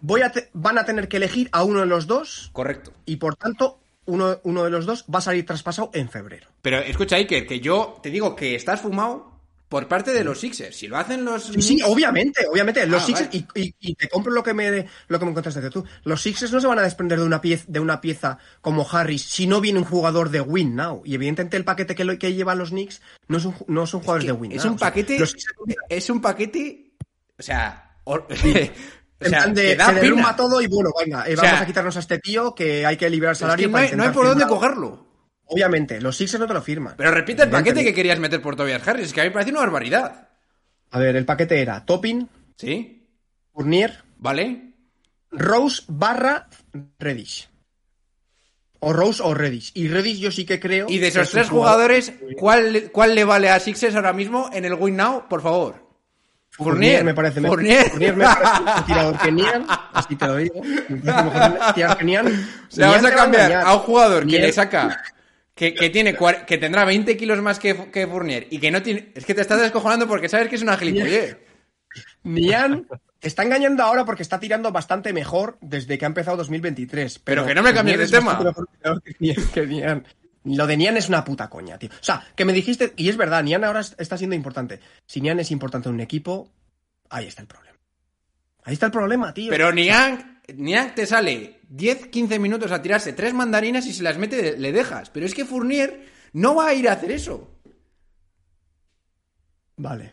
voy 0.00 0.22
a 0.22 0.32
te- 0.32 0.48
van 0.54 0.78
a 0.78 0.84
tener 0.84 1.08
que 1.08 1.18
elegir 1.18 1.48
a 1.52 1.62
uno 1.62 1.80
de 1.80 1.86
los 1.86 2.06
dos 2.06 2.50
Correcto. 2.52 2.92
y 3.04 3.16
por 3.16 3.36
tanto 3.36 3.78
uno, 4.06 4.38
uno 4.44 4.64
de 4.64 4.70
los 4.70 4.86
dos 4.86 5.04
va 5.14 5.18
a 5.18 5.22
salir 5.22 5.44
traspasado 5.46 5.90
en 5.92 6.08
febrero. 6.08 6.48
Pero 6.62 6.78
escucha, 6.78 7.16
Iker, 7.16 7.46
que 7.46 7.60
yo 7.60 8.00
te 8.02 8.10
digo 8.10 8.34
que 8.34 8.54
estás 8.54 8.80
fumado 8.80 9.29
por 9.70 9.86
parte 9.86 10.10
de 10.12 10.24
los 10.24 10.40
Sixers. 10.40 10.76
Si 10.76 10.88
lo 10.88 10.98
hacen 10.98 11.24
los. 11.24 11.44
Sí, 11.44 11.62
sí, 11.62 11.80
obviamente, 11.82 12.44
obviamente. 12.50 12.84
Los 12.86 13.04
Ah, 13.04 13.06
Sixers, 13.06 13.28
vale. 13.30 13.46
y, 13.54 13.60
y- 13.62 13.74
y 13.80 13.94
te 13.94 14.08
compro 14.08 14.32
lo 14.32 14.42
que 14.42 14.52
me 14.52 14.86
lo 15.06 15.18
que 15.20 15.24
me 15.24 15.32
contaste 15.32 15.70
tú. 15.70 15.84
Los 16.02 16.20
Sixers 16.22 16.52
no 16.52 16.60
se 16.60 16.66
van 16.66 16.80
a 16.80 16.82
desprender 16.82 17.20
de 17.20 17.24
una 17.24 17.40
pieza, 17.40 17.64
de 17.68 17.78
una 17.80 18.00
pieza 18.00 18.38
como 18.60 18.84
Harris 18.90 19.22
si 19.22 19.46
no 19.46 19.60
viene 19.60 19.78
un 19.78 19.84
jugador 19.84 20.30
de 20.30 20.40
win 20.40 20.74
now. 20.74 21.02
Y 21.04 21.14
evidentemente 21.14 21.56
el 21.56 21.64
paquete 21.64 21.94
que, 21.94 22.04
lo, 22.04 22.18
que 22.18 22.34
llevan 22.34 22.58
los 22.58 22.70
Knicks 22.70 23.00
no 23.28 23.38
son, 23.38 23.54
no 23.68 23.86
son 23.86 24.00
jugadores 24.00 24.24
que 24.26 24.32
de 24.32 24.38
win 24.38 24.52
es 24.52 24.64
now. 24.64 24.72
un 24.72 24.74
O 24.74 24.78
sea, 24.78 24.88
paquete. 24.88 25.18
Sixers- 25.18 25.76
es 25.88 26.10
un 26.10 26.20
paquete. 26.20 26.90
O 27.38 27.42
sea. 27.42 27.94
or- 28.04 28.26
o 28.28 28.34
en 29.24 29.30
sea, 29.30 29.42
plan 29.42 29.54
de, 29.54 29.76
se 29.76 29.92
derrumba 29.94 30.34
todo 30.34 30.60
y 30.60 30.66
bueno, 30.66 30.90
venga, 30.98 31.28
eh, 31.28 31.34
O 31.34 31.36
sea, 31.36 31.44
vamos 31.50 31.60
a 31.62 31.66
quitarnos 31.66 31.96
a 31.96 32.00
este 32.00 32.18
tío 32.18 32.54
que 32.56 32.84
hay 32.86 32.96
que 32.96 33.08
liberar 33.08 33.32
Es 33.34 33.38
salario 33.38 33.68
que 33.68 33.70
no 33.70 33.72
para 33.78 33.96
no 33.96 34.02
hay 34.02 34.08
por 34.10 34.26
dónde 34.26 34.46
cogerlo. 34.46 35.09
Obviamente, 35.52 36.00
los 36.00 36.16
Sixers 36.16 36.40
no 36.40 36.46
te 36.46 36.54
lo 36.54 36.62
firman. 36.62 36.94
Pero 36.96 37.10
repite 37.10 37.42
el 37.42 37.50
paquete 37.50 37.82
que 37.84 37.92
querías 37.94 38.18
meter 38.18 38.40
por 38.40 38.56
Tobias 38.56 38.86
Harris. 38.86 39.06
Es 39.06 39.12
que 39.12 39.20
a 39.20 39.24
mí 39.24 39.30
me 39.30 39.34
parece 39.34 39.50
una 39.50 39.60
barbaridad. 39.60 40.28
A 40.92 40.98
ver, 40.98 41.16
el 41.16 41.24
paquete 41.24 41.60
era 41.60 41.84
Toppin, 41.84 42.28
¿Sí? 42.56 43.06
Fournier, 43.52 44.02
¿Vale? 44.18 44.72
Rose 45.32 45.82
barra 45.88 46.48
Reddish. 46.98 47.48
O 48.80 48.92
Rose 48.92 49.22
o 49.22 49.34
Reddish. 49.34 49.72
Y 49.74 49.88
Reddish 49.88 50.18
yo 50.20 50.30
sí 50.30 50.44
que 50.46 50.58
creo. 50.58 50.86
Y 50.88 50.98
de 50.98 51.08
esos 51.08 51.24
es 51.24 51.30
tres 51.32 51.48
jugador- 51.48 51.90
jugadores, 51.90 52.12
¿cuál, 52.38 52.90
¿cuál 52.92 53.14
le 53.14 53.24
vale 53.24 53.50
a 53.50 53.60
Sixers 53.60 53.94
ahora 53.94 54.12
mismo 54.12 54.48
en 54.52 54.64
el 54.64 54.74
Win 54.74 54.96
Now? 54.96 55.28
Por 55.28 55.42
favor. 55.42 55.88
Fournier 56.50 57.04
me 57.04 57.14
parece 57.14 57.40
mejor. 57.40 57.58
Fournier. 57.58 57.88
Fournier 57.90 58.16
me 58.16 58.24
parece 58.24 58.62
un 58.78 58.84
tirador 58.86 59.18
que 59.18 59.32
Nian. 59.32 59.66
Así 59.92 60.16
te 60.16 60.26
lo 60.26 60.36
digo. 60.36 60.62
Me 60.88 60.96
parece 60.96 61.24
mejor 61.24 61.74
tirar 61.74 61.98
que 61.98 62.04
Nian. 62.04 62.26
O 62.70 62.72
sea, 62.72 62.88
Nian 62.88 63.02
vas 63.02 63.12
a 63.12 63.14
cambiar 63.16 63.52
a 63.52 63.74
un 63.74 63.80
jugador 63.80 64.26
que 64.26 64.38
le 64.38 64.52
saca. 64.52 65.02
Que, 65.60 65.74
que 65.74 65.90
tiene 65.90 66.16
que 66.46 66.56
tendrá 66.56 66.86
20 66.86 67.18
kilos 67.18 67.38
más 67.42 67.58
que, 67.58 67.90
que 67.90 68.06
Fournier 68.06 68.46
y 68.50 68.58
que 68.58 68.70
no 68.70 68.80
tiene. 68.82 69.12
Es 69.14 69.26
que 69.26 69.34
te 69.34 69.42
estás 69.42 69.60
descojonando 69.60 70.08
porque 70.08 70.26
sabes 70.30 70.48
que 70.48 70.56
es 70.56 70.62
una 70.62 70.78
gilipollez. 70.78 71.36
Nian 72.22 72.86
te 73.18 73.28
está 73.28 73.42
engañando 73.42 73.82
ahora 73.82 74.06
porque 74.06 74.22
está 74.22 74.40
tirando 74.40 74.72
bastante 74.72 75.12
mejor 75.12 75.58
desde 75.60 75.98
que 75.98 76.06
ha 76.06 76.08
empezado 76.08 76.38
2023. 76.38 77.18
Pero 77.18 77.44
que 77.46 77.54
no 77.54 77.62
me 77.62 77.74
cambies 77.74 77.98
de 77.98 78.06
Nian 78.06 78.38
tema. 78.38 78.54
que 79.52 79.66
Nian- 79.66 79.68
Nian. 79.68 80.06
Lo 80.44 80.66
de 80.66 80.76
Nian 80.78 80.96
es 80.96 81.10
una 81.10 81.22
puta 81.24 81.50
coña, 81.50 81.76
tío. 81.78 81.90
O 81.90 82.02
sea, 82.02 82.24
que 82.34 82.46
me 82.46 82.54
dijiste, 82.54 82.94
y 82.96 83.10
es 83.10 83.18
verdad, 83.18 83.42
Nian 83.44 83.62
ahora 83.62 83.80
está 83.98 84.16
siendo 84.16 84.34
importante. 84.34 84.80
Si 85.04 85.20
Nian 85.20 85.38
es 85.40 85.50
importante 85.50 85.90
en 85.90 85.96
un 85.96 86.00
equipo, 86.00 86.50
ahí 87.10 87.26
está 87.26 87.42
el 87.42 87.48
problema. 87.48 87.76
Ahí 88.64 88.72
está 88.72 88.86
el 88.86 88.92
problema, 88.92 89.34
tío. 89.34 89.50
Pero 89.50 89.70
Niang, 89.72 90.29
Niang 90.56 90.94
te 90.94 91.06
sale 91.06 91.60
10-15 91.70 92.38
minutos 92.38 92.72
a 92.72 92.82
tirarse 92.82 93.12
tres 93.12 93.34
mandarinas 93.34 93.86
y 93.86 93.92
si 93.92 94.02
las 94.02 94.18
mete 94.18 94.56
le 94.58 94.72
dejas. 94.72 95.10
Pero 95.10 95.26
es 95.26 95.34
que 95.34 95.44
Fournier 95.44 96.06
no 96.32 96.54
va 96.54 96.68
a 96.68 96.74
ir 96.74 96.88
a 96.88 96.92
hacer 96.92 97.12
eso. 97.12 97.48
Vale. 99.76 100.12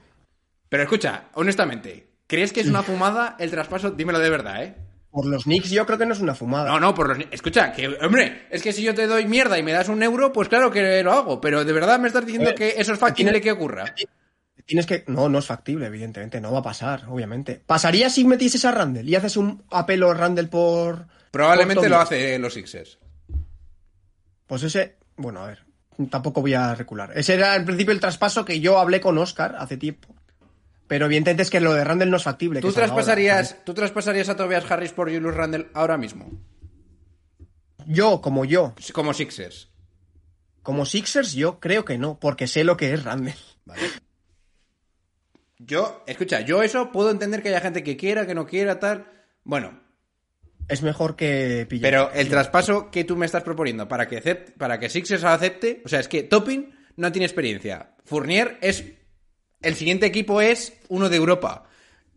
Pero 0.70 0.84
escucha, 0.84 1.26
honestamente, 1.34 2.08
¿crees 2.28 2.54
que 2.54 2.62
es 2.62 2.68
una 2.68 2.84
fumada 2.84 3.36
el 3.40 3.52
traspaso? 3.52 3.92
Dímelo 3.92 4.20
de 4.20 4.30
verdad, 4.30 4.64
¿eh? 4.64 4.76
Por 5.12 5.26
los 5.26 5.46
Knicks 5.46 5.72
yo 5.72 5.86
creo 5.86 5.98
que 5.98 6.06
no 6.06 6.14
es 6.14 6.20
una 6.20 6.36
fumada. 6.36 6.70
No, 6.70 6.80
no, 6.80 6.94
por 6.94 7.10
los... 7.10 7.28
Escucha, 7.32 7.72
que, 7.72 7.88
hombre, 7.88 8.48
es 8.50 8.62
que 8.62 8.74
si 8.74 8.84
yo 8.84 8.94
te 8.94 9.08
doy 9.08 9.26
mierda 9.26 9.58
y 9.58 9.64
me 9.64 9.72
das 9.72 9.90
un 9.90 10.04
euro, 10.04 10.32
pues 10.32 10.50
claro 10.50 10.70
que 10.70 11.02
lo 11.02 11.14
hago. 11.14 11.42
Pero 11.42 11.66
de 11.66 11.74
verdad 11.74 12.00
me 12.00 12.08
estás 12.08 12.26
diciendo 12.26 12.50
ver, 12.50 12.56
que 12.56 12.76
eso 12.78 12.94
es 12.94 13.00
factible 13.00 13.42
que 13.42 13.52
ocurra. 13.52 13.96
Tienes 14.68 14.86
que. 14.86 15.04
No, 15.08 15.30
no 15.30 15.40
es 15.40 15.46
factible, 15.46 15.88
evidentemente. 15.88 16.40
No 16.42 16.52
va 16.52 16.60
a 16.60 16.64
pasar, 16.64 17.06
obviamente. 17.08 17.62
¿Pasaría 17.66 18.10
si 18.10 18.26
metieses 18.26 18.66
a 18.66 18.72
Randall 18.72 19.08
y 19.08 19.16
haces 19.16 19.38
un 19.38 19.64
apelo 19.72 20.12
a 20.12 20.14
Randall 20.14 20.50
por. 20.50 21.08
Probablemente 21.32 21.82
por 21.82 21.90
lo 21.90 22.00
hace 22.00 22.38
los 22.38 22.54
Sixers. 22.54 23.00
Pues 24.46 24.64
ese. 24.64 24.98
Bueno, 25.16 25.42
a 25.44 25.48
ver. 25.48 25.66
Tampoco 26.12 26.42
voy 26.42 26.54
a 26.54 26.76
recular. 26.76 27.12
Ese 27.16 27.34
era 27.34 27.56
en 27.56 27.66
principio 27.66 27.92
el 27.94 28.00
traspaso 28.00 28.46
que 28.46 28.60
yo 28.60 28.78
hablé 28.78 29.02
con 29.02 29.18
Oscar 29.18 29.56
hace 29.58 29.78
tiempo. 29.78 30.14
Pero 30.86 31.06
evidentemente 31.06 31.44
es 31.44 31.50
que 31.50 31.60
lo 31.60 31.74
de 31.74 31.84
Randall 31.84 32.12
no 32.12 32.18
es 32.18 32.24
factible. 32.24 32.60
¿Tú 32.62 32.68
ahora, 32.68 32.82
traspasarías. 32.82 33.64
¿Tú 33.66 33.74
traspasarías 33.74 34.30
a 34.30 34.36
Tobias 34.36 34.70
Harris 34.70 34.92
por 34.92 35.12
Julius 35.12 35.34
Randle 35.34 35.70
ahora 35.74 35.98
mismo? 35.98 36.30
Yo, 37.86 38.22
como 38.22 38.44
yo, 38.46 38.76
Como 38.92 39.14
Sixers. 39.14 39.70
como 40.62 40.86
Sixers, 40.86 41.34
yo 41.34 41.60
creo 41.62 41.86
que 41.86 41.98
no, 41.98 42.20
porque 42.20 42.48
sé 42.48 42.66
lo 42.66 42.76
que 42.76 42.94
es 42.94 43.04
Randall. 43.04 43.36
Yo, 45.60 46.04
escucha, 46.08 46.42
yo 46.42 46.62
eso 46.64 46.92
puedo 46.92 47.10
entender 47.12 47.42
que 47.42 47.50
haya 47.50 47.62
gente 47.62 47.84
que 47.84 47.98
quiera, 47.98 48.28
que 48.28 48.36
no 48.36 48.46
quiera, 48.46 48.80
tal. 48.80 49.08
Bueno, 49.44 49.80
Es 50.68 50.84
mejor 50.84 51.16
que 51.16 51.66
PJ. 51.70 51.82
pero 51.82 52.12
el 52.14 52.30
traspaso 52.30 52.92
que 52.92 53.04
tú 53.04 53.16
me 53.16 53.26
estás 53.26 53.44
proponiendo 53.44 53.88
para 53.88 54.08
que, 54.08 54.22
acep- 54.24 54.54
para 54.58 54.80
que 54.80 54.90
Sixers 54.90 55.24
acepte, 55.24 55.82
o 55.86 55.90
sea, 55.90 56.00
es 56.00 56.08
que 56.08 56.24
Topping 56.24 56.70
no 56.98 57.12
tiene 57.12 57.26
experiencia. 57.26 57.96
Fournier 58.06 58.58
es. 58.62 58.84
El 59.62 59.74
siguiente 59.76 60.06
equipo 60.06 60.42
es 60.42 60.74
uno 60.90 61.10
de 61.10 61.18
Europa. 61.18 61.64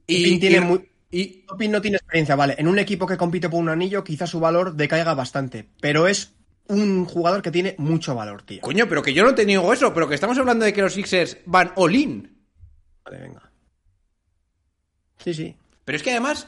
Y, 0.07 0.38
tiene 0.38 0.57
y- 0.59 0.61
muy- 0.61 0.91
y- 1.11 1.47
Toppin 1.47 1.70
no 1.72 1.80
tiene 1.80 1.97
experiencia, 1.97 2.36
vale. 2.36 2.57
En 2.59 2.68
un 2.68 2.78
equipo 2.78 3.07
que 3.07 3.16
compite 3.16 3.49
por 3.49 3.61
un 3.61 3.68
anillo, 3.70 4.05
quizás 4.05 4.28
su 4.28 4.41
valor 4.41 4.74
decaiga 4.74 5.14
bastante. 5.14 5.66
Pero 5.80 6.07
es 6.07 6.34
un 6.68 7.07
jugador 7.07 7.41
que 7.43 7.51
tiene 7.51 7.74
mucho 7.78 8.14
valor, 8.14 8.43
tío. 8.43 8.61
Coño, 8.61 8.86
pero 8.88 9.03
que 9.03 9.14
yo 9.14 9.24
no 9.24 9.34
te 9.34 9.47
niego 9.47 9.72
eso, 9.72 9.95
pero 9.95 10.09
que 10.09 10.14
estamos 10.14 10.36
hablando 10.38 10.64
de 10.66 10.72
que 10.74 10.82
los 10.82 10.93
Sixers 10.95 11.38
van 11.47 11.72
all-in. 11.76 12.39
Vale, 13.11 13.23
venga. 13.23 13.51
Sí, 15.19 15.35
sí. 15.35 15.57
Pero 15.85 15.97
es 15.97 16.03
que 16.03 16.11
además, 16.11 16.47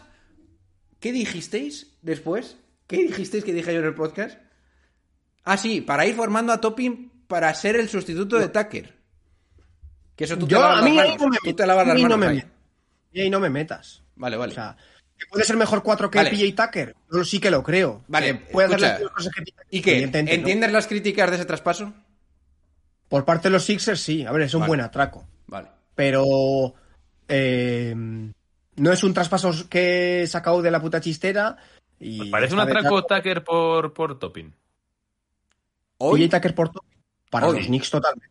¿qué 1.01 1.13
dijisteis 1.13 1.95
después? 2.03 2.57
¿Qué 2.87 2.97
dijisteis 2.99 3.45
que 3.45 3.53
dije 3.53 3.73
yo 3.73 3.81
en 3.81 3.87
el 3.87 3.95
podcast? 3.95 4.39
Ah, 5.45 5.57
sí, 5.57 5.81
para 5.81 6.07
ir 6.07 6.15
formando 6.15 6.53
a 6.53 6.61
Topping 6.61 7.11
para 7.27 7.53
ser 7.55 7.77
el 7.77 7.89
sustituto 7.89 8.39
de 8.39 8.49
Tucker. 8.49 8.95
Que 10.15 10.25
eso 10.25 10.37
tú 10.39 10.47
te 10.47 10.53
Yo, 10.53 10.61
lavas 10.61 10.83
a 10.83 10.85
mí 10.85 10.93
manos. 10.97 11.17
no 11.19 11.29
me 11.29 11.39
Tú 11.43 11.55
te 11.55 11.67
lavas 11.67 11.87
las 11.87 11.93
a 11.93 11.97
mí 11.97 12.03
no 12.03 12.09
manos 12.11 12.19
me 12.21 12.27
ahí. 12.27 12.37
metas. 12.37 12.51
Y 13.13 13.21
ahí 13.23 13.31
no 13.31 13.41
me 13.41 13.51
metas. 13.51 14.03
Vale, 14.17 14.37
vale. 14.37 14.53
O 14.53 14.55
sea, 14.55 14.77
que 15.19 15.27
puede 15.27 15.45
ser 15.45 15.57
mejor 15.57 15.83
4 15.83 16.11
que 16.11 16.19
Vale. 16.19 16.31
PJ 16.31 16.65
Tucker. 16.67 16.95
Yo 17.11 17.25
sí 17.25 17.41
que 17.41 17.51
lo 17.51 17.63
creo. 17.63 18.05
Vale, 18.09 18.35
puede 18.35 18.67
hacer 18.69 18.81
las 18.81 19.01
cosas 19.11 19.33
que 19.35 19.43
¿Y 19.71 19.81
qué? 19.81 19.93
Evidentemente, 19.93 20.33
no. 20.33 20.39
¿Entiendes 20.41 20.73
las 20.73 20.87
críticas 20.87 21.31
de 21.31 21.37
ese 21.37 21.45
traspaso? 21.47 21.93
Por 23.09 23.25
parte 23.25 23.49
de 23.49 23.53
los 23.55 23.65
Sixers, 23.65 24.01
sí. 24.01 24.25
A 24.25 24.33
ver, 24.33 24.43
es 24.43 24.55
un 24.55 24.61
Vale. 24.61 24.69
buen 24.69 24.81
atraco. 24.81 25.27
Vale. 25.47 25.69
Pero. 25.95 26.75
eh, 27.29 27.95
no 28.77 28.91
es 28.93 29.05
un 29.05 29.13
traspaso 29.15 29.69
que 29.69 30.23
he 30.23 30.27
sacado 30.27 30.63
de 30.63 30.71
la 30.71 30.81
puta 30.81 31.01
chistera. 31.01 31.57
Y 32.01 32.19
Pues 32.19 32.31
parece 32.31 32.55
un 32.55 32.61
atraco 32.61 33.05
traco. 33.05 33.23
Tucker 33.23 33.45
por, 33.45 33.93
por 33.93 34.19
Topping. 34.19 34.53
Hoy, 35.99 36.29
Tucker 36.29 36.55
por 36.55 36.71
todo. 36.71 36.85
Para 37.31 37.49
Hoy. 37.49 37.59
los 37.59 37.67
Knicks 37.67 37.91
totalmente. 37.91 38.29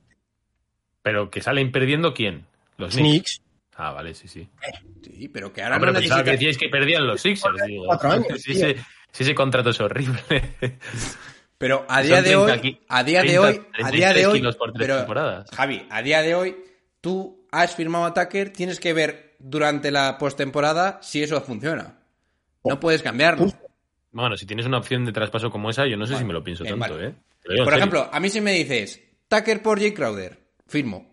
Pero 1.01 1.29
que 1.29 1.41
salen 1.41 1.71
perdiendo 1.71 2.13
quién? 2.13 2.45
Los 2.77 2.95
Knicks. 2.95 3.39
Knicks. 3.39 3.41
Ah, 3.75 3.91
vale, 3.93 4.13
sí, 4.13 4.27
sí. 4.27 4.47
sí, 5.03 5.27
pero 5.29 5.53
que 5.53 5.63
ahora 5.63 5.77
Ah, 5.77 5.79
pero 5.79 5.93
no 5.93 5.99
pensaba 5.99 6.23
que 6.23 6.31
decíais 6.31 6.57
que 6.57 6.69
perdían 6.69 7.07
los 7.07 7.21
Sixers. 7.21 7.57
Digo. 7.65 7.85
Cuatro 7.85 8.11
años, 8.11 8.27
Sí, 8.41 8.53
sí, 8.53 8.75
sí, 9.11 9.23
ese 9.23 9.33
contrato 9.35 9.69
es 9.69 9.79
horrible. 9.79 10.19
Pero 11.57 11.85
a 11.87 12.01
día 12.01 12.21
de 12.21 12.31
30 12.33 12.43
hoy, 12.61 12.79
a 12.89 13.03
día 13.03 13.21
de 13.21 13.27
30, 13.27 13.41
hoy, 13.41 13.61
a 13.83 13.91
día 13.91 14.07
de 14.09 14.13
33 14.23 14.27
hoy, 14.59 14.71
pero, 14.77 14.97
temporadas. 14.97 15.49
Javi, 15.51 15.85
a 15.89 16.01
día 16.01 16.21
de 16.21 16.35
hoy, 16.35 16.57
tú 16.99 17.40
has 17.51 17.75
firmado 17.75 18.05
a 18.05 18.13
Tucker, 18.13 18.51
tienes 18.51 18.79
que 18.79 18.93
ver 18.93 19.35
durante 19.39 19.91
la 19.91 20.17
postemporada 20.17 20.99
si 21.01 21.21
eso 21.21 21.39
funciona. 21.41 21.99
No 22.63 22.79
puedes 22.79 23.01
cambiarlo. 23.01 23.51
Bueno, 24.11 24.35
si 24.37 24.45
tienes 24.45 24.65
una 24.65 24.77
opción 24.77 25.05
de 25.05 25.11
traspaso 25.13 25.49
como 25.49 25.69
esa, 25.69 25.85
yo 25.87 25.97
no 25.97 26.05
sé 26.05 26.17
si 26.17 26.23
me 26.25 26.33
lo 26.33 26.43
pienso 26.43 26.63
bien, 26.63 26.79
tanto, 26.79 26.95
vale. 26.95 27.07
¿eh? 27.09 27.15
Por 27.43 27.53
serio. 27.55 27.75
ejemplo, 27.75 28.09
a 28.11 28.19
mí 28.19 28.29
si 28.29 28.41
me 28.41 28.51
dices 28.53 29.01
Tucker 29.27 29.61
por 29.61 29.79
Jay 29.79 29.93
Crowder, 29.93 30.37
firmo. 30.67 31.09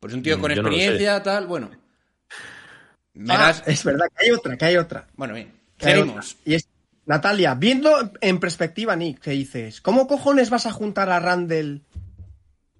Pues 0.00 0.14
un 0.14 0.22
tío 0.22 0.38
Mm, 0.38 0.40
con 0.40 0.50
yo 0.54 0.62
no 0.62 0.68
lo 0.70 0.74
experiencia, 0.76 1.22
tal, 1.22 1.46
bueno. 1.46 1.70
Me 3.14 3.34
Ah, 3.34 3.38
das- 3.38 3.62
es 3.66 3.82
verdad 3.84 4.06
que 4.16 4.24
hay 4.26 4.30
otra, 4.30 4.56
que 4.56 4.64
hay 4.64 4.76
otra. 4.76 5.06
Bueno, 5.14 5.34
bien. 5.34 5.52
Seguimos. 5.78 6.36
Y 6.44 6.54
es, 6.54 6.68
Natalia, 7.06 7.54
viendo 7.54 8.12
en 8.20 8.38
perspectiva, 8.40 8.94
Nick, 8.96 9.20
que 9.20 9.30
dices, 9.32 9.80
¿cómo 9.80 10.06
cojones 10.06 10.50
vas 10.50 10.66
a 10.66 10.72
juntar 10.72 11.08
a 11.10 11.18
Randall 11.20 11.82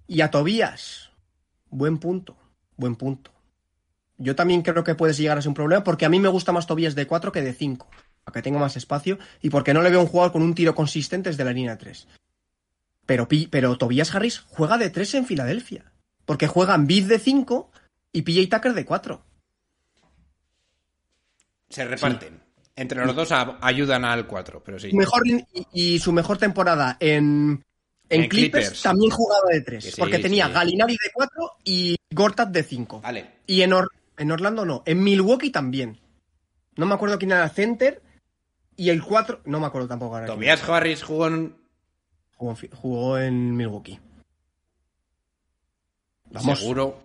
y 0.07 0.21
a 0.21 0.31
Tobías? 0.31 1.06
Buen 1.69 1.97
punto, 1.97 2.37
buen 2.75 2.95
punto. 2.95 3.31
Yo 4.17 4.35
también 4.35 4.61
creo 4.61 4.83
que 4.83 4.95
puedes 4.95 5.17
llegar 5.17 5.37
a 5.37 5.41
ser 5.41 5.49
un 5.49 5.55
problema 5.55 5.83
porque 5.83 6.05
a 6.05 6.09
mí 6.09 6.19
me 6.19 6.29
gusta 6.29 6.51
más 6.51 6.65
Tobías 6.65 6.95
de 6.95 7.07
4 7.07 7.31
que 7.31 7.41
de 7.41 7.53
5, 7.53 7.87
para 8.23 8.33
que 8.33 8.41
tenga 8.41 8.59
más 8.59 8.75
espacio 8.75 9.19
y 9.41 9.49
porque 9.49 9.73
no 9.73 9.81
le 9.81 9.91
veo 9.91 10.01
un 10.01 10.07
jugador 10.07 10.31
con 10.31 10.41
un 10.41 10.55
tiro 10.55 10.73
consistente 10.73 11.29
desde 11.29 11.43
la 11.43 11.53
línea 11.53 11.77
3. 11.77 12.07
Pero, 13.05 13.27
pero 13.49 13.77
Tobias 13.77 14.13
Harris 14.13 14.39
juega 14.47 14.77
de 14.77 14.89
3 14.89 15.15
en 15.15 15.25
Filadelfia, 15.25 15.91
porque 16.25 16.47
juegan 16.47 16.87
Bid 16.87 17.05
de 17.05 17.19
5 17.19 17.71
y 18.11 18.23
PJ 18.23 18.55
Tucker 18.55 18.73
de 18.73 18.85
4. 18.85 19.21
Se 21.69 21.85
reparten. 21.85 22.41
Entre 22.75 23.03
los 23.03 23.15
dos 23.15 23.31
ayudan 23.61 24.05
al 24.05 24.27
4, 24.27 24.63
pero 24.63 24.77
sí. 24.77 24.93
Mejor 24.93 25.27
y, 25.27 25.45
y 25.73 25.99
su 25.99 26.11
mejor 26.11 26.37
temporada 26.37 26.97
en, 26.99 27.65
en, 28.09 28.23
En 28.23 28.29
Clippers, 28.29 28.65
Clippers. 28.67 28.81
también 28.83 29.11
jugaba 29.11 29.49
de 29.51 29.61
3, 29.61 29.83
Que 29.83 29.91
sí, 29.91 29.99
porque 29.99 30.19
tenía 30.19 30.47
sí. 30.47 30.53
Galinari 30.53 30.93
de 30.93 31.11
4 31.13 31.51
y 31.63 31.95
Gortat 32.11 32.49
de 32.49 32.63
5. 32.63 33.01
Vale. 33.01 33.31
Y 33.47 33.61
en, 33.61 33.73
Or- 33.73 33.91
en 34.17 34.31
Orlando 34.31 34.65
no, 34.65 34.83
en 34.85 35.03
Milwaukee 35.03 35.49
también. 35.51 35.99
No 36.75 36.85
me 36.85 36.93
acuerdo 36.95 37.17
quién 37.17 37.31
era 37.31 37.49
center 37.49 38.01
y 38.75 38.89
el 38.89 39.03
4, 39.03 39.41
no 39.45 39.59
me 39.59 39.65
acuerdo 39.67 39.87
tampoco 39.87 40.15
ahora. 40.15 40.27
quién 40.27 40.37
Tobias 40.37 40.67
Harris 40.69 41.03
jugó 41.03 41.27
en... 41.27 41.55
Jugó, 42.37 42.51
en 42.51 42.57
fi- 42.57 42.69
jugó 42.73 43.17
en 43.17 43.55
Milwaukee. 43.57 43.99
Vamos, 46.25 46.59
Seguro. 46.59 47.03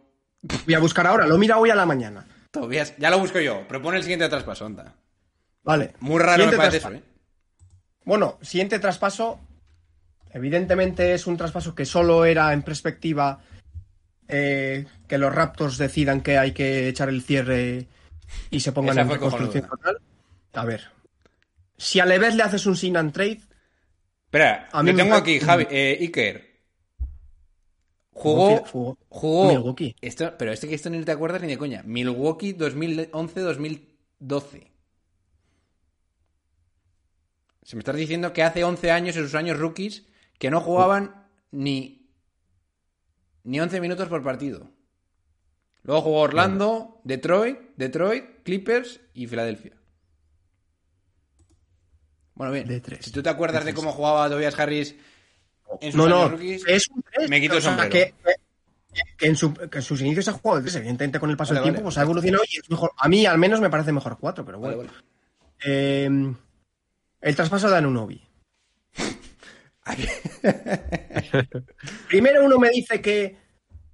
voy 0.67 0.75
a 0.75 0.79
buscar 0.81 1.07
ahora, 1.07 1.27
lo 1.27 1.39
mira 1.39 1.59
hoy 1.59 1.71
a 1.71 1.75
la 1.75 1.87
mañana. 1.87 2.27
Tobias... 2.51 2.95
Ya 2.99 3.09
lo 3.11 3.19
busco 3.19 3.41
yo. 3.41 3.67
Propone 3.67 3.97
el 3.99 4.03
siguiente 4.03 4.29
traspaso, 4.29 4.67
anda. 4.67 4.95
Vale. 5.63 5.95
Muy 6.01 6.19
raro 6.21 6.47
me 6.47 6.57
parece 6.57 6.79
eso, 6.79 6.93
¿eh? 6.93 7.03
Bueno, 8.05 8.39
siguiente 8.43 8.79
traspaso. 8.79 9.41
Evidentemente 10.33 11.15
es 11.15 11.27
un 11.27 11.37
traspaso 11.37 11.75
que 11.75 11.85
solo 11.85 12.25
era 12.25 12.53
en 12.53 12.63
perspectiva 12.63 13.41
eh, 14.29 14.87
que 15.07 15.19
los 15.19 15.35
Raptors 15.35 15.79
decidan 15.79 16.23
que 16.23 16.39
hay 16.39 16.53
que 16.53 16.89
echar 16.89 17.09
el 17.09 17.23
cierre 17.23 17.87
y 18.51 18.61
se 18.61 18.73
pongan 18.73 18.99
Esa 18.99 19.03
en 19.03 19.11
reconstrucción 19.11 19.69
total. 19.69 19.99
A 20.55 20.65
ver. 20.65 20.91
Si 21.77 22.01
a 22.01 22.07
Leves 22.07 22.35
le 22.35 22.43
haces 22.43 22.67
un 22.67 22.77
sin 22.77 22.97
and 22.97 23.13
trade, 23.13 23.41
Espera, 24.33 24.67
A 24.73 24.83
mí 24.83 24.95
me 24.95 25.03
tengo 25.03 25.15
aquí, 25.15 25.39
Javi. 25.39 25.67
Eh, 25.71 25.99
Iker. 26.01 26.51
Jugó... 28.13 28.65
jugó, 28.65 28.99
Jugó... 29.11 29.49
Milwaukee. 29.49 29.95
Esto, 30.01 30.33
pero 30.39 30.53
este 30.53 30.69
que 30.69 30.75
esto 30.75 30.89
ni 30.89 31.05
te 31.05 31.13
acuerdas 31.13 31.43
ni 31.43 31.49
de 31.49 31.59
coña. 31.59 31.83
Milwaukee 31.85 32.55
2011-2012. 32.55 34.71
Se 37.63 37.77
me 37.77 37.81
estás 37.81 37.95
diciendo 37.95 38.33
que 38.33 38.43
hace 38.43 38.65
11 38.65 38.91
años, 38.91 39.19
en 39.19 39.25
sus 39.25 39.35
años 39.35 39.59
rookies, 39.59 40.07
que 40.43 40.51
no 40.51 40.61
jugaban 40.61 41.29
ni, 41.53 42.11
ni 43.45 43.61
11 43.61 43.81
minutos 43.81 44.09
por 44.09 44.25
partido. 44.25 44.69
Luego 45.85 46.03
jugó 46.03 46.19
Orlando, 46.23 47.01
Detroit, 47.05 47.59
Detroit, 47.77 48.43
Clippers 48.43 49.01
y 49.15 49.29
Filadelfia. 49.29 49.77
Bueno, 52.35 52.53
bien. 52.53 52.67
De 52.67 52.81
tres. 52.81 53.05
Si 53.05 53.13
tú 53.13 53.23
te 53.23 53.29
acuerdas 53.29 53.65
de 53.65 53.73
cómo 53.73 53.93
jugaba 53.93 54.29
Tobias 54.29 54.59
Harris 54.59 54.97
en 55.81 55.93
sus 55.93 55.95
No, 55.99 56.09
no, 56.09 56.29
rookies, 56.31 56.65
es 56.67 56.89
un 56.89 57.05
3. 57.05 57.31
me 57.31 57.41
quito 57.41 57.55
el 57.59 57.63
sombrero. 57.63 57.89
que, 57.93 58.13
en, 59.21 59.37
su- 59.37 59.55
que 59.55 59.79
en 59.79 59.83
sus 59.83 60.01
inicios 60.01 60.27
ha 60.27 60.33
jugado 60.33 60.59
el 60.59 60.65
3, 60.65 60.75
evidentemente 60.75 61.21
con 61.21 61.31
el 61.31 61.37
paso 61.37 61.51
Vale, 61.55 61.61
del 61.61 61.73
tiempo, 61.73 61.85
pues 61.85 61.99
ha 61.99 62.03
evolucionado 62.03 62.43
y 62.53 62.59
es 62.59 62.69
mejor. 62.69 62.91
A 62.97 63.09
mí 63.09 63.27
al 63.27 63.39
menos 63.39 63.61
me 63.61 63.71
parece 63.71 63.93
mejor 63.93 64.19
4, 64.19 64.45
pero 64.45 64.59
bueno. 64.59 64.77
vale. 64.79 64.91
Eh, 65.65 66.11
el 67.21 67.37
traspaso 67.37 67.71
de 67.71 67.77
Anunobi. 67.77 68.21
Primero 72.09 72.45
uno 72.45 72.59
me 72.59 72.71
dice 72.71 73.01
que 73.01 73.37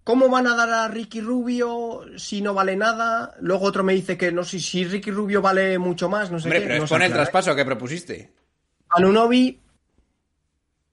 ¿cómo 0.05 0.29
van 0.29 0.47
a 0.47 0.57
dar 0.57 0.71
a 0.71 0.89
Ricky 0.89 1.21
Rubio 1.21 2.03
si 2.17 2.41
no 2.41 2.55
vale 2.55 2.77
nada? 2.77 3.35
Luego 3.41 3.67
otro 3.67 3.85
me 3.85 3.95
dice 3.95 4.17
que 4.17 4.33
no 4.33 4.45
sé 4.45 4.61
si 4.61 4.85
Ricky 4.85 5.11
Rubio 5.11 5.43
vale 5.43 5.79
mucho 5.79 6.09
más, 6.09 6.31
no 6.31 6.41
sé 6.41 6.49
Hombre, 6.49 6.61
qué. 6.61 6.67
pero 6.69 6.83
no 6.83 6.89
con 6.89 7.03
el 7.03 7.13
traspaso 7.13 7.55
que 7.55 7.65
propusiste. 7.65 8.33
Anunobi 8.91 9.61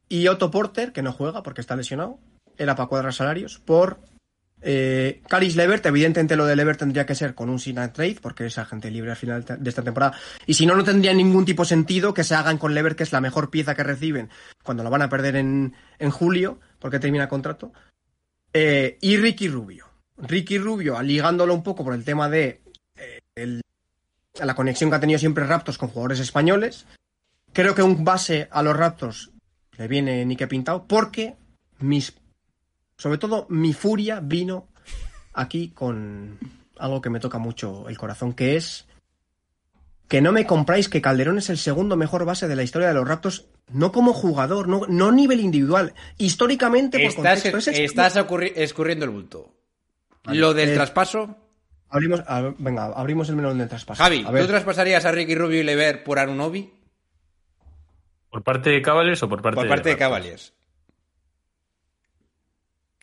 y 0.09 0.27
Otto 0.27 0.51
Porter, 0.51 0.91
que 0.91 1.01
no 1.01 1.13
juega 1.13 1.43
porque 1.43 1.61
está 1.61 1.75
lesionado, 1.75 2.19
era 2.57 2.75
para 2.75 2.89
cuadrar 2.89 3.13
salarios, 3.13 3.59
por 3.59 3.99
eh, 4.67 5.21
Caris 5.29 5.55
Levert. 5.55 5.85
Evidentemente 5.85 6.35
lo 6.35 6.45
de 6.45 6.55
Levert 6.55 6.79
tendría 6.79 7.05
que 7.05 7.13
ser 7.13 7.35
con 7.35 7.49
un 7.49 7.59
sign 7.59 7.75
trade, 7.93 8.17
porque 8.19 8.47
es 8.47 8.57
agente 8.57 8.89
libre 8.89 9.11
al 9.11 9.17
final 9.17 9.45
de 9.45 9.69
esta 9.69 9.83
temporada. 9.83 10.17
Y 10.47 10.55
si 10.55 10.65
no, 10.65 10.75
no 10.75 10.83
tendría 10.83 11.13
ningún 11.13 11.45
tipo 11.45 11.63
de 11.63 11.69
sentido 11.69 12.13
que 12.13 12.23
se 12.23 12.33
hagan 12.33 12.57
con 12.57 12.73
Levert, 12.73 12.97
que 12.97 13.03
es 13.03 13.11
la 13.11 13.21
mejor 13.21 13.51
pieza 13.51 13.75
que 13.75 13.83
reciben 13.83 14.29
cuando 14.63 14.83
lo 14.83 14.89
van 14.89 15.03
a 15.03 15.09
perder 15.09 15.35
en, 15.35 15.75
en 15.99 16.09
julio, 16.09 16.59
porque 16.79 16.99
termina 16.99 17.29
contrato. 17.29 17.71
Eh, 18.51 18.97
y 19.01 19.17
Ricky 19.17 19.47
Rubio. 19.49 19.85
Ricky 20.17 20.57
Rubio, 20.57 20.99
ligándolo 21.01 21.53
un 21.53 21.61
poco 21.61 21.83
por 21.83 21.93
el 21.93 22.03
tema 22.03 22.27
de 22.27 22.61
eh, 22.95 23.61
la 24.41 24.55
conexión 24.55 24.89
que 24.89 24.95
ha 24.95 24.99
tenido 24.99 25.19
siempre 25.19 25.45
Raptors 25.45 25.77
con 25.77 25.89
jugadores 25.89 26.19
españoles. 26.19 26.87
Creo 27.53 27.75
que 27.75 27.83
un 27.83 28.03
base 28.03 28.47
a 28.49 28.63
los 28.63 28.75
Raptors 28.75 29.31
le 29.77 29.87
viene 29.87 30.25
ni 30.25 30.35
que 30.35 30.47
pintado, 30.47 30.87
porque 30.87 31.35
mis, 31.79 32.15
sobre 32.97 33.17
todo 33.17 33.45
mi 33.49 33.73
furia 33.73 34.19
vino 34.21 34.67
aquí 35.33 35.69
con 35.69 36.39
algo 36.77 37.01
que 37.01 37.09
me 37.09 37.19
toca 37.19 37.37
mucho 37.37 37.87
el 37.89 37.97
corazón, 37.97 38.33
que 38.33 38.55
es 38.55 38.87
que 40.07 40.21
no 40.21 40.31
me 40.31 40.45
compráis 40.45 40.87
que 40.87 41.01
Calderón 41.01 41.37
es 41.39 41.49
el 41.49 41.57
segundo 41.57 41.97
mejor 41.97 42.25
base 42.25 42.47
de 42.47 42.55
la 42.55 42.63
historia 42.63 42.89
de 42.89 42.93
los 42.93 43.07
Raptors, 43.07 43.45
no 43.71 43.91
como 43.91 44.13
jugador, 44.13 44.67
no, 44.67 44.81
no 44.87 45.07
a 45.09 45.11
nivel 45.11 45.39
individual, 45.39 45.93
históricamente 46.17 46.99
por 46.99 47.07
Estás, 47.07 47.41
contexto. 47.41 47.71
Es 47.71 47.79
estás 47.79 48.15
escurriendo 48.55 49.05
el 49.05 49.11
bulto. 49.11 49.51
Vale, 50.23 50.39
Lo 50.39 50.53
del 50.53 50.69
eh, 50.69 50.73
traspaso. 50.75 51.35
Abrimos, 51.89 52.21
a- 52.27 52.53
venga, 52.59 52.85
abrimos 52.85 53.29
el 53.29 53.35
melón 53.35 53.57
del 53.57 53.67
traspaso. 53.67 54.03
Javi, 54.03 54.23
a 54.25 54.31
ver, 54.31 54.43
¿tú 54.43 54.49
traspasarías 54.49 55.05
a 55.05 55.11
Ricky 55.11 55.33
Rubio 55.35 55.59
y 55.61 55.63
Lever 55.63 56.03
por 56.03 56.19
Anunobi? 56.19 56.71
¿Por 58.29 58.43
parte 58.43 58.69
de 58.69 58.81
Cavaliers 58.81 59.21
o 59.23 59.29
por 59.29 59.41
parte 59.41 59.55
Por 59.55 59.67
parte 59.67 59.89
de 59.89 59.95
Raptors? 59.95 59.99
Cavaliers. 60.09 60.53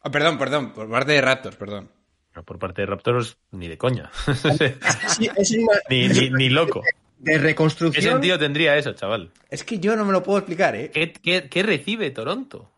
Ah, 0.05 0.11
perdón, 0.11 0.39
perdón, 0.39 0.73
por 0.73 0.91
parte 0.91 1.13
de 1.13 1.21
Raptors, 1.21 1.57
perdón. 1.57 1.91
No, 2.35 2.43
por 2.45 2.59
parte 2.59 2.83
de 2.83 2.87
Raptors, 2.87 3.37
ni 3.51 3.69
de 3.69 3.77
coña. 3.79 4.11
sí, 5.09 5.29
es 5.37 5.51
una- 5.53 5.79
ni, 5.91 6.09
ni, 6.09 6.31
ni 6.31 6.49
loco. 6.49 6.83
de 7.19 7.33
¿Qué 7.33 7.39
reconstrucción. 7.39 8.15
sentido 8.15 8.39
tendría 8.39 8.77
eso, 8.77 8.93
chaval? 8.95 9.31
Es 9.51 9.63
que 9.65 9.79
yo 9.79 9.95
no 9.97 10.05
me 10.05 10.13
lo 10.13 10.23
puedo 10.23 10.39
explicar, 10.39 10.75
¿eh? 10.75 10.91
¿Qué, 10.93 11.13
qué, 11.13 11.49
qué 11.49 11.63
recibe 11.63 12.11
Toronto? 12.11 12.71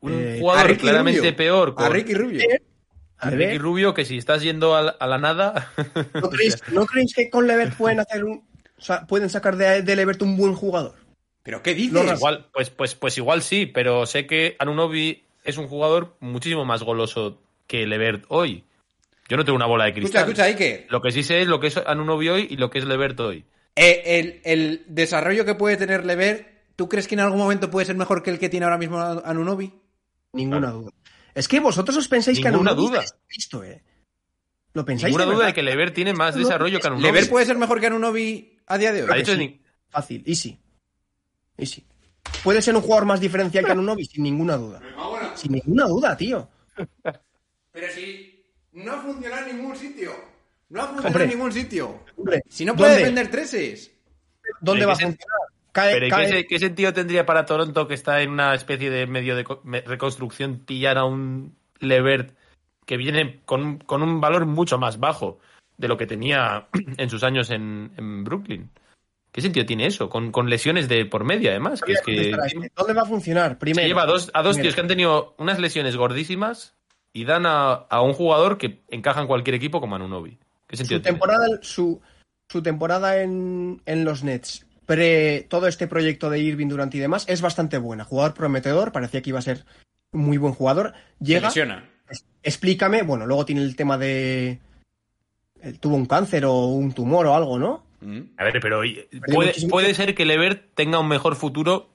Un 0.00 0.12
Eh, 0.12 0.36
jugador 0.40 0.76
claramente 0.76 1.20
Rubio. 1.20 1.36
peor 1.36 1.74
con 1.74 1.86
A 1.86 1.88
Ricky 1.88 2.14
Rubio. 2.14 2.42
A 3.18 3.30
Ricky 3.30 3.58
Rubio 3.58 3.92
que 3.92 4.04
si 4.04 4.16
estás 4.16 4.42
yendo 4.42 4.76
a 4.76 4.82
la, 4.82 4.90
a 4.92 5.06
la 5.06 5.18
nada... 5.18 5.72
¿no, 6.14 6.30
creéis, 6.30 6.62
¿no 6.72 6.86
creéis 6.86 7.14
que 7.14 7.28
con 7.30 7.46
Levert 7.46 7.74
pueden 7.76 8.00
hacer 8.00 8.24
un, 8.24 8.44
o 8.78 8.80
sea, 8.82 9.06
pueden 9.06 9.28
sacar 9.28 9.56
de, 9.56 9.82
de 9.82 9.96
Levert 9.96 10.22
un 10.22 10.36
buen 10.36 10.54
jugador? 10.54 10.94
¿Pero 11.42 11.62
qué 11.62 11.74
dices? 11.74 11.92
No, 11.92 12.04
igual, 12.14 12.46
pues, 12.52 12.70
pues, 12.70 12.94
pues 12.94 13.16
igual 13.18 13.42
sí, 13.42 13.66
pero 13.66 14.06
sé 14.06 14.26
que 14.26 14.56
Anunobi 14.58 15.24
es 15.44 15.56
un 15.58 15.68
jugador 15.68 16.16
muchísimo 16.20 16.64
más 16.64 16.82
goloso 16.82 17.40
que 17.66 17.86
Levert 17.86 18.24
hoy. 18.28 18.64
Yo 19.28 19.36
no 19.36 19.44
tengo 19.44 19.56
una 19.56 19.66
bola 19.66 19.84
de 19.84 19.90
Escucha, 19.90 20.24
cristal. 20.24 20.48
escucha, 20.48 20.64
Iker. 20.66 20.86
Lo 20.90 21.00
que 21.00 21.12
sí 21.12 21.22
sé 21.22 21.40
es 21.42 21.46
lo 21.48 21.60
que 21.60 21.68
es 21.68 21.76
Anunobi 21.76 22.28
hoy 22.28 22.46
y 22.50 22.56
lo 22.56 22.68
que 22.70 22.78
es 22.80 22.84
Levert 22.84 23.18
hoy. 23.20 23.44
Eh, 23.76 24.02
el, 24.04 24.40
el 24.44 24.84
desarrollo 24.88 25.44
que 25.44 25.54
puede 25.54 25.76
tener 25.76 26.04
Lever, 26.04 26.64
¿tú 26.74 26.88
crees 26.88 27.06
que 27.06 27.14
en 27.14 27.20
algún 27.20 27.38
momento 27.38 27.70
puede 27.70 27.86
ser 27.86 27.96
mejor 27.96 28.22
que 28.24 28.30
el 28.30 28.38
que 28.40 28.48
tiene 28.48 28.64
ahora 28.64 28.78
mismo 28.78 28.98
Anunobi? 29.00 29.72
Ninguna 30.32 30.70
duda. 30.70 30.90
Es 31.34 31.46
que 31.46 31.60
vosotros 31.60 31.96
os 31.96 32.08
pensáis 32.08 32.38
Ninguna 32.38 32.50
que 32.50 32.56
Anunobi 32.70 32.88
duda. 32.88 33.00
es 33.04 33.14
listo, 33.30 33.62
¿eh? 33.62 33.82
Lo 34.72 34.84
pensáis 34.84 35.12
Ninguna 35.12 35.26
de 35.30 35.34
duda 35.36 35.46
de 35.46 35.54
que 35.54 35.62
Levert 35.62 35.94
tiene 35.94 36.12
más 36.12 36.34
No, 36.34 36.42
desarrollo 36.42 36.80
que 36.80 36.86
Anunobi. 36.88 37.06
¿Lever 37.06 37.28
puede 37.30 37.46
ser 37.46 37.56
mejor 37.56 37.78
que 37.80 37.86
Anunobi 37.86 38.58
a 38.66 38.78
día 38.78 38.92
de 38.92 39.04
hoy? 39.04 39.08
Ha 39.12 39.14
dicho 39.16 39.32
sí. 39.32 39.38
ni- 39.38 39.60
Fácil, 39.88 40.24
easy. 40.26 40.58
Easy. 41.56 41.84
Puede 42.42 42.62
ser 42.62 42.74
un 42.74 42.82
jugador 42.82 43.04
más 43.06 43.20
diferencial 43.20 43.64
que 43.64 43.72
Anunobi, 43.72 44.04
sin 44.06 44.22
ninguna 44.24 44.56
duda. 44.56 44.80
Sin 45.40 45.52
ninguna 45.52 45.86
duda, 45.86 46.16
tío. 46.16 46.48
Pero 47.72 47.86
si 47.94 48.44
no 48.72 48.92
ha 48.92 48.98
funcionado 49.00 49.46
en 49.48 49.56
ningún 49.56 49.76
sitio. 49.76 50.12
No 50.70 50.80
ha 50.82 50.84
funcionado 50.86 51.08
Hombre. 51.08 51.24
en 51.24 51.30
ningún 51.30 51.52
sitio. 51.52 52.00
Hombre, 52.16 52.42
Si 52.48 52.64
no 52.64 52.74
puede 52.76 52.90
¿dónde? 52.90 53.00
defender 53.04 53.30
treses. 53.30 53.92
¿Dónde 54.60 54.86
va 54.86 54.92
a 54.92 54.96
¿qué 54.96 55.04
sen- 55.04 55.08
funcionar? 55.08 55.40
Cae, 55.72 55.92
Pero 55.94 56.06
¿y 56.06 56.10
cae- 56.10 56.26
¿qué, 56.26 56.32
se- 56.32 56.46
qué 56.46 56.58
sentido 56.58 56.92
tendría 56.92 57.24
para 57.26 57.46
Toronto 57.46 57.86
que 57.86 57.94
está 57.94 58.20
en 58.22 58.30
una 58.30 58.54
especie 58.54 58.90
de 58.90 59.06
medio 59.06 59.36
de 59.36 59.44
reconstrucción 59.86 60.58
pillar 60.58 60.98
a 60.98 61.04
un 61.04 61.54
Levert 61.78 62.34
que 62.86 62.96
viene 62.96 63.40
con, 63.44 63.62
un- 63.64 63.78
con 63.78 64.02
un 64.02 64.20
valor 64.20 64.46
mucho 64.46 64.78
más 64.78 64.98
bajo 64.98 65.38
de 65.78 65.86
lo 65.88 65.96
que 65.96 66.06
tenía 66.06 66.66
en 66.98 67.08
sus 67.08 67.22
años 67.22 67.50
en, 67.50 67.92
en 67.96 68.24
Brooklyn? 68.24 68.68
¿Qué 69.32 69.40
sentido 69.40 69.64
tiene 69.66 69.86
eso? 69.86 70.08
Con, 70.10 70.32
con 70.32 70.50
lesiones 70.50 70.88
de 70.88 71.04
por 71.06 71.24
media, 71.24 71.50
además. 71.50 71.80
Que 71.80 71.92
es 71.92 72.02
que 72.02 72.32
¿Dónde 72.76 72.94
va 72.94 73.02
a 73.02 73.06
funcionar? 73.06 73.52
se 73.52 73.56
Primero. 73.56 73.86
lleva 73.86 74.02
a 74.02 74.06
dos, 74.06 74.30
a 74.34 74.42
dos 74.42 74.58
tíos 74.58 74.74
que 74.74 74.80
han 74.80 74.88
tenido 74.88 75.34
unas 75.38 75.58
lesiones 75.58 75.96
gordísimas 75.96 76.74
y 77.12 77.24
dan 77.24 77.46
a, 77.46 77.72
a 77.72 78.02
un 78.02 78.12
jugador 78.12 78.58
que 78.58 78.82
encaja 78.88 79.20
en 79.20 79.26
cualquier 79.28 79.54
equipo 79.54 79.80
como 79.80 79.96
Anunobi. 79.96 80.38
¿Qué 80.66 80.76
sentido 80.76 80.98
su 80.98 81.02
tiene? 81.02 81.14
temporada, 81.18 81.46
su, 81.62 82.00
su 82.48 82.62
temporada 82.62 83.22
en, 83.22 83.80
en 83.86 84.04
los 84.04 84.24
Nets, 84.24 84.66
pre 84.86 85.46
todo 85.48 85.66
este 85.68 85.86
proyecto 85.86 86.28
de 86.30 86.40
Irving 86.40 86.68
Durant 86.68 86.94
y 86.94 86.98
demás, 86.98 87.24
es 87.28 87.40
bastante 87.40 87.78
buena. 87.78 88.04
Jugador 88.04 88.34
prometedor, 88.34 88.90
parecía 88.92 89.22
que 89.22 89.30
iba 89.30 89.38
a 89.38 89.42
ser 89.42 89.64
un 90.12 90.22
muy 90.22 90.38
buen 90.38 90.54
jugador. 90.54 90.92
Se 91.18 91.24
Llega, 91.24 91.48
lesiona. 91.48 91.88
explícame, 92.42 93.02
bueno, 93.02 93.26
luego 93.26 93.44
tiene 93.44 93.62
el 93.62 93.76
tema 93.76 93.96
de... 93.98 94.58
Tuvo 95.80 95.94
un 95.96 96.06
cáncer 96.06 96.44
o 96.46 96.66
un 96.66 96.92
tumor 96.92 97.26
o 97.26 97.34
algo, 97.34 97.58
¿no? 97.58 97.84
A 98.38 98.44
ver, 98.44 98.58
pero 98.60 98.80
puede, 99.70 99.94
ser 99.94 100.14
que 100.14 100.24
Levert 100.24 100.74
tenga 100.74 100.98
un 100.98 101.08
mejor 101.08 101.36
futuro. 101.36 101.90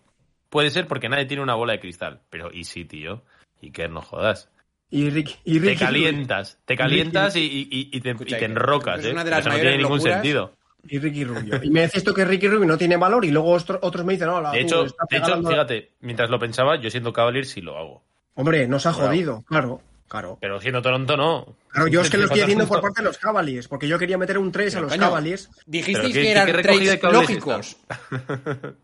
Puede 0.49 0.69
ser 0.69 0.87
porque 0.87 1.09
nadie 1.09 1.25
tiene 1.25 1.43
una 1.43 1.55
bola 1.55 1.73
de 1.73 1.79
cristal. 1.79 2.21
Pero 2.29 2.51
y 2.51 2.63
sí, 2.63 2.85
tío. 2.85 3.23
Y 3.61 3.71
que 3.71 3.87
no 3.87 4.01
jodas. 4.01 4.49
Y 4.91 5.09
Rick, 5.09 5.39
y 5.43 5.59
Te 5.59 5.75
calientas. 5.75 6.59
Te 6.65 6.77
calientas 6.77 7.35
y, 7.35 7.39
y- 7.41 7.67
y- 7.71 7.89
y 7.91 8.01
te, 8.01 8.11
Escucha, 8.11 8.29
y 8.29 8.33
te 8.33 8.39
que- 8.39 8.45
enrocas, 8.45 8.99
es 8.99 9.05
¿eh? 9.07 9.11
una 9.11 9.23
de 9.23 9.31
las 9.31 9.39
Eso 9.39 9.49
no 9.49 9.55
tiene 9.55 9.77
ningún 9.77 10.01
sentido. 10.01 10.53
Y 10.87 10.99
Ricky 10.99 11.23
Rubio. 11.23 11.59
Y 11.63 11.71
me 11.71 11.81
decís 11.81 11.95
esto 11.97 12.13
que 12.13 12.23
Ricky 12.23 12.47
Rubio 12.47 12.67
no 12.67 12.77
tiene 12.77 12.95
valor 12.95 13.25
y 13.25 13.31
luego 13.31 13.51
otro- 13.51 13.79
otros 13.81 14.05
me 14.05 14.13
dicen, 14.13 14.27
no, 14.27 14.39
la, 14.39 14.51
De 14.51 14.61
hecho, 14.61 14.83
de 14.83 15.17
hecho, 15.17 15.41
fíjate, 15.43 15.93
mientras 16.01 16.29
lo 16.29 16.37
pensaba, 16.37 16.79
yo 16.79 16.91
siendo 16.91 17.11
Cavalier 17.11 17.45
sí 17.45 17.61
lo 17.61 17.75
hago. 17.77 18.03
Hombre, 18.35 18.67
nos 18.67 18.85
ha 18.85 18.93
jodido, 18.93 19.43
claro, 19.47 19.81
claro. 20.07 20.37
Pero 20.41 20.59
siendo 20.61 20.81
Toronto, 20.81 21.17
no. 21.17 21.55
Claro, 21.69 21.87
yo 21.87 22.01
es 22.01 22.09
que 22.09 22.17
lo 22.17 22.25
estoy 22.25 22.41
haciendo 22.41 22.67
por 22.67 22.81
parte 22.81 23.01
de 23.01 23.05
los 23.07 23.17
Cavaliers, 23.17 23.67
porque 23.67 23.87
yo 23.87 23.97
quería 23.99 24.17
meter 24.17 24.37
un 24.37 24.51
3 24.51 24.75
a 24.75 24.81
los 24.81 24.91
coño, 24.91 25.01
Cavaliers. 25.01 25.49
Dijisteis 25.65 26.13
¿qué- 26.13 26.21
que 26.21 26.31
eran 26.31 26.51
trades 26.61 27.03
lógicos. 27.03 27.77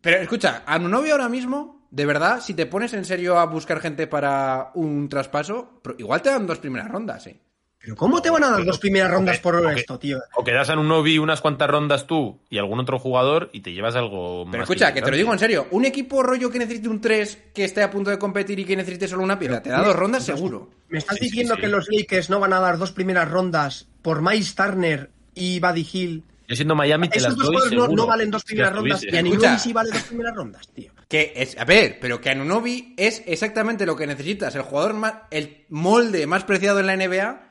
Pero 0.00 0.16
escucha, 0.16 0.62
Anunobi 0.66 1.10
ahora 1.10 1.28
mismo, 1.28 1.86
de 1.90 2.06
verdad, 2.06 2.40
si 2.40 2.54
te 2.54 2.66
pones 2.66 2.94
en 2.94 3.04
serio 3.04 3.38
a 3.38 3.44
buscar 3.46 3.80
gente 3.80 4.06
para 4.06 4.70
un 4.74 5.08
traspaso, 5.08 5.82
igual 5.98 6.22
te 6.22 6.30
dan 6.30 6.46
dos 6.46 6.58
primeras 6.58 6.90
rondas, 6.90 7.26
¿eh? 7.26 7.38
Pero 7.82 7.96
¿cómo 7.96 8.20
te 8.20 8.28
van 8.28 8.44
a 8.44 8.50
dar 8.50 8.64
dos 8.64 8.78
primeras 8.78 9.10
rondas 9.10 9.38
por 9.38 9.72
esto, 9.72 9.98
tío? 9.98 10.18
O 10.34 10.44
que 10.44 10.52
das 10.52 10.68
a 10.68 10.78
un 10.78 10.86
Novi 10.86 11.18
unas 11.18 11.40
cuantas 11.40 11.70
rondas 11.70 12.06
tú 12.06 12.38
y 12.50 12.58
algún 12.58 12.78
otro 12.78 12.98
jugador 12.98 13.48
y 13.52 13.60
te 13.60 13.72
llevas 13.72 13.96
algo 13.96 14.44
Pero 14.50 14.60
más 14.60 14.70
escucha, 14.70 14.92
que 14.92 15.00
te 15.00 15.10
lo 15.10 15.16
digo 15.16 15.32
en 15.32 15.38
serio, 15.38 15.66
un 15.70 15.86
equipo 15.86 16.22
rollo 16.22 16.50
que 16.50 16.58
necesite 16.58 16.88
un 16.90 17.00
3 17.00 17.38
que 17.54 17.64
esté 17.64 17.82
a 17.82 17.90
punto 17.90 18.10
de 18.10 18.18
competir 18.18 18.58
y 18.60 18.64
que 18.66 18.76
necesite 18.76 19.08
solo 19.08 19.22
una 19.22 19.38
pieza, 19.38 19.62
te 19.62 19.70
da 19.70 19.82
dos 19.82 19.96
rondas 19.96 20.24
seguro. 20.24 20.68
¿Me 20.90 20.98
estás 20.98 21.16
Sí, 21.16 21.24
diciendo 21.24 21.54
sí. 21.54 21.60
que 21.62 21.68
los 21.68 21.88
Lakers 21.90 22.28
no 22.28 22.38
van 22.38 22.52
a 22.52 22.60
dar 22.60 22.76
dos 22.76 22.92
primeras 22.92 23.30
rondas 23.30 23.88
por 24.02 24.20
Miles 24.20 24.54
Turner 24.54 25.10
y 25.34 25.58
Buddy 25.60 25.88
Hill? 25.90 26.24
Yo 26.48 26.56
siendo 26.56 26.74
Miami 26.74 27.08
te 27.08 27.18
Esos 27.18 27.28
las 27.30 27.36
dos 27.38 27.46
doy 27.46 27.56
jugadores 27.62 27.96
no, 27.96 28.06
valen 28.06 28.30
dos 28.30 28.44
primeras 28.44 28.74
rondas 28.74 29.04
y. 29.04 29.16
Anunobi 29.16 29.58
sí 29.58 29.72
vale 29.72 29.90
dos 29.92 30.02
primeras 30.02 30.34
rondas, 30.34 30.68
tío. 30.74 30.92
Que 31.08 31.32
es, 31.36 31.56
a 31.56 31.64
ver, 31.64 31.98
pero 32.00 32.20
que 32.20 32.28
Anunobi 32.30 32.92
es 32.96 33.22
exactamente 33.26 33.86
lo 33.86 33.94
que 33.96 34.06
necesitas, 34.06 34.54
el 34.56 34.62
jugador 34.62 34.94
más, 34.94 35.14
el 35.30 35.64
molde 35.68 36.26
más 36.26 36.42
preciado 36.44 36.80
en 36.80 36.86
la 36.86 36.96
NBA, 36.96 37.49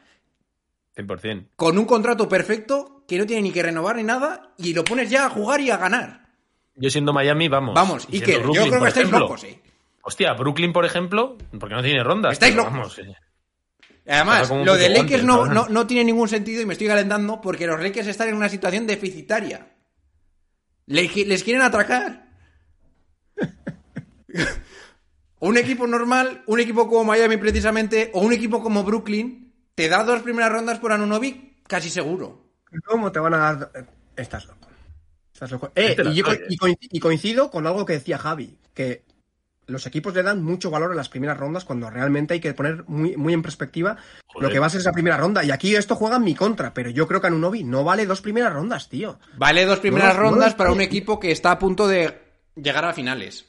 100%. 1.06 1.48
con 1.56 1.78
un 1.78 1.86
contrato 1.86 2.28
perfecto, 2.30 3.04
que 3.08 3.18
no 3.18 3.26
tiene 3.26 3.44
ni 3.44 3.52
que 3.52 3.64
renovar 3.64 3.96
ni 3.96 4.04
nada, 4.04 4.54
y 4.58 4.74
lo 4.74 4.84
pones 4.84 5.10
ya 5.10 5.26
a 5.26 5.30
jugar 5.30 5.62
y 5.62 5.72
a 5.72 5.78
ganar. 5.78 6.28
Yo 6.76 6.90
siendo 6.90 7.12
Miami, 7.14 7.48
vamos. 7.50 7.76
Vamos, 7.76 8.08
Y 8.10 8.22
que 8.22 8.34
yo 8.34 8.52
creo 8.52 8.70
que 8.70 8.76
estáis 8.88 8.98
ejemplo. 8.98 9.20
locos, 9.20 9.44
eh. 9.44 9.62
Hostia, 10.02 10.34
Brooklyn, 10.34 10.72
por 10.72 10.86
ejemplo, 10.86 11.38
porque 11.60 11.76
no 11.76 11.84
tiene 11.84 12.04
rondas. 12.04 12.34
Estáis 12.34 12.56
locos. 12.56 12.72
vamos, 12.74 13.00
eh. 13.00 13.14
Además, 14.08 14.50
lo 14.50 14.76
de 14.76 14.90
Lakers 14.90 15.24
no, 15.24 15.46
no, 15.46 15.68
no 15.70 15.86
tiene 15.86 16.06
ningún 16.06 16.28
sentido 16.28 16.62
y 16.62 16.66
me 16.66 16.74
estoy 16.74 16.88
calentando 16.88 17.40
porque 17.42 17.68
los 17.68 17.80
Lakers 17.80 18.08
están 18.08 18.30
en 18.30 18.36
una 18.36 18.50
situación 18.50 18.88
deficitaria. 18.88 19.68
Le- 20.88 21.26
les 21.26 21.44
quieren 21.44 21.62
atracar. 21.62 22.28
un 25.40 25.58
equipo 25.58 25.86
normal, 25.88 26.44
un 26.48 26.60
equipo 26.60 26.88
como 26.88 27.04
Miami 27.06 27.38
precisamente, 27.38 28.10
o 28.14 28.22
un 28.22 28.34
equipo 28.34 28.62
como 28.64 28.84
Brooklyn, 28.84 29.49
te 29.80 29.88
da 29.88 30.04
dos 30.04 30.22
primeras 30.24 30.52
rondas 30.52 30.78
por 30.78 30.92
Anunovic, 30.92 31.64
casi 31.66 31.90
seguro. 31.90 32.44
¿Cómo 32.86 33.14
te 33.14 33.20
van 33.20 33.34
a 33.34 33.38
dar? 33.38 33.72
Estás 34.18 34.46
loco. 34.46 34.68
Estás 35.34 35.52
loco. 35.52 35.72
Eh, 35.74 35.96
Te 35.96 36.04
la 36.04 36.12
y, 36.12 36.16
yo 36.16 36.26
coincido 37.00 37.50
con 37.50 37.66
algo 37.66 37.86
que 37.86 37.94
decía 37.94 38.18
Javi, 38.18 38.58
que 38.74 39.06
los 39.68 39.86
equipos 39.86 40.14
le 40.14 40.22
dan 40.22 40.44
mucho 40.44 40.70
valor 40.70 40.92
a 40.92 40.96
las 40.96 41.08
primeras 41.08 41.38
rondas 41.38 41.64
cuando 41.64 41.90
realmente 41.90 42.34
hay 42.34 42.42
que 42.42 42.54
poner 42.54 42.84
muy, 42.90 43.16
muy 43.16 43.34
en 43.34 43.42
perspectiva 43.42 43.96
Joder. 44.28 44.50
lo 44.50 44.54
que 44.54 44.60
va 44.60 44.66
a 44.66 44.70
ser 44.70 44.82
esa 44.82 44.92
primera 44.92 45.16
ronda. 45.16 45.46
Y 45.46 45.52
aquí 45.52 45.74
esto 45.74 45.96
juega 45.96 46.18
en 46.18 46.26
mi 46.26 46.36
contra, 46.36 46.74
pero 46.74 46.90
yo 46.90 47.08
creo 47.08 47.22
que 47.22 47.28
Anunobi 47.28 47.64
no 47.64 47.86
vale 47.86 48.06
dos 48.06 48.20
primeras 48.20 48.52
rondas, 48.52 48.90
tío. 48.90 49.18
Vale 49.38 49.64
dos 49.64 49.80
primeras 49.80 50.14
no, 50.18 50.24
rondas 50.24 50.52
no, 50.52 50.58
para 50.58 50.72
no. 50.72 50.76
un 50.76 50.82
equipo 50.82 51.22
que 51.22 51.32
está 51.32 51.52
a 51.52 51.60
punto 51.60 51.88
de 51.88 52.20
llegar 52.54 52.84
a 52.84 52.92
finales. 52.92 53.46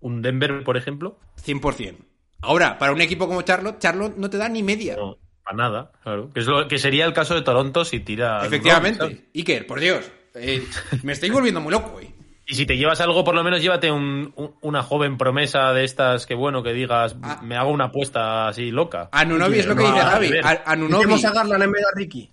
Un 0.00 0.20
Denver, 0.20 0.62
por 0.64 0.76
ejemplo. 0.76 1.18
100%. 1.42 1.96
Ahora, 2.42 2.78
para 2.78 2.92
un 2.92 3.00
equipo 3.00 3.26
como 3.26 3.40
Charlotte, 3.40 3.78
Charlotte 3.78 4.18
no 4.18 4.28
te 4.28 4.36
da 4.36 4.50
ni 4.50 4.62
media. 4.62 4.96
No, 4.96 5.16
para 5.46 5.56
nada, 5.56 5.92
claro. 6.02 6.30
Que, 6.32 6.40
es 6.40 6.46
lo, 6.46 6.66
que 6.68 6.78
sería 6.78 7.04
el 7.06 7.12
caso 7.12 7.34
de 7.34 7.42
Toronto 7.42 7.84
si 7.84 8.00
tira. 8.00 8.44
Efectivamente. 8.44 9.28
Iker, 9.34 9.66
por 9.66 9.78
Dios. 9.80 10.10
eh, 10.34 10.62
me 11.02 11.12
estoy 11.12 11.30
volviendo 11.30 11.60
muy 11.60 11.70
loco 11.72 11.94
hoy. 11.96 12.12
Y 12.48 12.54
si 12.54 12.66
te 12.66 12.76
llevas 12.76 13.00
algo, 13.00 13.24
por 13.24 13.34
lo 13.34 13.42
menos 13.42 13.60
llévate 13.62 13.90
un- 13.90 14.32
un- 14.36 14.54
una 14.60 14.82
joven 14.82 15.16
promesa 15.18 15.72
de 15.72 15.84
estas 15.84 16.26
que, 16.26 16.34
bueno, 16.34 16.62
que 16.62 16.72
digas, 16.72 17.16
Ah. 17.22 17.40
me 17.42 17.56
hago 17.56 17.70
una 17.70 17.86
apuesta 17.86 18.48
así 18.48 18.70
loca. 18.70 19.08
Anunobi 19.12 19.58
es 19.60 19.66
lo 19.66 19.74
que 19.74 19.82
No, 19.82 19.88
dice 19.88 20.00
a 20.00 20.10
Javi. 20.10 20.30
Anunobi. 20.64 20.94
Metemos 21.06 21.24
a 21.24 21.32
Garland 21.32 21.62
en 21.64 21.72
vez 21.72 21.82
de 21.82 21.88
a 21.88 21.92
Ricky. 21.96 22.30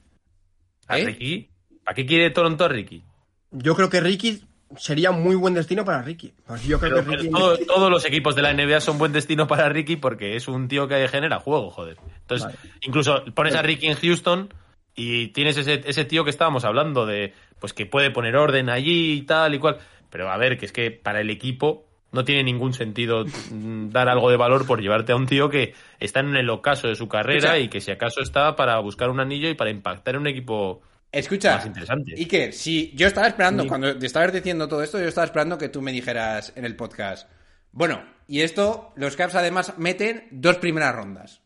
¿A 0.88 0.99
¿Eh? 0.99 1.06
Ricky? 1.06 1.49
¿Para 1.84 1.95
qué 1.95 2.06
quiere 2.06 2.30
Toronto 2.31 2.65
a 2.65 2.68
Ricky? 2.68 3.03
Yo 3.52 3.76
creo 3.76 3.90
que 3.90 4.02
Ricky 4.02 4.44
sería 4.78 5.12
muy 5.12 5.36
buen 5.36 5.54
destino 5.54 5.84
para 5.86 6.02
Ricky. 6.02 6.34
Pues 6.45 6.64
yo 6.66 6.80
creo 6.80 6.95
Pero, 6.98 7.06
que 7.10 7.18
Ricky... 7.18 7.30
pero 7.34 7.40
todo- 7.40 7.58
todos 7.66 7.90
los 7.91 8.06
equipos 8.06 8.36
de 8.36 8.41
la 8.41 8.54
NBA 8.54 8.80
son 8.82 8.98
buen 8.98 9.12
destino 9.12 9.48
para 9.48 9.70
Ricky 9.70 9.95
porque 9.98 10.36
es 10.36 10.48
un 10.48 10.68
tío 10.68 10.88
que 10.88 11.08
genera 11.08 11.40
juego, 11.40 11.70
joder. 11.72 11.98
Entonces, 12.22 12.45
Vale. 12.48 12.58
incluso 12.82 13.24
pones 13.34 13.56
a 13.56 13.62
Ricky 13.62 13.88
en 13.88 13.95
Houston 13.95 14.54
y 14.95 15.28
tienes 15.30 15.58
ese, 15.58 15.82
ese 15.86 16.06
tío 16.06 16.24
que 16.24 16.30
estábamos 16.30 16.66
hablando 16.66 17.06
de, 17.06 17.34
pues 17.60 17.74
que 17.74 17.86
puede 17.86 18.12
poner 18.12 18.36
orden 18.36 18.70
allí 18.70 19.14
y 19.14 19.22
tal 19.24 19.54
y 19.56 19.60
cual. 19.60 19.78
Pero 20.10 20.30
a 20.32 20.38
ver, 20.38 20.58
que 20.58 20.66
es 20.68 20.72
que 20.72 20.91
para 20.91 21.22
el 21.22 21.30
equipo 21.30 21.86
no 22.12 22.24
tiene 22.24 22.44
ningún 22.44 22.74
sentido 22.74 23.26
mm, 23.26 23.90
dar 23.90 24.08
algo 24.08 24.30
de 24.30 24.38
valor 24.38 24.68
por 24.68 24.80
llevarte 24.82 25.14
a 25.14 25.16
un 25.16 25.26
tío 25.26 25.50
que 25.50 25.74
está 26.00 26.20
en 26.20 26.36
el 26.36 26.48
ocaso 26.52 26.88
de 26.88 26.95
su 26.95 27.08
carrera 27.08 27.58
y 27.58 27.70
que 27.70 27.82
si 27.82 27.90
acaso 27.90 28.22
está 28.22 28.56
para 28.56 28.78
buscar 28.80 29.10
un 29.10 29.20
anillo 29.20 29.50
y 29.50 29.56
para 29.56 29.72
impactar 29.72 30.14
en 30.14 30.22
un 30.22 30.28
equipo 30.28 30.82
Escucha, 31.14 31.57
más 31.57 31.65
interesante. 31.68 32.14
Iker, 32.18 32.53
si 32.53 32.91
yo 32.95 33.07
estaba 33.07 33.27
esperando, 33.27 33.64
Sí. 33.64 33.69
cuando 33.69 33.98
te 33.98 34.06
estabas 34.06 34.34
diciendo 34.34 34.68
todo 34.68 34.81
esto, 34.84 34.99
yo 34.99 35.07
estaba 35.07 35.26
esperando 35.26 35.57
que 35.57 35.69
tú 35.69 35.81
me 35.81 35.91
dijeras 35.91 36.52
en 36.56 36.65
el 36.65 36.76
podcast. 36.76 37.30
Bueno, 37.72 38.03
y 38.27 38.41
esto, 38.41 38.91
los 38.95 39.15
Caps 39.15 39.35
además 39.35 39.73
meten 39.77 40.27
dos 40.31 40.57
primeras 40.57 40.95
rondas. 40.95 41.41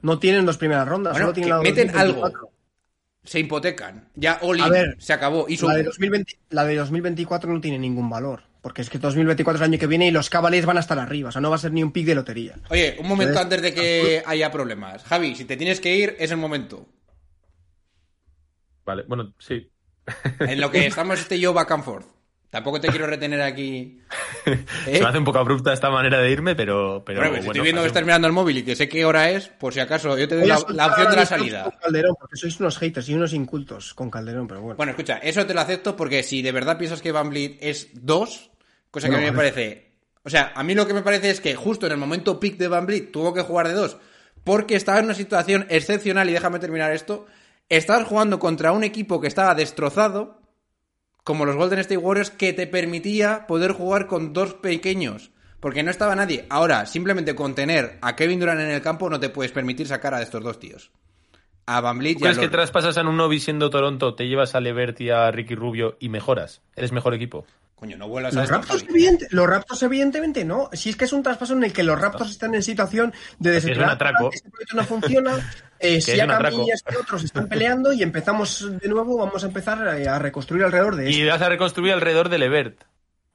No 0.00 0.18
tienen 0.18 0.44
dos 0.46 0.58
primeras 0.58 0.86
rondas, 0.86 1.12
Bueno, 1.14 1.26
solo 1.28 1.34
tienen 1.34 1.48
que 1.48 1.56
la 1.56 1.62
meten 1.62 1.86
2024. 1.88 2.26
algo. 2.36 2.52
Se 3.24 3.40
hipotecan. 3.40 4.08
Ya 4.14 4.38
ver, 4.70 4.96
se 4.98 5.12
acabó. 5.12 5.46
Y 5.48 5.56
su- 5.56 5.66
La 5.68 5.74
de, 5.74 5.82
2020 5.84 6.38
la 6.50 6.64
de 6.64 6.76
2024 6.76 7.52
no 7.52 7.60
tiene 7.60 7.78
ningún 7.78 8.08
valor, 8.08 8.42
porque 8.62 8.82
es 8.82 8.88
que 8.90 8.98
2024 8.98 9.56
es 9.56 9.60
el 9.66 9.72
año 9.72 9.78
que 9.80 9.86
viene 9.86 10.06
y 10.06 10.10
los 10.10 10.30
Cavaliers 10.30 10.66
van 10.66 10.76
a 10.76 10.80
estar 10.80 10.98
arriba, 10.98 11.30
o 11.30 11.32
sea, 11.32 11.40
no 11.40 11.50
va 11.50 11.56
a 11.56 11.58
ser 11.58 11.72
ni 11.72 11.82
un 11.82 11.90
pick 11.92 12.06
de 12.06 12.14
lotería. 12.14 12.54
Oye, 12.70 12.96
un 13.00 13.08
momento 13.08 13.32
Entonces, 13.32 13.58
antes 13.58 13.62
de 13.62 13.74
que 13.74 14.22
haya 14.24 14.50
problemas. 14.52 15.02
Javi, 15.04 15.34
si 15.34 15.44
te 15.46 15.56
tienes 15.56 15.80
que 15.80 15.96
ir, 15.96 16.16
es 16.18 16.30
el 16.30 16.36
momento. 16.36 16.86
Vale, 18.88 19.04
bueno, 19.06 19.34
sí. 19.38 19.70
En 20.40 20.62
lo 20.62 20.70
que 20.70 20.86
estamos 20.86 21.20
este 21.20 21.36
y 21.36 21.40
yo 21.40 21.52
back 21.52 21.70
and 21.72 21.84
forth. 21.84 22.06
Tampoco 22.48 22.80
te 22.80 22.88
quiero 22.88 23.06
retener 23.06 23.42
aquí. 23.42 24.00
¿Eh? 24.46 24.64
Se 24.86 25.00
me 25.00 25.04
hace 25.04 25.18
un 25.18 25.26
poco 25.26 25.40
abrupta 25.40 25.74
esta 25.74 25.90
manera 25.90 26.18
de 26.22 26.30
irme, 26.30 26.54
pero. 26.54 27.02
pero 27.04 27.18
Bueno, 27.18 27.34
pues 27.34 27.44
bueno, 27.44 27.52
estoy 27.52 27.62
viendo 27.64 27.82
que 27.82 27.88
estás 27.88 28.02
mirando 28.02 28.26
el 28.26 28.32
móvil 28.32 28.56
y 28.56 28.62
que 28.62 28.74
sé 28.74 28.88
qué 28.88 29.04
hora 29.04 29.28
es, 29.28 29.48
por 29.48 29.74
si 29.74 29.80
acaso 29.80 30.16
yo 30.16 30.26
te 30.26 30.36
doy 30.36 30.46
la, 30.46 30.56
opción 30.86 31.10
de 31.10 31.16
la 31.16 31.26
salida. 31.26 31.64
Con 31.64 31.72
Calderón, 31.82 32.16
porque 32.18 32.36
sois 32.36 32.58
unos 32.60 32.78
haters 32.78 33.06
y 33.10 33.14
unos 33.14 33.34
incultos 33.34 33.92
con 33.92 34.10
Calderón, 34.10 34.48
pero 34.48 34.62
bueno. 34.62 34.78
Bueno, 34.78 34.92
escucha, 34.92 35.18
eso 35.18 35.44
te 35.44 35.52
lo 35.52 35.60
acepto 35.60 35.94
porque 35.94 36.22
si 36.22 36.40
de 36.40 36.52
verdad 36.52 36.78
piensas 36.78 37.02
que 37.02 37.12
Van 37.12 37.28
Vliet 37.28 37.58
es 37.60 37.90
dos, 37.92 38.50
cosa 38.90 39.10
que 39.10 39.16
a 39.16 39.18
mí 39.18 39.26
me 39.26 39.32
parece. 39.34 39.92
O 40.22 40.30
sea, 40.30 40.52
a 40.54 40.62
mí 40.62 40.74
lo 40.74 40.86
que 40.86 40.94
me 40.94 41.02
parece 41.02 41.28
es 41.28 41.42
que 41.42 41.54
justo 41.54 41.84
en 41.84 41.92
el 41.92 41.98
momento 41.98 42.40
pick 42.40 42.56
de 42.56 42.68
Van 42.68 42.86
Vliet 42.86 43.12
tuvo 43.12 43.34
que 43.34 43.42
jugar 43.42 43.68
de 43.68 43.74
dos 43.74 43.98
porque 44.44 44.76
estaba 44.76 44.98
en 44.98 45.04
una 45.04 45.14
situación 45.14 45.66
excepcional 45.68 46.30
y 46.30 46.32
déjame 46.32 46.58
terminar 46.58 46.90
esto. 46.92 47.26
Estabas 47.68 48.06
jugando 48.06 48.38
contra 48.38 48.72
un 48.72 48.82
equipo 48.82 49.20
que 49.20 49.28
estaba 49.28 49.54
destrozado, 49.54 50.40
como 51.22 51.44
los 51.44 51.56
Golden 51.56 51.80
State 51.80 51.98
Warriors, 51.98 52.30
que 52.30 52.52
te 52.52 52.66
permitía 52.66 53.46
poder 53.46 53.72
jugar 53.72 54.06
con 54.06 54.32
dos 54.32 54.54
pequeños. 54.54 55.30
Porque 55.60 55.82
no 55.82 55.90
estaba 55.90 56.14
nadie. 56.14 56.46
Ahora, 56.48 56.86
simplemente 56.86 57.34
con 57.34 57.54
tener 57.54 57.98
a 58.00 58.16
Kevin 58.16 58.40
Durant 58.40 58.60
en 58.60 58.70
el 58.70 58.80
campo 58.80 59.10
no 59.10 59.18
te 59.20 59.28
puedes 59.28 59.52
permitir 59.52 59.86
sacar 59.88 60.14
a 60.14 60.22
estos 60.22 60.42
dos 60.42 60.58
tíos. 60.58 60.92
A 61.66 61.80
Van 61.80 61.98
Vliet 61.98 62.18
¿Tú 62.18 62.24
y 62.24 62.28
a 62.28 62.30
crees 62.30 62.38
que 62.38 62.48
traspasas 62.48 62.96
a 62.96 63.02
un 63.02 63.16
novi 63.16 63.40
siendo 63.40 63.68
Toronto, 63.68 64.14
te 64.14 64.26
llevas 64.26 64.54
a 64.54 64.60
Levert 64.60 65.00
y 65.00 65.10
a 65.10 65.30
Ricky 65.30 65.54
Rubio 65.54 65.96
y 66.00 66.08
mejoras? 66.08 66.62
Eres 66.76 66.92
mejor 66.92 67.12
equipo. 67.12 67.44
Coño, 67.78 67.96
no 67.96 68.08
vuelvas 68.08 68.36
a 68.36 68.40
Los 68.40 68.50
evidente- 68.88 69.28
los 69.30 69.46
Raptors, 69.48 69.82
evidentemente, 69.84 70.44
no. 70.44 70.68
Si 70.72 70.90
es 70.90 70.96
que 70.96 71.04
es 71.04 71.12
un 71.12 71.22
traspaso 71.22 71.52
en 71.52 71.62
el 71.62 71.72
que 71.72 71.84
los 71.84 72.00
Raptors 72.00 72.30
están 72.32 72.54
en 72.56 72.62
situación 72.64 73.12
de 73.38 73.50
es 73.56 73.62
un 73.64 73.70
desesperanza, 73.70 73.94
atraco. 73.94 74.30
este 74.32 74.50
proyecto 74.50 74.76
no 74.76 74.84
funciona, 74.84 75.52
eh, 75.78 76.00
si 76.00 76.18
a 76.18 76.24
atraco. 76.24 76.64
y 76.66 76.70
este 76.72 76.96
otros 76.96 77.22
están 77.22 77.46
peleando 77.48 77.92
y 77.92 78.02
empezamos 78.02 78.66
de 78.80 78.88
nuevo, 78.88 79.16
vamos 79.18 79.44
a 79.44 79.46
empezar 79.46 79.96
eh, 79.96 80.08
a 80.08 80.18
reconstruir 80.18 80.64
alrededor 80.64 80.96
de 80.96 81.08
Y 81.10 81.20
esto. 81.22 81.32
vas 81.32 81.42
a 81.42 81.48
reconstruir 81.48 81.92
alrededor 81.92 82.28
de 82.30 82.38
Levert. 82.38 82.82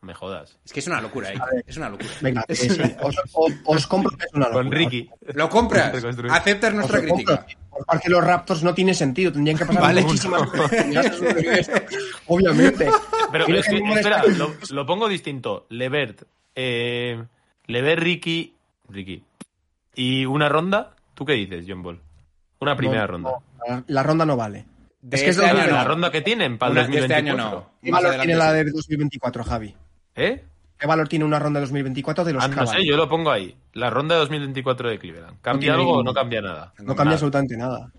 Me 0.04 0.14
jodas. 0.14 0.60
Es 0.66 0.74
que 0.74 0.82
es 0.82 0.88
una 0.88 1.00
locura, 1.00 1.32
eh. 1.32 1.40
Es 1.66 1.78
una 1.78 1.88
locura. 1.90 2.10
Venga, 2.22 2.44
eh, 2.48 2.56
sí, 2.56 2.68
os, 3.02 3.16
os- 3.34 3.54
os 3.66 3.88
compro 3.88 4.16
que 4.18 4.26
es 4.26 4.34
una 4.34 4.48
locura. 4.50 4.64
Con 4.64 4.72
Ricky. 4.72 5.10
Lo 5.34 5.50
compras. 5.50 5.94
Aceptas 6.30 6.70
Os 6.72 6.76
nuestra 6.76 7.00
compro. 7.00 7.16
crítica. 7.16 7.46
Por 7.70 7.86
parte 7.86 8.10
de 8.10 8.12
los 8.14 8.24
Raptors 8.24 8.64
no 8.64 8.74
tiene 8.76 8.94
sentido, 8.94 9.32
tendrían 9.32 9.58
que 9.58 9.66
pasar 9.66 9.82
Vale. 9.82 10.02
muchísimas 10.04 10.42
Obviamente. 12.28 12.88
Pero 13.32 13.46
es 13.48 13.68
que, 13.68 13.78
espera, 13.78 14.24
lo, 14.38 14.54
lo 14.72 14.86
pongo 14.86 15.08
distinto. 15.08 15.66
Levert, 15.70 16.24
eh, 16.56 17.24
Levert, 17.68 18.02
Ricky, 18.02 18.56
Ricky. 18.90 19.24
¿Y 19.96 20.26
una 20.26 20.50
ronda? 20.50 20.96
¿Tú 21.14 21.26
qué 21.26 21.34
dices, 21.34 21.66
John 21.68 21.82
Ball? 21.82 22.00
Una 22.60 22.76
primera 22.76 23.02
No, 23.02 23.08
ronda. 23.08 23.30
no, 23.32 23.44
la, 23.68 23.84
la 23.88 24.04
ronda 24.04 24.26
no 24.26 24.36
vale. 24.38 24.66
De 25.02 25.18
es 25.18 25.24
que 25.24 25.30
es 25.32 25.36
este 25.38 25.46
año 25.50 25.56
2020. 25.58 25.72
La 25.74 25.84
no. 25.84 25.88
ronda 25.90 26.12
que 26.12 26.22
tienen 26.22 26.58
para 26.58 26.72
el 26.72 26.78
Una- 26.78 26.88
de 26.88 26.94
este 26.94 27.02
2024. 27.14 27.44
año 27.48 27.56
no. 27.60 27.70
¿Qué 27.82 27.92
Más 27.92 28.18
tiene 28.18 28.36
la 28.36 28.54
de 28.54 28.64
2024, 28.72 29.44
Javi? 29.44 29.76
¿Eh? 30.16 30.44
¿Qué 30.78 30.88
valor 30.88 31.08
tiene 31.08 31.26
una 31.26 31.40
ronda 31.40 31.60
de 31.60 31.66
2024 31.66 32.24
de 32.26 32.34
los 32.34 32.44
Ah, 32.44 32.48
no 32.48 32.54
sé, 32.54 32.60
Cavaliers? 32.60 32.90
yo 32.90 32.98
lo 32.98 33.08
pongo 33.10 33.32
ahí. 33.32 33.56
La 33.74 33.90
ronda 33.90 34.16
de 34.16 34.22
2024 34.22 34.90
de 34.90 35.00
Cleveland. 35.00 35.40
¿Cambia 35.42 35.74
algo 35.76 35.98
o 36.00 36.04
no 36.04 36.14
cambia 36.14 36.42
nada? 36.42 36.74
No 36.80 36.96
cambia 36.96 37.14
absolutamente 37.14 37.56
nada. 37.58 37.92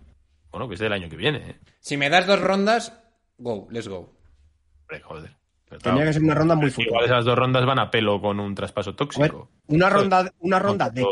Bueno, 0.50 0.68
que 0.68 0.74
es 0.74 0.80
del 0.80 0.92
año 0.92 1.08
que 1.08 1.16
viene, 1.16 1.38
¿eh? 1.50 1.56
Si 1.80 1.96
me 1.96 2.08
das 2.10 2.26
dos 2.26 2.40
rondas, 2.40 2.92
go, 3.38 3.66
let's 3.70 3.88
go. 3.88 4.12
Hombre, 4.82 5.00
joder. 5.00 5.30
Pero 5.66 5.80
Tendría 5.80 5.94
claro, 6.04 6.08
que 6.08 6.12
ser 6.12 6.22
una 6.22 6.34
ronda 6.34 6.54
muy 6.54 6.66
Igual 6.68 6.86
fuerte. 6.88 7.04
esas 7.06 7.24
dos 7.24 7.38
rondas 7.38 7.66
van 7.66 7.78
a 7.78 7.90
pelo 7.90 8.20
con 8.20 8.38
un 8.38 8.54
traspaso 8.54 8.90
ver, 8.90 8.96
tóxico. 8.96 9.48
una 9.68 9.88
ronda, 9.88 10.30
una 10.40 10.58
ronda 10.58 10.90
de 10.90 11.04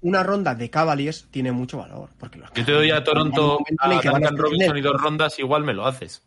una 0.00 0.22
ronda 0.22 0.54
de 0.54 0.70
Cavaliers 0.70 1.28
tiene 1.30 1.52
mucho 1.52 1.78
valor. 1.78 2.08
Porque 2.18 2.38
los 2.38 2.50
Yo 2.54 2.64
te 2.64 2.72
doy 2.72 2.90
a 2.90 3.04
Toronto 3.04 3.58
a 3.78 3.86
a 3.88 3.92
Duncan 4.00 4.36
Robinson 4.38 4.76
y 4.78 4.80
dos 4.80 5.00
rondas, 5.00 5.38
igual 5.38 5.64
me 5.64 5.74
lo 5.74 5.86
haces. 5.86 6.26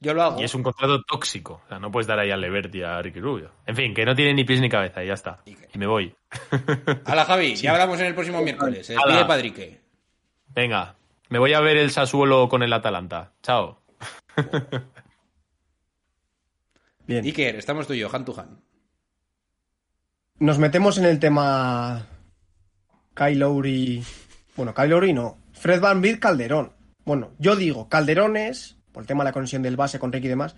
Yo 0.00 0.12
lo 0.12 0.22
hago. 0.22 0.40
Y 0.40 0.44
es 0.44 0.54
un 0.54 0.62
contrato 0.62 1.02
tóxico. 1.02 1.62
O 1.64 1.68
sea, 1.68 1.78
no 1.78 1.90
puedes 1.90 2.06
dar 2.06 2.18
ahí 2.18 2.30
a 2.30 2.36
Levert 2.36 2.74
y 2.74 2.82
a 2.82 3.00
Ricky 3.00 3.20
Rubio. 3.20 3.52
En 3.66 3.74
fin, 3.74 3.94
que 3.94 4.04
no 4.04 4.14
tiene 4.14 4.34
ni 4.34 4.44
pies 4.44 4.60
ni 4.60 4.68
cabeza 4.68 5.02
y 5.02 5.06
ya 5.06 5.14
está. 5.14 5.40
Y 5.46 5.78
me 5.78 5.86
voy. 5.86 6.14
Hala, 7.06 7.24
Javi, 7.24 7.56
ya 7.56 7.72
hablamos 7.72 7.98
en 8.00 8.06
el 8.06 8.14
próximo 8.14 8.42
miércoles. 8.42 8.86
Se 8.86 8.92
despide 8.92 9.14
Hala. 9.14 9.26
Padrique. 9.26 9.80
Venga, 10.48 10.96
me 11.28 11.38
voy 11.38 11.54
a 11.54 11.60
ver 11.60 11.76
el 11.78 11.90
Sassuolo 11.90 12.48
con 12.48 12.62
el 12.62 12.72
Atalanta. 12.72 13.32
Chao. 13.42 13.80
Bien. 17.06 17.24
Iker, 17.24 17.56
estamos 17.56 17.86
tú 17.86 17.94
y 17.94 17.98
yo, 18.00 18.10
hand 18.12 18.26
to 18.26 18.38
hand. 18.38 18.58
Nos 20.38 20.58
metemos 20.58 20.98
en 20.98 21.06
el 21.06 21.18
tema 21.18 22.06
Kyle 23.14 23.38
Lowry. 23.38 24.04
Bueno, 24.56 24.74
Kyle 24.74 24.88
Lowry 24.88 25.12
no. 25.12 25.38
Fred 25.52 25.80
Van 25.80 26.00
Vliet 26.00 26.18
Calderón. 26.18 26.72
Bueno, 27.04 27.32
yo 27.38 27.56
digo, 27.56 27.88
Calderón 27.88 28.36
es, 28.36 28.75
por 28.96 29.02
el 29.02 29.06
tema 29.06 29.24
de 29.24 29.28
la 29.28 29.32
conexión 29.34 29.60
del 29.60 29.76
base 29.76 29.98
con 29.98 30.10
Ricky 30.10 30.24
y 30.24 30.30
demás, 30.30 30.56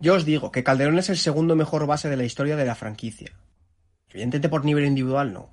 yo 0.00 0.14
os 0.14 0.24
digo 0.24 0.50
que 0.50 0.64
Calderón 0.64 0.98
es 0.98 1.10
el 1.10 1.18
segundo 1.18 1.54
mejor 1.54 1.86
base 1.86 2.08
de 2.08 2.16
la 2.16 2.24
historia 2.24 2.56
de 2.56 2.64
la 2.64 2.74
franquicia. 2.74 3.30
Evidentemente 4.08 4.48
por 4.48 4.64
nivel 4.64 4.86
individual 4.86 5.34
no. 5.34 5.50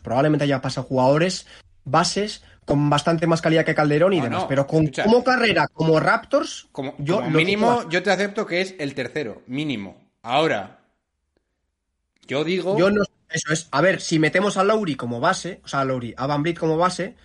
Probablemente 0.00 0.44
haya 0.44 0.60
pasado 0.60 0.86
jugadores, 0.86 1.48
bases, 1.84 2.44
con 2.64 2.88
bastante 2.88 3.26
más 3.26 3.42
calidad 3.42 3.64
que 3.64 3.74
Calderón 3.74 4.12
y 4.12 4.18
No, 4.18 4.22
demás. 4.22 4.42
no, 4.42 4.48
pero 4.48 4.68
con, 4.68 4.84
escucha. 4.84 5.02
como 5.02 5.24
carrera, 5.24 5.66
como 5.66 5.98
Raptors, 5.98 6.68
Como, 6.70 6.94
yo 6.98 7.16
como 7.16 7.30
lo 7.30 7.36
mínimo, 7.38 7.88
yo 7.90 8.04
te 8.04 8.12
acepto 8.12 8.46
que 8.46 8.60
es 8.60 8.76
el 8.78 8.94
tercero, 8.94 9.42
mínimo. 9.48 10.00
Ahora, 10.22 10.78
yo 12.28 12.44
digo. 12.44 12.78
Yo 12.78 12.92
no. 12.92 13.02
Eso 13.28 13.52
es. 13.52 13.66
A 13.72 13.80
ver, 13.80 14.00
si 14.00 14.20
metemos 14.20 14.58
a 14.58 14.62
Lowry 14.62 14.94
como 14.94 15.18
base, 15.18 15.60
o 15.64 15.66
sea, 15.66 15.80
a 15.80 15.84
Lowry, 15.84 16.14
a 16.16 16.28
Van 16.28 16.44
Vliet 16.44 16.56
como 16.56 16.76
base, 16.76 17.16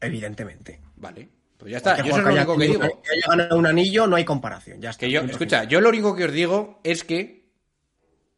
evidentemente. 0.00 0.78
Vale. 0.94 1.30
Pues 1.58 1.72
ya 1.72 1.78
está, 1.78 1.96
yo 1.98 2.04
eso 2.04 2.18
es 2.18 2.24
lo 2.24 2.32
único 2.32 2.56
que 2.56 2.66
digo. 2.68 2.80
que 2.80 2.86
haya 2.86 3.26
ganado 3.28 3.58
un 3.58 3.66
anillo, 3.66 4.06
no 4.06 4.16
hay 4.16 4.24
comparación. 4.24 4.80
Ya 4.80 4.90
está. 4.90 5.00
Que 5.00 5.10
yo, 5.10 5.22
escucha, 5.22 5.64
yo 5.64 5.80
lo 5.80 5.88
único 5.88 6.14
que 6.14 6.24
os 6.24 6.32
digo 6.32 6.80
es 6.84 7.02
que 7.02 7.50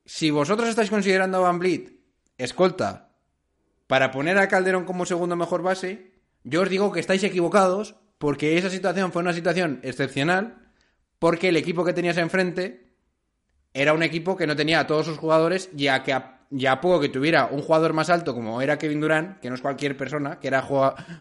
si 0.06 0.30
vosotros 0.30 0.68
estáis 0.68 0.88
considerando 0.88 1.38
a 1.38 1.40
Van 1.40 1.58
Vliet 1.58 1.92
escolta 2.38 3.12
para 3.86 4.10
poner 4.10 4.38
a 4.38 4.48
Calderón 4.48 4.86
como 4.86 5.04
segundo 5.04 5.36
mejor 5.36 5.62
base, 5.62 6.12
yo 6.44 6.62
os 6.62 6.70
digo 6.70 6.92
que 6.92 7.00
estáis 7.00 7.22
equivocados 7.22 7.96
porque 8.16 8.56
esa 8.56 8.70
situación 8.70 9.12
fue 9.12 9.22
una 9.22 9.34
situación 9.34 9.80
excepcional 9.82 10.72
porque 11.18 11.50
el 11.50 11.56
equipo 11.58 11.84
que 11.84 11.92
tenías 11.92 12.16
enfrente 12.16 12.94
era 13.74 13.92
un 13.92 14.02
equipo 14.02 14.36
que 14.36 14.46
no 14.46 14.56
tenía 14.56 14.80
a 14.80 14.86
todos 14.86 15.04
sus 15.04 15.18
jugadores 15.18 15.68
ya 15.74 16.02
que 16.02 16.14
a, 16.14 16.40
ya 16.50 16.80
poco 16.80 17.00
que 17.00 17.08
tuviera 17.08 17.46
un 17.46 17.62
jugador 17.62 17.92
más 17.92 18.10
alto 18.10 18.34
como 18.34 18.60
era 18.60 18.78
Kevin 18.78 19.00
Durant, 19.00 19.38
que 19.40 19.48
no 19.48 19.54
es 19.54 19.60
cualquier 19.60 19.96
persona, 19.96 20.40
que 20.40 20.48
era 20.48 20.66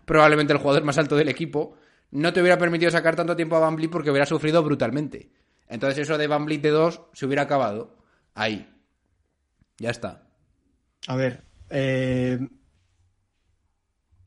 probablemente 0.06 0.54
el 0.54 0.60
jugador 0.60 0.84
más 0.84 0.98
alto 0.98 1.16
del 1.16 1.30
equipo, 1.30 1.78
no 2.12 2.34
te 2.34 2.42
hubiera 2.42 2.58
permitido 2.58 2.92
sacar 2.92 3.16
tanto 3.16 3.36
tiempo 3.36 3.56
a 3.56 3.60
Van 3.60 3.76
Vliet 3.76 3.92
porque 3.92 4.12
hubiera 4.12 4.26
sufrido 4.26 4.64
brutalmente. 4.64 5.32
Entonces 5.68 6.00
eso 6.00 6.18
de 6.18 6.28
Van 6.28 6.46
Vliet 6.46 6.62
de 6.62 6.70
2 6.70 7.02
se 7.14 7.26
hubiera 7.26 7.44
acabado 7.44 7.98
ahí. 8.34 8.68
Ya 9.78 9.92
está. 9.92 10.24
A 11.08 11.16
ver, 11.16 11.44
eh... 11.70 12.40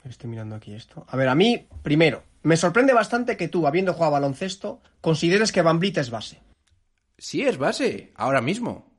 estoy 0.04 0.30
mirando 0.30 0.56
aquí 0.56 0.74
esto. 0.74 1.04
A 1.09 1.16
ver, 1.16 1.28
a 1.28 1.34
mí, 1.34 1.68
primero, 1.82 2.22
me 2.42 2.56
sorprende 2.56 2.92
bastante 2.92 3.36
que 3.36 3.48
tú, 3.48 3.66
habiendo 3.66 3.92
jugado 3.92 4.12
baloncesto, 4.12 4.80
consideres 5.00 5.52
que 5.52 5.62
Van 5.62 5.78
Vliet 5.78 5.98
es 5.98 6.10
base. 6.10 6.40
Sí 7.18 7.42
es 7.42 7.59
base, 7.59 8.12
ahora 8.16 8.40
mismo. 8.40 8.90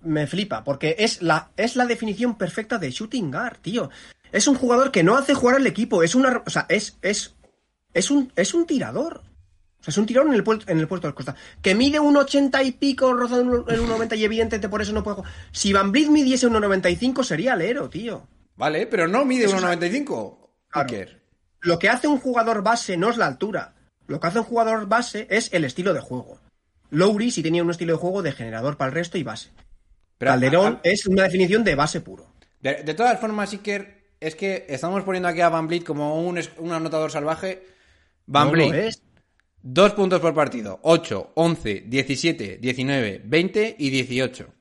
Me 0.00 0.26
flipa, 0.26 0.62
porque 0.62 0.96
es 0.98 1.22
la, 1.22 1.52
es 1.56 1.76
la 1.76 1.86
definición 1.86 2.36
perfecta 2.36 2.78
de 2.78 2.90
shooting 2.90 3.30
guard, 3.30 3.58
tío. 3.58 3.90
Es 4.32 4.46
un 4.46 4.56
jugador 4.56 4.90
que 4.90 5.02
no 5.02 5.16
hace 5.16 5.34
jugar 5.34 5.56
al 5.56 5.66
equipo, 5.66 6.02
es 6.02 6.14
una, 6.14 6.42
o 6.44 6.50
sea, 6.50 6.66
es, 6.68 6.98
es, 7.00 7.35
es 7.98 8.10
un, 8.10 8.32
es 8.36 8.54
un 8.54 8.66
tirador. 8.66 9.22
O 9.80 9.82
sea, 9.82 9.92
es 9.92 9.98
un 9.98 10.06
tirador 10.06 10.28
en 10.28 10.34
el, 10.34 10.44
puerto, 10.44 10.64
en 10.70 10.78
el 10.78 10.88
puerto 10.88 11.06
de 11.06 11.14
costa. 11.14 11.34
Que 11.62 11.74
mide 11.74 12.00
un 12.00 12.16
80 12.16 12.62
y 12.62 12.72
pico, 12.72 13.12
rozando 13.12 13.64
el 13.68 13.80
1,90 13.80 14.16
y 14.18 14.24
evidentemente 14.24 14.68
por 14.68 14.82
eso 14.82 14.92
no 14.92 15.02
puede 15.04 15.16
jugar. 15.16 15.32
Si 15.52 15.72
Van 15.72 15.92
Vliet 15.92 16.08
midiese 16.10 16.46
un 16.46 16.54
1,95 16.54 17.22
sería 17.24 17.52
alero, 17.52 17.88
tío. 17.88 18.26
Vale, 18.56 18.86
pero 18.86 19.06
no 19.06 19.24
mide 19.24 19.44
Eso 19.44 19.56
es- 19.56 19.62
1,95. 19.62 20.50
Claro. 20.68 21.10
Lo 21.60 21.78
que 21.78 21.88
hace 21.88 22.06
un 22.08 22.18
jugador 22.18 22.62
base 22.62 22.96
no 22.96 23.10
es 23.10 23.16
la 23.16 23.26
altura. 23.26 23.74
Lo 24.06 24.20
que 24.20 24.26
hace 24.26 24.38
un 24.38 24.44
jugador 24.44 24.86
base 24.86 25.26
es 25.30 25.52
el 25.52 25.64
estilo 25.64 25.94
de 25.94 26.00
juego. 26.00 26.40
Lowry 26.90 27.30
sí 27.30 27.42
tenía 27.42 27.62
un 27.62 27.70
estilo 27.70 27.94
de 27.94 27.98
juego 27.98 28.22
de 28.22 28.32
generador 28.32 28.76
para 28.76 28.88
el 28.90 28.94
resto 28.94 29.18
y 29.18 29.22
base. 29.24 29.50
Pero, 30.18 30.30
Calderón 30.32 30.66
a- 30.74 30.76
a- 30.76 30.80
es 30.84 31.06
una 31.06 31.24
definición 31.24 31.64
de 31.64 31.74
base 31.74 32.00
puro. 32.00 32.26
De, 32.60 32.82
de 32.82 32.94
todas 32.94 33.18
formas, 33.20 33.52
Iker, 33.52 34.04
es 34.20 34.34
que 34.34 34.64
estamos 34.68 35.02
poniendo 35.04 35.28
aquí 35.28 35.40
a 35.40 35.48
Van 35.48 35.66
Vliet 35.68 35.84
como 35.84 36.26
un, 36.26 36.40
un 36.58 36.72
anotador 36.72 37.10
salvaje. 37.10 37.66
Van 38.26 38.50
Vliet, 38.50 38.94
dos 39.62 39.92
puntos 39.92 40.20
por 40.20 40.34
partido. 40.34 40.80
8, 40.82 41.32
11, 41.34 41.84
17, 41.86 42.58
19, 42.58 43.22
20 43.24 43.76
y 43.78 43.90
18. 43.90 44.52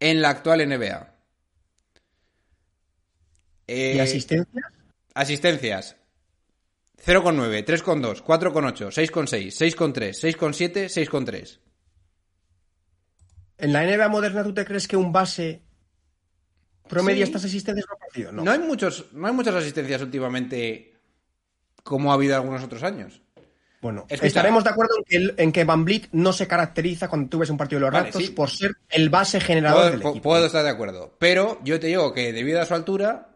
En 0.00 0.22
la 0.22 0.30
actual 0.30 0.66
NBA. 0.68 1.14
Eh, 3.66 3.94
¿Y 3.96 4.00
asistencia? 4.00 4.62
Asistencias. 5.14 5.96
0,9, 7.04 7.64
3,2, 7.64 8.22
4,8, 8.22 8.90
6,6, 8.90 9.52
6,3, 9.52 10.14
6,7, 10.14 10.88
6,3. 10.88 11.58
¿En 13.58 13.72
la 13.72 13.84
NBA 13.84 14.08
moderna 14.08 14.42
tú 14.42 14.52
te 14.52 14.64
crees 14.64 14.86
que 14.86 14.96
un 14.96 15.12
base 15.12 15.62
promedia 16.88 17.24
Sí. 17.24 17.30
estas 17.30 17.44
asistencias 17.44 17.86
por 17.86 17.98
partido? 17.98 18.32
No. 18.32 18.42
No 18.42 18.50
hay, 18.50 18.58
muchos, 18.58 19.12
no 19.12 19.26
hay 19.26 19.32
muchas 19.32 19.54
asistencias 19.54 20.02
últimamente 20.02 20.89
como 21.82 22.10
ha 22.10 22.14
habido 22.14 22.36
algunos 22.36 22.62
otros 22.62 22.82
años. 22.82 23.20
Bueno, 23.80 24.02
Escucha. 24.08 24.26
estaremos 24.26 24.62
de 24.62 24.70
acuerdo 24.70 24.94
en 24.98 25.04
que, 25.04 25.16
el- 25.16 25.34
en 25.38 25.52
que 25.52 25.64
Van 25.64 25.84
Vliet 25.86 26.08
no 26.12 26.32
se 26.34 26.46
caracteriza 26.46 27.08
cuando 27.08 27.30
tú 27.30 27.38
ves 27.38 27.48
un 27.48 27.56
partido 27.56 27.78
de 27.80 27.86
los 27.86 27.92
Vale, 27.92 28.04
Raptors 28.04 28.26
sí. 28.26 28.30
por 28.32 28.50
ser 28.50 28.72
el 28.90 29.08
base 29.08 29.40
generador 29.40 29.80
Puedo, 29.80 29.90
del 29.92 30.00
equipo. 30.02 30.22
puedo 30.22 30.46
estar 30.46 30.62
de 30.62 30.68
acuerdo. 30.70 31.14
Pero 31.18 31.58
yo 31.64 31.80
te 31.80 31.86
digo 31.86 32.12
que 32.12 32.32
debido 32.34 32.60
a 32.60 32.66
su 32.66 32.74
altura 32.74 33.28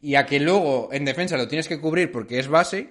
y 0.00 0.14
a 0.16 0.26
que 0.26 0.38
luego 0.38 0.90
en 0.92 1.04
defensa 1.04 1.36
lo 1.36 1.48
tienes 1.48 1.66
que 1.66 1.80
cubrir 1.80 2.12
porque 2.12 2.38
es 2.38 2.46
base, 2.48 2.90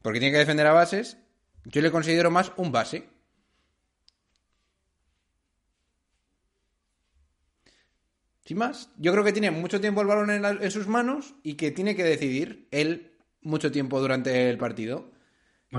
porque 0.00 0.20
tiene 0.20 0.32
que 0.32 0.38
defender 0.38 0.66
a 0.66 0.72
bases, 0.72 1.18
yo 1.64 1.82
le 1.82 1.90
considero 1.90 2.30
más 2.30 2.52
un 2.56 2.72
base. 2.72 3.08
Sin 8.46 8.58
más, 8.58 8.88
yo 8.96 9.12
creo 9.12 9.24
que 9.24 9.32
tiene 9.32 9.50
mucho 9.50 9.80
tiempo 9.80 10.00
el 10.00 10.06
balón 10.06 10.30
en, 10.30 10.40
la- 10.42 10.50
en 10.50 10.70
sus 10.70 10.86
manos 10.86 11.34
y 11.42 11.54
que 11.54 11.70
tiene 11.72 11.94
que 11.96 12.04
decidir 12.04 12.68
él 12.70 13.12
mucho 13.42 13.70
tiempo 13.72 14.00
durante 14.00 14.48
el 14.48 14.56
partido. 14.56 15.10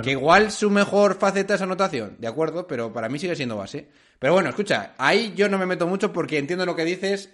Que 0.03 0.11
igual 0.11 0.51
su 0.51 0.69
mejor 0.69 1.15
faceta 1.15 1.55
es 1.55 1.61
anotación, 1.61 2.17
de 2.19 2.27
acuerdo, 2.27 2.67
pero 2.67 2.91
para 2.93 3.07
mí 3.09 3.17
sigue 3.19 3.35
siendo 3.37 3.55
base. 3.55 3.89
Pero 4.19 4.33
bueno, 4.33 4.49
escucha, 4.49 4.93
ahí 4.97 5.33
yo 5.35 5.47
no 5.49 5.57
me 5.57 5.65
meto 5.65 5.87
mucho 5.87 6.11
porque 6.11 6.37
entiendo 6.37 6.65
lo 6.65 6.75
que 6.75 6.83
dices 6.85 7.33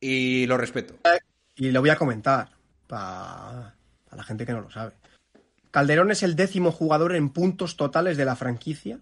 y 0.00 0.46
lo 0.46 0.56
respeto. 0.56 0.94
Y 1.56 1.70
lo 1.72 1.80
voy 1.80 1.90
a 1.90 1.96
comentar 1.96 2.50
para 2.86 3.74
la 4.16 4.22
gente 4.22 4.46
que 4.46 4.52
no 4.52 4.60
lo 4.60 4.70
sabe. 4.70 4.92
Calderón 5.72 6.10
es 6.12 6.22
el 6.22 6.36
décimo 6.36 6.70
jugador 6.70 7.16
en 7.16 7.30
puntos 7.30 7.76
totales 7.76 8.16
de 8.16 8.24
la 8.26 8.36
franquicia. 8.36 9.00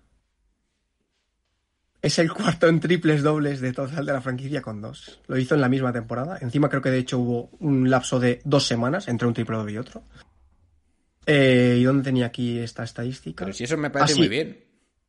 Es 2.02 2.18
el 2.18 2.32
cuarto 2.32 2.66
en 2.66 2.80
triples 2.80 3.22
dobles 3.22 3.60
de 3.60 3.72
total 3.72 4.06
de 4.06 4.12
la 4.12 4.22
franquicia 4.22 4.62
con 4.62 4.80
dos. 4.80 5.20
Lo 5.26 5.36
hizo 5.36 5.54
en 5.54 5.60
la 5.60 5.68
misma 5.68 5.92
temporada. 5.92 6.38
Encima 6.40 6.70
creo 6.70 6.80
que 6.80 6.90
de 6.90 6.98
hecho 6.98 7.18
hubo 7.18 7.50
un 7.60 7.90
lapso 7.90 8.18
de 8.18 8.40
dos 8.44 8.66
semanas 8.66 9.08
entre 9.08 9.28
un 9.28 9.34
triple 9.34 9.56
doble 9.56 9.72
y 9.72 9.78
otro. 9.78 10.02
Eh, 11.26 11.76
¿Y 11.78 11.84
dónde 11.84 12.02
tenía 12.02 12.26
aquí 12.26 12.58
esta 12.58 12.84
estadística? 12.84 13.44
Pero 13.44 13.54
si 13.54 13.64
eso 13.64 13.76
me 13.76 13.90
parece 13.90 14.14
Ah, 14.14 14.16
muy 14.16 14.28
bien. 14.28 14.64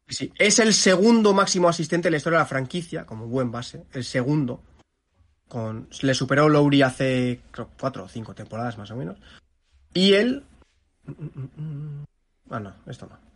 Sí, 0.07 0.33
es 0.37 0.59
el 0.59 0.73
segundo 0.73 1.33
máximo 1.33 1.69
asistente 1.69 2.07
de 2.07 2.11
la 2.11 2.17
historia 2.17 2.39
de 2.39 2.43
la 2.43 2.47
franquicia, 2.47 3.05
como 3.05 3.27
buen 3.27 3.51
base. 3.51 3.85
El 3.93 4.03
segundo. 4.03 4.61
Con, 5.47 5.87
le 6.01 6.13
superó 6.13 6.49
Lowry 6.49 6.81
hace 6.81 7.41
creo, 7.51 7.69
cuatro 7.79 8.03
o 8.03 8.09
cinco 8.09 8.35
temporadas 8.35 8.77
más 8.77 8.91
o 8.91 8.97
menos. 8.97 9.17
Y 9.93 10.13
él. 10.13 10.43
Ah, 12.49 12.59
no, 12.59 12.75
esto 12.87 13.07
no. 13.07 13.30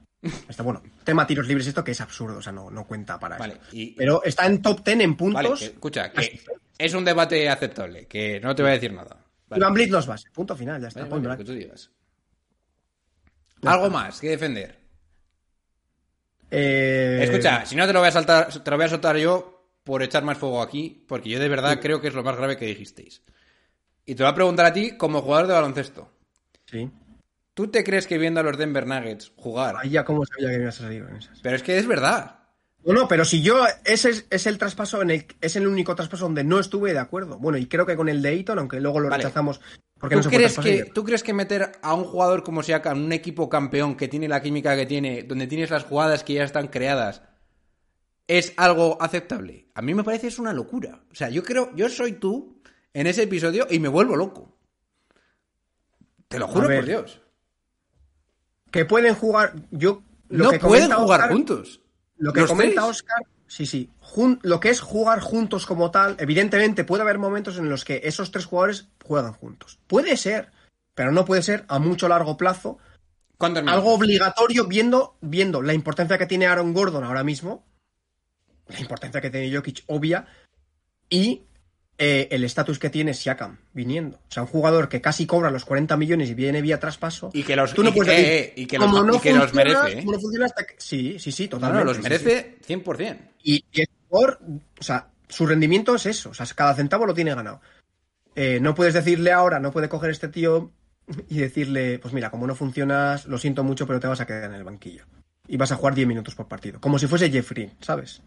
Está 0.50 0.64
bueno. 0.64 0.82
Tema 1.04 1.26
tiros 1.28 1.48
libres, 1.48 1.68
esto 1.68 1.84
que 1.84 1.92
es 1.92 2.02
absurdo, 2.02 2.38
o 2.40 2.42
sea, 2.42 2.52
no, 2.52 2.70
no 2.72 2.86
cuenta 2.86 3.20
para 3.20 3.38
Vale, 3.38 3.58
y, 3.72 3.92
Pero 3.96 4.24
está 4.24 4.46
en 4.46 4.62
top 4.62 4.84
10 4.84 5.00
en 5.02 5.16
vale, 5.16 5.18
puntos. 5.18 5.60
que- 5.60 5.66
escucha, 5.66 6.12
que 6.12 6.42
es 6.78 6.94
un 6.94 7.06
debate 7.06 7.48
aceptable, 7.50 8.08
que 8.08 8.40
no 8.40 8.56
te 8.56 8.62
voy 8.64 8.72
a 8.72 8.76
decir 8.76 8.92
nada. 8.94 9.18
Vale. 9.48 9.60
Iván 9.62 9.74
Blitz 9.74 9.92
los 9.92 10.08
base. 10.08 10.30
Punto 10.32 10.56
final, 10.56 10.82
ya 10.82 10.88
está. 10.88 11.06
Vale, 11.06 11.28
vale, 11.28 11.38
que 11.38 11.44
tú 11.46 11.54
digas. 11.54 11.92
Algo 13.64 13.90
más 13.90 14.20
que 14.20 14.30
defender. 14.30 14.78
Eh, 16.52 17.20
Escucha, 17.24 17.66
si 17.66 17.76
no 17.76 17.86
te 17.88 17.94
lo 17.94 18.00
voy 18.00 18.10
a 18.10 18.12
saltar, 18.12 18.48
te 18.64 18.72
lo 18.72 18.78
voy 18.78 18.86
a 18.86 18.90
soltar 18.90 19.18
yo 19.18 19.70
por 19.84 20.02
echar 20.04 20.24
más 20.24 20.38
fuego 20.38 20.62
aquí, 20.62 21.04
porque 21.08 21.30
yo 21.30 21.40
de 21.40 21.50
verdad 21.50 21.80
creo 21.82 22.00
que 22.02 22.08
es 22.08 22.14
lo 22.14 22.24
más 22.24 22.36
grave 22.36 22.58
que 22.58 22.66
dijisteis. 22.66 23.22
Y 24.06 24.16
te 24.16 24.22
lo 24.22 24.28
voy 24.28 24.32
a 24.32 24.36
preguntar 24.36 24.66
a 24.68 24.74
ti 24.74 24.98
como 24.98 25.22
jugador 25.22 25.48
de 25.48 25.54
baloncesto. 25.54 26.12
Sí. 26.66 26.90
¿Tú 27.56 27.70
te 27.70 27.84
crees 27.84 28.06
que 28.06 28.20
viendo 28.20 28.42
a 28.42 28.44
los 28.44 28.58
Denver 28.58 28.86
Nuggets 28.86 29.32
jugar? 29.36 29.76
Ahí 29.80 29.90
ya 29.90 30.06
como 30.06 30.24
sabía 30.26 30.50
que 30.50 30.62
ibas 30.62 30.80
a 30.80 30.84
salir 30.84 31.04
con 31.06 31.16
esas. 31.16 31.40
Pero 31.42 31.56
es 31.56 31.64
que 31.64 31.80
es 31.80 31.88
verdad. 31.88 32.42
No, 32.84 32.94
no, 32.94 33.08
pero 33.08 33.26
si 33.26 33.42
yo, 33.42 33.66
ese 33.84 34.12
es, 34.12 34.28
es 34.30 34.46
el 34.46 34.60
traspaso, 34.60 35.02
en 35.02 35.10
el, 35.10 35.26
es 35.42 35.56
el 35.56 35.66
único 35.66 35.96
traspaso 35.96 36.26
donde 36.26 36.44
no 36.44 36.60
estuve 36.60 36.94
de 36.94 37.00
acuerdo. 37.00 37.40
Bueno, 37.40 37.58
y 37.58 37.66
creo 37.66 37.88
que 37.88 37.96
con 37.96 38.10
el 38.10 38.22
de 38.22 38.34
Eaton, 38.34 38.60
aunque 38.60 38.80
luego 38.80 39.00
lo 39.00 39.10
Vale. 39.10 39.24
rechazamos 39.24 39.60
porque 40.00 40.18
¿Tú 40.18 40.24
no 40.24 40.30
crees, 40.30 40.60
que, 40.60 40.84
¿Tú 40.94 41.04
crees 41.04 41.24
que 41.24 41.34
meter 41.34 41.72
a 41.82 41.94
un 41.94 42.04
jugador 42.04 42.44
como 42.44 42.62
Siakam, 42.62 43.06
un 43.06 43.14
equipo 43.14 43.50
campeón 43.50 43.96
que 43.96 44.10
tiene 44.10 44.28
la 44.28 44.42
química 44.42 44.76
que 44.76 44.86
tiene, 44.86 45.24
donde 45.24 45.48
tienes 45.48 45.70
las 45.70 45.86
jugadas 45.86 46.24
que 46.24 46.34
ya 46.34 46.44
están 46.44 46.68
creadas, 46.68 47.22
es 48.28 48.54
algo 48.58 49.02
aceptable? 49.02 49.70
A 49.74 49.82
mí 49.82 49.94
me 49.94 50.04
parece 50.04 50.28
es 50.28 50.38
una 50.38 50.52
locura. 50.52 51.06
O 51.12 51.16
sea, 51.16 51.30
yo 51.30 51.44
creo, 51.44 51.74
yo 51.76 51.88
soy 51.88 52.14
tú 52.14 52.62
en 52.94 53.08
ese 53.08 53.24
episodio 53.24 53.68
y 53.70 53.80
me 53.80 53.88
vuelvo 53.88 54.18
loco. 54.18 54.58
Te 56.28 56.40
lo 56.40 56.48
juro 56.48 56.68
por 56.68 56.86
Dios. 56.86 57.22
Que 58.72 58.86
pueden 58.86 59.16
jugar, 59.16 59.54
yo... 59.72 60.02
Lo 60.30 60.46
no 60.46 60.52
que 60.52 60.60
pueden 60.60 60.90
comenta 60.90 60.96
jugar 61.04 61.32
juntos. 61.32 61.82
Lo 62.18 62.34
que 62.34 62.42
Los 62.42 62.50
comenta 62.50 62.82
tres. 62.82 62.90
Oscar, 62.90 63.24
sí, 63.48 63.66
sí. 63.66 63.92
jun- 64.02 64.40
lo 64.42 64.60
que 64.60 64.70
es 64.70 64.82
jugar 64.82 65.20
juntos 65.20 65.66
como 65.68 65.92
tal, 65.92 66.16
evidentemente 66.20 66.84
puede 66.84 67.04
haber 67.04 67.20
momentos 67.20 67.58
en 67.58 67.70
los 67.70 67.86
que 67.86 68.02
esos 68.04 68.32
tres 68.32 68.46
jugadores 68.46 68.88
juegan 69.04 69.34
juntos. 69.34 69.80
Puede 69.86 70.18
ser, 70.18 70.52
pero 70.96 71.12
no 71.12 71.26
puede 71.26 71.44
ser 71.44 71.64
a 71.68 71.78
mucho 71.78 72.08
largo 72.08 72.38
plazo 72.38 72.80
algo 73.38 73.94
obligatorio 73.94 74.66
viendo, 74.66 75.18
viendo 75.22 75.62
la 75.62 75.74
importancia 75.74 76.18
que 76.18 76.26
tiene 76.26 76.48
Aaron 76.48 76.74
Gordon 76.74 77.04
ahora 77.04 77.24
mismo, 77.24 77.66
la 78.68 78.80
importancia 78.80 79.22
que 79.22 79.30
tiene 79.30 79.54
Jokic 79.56 79.84
obvia, 79.88 80.26
y 81.10 81.44
eh, 81.98 82.28
el 82.32 82.44
estatus 82.44 82.78
que 82.80 82.90
tiene 82.90 83.14
Siakam 83.14 83.58
viniendo. 83.74 84.18
O 84.18 84.32
sea, 84.32 84.44
un 84.44 84.50
jugador 84.50 84.90
que 84.90 85.00
casi 85.02 85.26
cobra 85.26 85.50
los 85.52 85.64
40 85.66 85.96
millones 85.98 86.30
y 86.30 86.34
viene 86.34 86.62
vía 86.62 86.80
traspaso. 86.80 87.30
Y 87.34 87.44
que 87.44 87.56
los- 87.56 87.74
tú 87.74 87.84
no 87.84 87.90
y- 87.90 87.94
puedes 87.94 88.16
decir, 88.16 88.32
eh, 88.32 88.54
y 88.58 88.66
que 88.66 88.78
los- 88.78 88.88
como 88.92 89.04
no 89.04 89.16
y 89.16 89.20
que 89.20 89.34
los 89.34 89.52
funciona, 89.52 89.74
merece, 89.82 89.98
¿eh? 90.00 90.02
como 90.02 90.12
no 90.14 90.20
funciona 90.20 90.46
hasta 90.46 90.66
que- 90.66 90.76
Sí, 90.78 91.18
sí, 91.20 91.32
sí, 91.32 91.48
totalmente. 91.48 91.86
no, 91.86 91.92
los 91.94 92.02
merece 92.04 92.58
100%. 92.66 93.18
Y, 93.44 93.64
y 93.72 93.82
el 93.82 93.88
jugador, 94.10 94.40
o 94.80 94.84
sea, 94.84 95.08
su 95.30 95.46
rendimiento 95.46 95.96
es 95.96 96.06
eso. 96.06 96.30
O 96.32 96.34
sea, 96.34 96.46
cada 96.56 96.76
centavo 96.76 97.06
lo 97.06 97.14
tiene 97.14 97.34
ganado. 97.34 97.62
Eh, 98.36 98.60
no 98.62 98.76
puedes 98.76 98.94
decirle 98.94 99.32
ahora, 99.32 99.60
no 99.60 99.72
puede 99.72 99.88
coger 99.88 100.10
este 100.12 100.28
tío 100.28 100.72
y 101.30 101.38
decirle, 101.38 102.00
pues 102.00 102.14
mira, 102.14 102.30
como 102.30 102.46
no 102.46 102.56
funcionas, 102.56 103.26
lo 103.26 103.38
siento 103.38 103.64
mucho, 103.64 103.88
pero 103.88 104.00
te 104.02 104.08
vas 104.08 104.20
a 104.20 104.26
quedar 104.26 104.44
en 104.46 104.54
el 104.56 104.64
banquillo. 104.66 105.06
Y 105.48 105.58
vas 105.58 105.72
a 105.72 105.76
jugar 105.76 105.94
10 105.96 106.08
minutos 106.08 106.36
por 106.36 106.48
partido. 106.48 106.82
Como 106.82 107.00
si 107.00 107.08
fuese 107.08 107.30
Jeffrey, 107.32 107.72
¿sabes? 107.80 108.22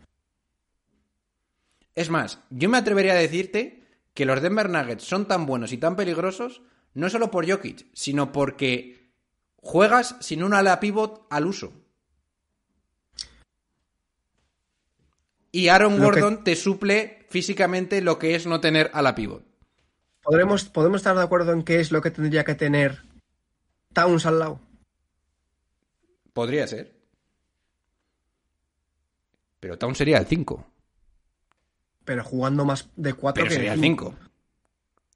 Es 1.98 2.10
más, 2.10 2.38
yo 2.50 2.68
me 2.68 2.78
atrevería 2.78 3.14
a 3.14 3.16
decirte 3.16 3.82
que 4.14 4.24
los 4.24 4.40
Denver 4.40 4.70
Nuggets 4.70 5.02
son 5.02 5.26
tan 5.26 5.46
buenos 5.46 5.72
y 5.72 5.78
tan 5.78 5.96
peligrosos 5.96 6.62
no 6.94 7.10
solo 7.10 7.32
por 7.32 7.44
Jokic, 7.50 7.86
sino 7.92 8.30
porque 8.30 9.10
juegas 9.56 10.14
sin 10.20 10.44
un 10.44 10.54
ala 10.54 10.78
pivot 10.78 11.26
al 11.28 11.46
uso. 11.46 11.72
Y 15.50 15.66
Aaron 15.68 15.96
que- 15.96 16.00
Gordon 16.04 16.44
te 16.44 16.54
suple 16.54 17.26
físicamente 17.30 18.00
lo 18.00 18.16
que 18.20 18.36
es 18.36 18.46
no 18.46 18.60
tener 18.60 18.92
ala 18.94 19.16
pivot. 19.16 19.44
¿Podremos, 20.22 20.66
¿Podemos 20.66 20.98
estar 20.98 21.16
de 21.16 21.22
acuerdo 21.24 21.52
en 21.52 21.64
qué 21.64 21.80
es 21.80 21.90
lo 21.90 22.00
que 22.00 22.12
tendría 22.12 22.44
que 22.44 22.54
tener 22.54 23.02
Towns 23.92 24.24
al 24.24 24.38
lado? 24.38 24.60
Podría 26.32 26.64
ser. 26.68 26.94
Pero 29.58 29.76
Town 29.78 29.96
sería 29.96 30.18
el 30.18 30.26
5. 30.26 30.64
Pero 32.08 32.24
jugando 32.24 32.64
más 32.64 32.88
de 32.96 33.12
4 33.12 33.34
Pero 33.34 33.48
que 33.48 33.54
sería 33.54 33.72
de 33.72 33.76
el 33.76 33.82
cinco. 33.82 34.14
5. 34.18 34.30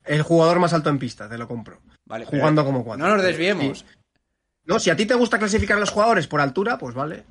El 0.05 0.21
jugador 0.21 0.59
más 0.59 0.75
alto 0.75 0.91
en 0.91 0.99
pista, 0.99 1.27
te 1.27 1.39
lo 1.39 1.49
compro. 1.49 1.81
Vale, 2.05 2.27
Jugando 2.27 2.67
como 2.67 2.85
cuatro. 2.85 3.07
No 3.07 3.15
nos 3.15 3.25
desviemos. 3.25 3.79
Sí. 3.79 3.85
No, 4.67 4.79
si 4.79 4.91
a 4.91 4.97
ti 4.97 5.07
te 5.07 5.15
gusta 5.15 5.39
clasificar 5.39 5.79
a 5.79 5.81
los 5.81 5.89
jugadores 5.89 6.27
por 6.27 6.43
altura, 6.43 6.77
pues 6.77 6.95
vale. 6.95 7.25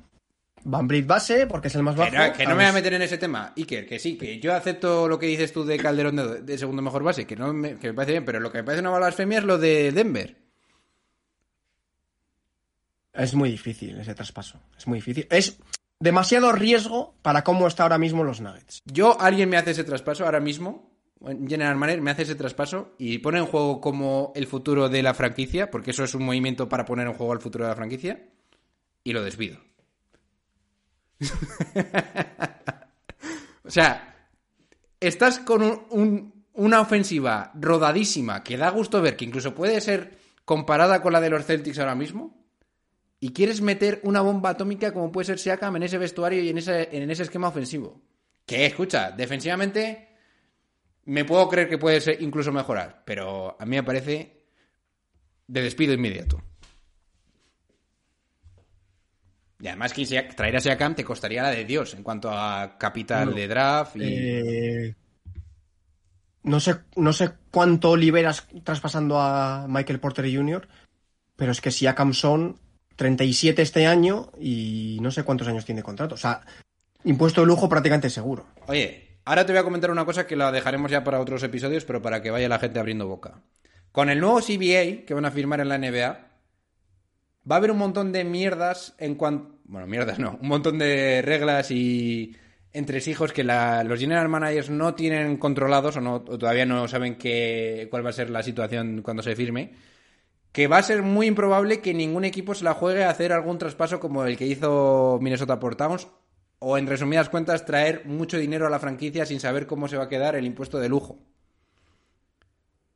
Van 0.64 0.88
Brit 0.88 1.06
base, 1.06 1.46
porque 1.46 1.68
es 1.68 1.76
el 1.76 1.84
más 1.84 1.94
bajo. 1.94 2.10
Que 2.10 2.18
no, 2.18 2.32
que 2.32 2.42
no 2.42 2.56
me 2.56 2.64
voy 2.64 2.64
a 2.64 2.72
meter 2.72 2.94
en 2.94 3.02
ese 3.02 3.18
tema, 3.18 3.52
Iker, 3.56 3.86
que 3.86 4.00
sí, 4.00 4.18
que 4.18 4.40
yo 4.40 4.52
acepto 4.52 5.06
lo 5.06 5.16
que 5.20 5.26
dices 5.26 5.52
tú 5.52 5.64
de 5.64 5.76
Calderón 5.78 6.16
de, 6.16 6.40
de 6.40 6.58
segundo 6.58 6.82
mejor 6.82 7.04
base, 7.04 7.24
que, 7.24 7.36
no 7.36 7.52
me, 7.52 7.76
que 7.76 7.86
me 7.86 7.94
parece 7.94 8.14
bien, 8.14 8.24
pero 8.24 8.40
lo 8.40 8.50
que 8.50 8.58
me 8.58 8.64
parece 8.64 8.80
una 8.80 8.98
blasfemia 8.98 9.38
es 9.38 9.44
lo 9.44 9.58
de 9.58 9.92
Denver. 9.92 10.38
Es 13.12 13.32
muy 13.32 13.48
difícil 13.48 14.00
ese 14.00 14.12
traspaso. 14.16 14.58
Es 14.76 14.88
muy 14.88 14.98
difícil. 14.98 15.28
Es 15.30 15.56
demasiado 16.02 16.50
riesgo 16.52 17.14
para 17.22 17.44
cómo 17.44 17.66
está 17.68 17.84
ahora 17.84 17.98
mismo 17.98 18.24
los 18.24 18.40
Nuggets. 18.40 18.82
Yo, 18.84 19.18
alguien 19.20 19.48
me 19.48 19.56
hace 19.56 19.70
ese 19.70 19.84
traspaso 19.84 20.24
ahora 20.24 20.40
mismo, 20.40 20.90
General 21.46 21.76
Manager 21.76 22.02
me 22.02 22.10
hace 22.10 22.22
ese 22.22 22.34
traspaso 22.34 22.94
y 22.98 23.18
pone 23.18 23.38
en 23.38 23.46
juego 23.46 23.80
como 23.80 24.32
el 24.34 24.46
futuro 24.48 24.88
de 24.88 25.02
la 25.02 25.14
franquicia, 25.14 25.70
porque 25.70 25.92
eso 25.92 26.02
es 26.04 26.14
un 26.14 26.24
movimiento 26.24 26.68
para 26.68 26.84
poner 26.84 27.06
en 27.06 27.14
juego 27.14 27.32
el 27.32 27.40
futuro 27.40 27.64
de 27.64 27.70
la 27.70 27.76
franquicia, 27.76 28.28
y 29.04 29.12
lo 29.12 29.22
despido. 29.22 29.58
o 33.64 33.70
sea, 33.70 34.28
estás 35.00 35.38
con 35.38 35.62
un- 35.62 35.82
un- 35.90 36.42
una 36.54 36.80
ofensiva 36.80 37.52
rodadísima 37.54 38.42
que 38.42 38.56
da 38.56 38.70
gusto 38.70 39.00
ver, 39.00 39.16
que 39.16 39.24
incluso 39.24 39.54
puede 39.54 39.80
ser 39.80 40.18
comparada 40.44 41.00
con 41.00 41.12
la 41.12 41.20
de 41.20 41.30
los 41.30 41.46
Celtics 41.46 41.78
ahora 41.78 41.94
mismo, 41.94 42.41
y 43.22 43.32
quieres 43.32 43.60
meter 43.60 44.00
una 44.02 44.20
bomba 44.20 44.50
atómica 44.50 44.92
como 44.92 45.12
puede 45.12 45.26
ser 45.26 45.38
Siakam 45.38 45.76
en 45.76 45.84
ese 45.84 45.96
vestuario 45.96 46.42
y 46.42 46.48
en 46.48 46.58
ese, 46.58 46.88
en 46.90 47.08
ese 47.08 47.22
esquema 47.22 47.46
ofensivo. 47.46 48.02
Que, 48.44 48.66
escucha, 48.66 49.12
defensivamente 49.12 50.08
me 51.04 51.24
puedo 51.24 51.48
creer 51.48 51.68
que 51.68 51.78
puede 51.78 52.00
ser 52.00 52.20
incluso 52.20 52.50
mejorar, 52.50 53.04
pero 53.06 53.56
a 53.60 53.64
mí 53.64 53.76
me 53.76 53.84
parece 53.84 54.42
de 55.46 55.62
despido 55.62 55.94
inmediato. 55.94 56.42
Y 59.60 59.68
además 59.68 59.92
que 59.92 60.04
traer 60.34 60.56
a 60.56 60.60
Siakam 60.60 60.96
te 60.96 61.04
costaría 61.04 61.44
la 61.44 61.52
de 61.52 61.64
Dios 61.64 61.94
en 61.94 62.02
cuanto 62.02 62.28
a 62.28 62.76
capital 62.76 63.30
No. 63.30 63.36
de 63.36 63.46
draft 63.46 63.96
y... 63.98 64.02
Eh, 64.02 64.94
no, 66.42 66.58
sé, 66.58 66.74
no 66.96 67.12
sé 67.12 67.30
cuánto 67.52 67.94
liberas 67.94 68.48
traspasando 68.64 69.20
a 69.20 69.66
Michael 69.68 70.00
Porter 70.00 70.24
Jr., 70.24 70.66
pero 71.36 71.52
es 71.52 71.60
que 71.60 71.70
si 71.70 71.86
a 71.86 71.94
son 72.12 72.60
37 72.96 73.62
este 73.62 73.86
año 73.86 74.30
y 74.40 74.98
no 75.00 75.10
sé 75.10 75.22
cuántos 75.24 75.48
años 75.48 75.64
tiene 75.64 75.82
contrato. 75.82 76.14
O 76.14 76.18
sea, 76.18 76.42
impuesto 77.04 77.40
de 77.40 77.46
lujo 77.46 77.68
prácticamente 77.68 78.10
seguro. 78.10 78.46
Oye, 78.66 79.18
ahora 79.24 79.44
te 79.46 79.52
voy 79.52 79.60
a 79.60 79.64
comentar 79.64 79.90
una 79.90 80.04
cosa 80.04 80.26
que 80.26 80.36
la 80.36 80.52
dejaremos 80.52 80.90
ya 80.90 81.04
para 81.04 81.20
otros 81.20 81.42
episodios, 81.42 81.84
pero 81.84 82.02
para 82.02 82.22
que 82.22 82.30
vaya 82.30 82.48
la 82.48 82.58
gente 82.58 82.78
abriendo 82.78 83.06
boca. 83.08 83.42
Con 83.92 84.08
el 84.08 84.20
nuevo 84.20 84.40
CBA 84.40 85.04
que 85.06 85.14
van 85.14 85.24
a 85.26 85.30
firmar 85.30 85.60
en 85.60 85.68
la 85.68 85.78
NBA, 85.78 86.28
va 87.50 87.56
a 87.56 87.58
haber 87.58 87.70
un 87.72 87.78
montón 87.78 88.12
de 88.12 88.24
mierdas 88.24 88.94
en 88.98 89.14
cuanto... 89.16 89.58
Bueno, 89.64 89.86
mierdas 89.86 90.18
no, 90.18 90.38
un 90.40 90.48
montón 90.48 90.78
de 90.78 91.22
reglas 91.22 91.70
y 91.70 92.36
entresijos 92.72 93.32
que 93.32 93.44
la- 93.44 93.84
los 93.84 94.00
general 94.00 94.28
managers 94.28 94.70
no 94.70 94.94
tienen 94.94 95.36
controlados 95.36 95.96
o, 95.96 96.00
no, 96.00 96.14
o 96.16 96.38
todavía 96.38 96.66
no 96.66 96.88
saben 96.88 97.16
qué, 97.16 97.86
cuál 97.90 98.04
va 98.04 98.10
a 98.10 98.14
ser 98.14 98.30
la 98.30 98.42
situación 98.42 99.02
cuando 99.02 99.22
se 99.22 99.36
firme. 99.36 99.72
Que 100.52 100.66
va 100.68 100.78
a 100.78 100.82
ser 100.82 101.02
muy 101.02 101.26
improbable 101.26 101.80
que 101.80 101.94
ningún 101.94 102.24
equipo 102.24 102.54
se 102.54 102.64
la 102.64 102.74
juegue 102.74 103.04
a 103.04 103.10
hacer 103.10 103.32
algún 103.32 103.58
traspaso 103.58 103.98
como 103.98 104.24
el 104.24 104.36
que 104.36 104.46
hizo 104.46 105.18
Minnesota 105.20 105.58
por 105.58 105.76
o 106.58 106.78
en 106.78 106.86
resumidas 106.86 107.28
cuentas 107.28 107.64
traer 107.64 108.06
mucho 108.06 108.38
dinero 108.38 108.66
a 108.66 108.70
la 108.70 108.78
franquicia 108.78 109.26
sin 109.26 109.40
saber 109.40 109.66
cómo 109.66 109.88
se 109.88 109.96
va 109.96 110.04
a 110.04 110.08
quedar 110.08 110.36
el 110.36 110.44
impuesto 110.46 110.78
de 110.78 110.88
lujo. 110.88 111.18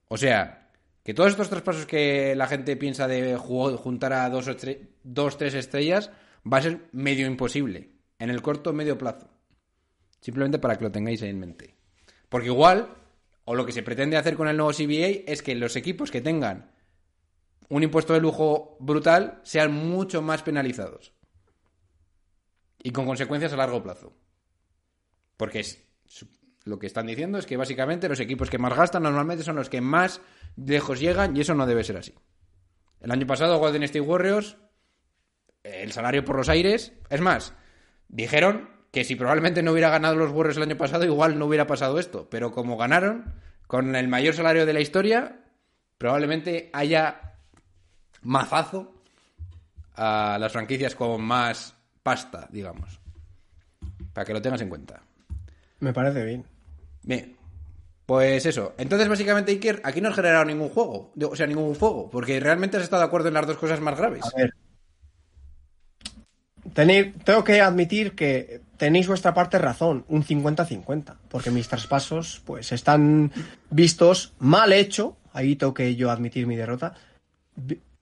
O 0.09 0.17
sea, 0.17 0.71
que 1.03 1.15
todos 1.15 1.31
estos 1.31 1.49
traspasos 1.51 1.87
que 1.87 2.37
la 2.37 2.47
gente 2.47 2.77
piensa 2.77 3.09
de 3.09 3.37
ju- 3.37 3.77
juntar 3.77 4.13
a 4.13 4.29
dos 4.31 4.47
o 4.49 4.55
dos, 5.03 5.37
tres 5.39 5.55
estrellas 5.55 6.11
va 6.51 6.59
a 6.59 6.63
ser 6.63 6.89
medio 6.93 7.27
imposible 7.27 7.91
en 8.19 8.31
el 8.31 8.43
corto 8.43 8.71
o 8.71 8.73
medio 8.73 8.99
plazo. 8.99 9.29
Simplemente 10.21 10.59
para 10.59 10.77
que 10.77 10.85
lo 10.85 10.93
tengáis 10.93 11.23
en 11.23 11.41
mente. 11.41 11.75
Porque 12.29 12.49
igual, 12.49 12.89
o 13.45 13.55
lo 13.55 13.67
que 13.67 13.73
se 13.73 13.83
pretende 13.83 14.17
hacer 14.17 14.37
con 14.37 14.47
el 14.47 14.57
nuevo 14.57 14.73
CBA 14.73 15.25
es 15.27 15.43
que 15.43 15.55
los 15.57 15.75
equipos 15.75 16.11
que 16.11 16.21
tengan 16.21 16.71
un 17.69 17.83
impuesto 17.83 18.13
de 18.13 18.21
lujo 18.21 18.77
brutal 18.81 19.41
sean 19.43 19.73
mucho 19.73 20.23
más 20.23 20.43
penalizados 20.43 21.13
y 22.83 22.93
con 22.93 23.07
consecuencias 23.07 23.53
a 23.53 23.57
largo 23.57 23.83
plazo. 23.83 24.13
Porque 25.37 25.61
es, 25.61 25.85
lo 26.65 26.79
que 26.79 26.87
están 26.87 27.07
diciendo 27.07 27.39
es 27.39 27.47
que 27.47 27.57
básicamente 27.57 28.09
los 28.09 28.21
equipos 28.21 28.51
que 28.51 28.59
más 28.59 28.77
gastan 28.77 29.03
normalmente 29.03 29.45
son 29.45 29.57
los 29.57 29.69
que 29.69 29.81
más 29.81 30.21
lejos 30.57 31.01
llegan 31.01 31.37
y 31.37 31.41
eso 31.41 31.55
no 31.55 31.67
debe 31.67 31.85
ser 31.85 31.97
así. 31.97 32.15
El 33.01 33.11
año 33.11 33.27
pasado 33.27 33.59
Golden 33.59 33.83
State 33.83 34.01
Warriors, 34.01 34.57
el 35.63 35.93
salario 35.93 36.25
por 36.25 36.37
los 36.37 36.49
aires, 36.49 36.93
es 37.11 37.21
más, 37.21 37.55
dijeron 38.09 38.71
que 38.93 39.05
si 39.05 39.17
probablemente 39.17 39.63
no 39.63 39.73
hubiera 39.73 39.91
ganado 39.91 40.17
los 40.17 40.31
Warriors 40.31 40.57
el 40.57 40.63
año 40.63 40.77
pasado 40.77 41.05
igual 41.05 41.39
no 41.39 41.47
hubiera 41.47 41.67
pasado 41.67 41.99
esto, 41.99 42.31
pero 42.31 42.53
como 42.53 42.77
ganaron 42.77 43.35
con 43.67 43.95
el 43.97 44.09
mayor 44.09 44.35
salario 44.35 44.65
de 44.65 44.73
la 44.73 44.81
historia, 44.81 45.41
probablemente 45.99 46.71
haya 46.73 47.36
mazazo 48.27 48.93
a 49.95 50.37
las 50.39 50.53
franquicias 50.53 50.95
con 50.95 51.23
más 51.23 51.75
pasta, 52.03 52.49
digamos. 52.51 53.01
Para 54.13 54.25
que 54.25 54.33
lo 54.33 54.43
tengas 54.43 54.61
en 54.61 54.69
cuenta. 54.69 55.01
Me 55.81 55.93
parece 55.93 56.25
bien. 56.25 56.45
Bien. 57.03 57.37
Pues 58.05 58.47
eso. 58.47 58.75
Entonces, 58.79 59.09
básicamente, 59.09 59.53
Iker, 59.53 59.81
aquí 59.85 60.01
no 60.01 60.09
has 60.09 60.15
generado 60.15 60.45
ningún 60.45 60.69
juego. 60.69 61.13
O 61.29 61.37
sea, 61.37 61.47
ningún 61.47 61.75
fuego. 61.75 62.09
Porque 62.11 62.39
realmente 62.41 62.77
has 62.77 62.83
estado 62.83 63.03
de 63.03 63.07
acuerdo 63.07 63.29
en 63.29 63.35
las 63.35 63.47
dos 63.47 63.59
cosas 63.59 63.81
más 63.81 63.99
graves. 63.99 64.25
A 64.25 64.37
ver. 64.37 64.55
Tengo 67.25 67.45
que 67.45 67.61
admitir 67.61 68.15
que 68.15 68.61
tenéis 68.77 69.09
vuestra 69.09 69.33
parte 69.33 69.59
razón, 69.59 70.05
un 70.09 70.25
50-50, 70.25 71.17
porque 71.29 71.51
mis 71.51 71.69
traspasos 71.69 72.43
pues 72.45 72.73
están 72.73 73.33
vistos 73.71 74.35
mal 74.39 74.73
hecho, 74.75 75.17
ahí 75.33 75.57
tengo 75.57 75.73
que 75.73 75.97
yo 75.97 76.11
admitir 76.11 76.47
mi 76.47 76.57
derrota, 76.57 76.95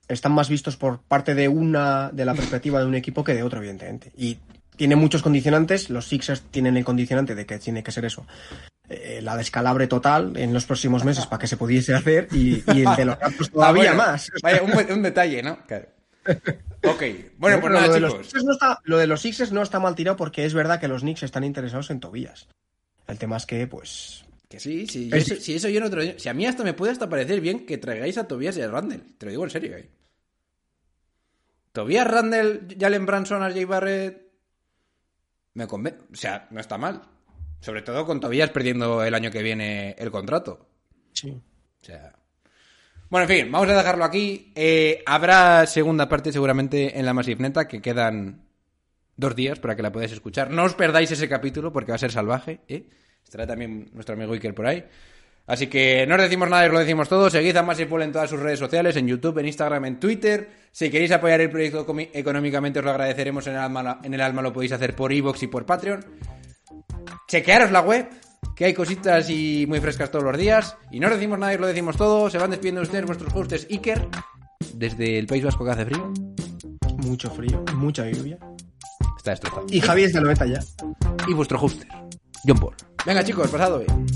están 0.09 0.33
más 0.33 0.49
vistos 0.49 0.77
por 0.77 0.99
parte 1.01 1.35
de 1.35 1.49
una 1.49 2.11
de 2.13 2.25
la 2.25 2.35
perspectiva 2.35 2.81
de 2.81 2.87
un 2.87 2.95
equipo 2.95 3.25
que 3.25 3.35
de 3.35 3.43
otro, 3.43 3.59
evidentemente. 3.59 4.13
Y 4.17 4.39
tiene 4.77 4.97
muchos 4.97 5.23
condicionantes, 5.23 5.89
los 5.91 6.07
Sixers 6.09 6.43
tienen 6.51 6.77
el 6.77 6.85
condicionante 6.85 7.35
de 7.35 7.47
que 7.47 7.59
tiene 7.59 7.83
que 7.83 7.93
ser 7.93 8.05
eso. 8.05 8.27
eh, 8.89 9.21
la 9.23 9.37
descalabre 9.37 9.87
total 9.87 10.37
en 10.37 10.53
los 10.53 10.67
próximos 10.67 11.05
meses 11.05 11.27
para 11.27 11.41
que 11.41 11.47
se 11.47 11.57
pudiese 11.57 11.95
hacer 11.95 12.29
y, 12.33 12.63
y 12.73 12.83
el 12.85 12.95
de 12.97 13.05
los 13.07 13.19
Raptors 13.21 13.51
todavía 13.51 13.93
Ah, 13.93 13.95
bueno. 13.95 14.11
más. 14.13 14.31
Vaya, 14.43 14.63
un, 14.63 14.93
un 14.93 15.03
detalle, 15.03 15.43
¿no? 15.43 15.59
Claro. 15.67 15.87
Ok. 16.85 17.03
Bueno, 17.39 17.57
No, 17.57 17.61
pues 17.63 17.73
nada, 17.73 17.87
lo, 17.87 17.93
de 17.95 18.01
los 18.01 18.11
chicos. 18.13 18.27
Sixers 18.27 18.45
no 18.45 18.53
está, 18.53 18.81
lo 18.85 18.99
de 18.99 19.07
los 19.07 19.21
Sixers 19.23 19.53
no 19.53 19.63
está 19.63 19.79
mal 19.79 19.95
tirado 19.95 20.17
porque 20.17 20.45
es 20.45 20.55
verdad 20.55 20.81
que 20.81 20.89
los 20.89 21.03
Knicks 21.03 21.23
están 21.23 21.45
interesados 21.45 21.91
en 21.91 22.01
Tobías. 22.01 22.49
El 23.07 23.19
tema 23.19 23.37
es 23.37 23.45
que, 23.47 23.67
pues. 23.67 24.24
Que 24.55 24.61
sí, 24.61 24.87
sí. 24.87 25.11
Es- 25.13 25.31
Eso, 25.31 25.41
si 25.43 25.55
eso 25.55 25.69
yo 25.69 25.81
no 25.81 25.91
te 25.91 25.97
lo. 25.97 26.19
Si 26.19 26.29
a 26.29 26.35
mí 26.35 26.47
hasta 26.47 26.63
me 26.63 26.75
puede 26.75 26.93
hasta 26.93 27.09
parecer 27.09 27.41
bien 27.41 27.67
que 27.67 27.77
traigáis 27.79 28.17
a 28.19 28.29
Tobias 28.29 28.57
y 28.57 28.61
a 28.63 28.69
Randall. 28.71 29.03
Te 29.19 29.27
lo 29.27 29.31
digo 29.31 29.45
en 29.45 29.51
serio, 29.51 29.77
eh. 29.77 29.89
Tobias, 31.73 32.07
Randall, 32.07 32.69
Jalen 32.79 33.07
Branson, 33.07 33.43
RJ 33.43 33.67
Barrett. 33.67 34.23
Me 35.55 35.67
convence. 35.67 35.99
O 36.13 36.17
sea, 36.17 36.47
no 36.51 36.61
está 36.61 36.79
mal. 36.79 37.03
Sobre 37.61 37.83
todo 37.83 38.07
con 38.07 38.21
Tobias 38.21 38.51
perdiendo 38.51 39.03
el 39.03 39.15
año 39.15 39.31
que 39.31 39.43
viene 39.43 39.97
el 39.99 40.11
contrato. 40.11 40.69
Sí. 41.13 41.31
O 41.31 41.85
sea. 41.85 42.13
Bueno, 43.11 43.27
en 43.31 43.41
fin, 43.43 43.53
vamos 43.53 43.69
a 43.69 43.77
dejarlo 43.77 44.05
aquí. 44.05 44.53
Eh, 44.55 45.03
habrá 45.07 45.67
segunda 45.67 46.09
parte 46.09 46.33
seguramente 46.33 46.99
en 46.99 47.07
la 47.07 47.15
Massive 47.15 47.43
Neta, 47.43 47.67
que 47.69 47.81
quedan 47.83 48.43
dos 49.17 49.35
días 49.37 49.59
para 49.59 49.75
que 49.77 49.83
la 49.83 49.93
podáis 49.93 50.13
escuchar. 50.13 50.51
No 50.51 50.65
os 50.65 50.75
perdáis 50.75 51.11
ese 51.11 51.29
capítulo 51.29 51.73
porque 51.73 51.93
va 51.93 51.97
a 51.97 51.99
ser 51.99 52.13
salvaje. 52.13 52.61
¿eh? 52.69 52.89
Estará 53.25 53.47
también 53.47 53.91
nuestro 53.93 54.15
amigo 54.15 54.33
Iker 54.35 54.55
por 54.55 54.67
ahí. 54.67 54.85
Así 55.47 55.67
que 55.67 56.07
no 56.07 56.15
os 56.15 56.23
decimos 56.23 56.49
nada 56.49 56.65
y 56.65 56.69
os 56.69 56.73
lo 56.73 56.79
decimos 56.79 57.09
todo. 57.09 57.29
Seguid 57.29 57.57
a 57.57 57.63
Ball 57.63 58.03
en 58.03 58.13
todas 58.13 58.31
sus 58.31 58.41
redes 58.41 58.59
sociales, 58.59 58.97
en 58.97 59.07
YouTube, 59.07 59.39
en 59.39 59.47
Instagram, 59.47 59.85
en 59.85 60.01
Twitter. 60.01 60.49
Si 60.73 60.91
queréis 60.91 61.13
apoyar 61.13 61.41
el 61.41 61.51
proyecto 61.51 61.87
económicamente 62.13 62.79
os 62.79 62.85
lo 62.85 62.91
agradeceremos 62.91 63.47
en 63.47 63.55
el 63.55 63.59
alma, 63.61 64.01
en 64.03 64.15
el 64.15 64.21
alma 64.21 64.41
lo 64.41 64.53
podéis 64.53 64.73
hacer 64.73 64.97
por 64.97 65.13
iVoox 65.13 65.43
y 65.43 65.47
por 65.49 65.67
Patreon. 65.67 66.05
Chequearos 67.29 67.71
la 67.71 67.81
web, 67.81 68.09
que 68.57 68.65
hay 68.65 68.75
cositas 68.75 69.29
y 69.29 69.67
muy 69.69 69.81
frescas 69.81 70.11
todos 70.11 70.25
los 70.25 70.39
días. 70.39 70.77
Y 70.91 70.99
no 70.99 71.09
os 71.09 71.15
decimos 71.15 71.39
nada 71.39 71.53
y 71.53 71.57
os 71.57 71.61
lo 71.61 71.67
decimos 71.67 71.97
todo. 71.97 72.31
Se 72.31 72.39
van 72.39 72.51
despidiendo 72.51 72.81
ustedes 72.81 73.05
vuestros 73.05 73.35
hostes 73.35 73.67
Iker, 73.71 74.09
desde 74.75 75.19
el 75.19 75.27
País 75.27 75.45
Vasco 75.45 75.65
que 75.65 75.71
hace 75.71 75.85
frío. 75.85 76.13
Mucho 76.99 77.31
frío, 77.31 77.63
mucha 77.75 78.09
lluvia. 78.11 78.39
Está 79.19 79.33
destrozado. 79.33 79.67
Y 79.69 79.81
Javi 79.81 80.05
es 80.05 80.15
de 80.15 80.21
90 80.23 80.47
ya. 80.47 80.61
y 81.29 81.35
vuestro 81.35 81.59
hoster, 81.59 81.89
John 82.47 82.59
Paul. 82.59 82.75
Venga 83.05 83.25
chicos, 83.25 83.51
pasado 83.51 83.79
bien. 83.79 84.07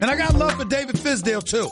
And 0.00 0.10
I 0.10 0.16
got 0.16 0.34
love 0.34 0.52
for 0.54 0.64
David 0.64 0.96
Fisdale 0.96 1.42
too. 1.42 1.70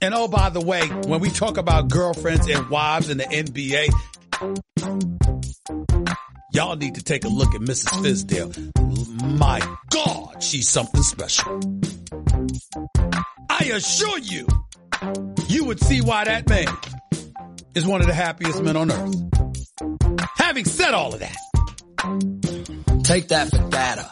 And 0.00 0.14
oh, 0.14 0.28
by 0.28 0.50
the 0.50 0.60
way, 0.60 0.86
when 1.06 1.20
we 1.20 1.30
talk 1.30 1.56
about 1.56 1.88
girlfriends 1.88 2.48
and 2.48 2.68
wives 2.68 3.08
in 3.08 3.18
the 3.18 3.24
NBA, 3.24 3.88
y'all 6.52 6.76
need 6.76 6.94
to 6.96 7.02
take 7.02 7.24
a 7.24 7.28
look 7.28 7.54
at 7.54 7.60
Mrs. 7.60 7.88
Fisdale. 8.02 9.38
My 9.38 9.60
God, 9.90 10.42
she's 10.42 10.68
something 10.68 11.02
special. 11.02 11.60
I 13.50 13.64
assure 13.72 14.18
you, 14.18 14.46
you 15.48 15.64
would 15.64 15.80
see 15.80 16.00
why 16.00 16.24
that 16.24 16.48
man 16.48 16.68
is 17.74 17.86
one 17.86 18.00
of 18.00 18.06
the 18.06 18.14
happiest 18.14 18.62
men 18.62 18.76
on 18.76 18.90
earth. 18.90 19.14
Having 20.36 20.64
said 20.66 20.94
all 20.94 21.12
of 21.12 21.20
that, 21.20 21.36
Take 23.04 23.28
that 23.28 23.50
for 23.50 23.68
data. 23.68 24.10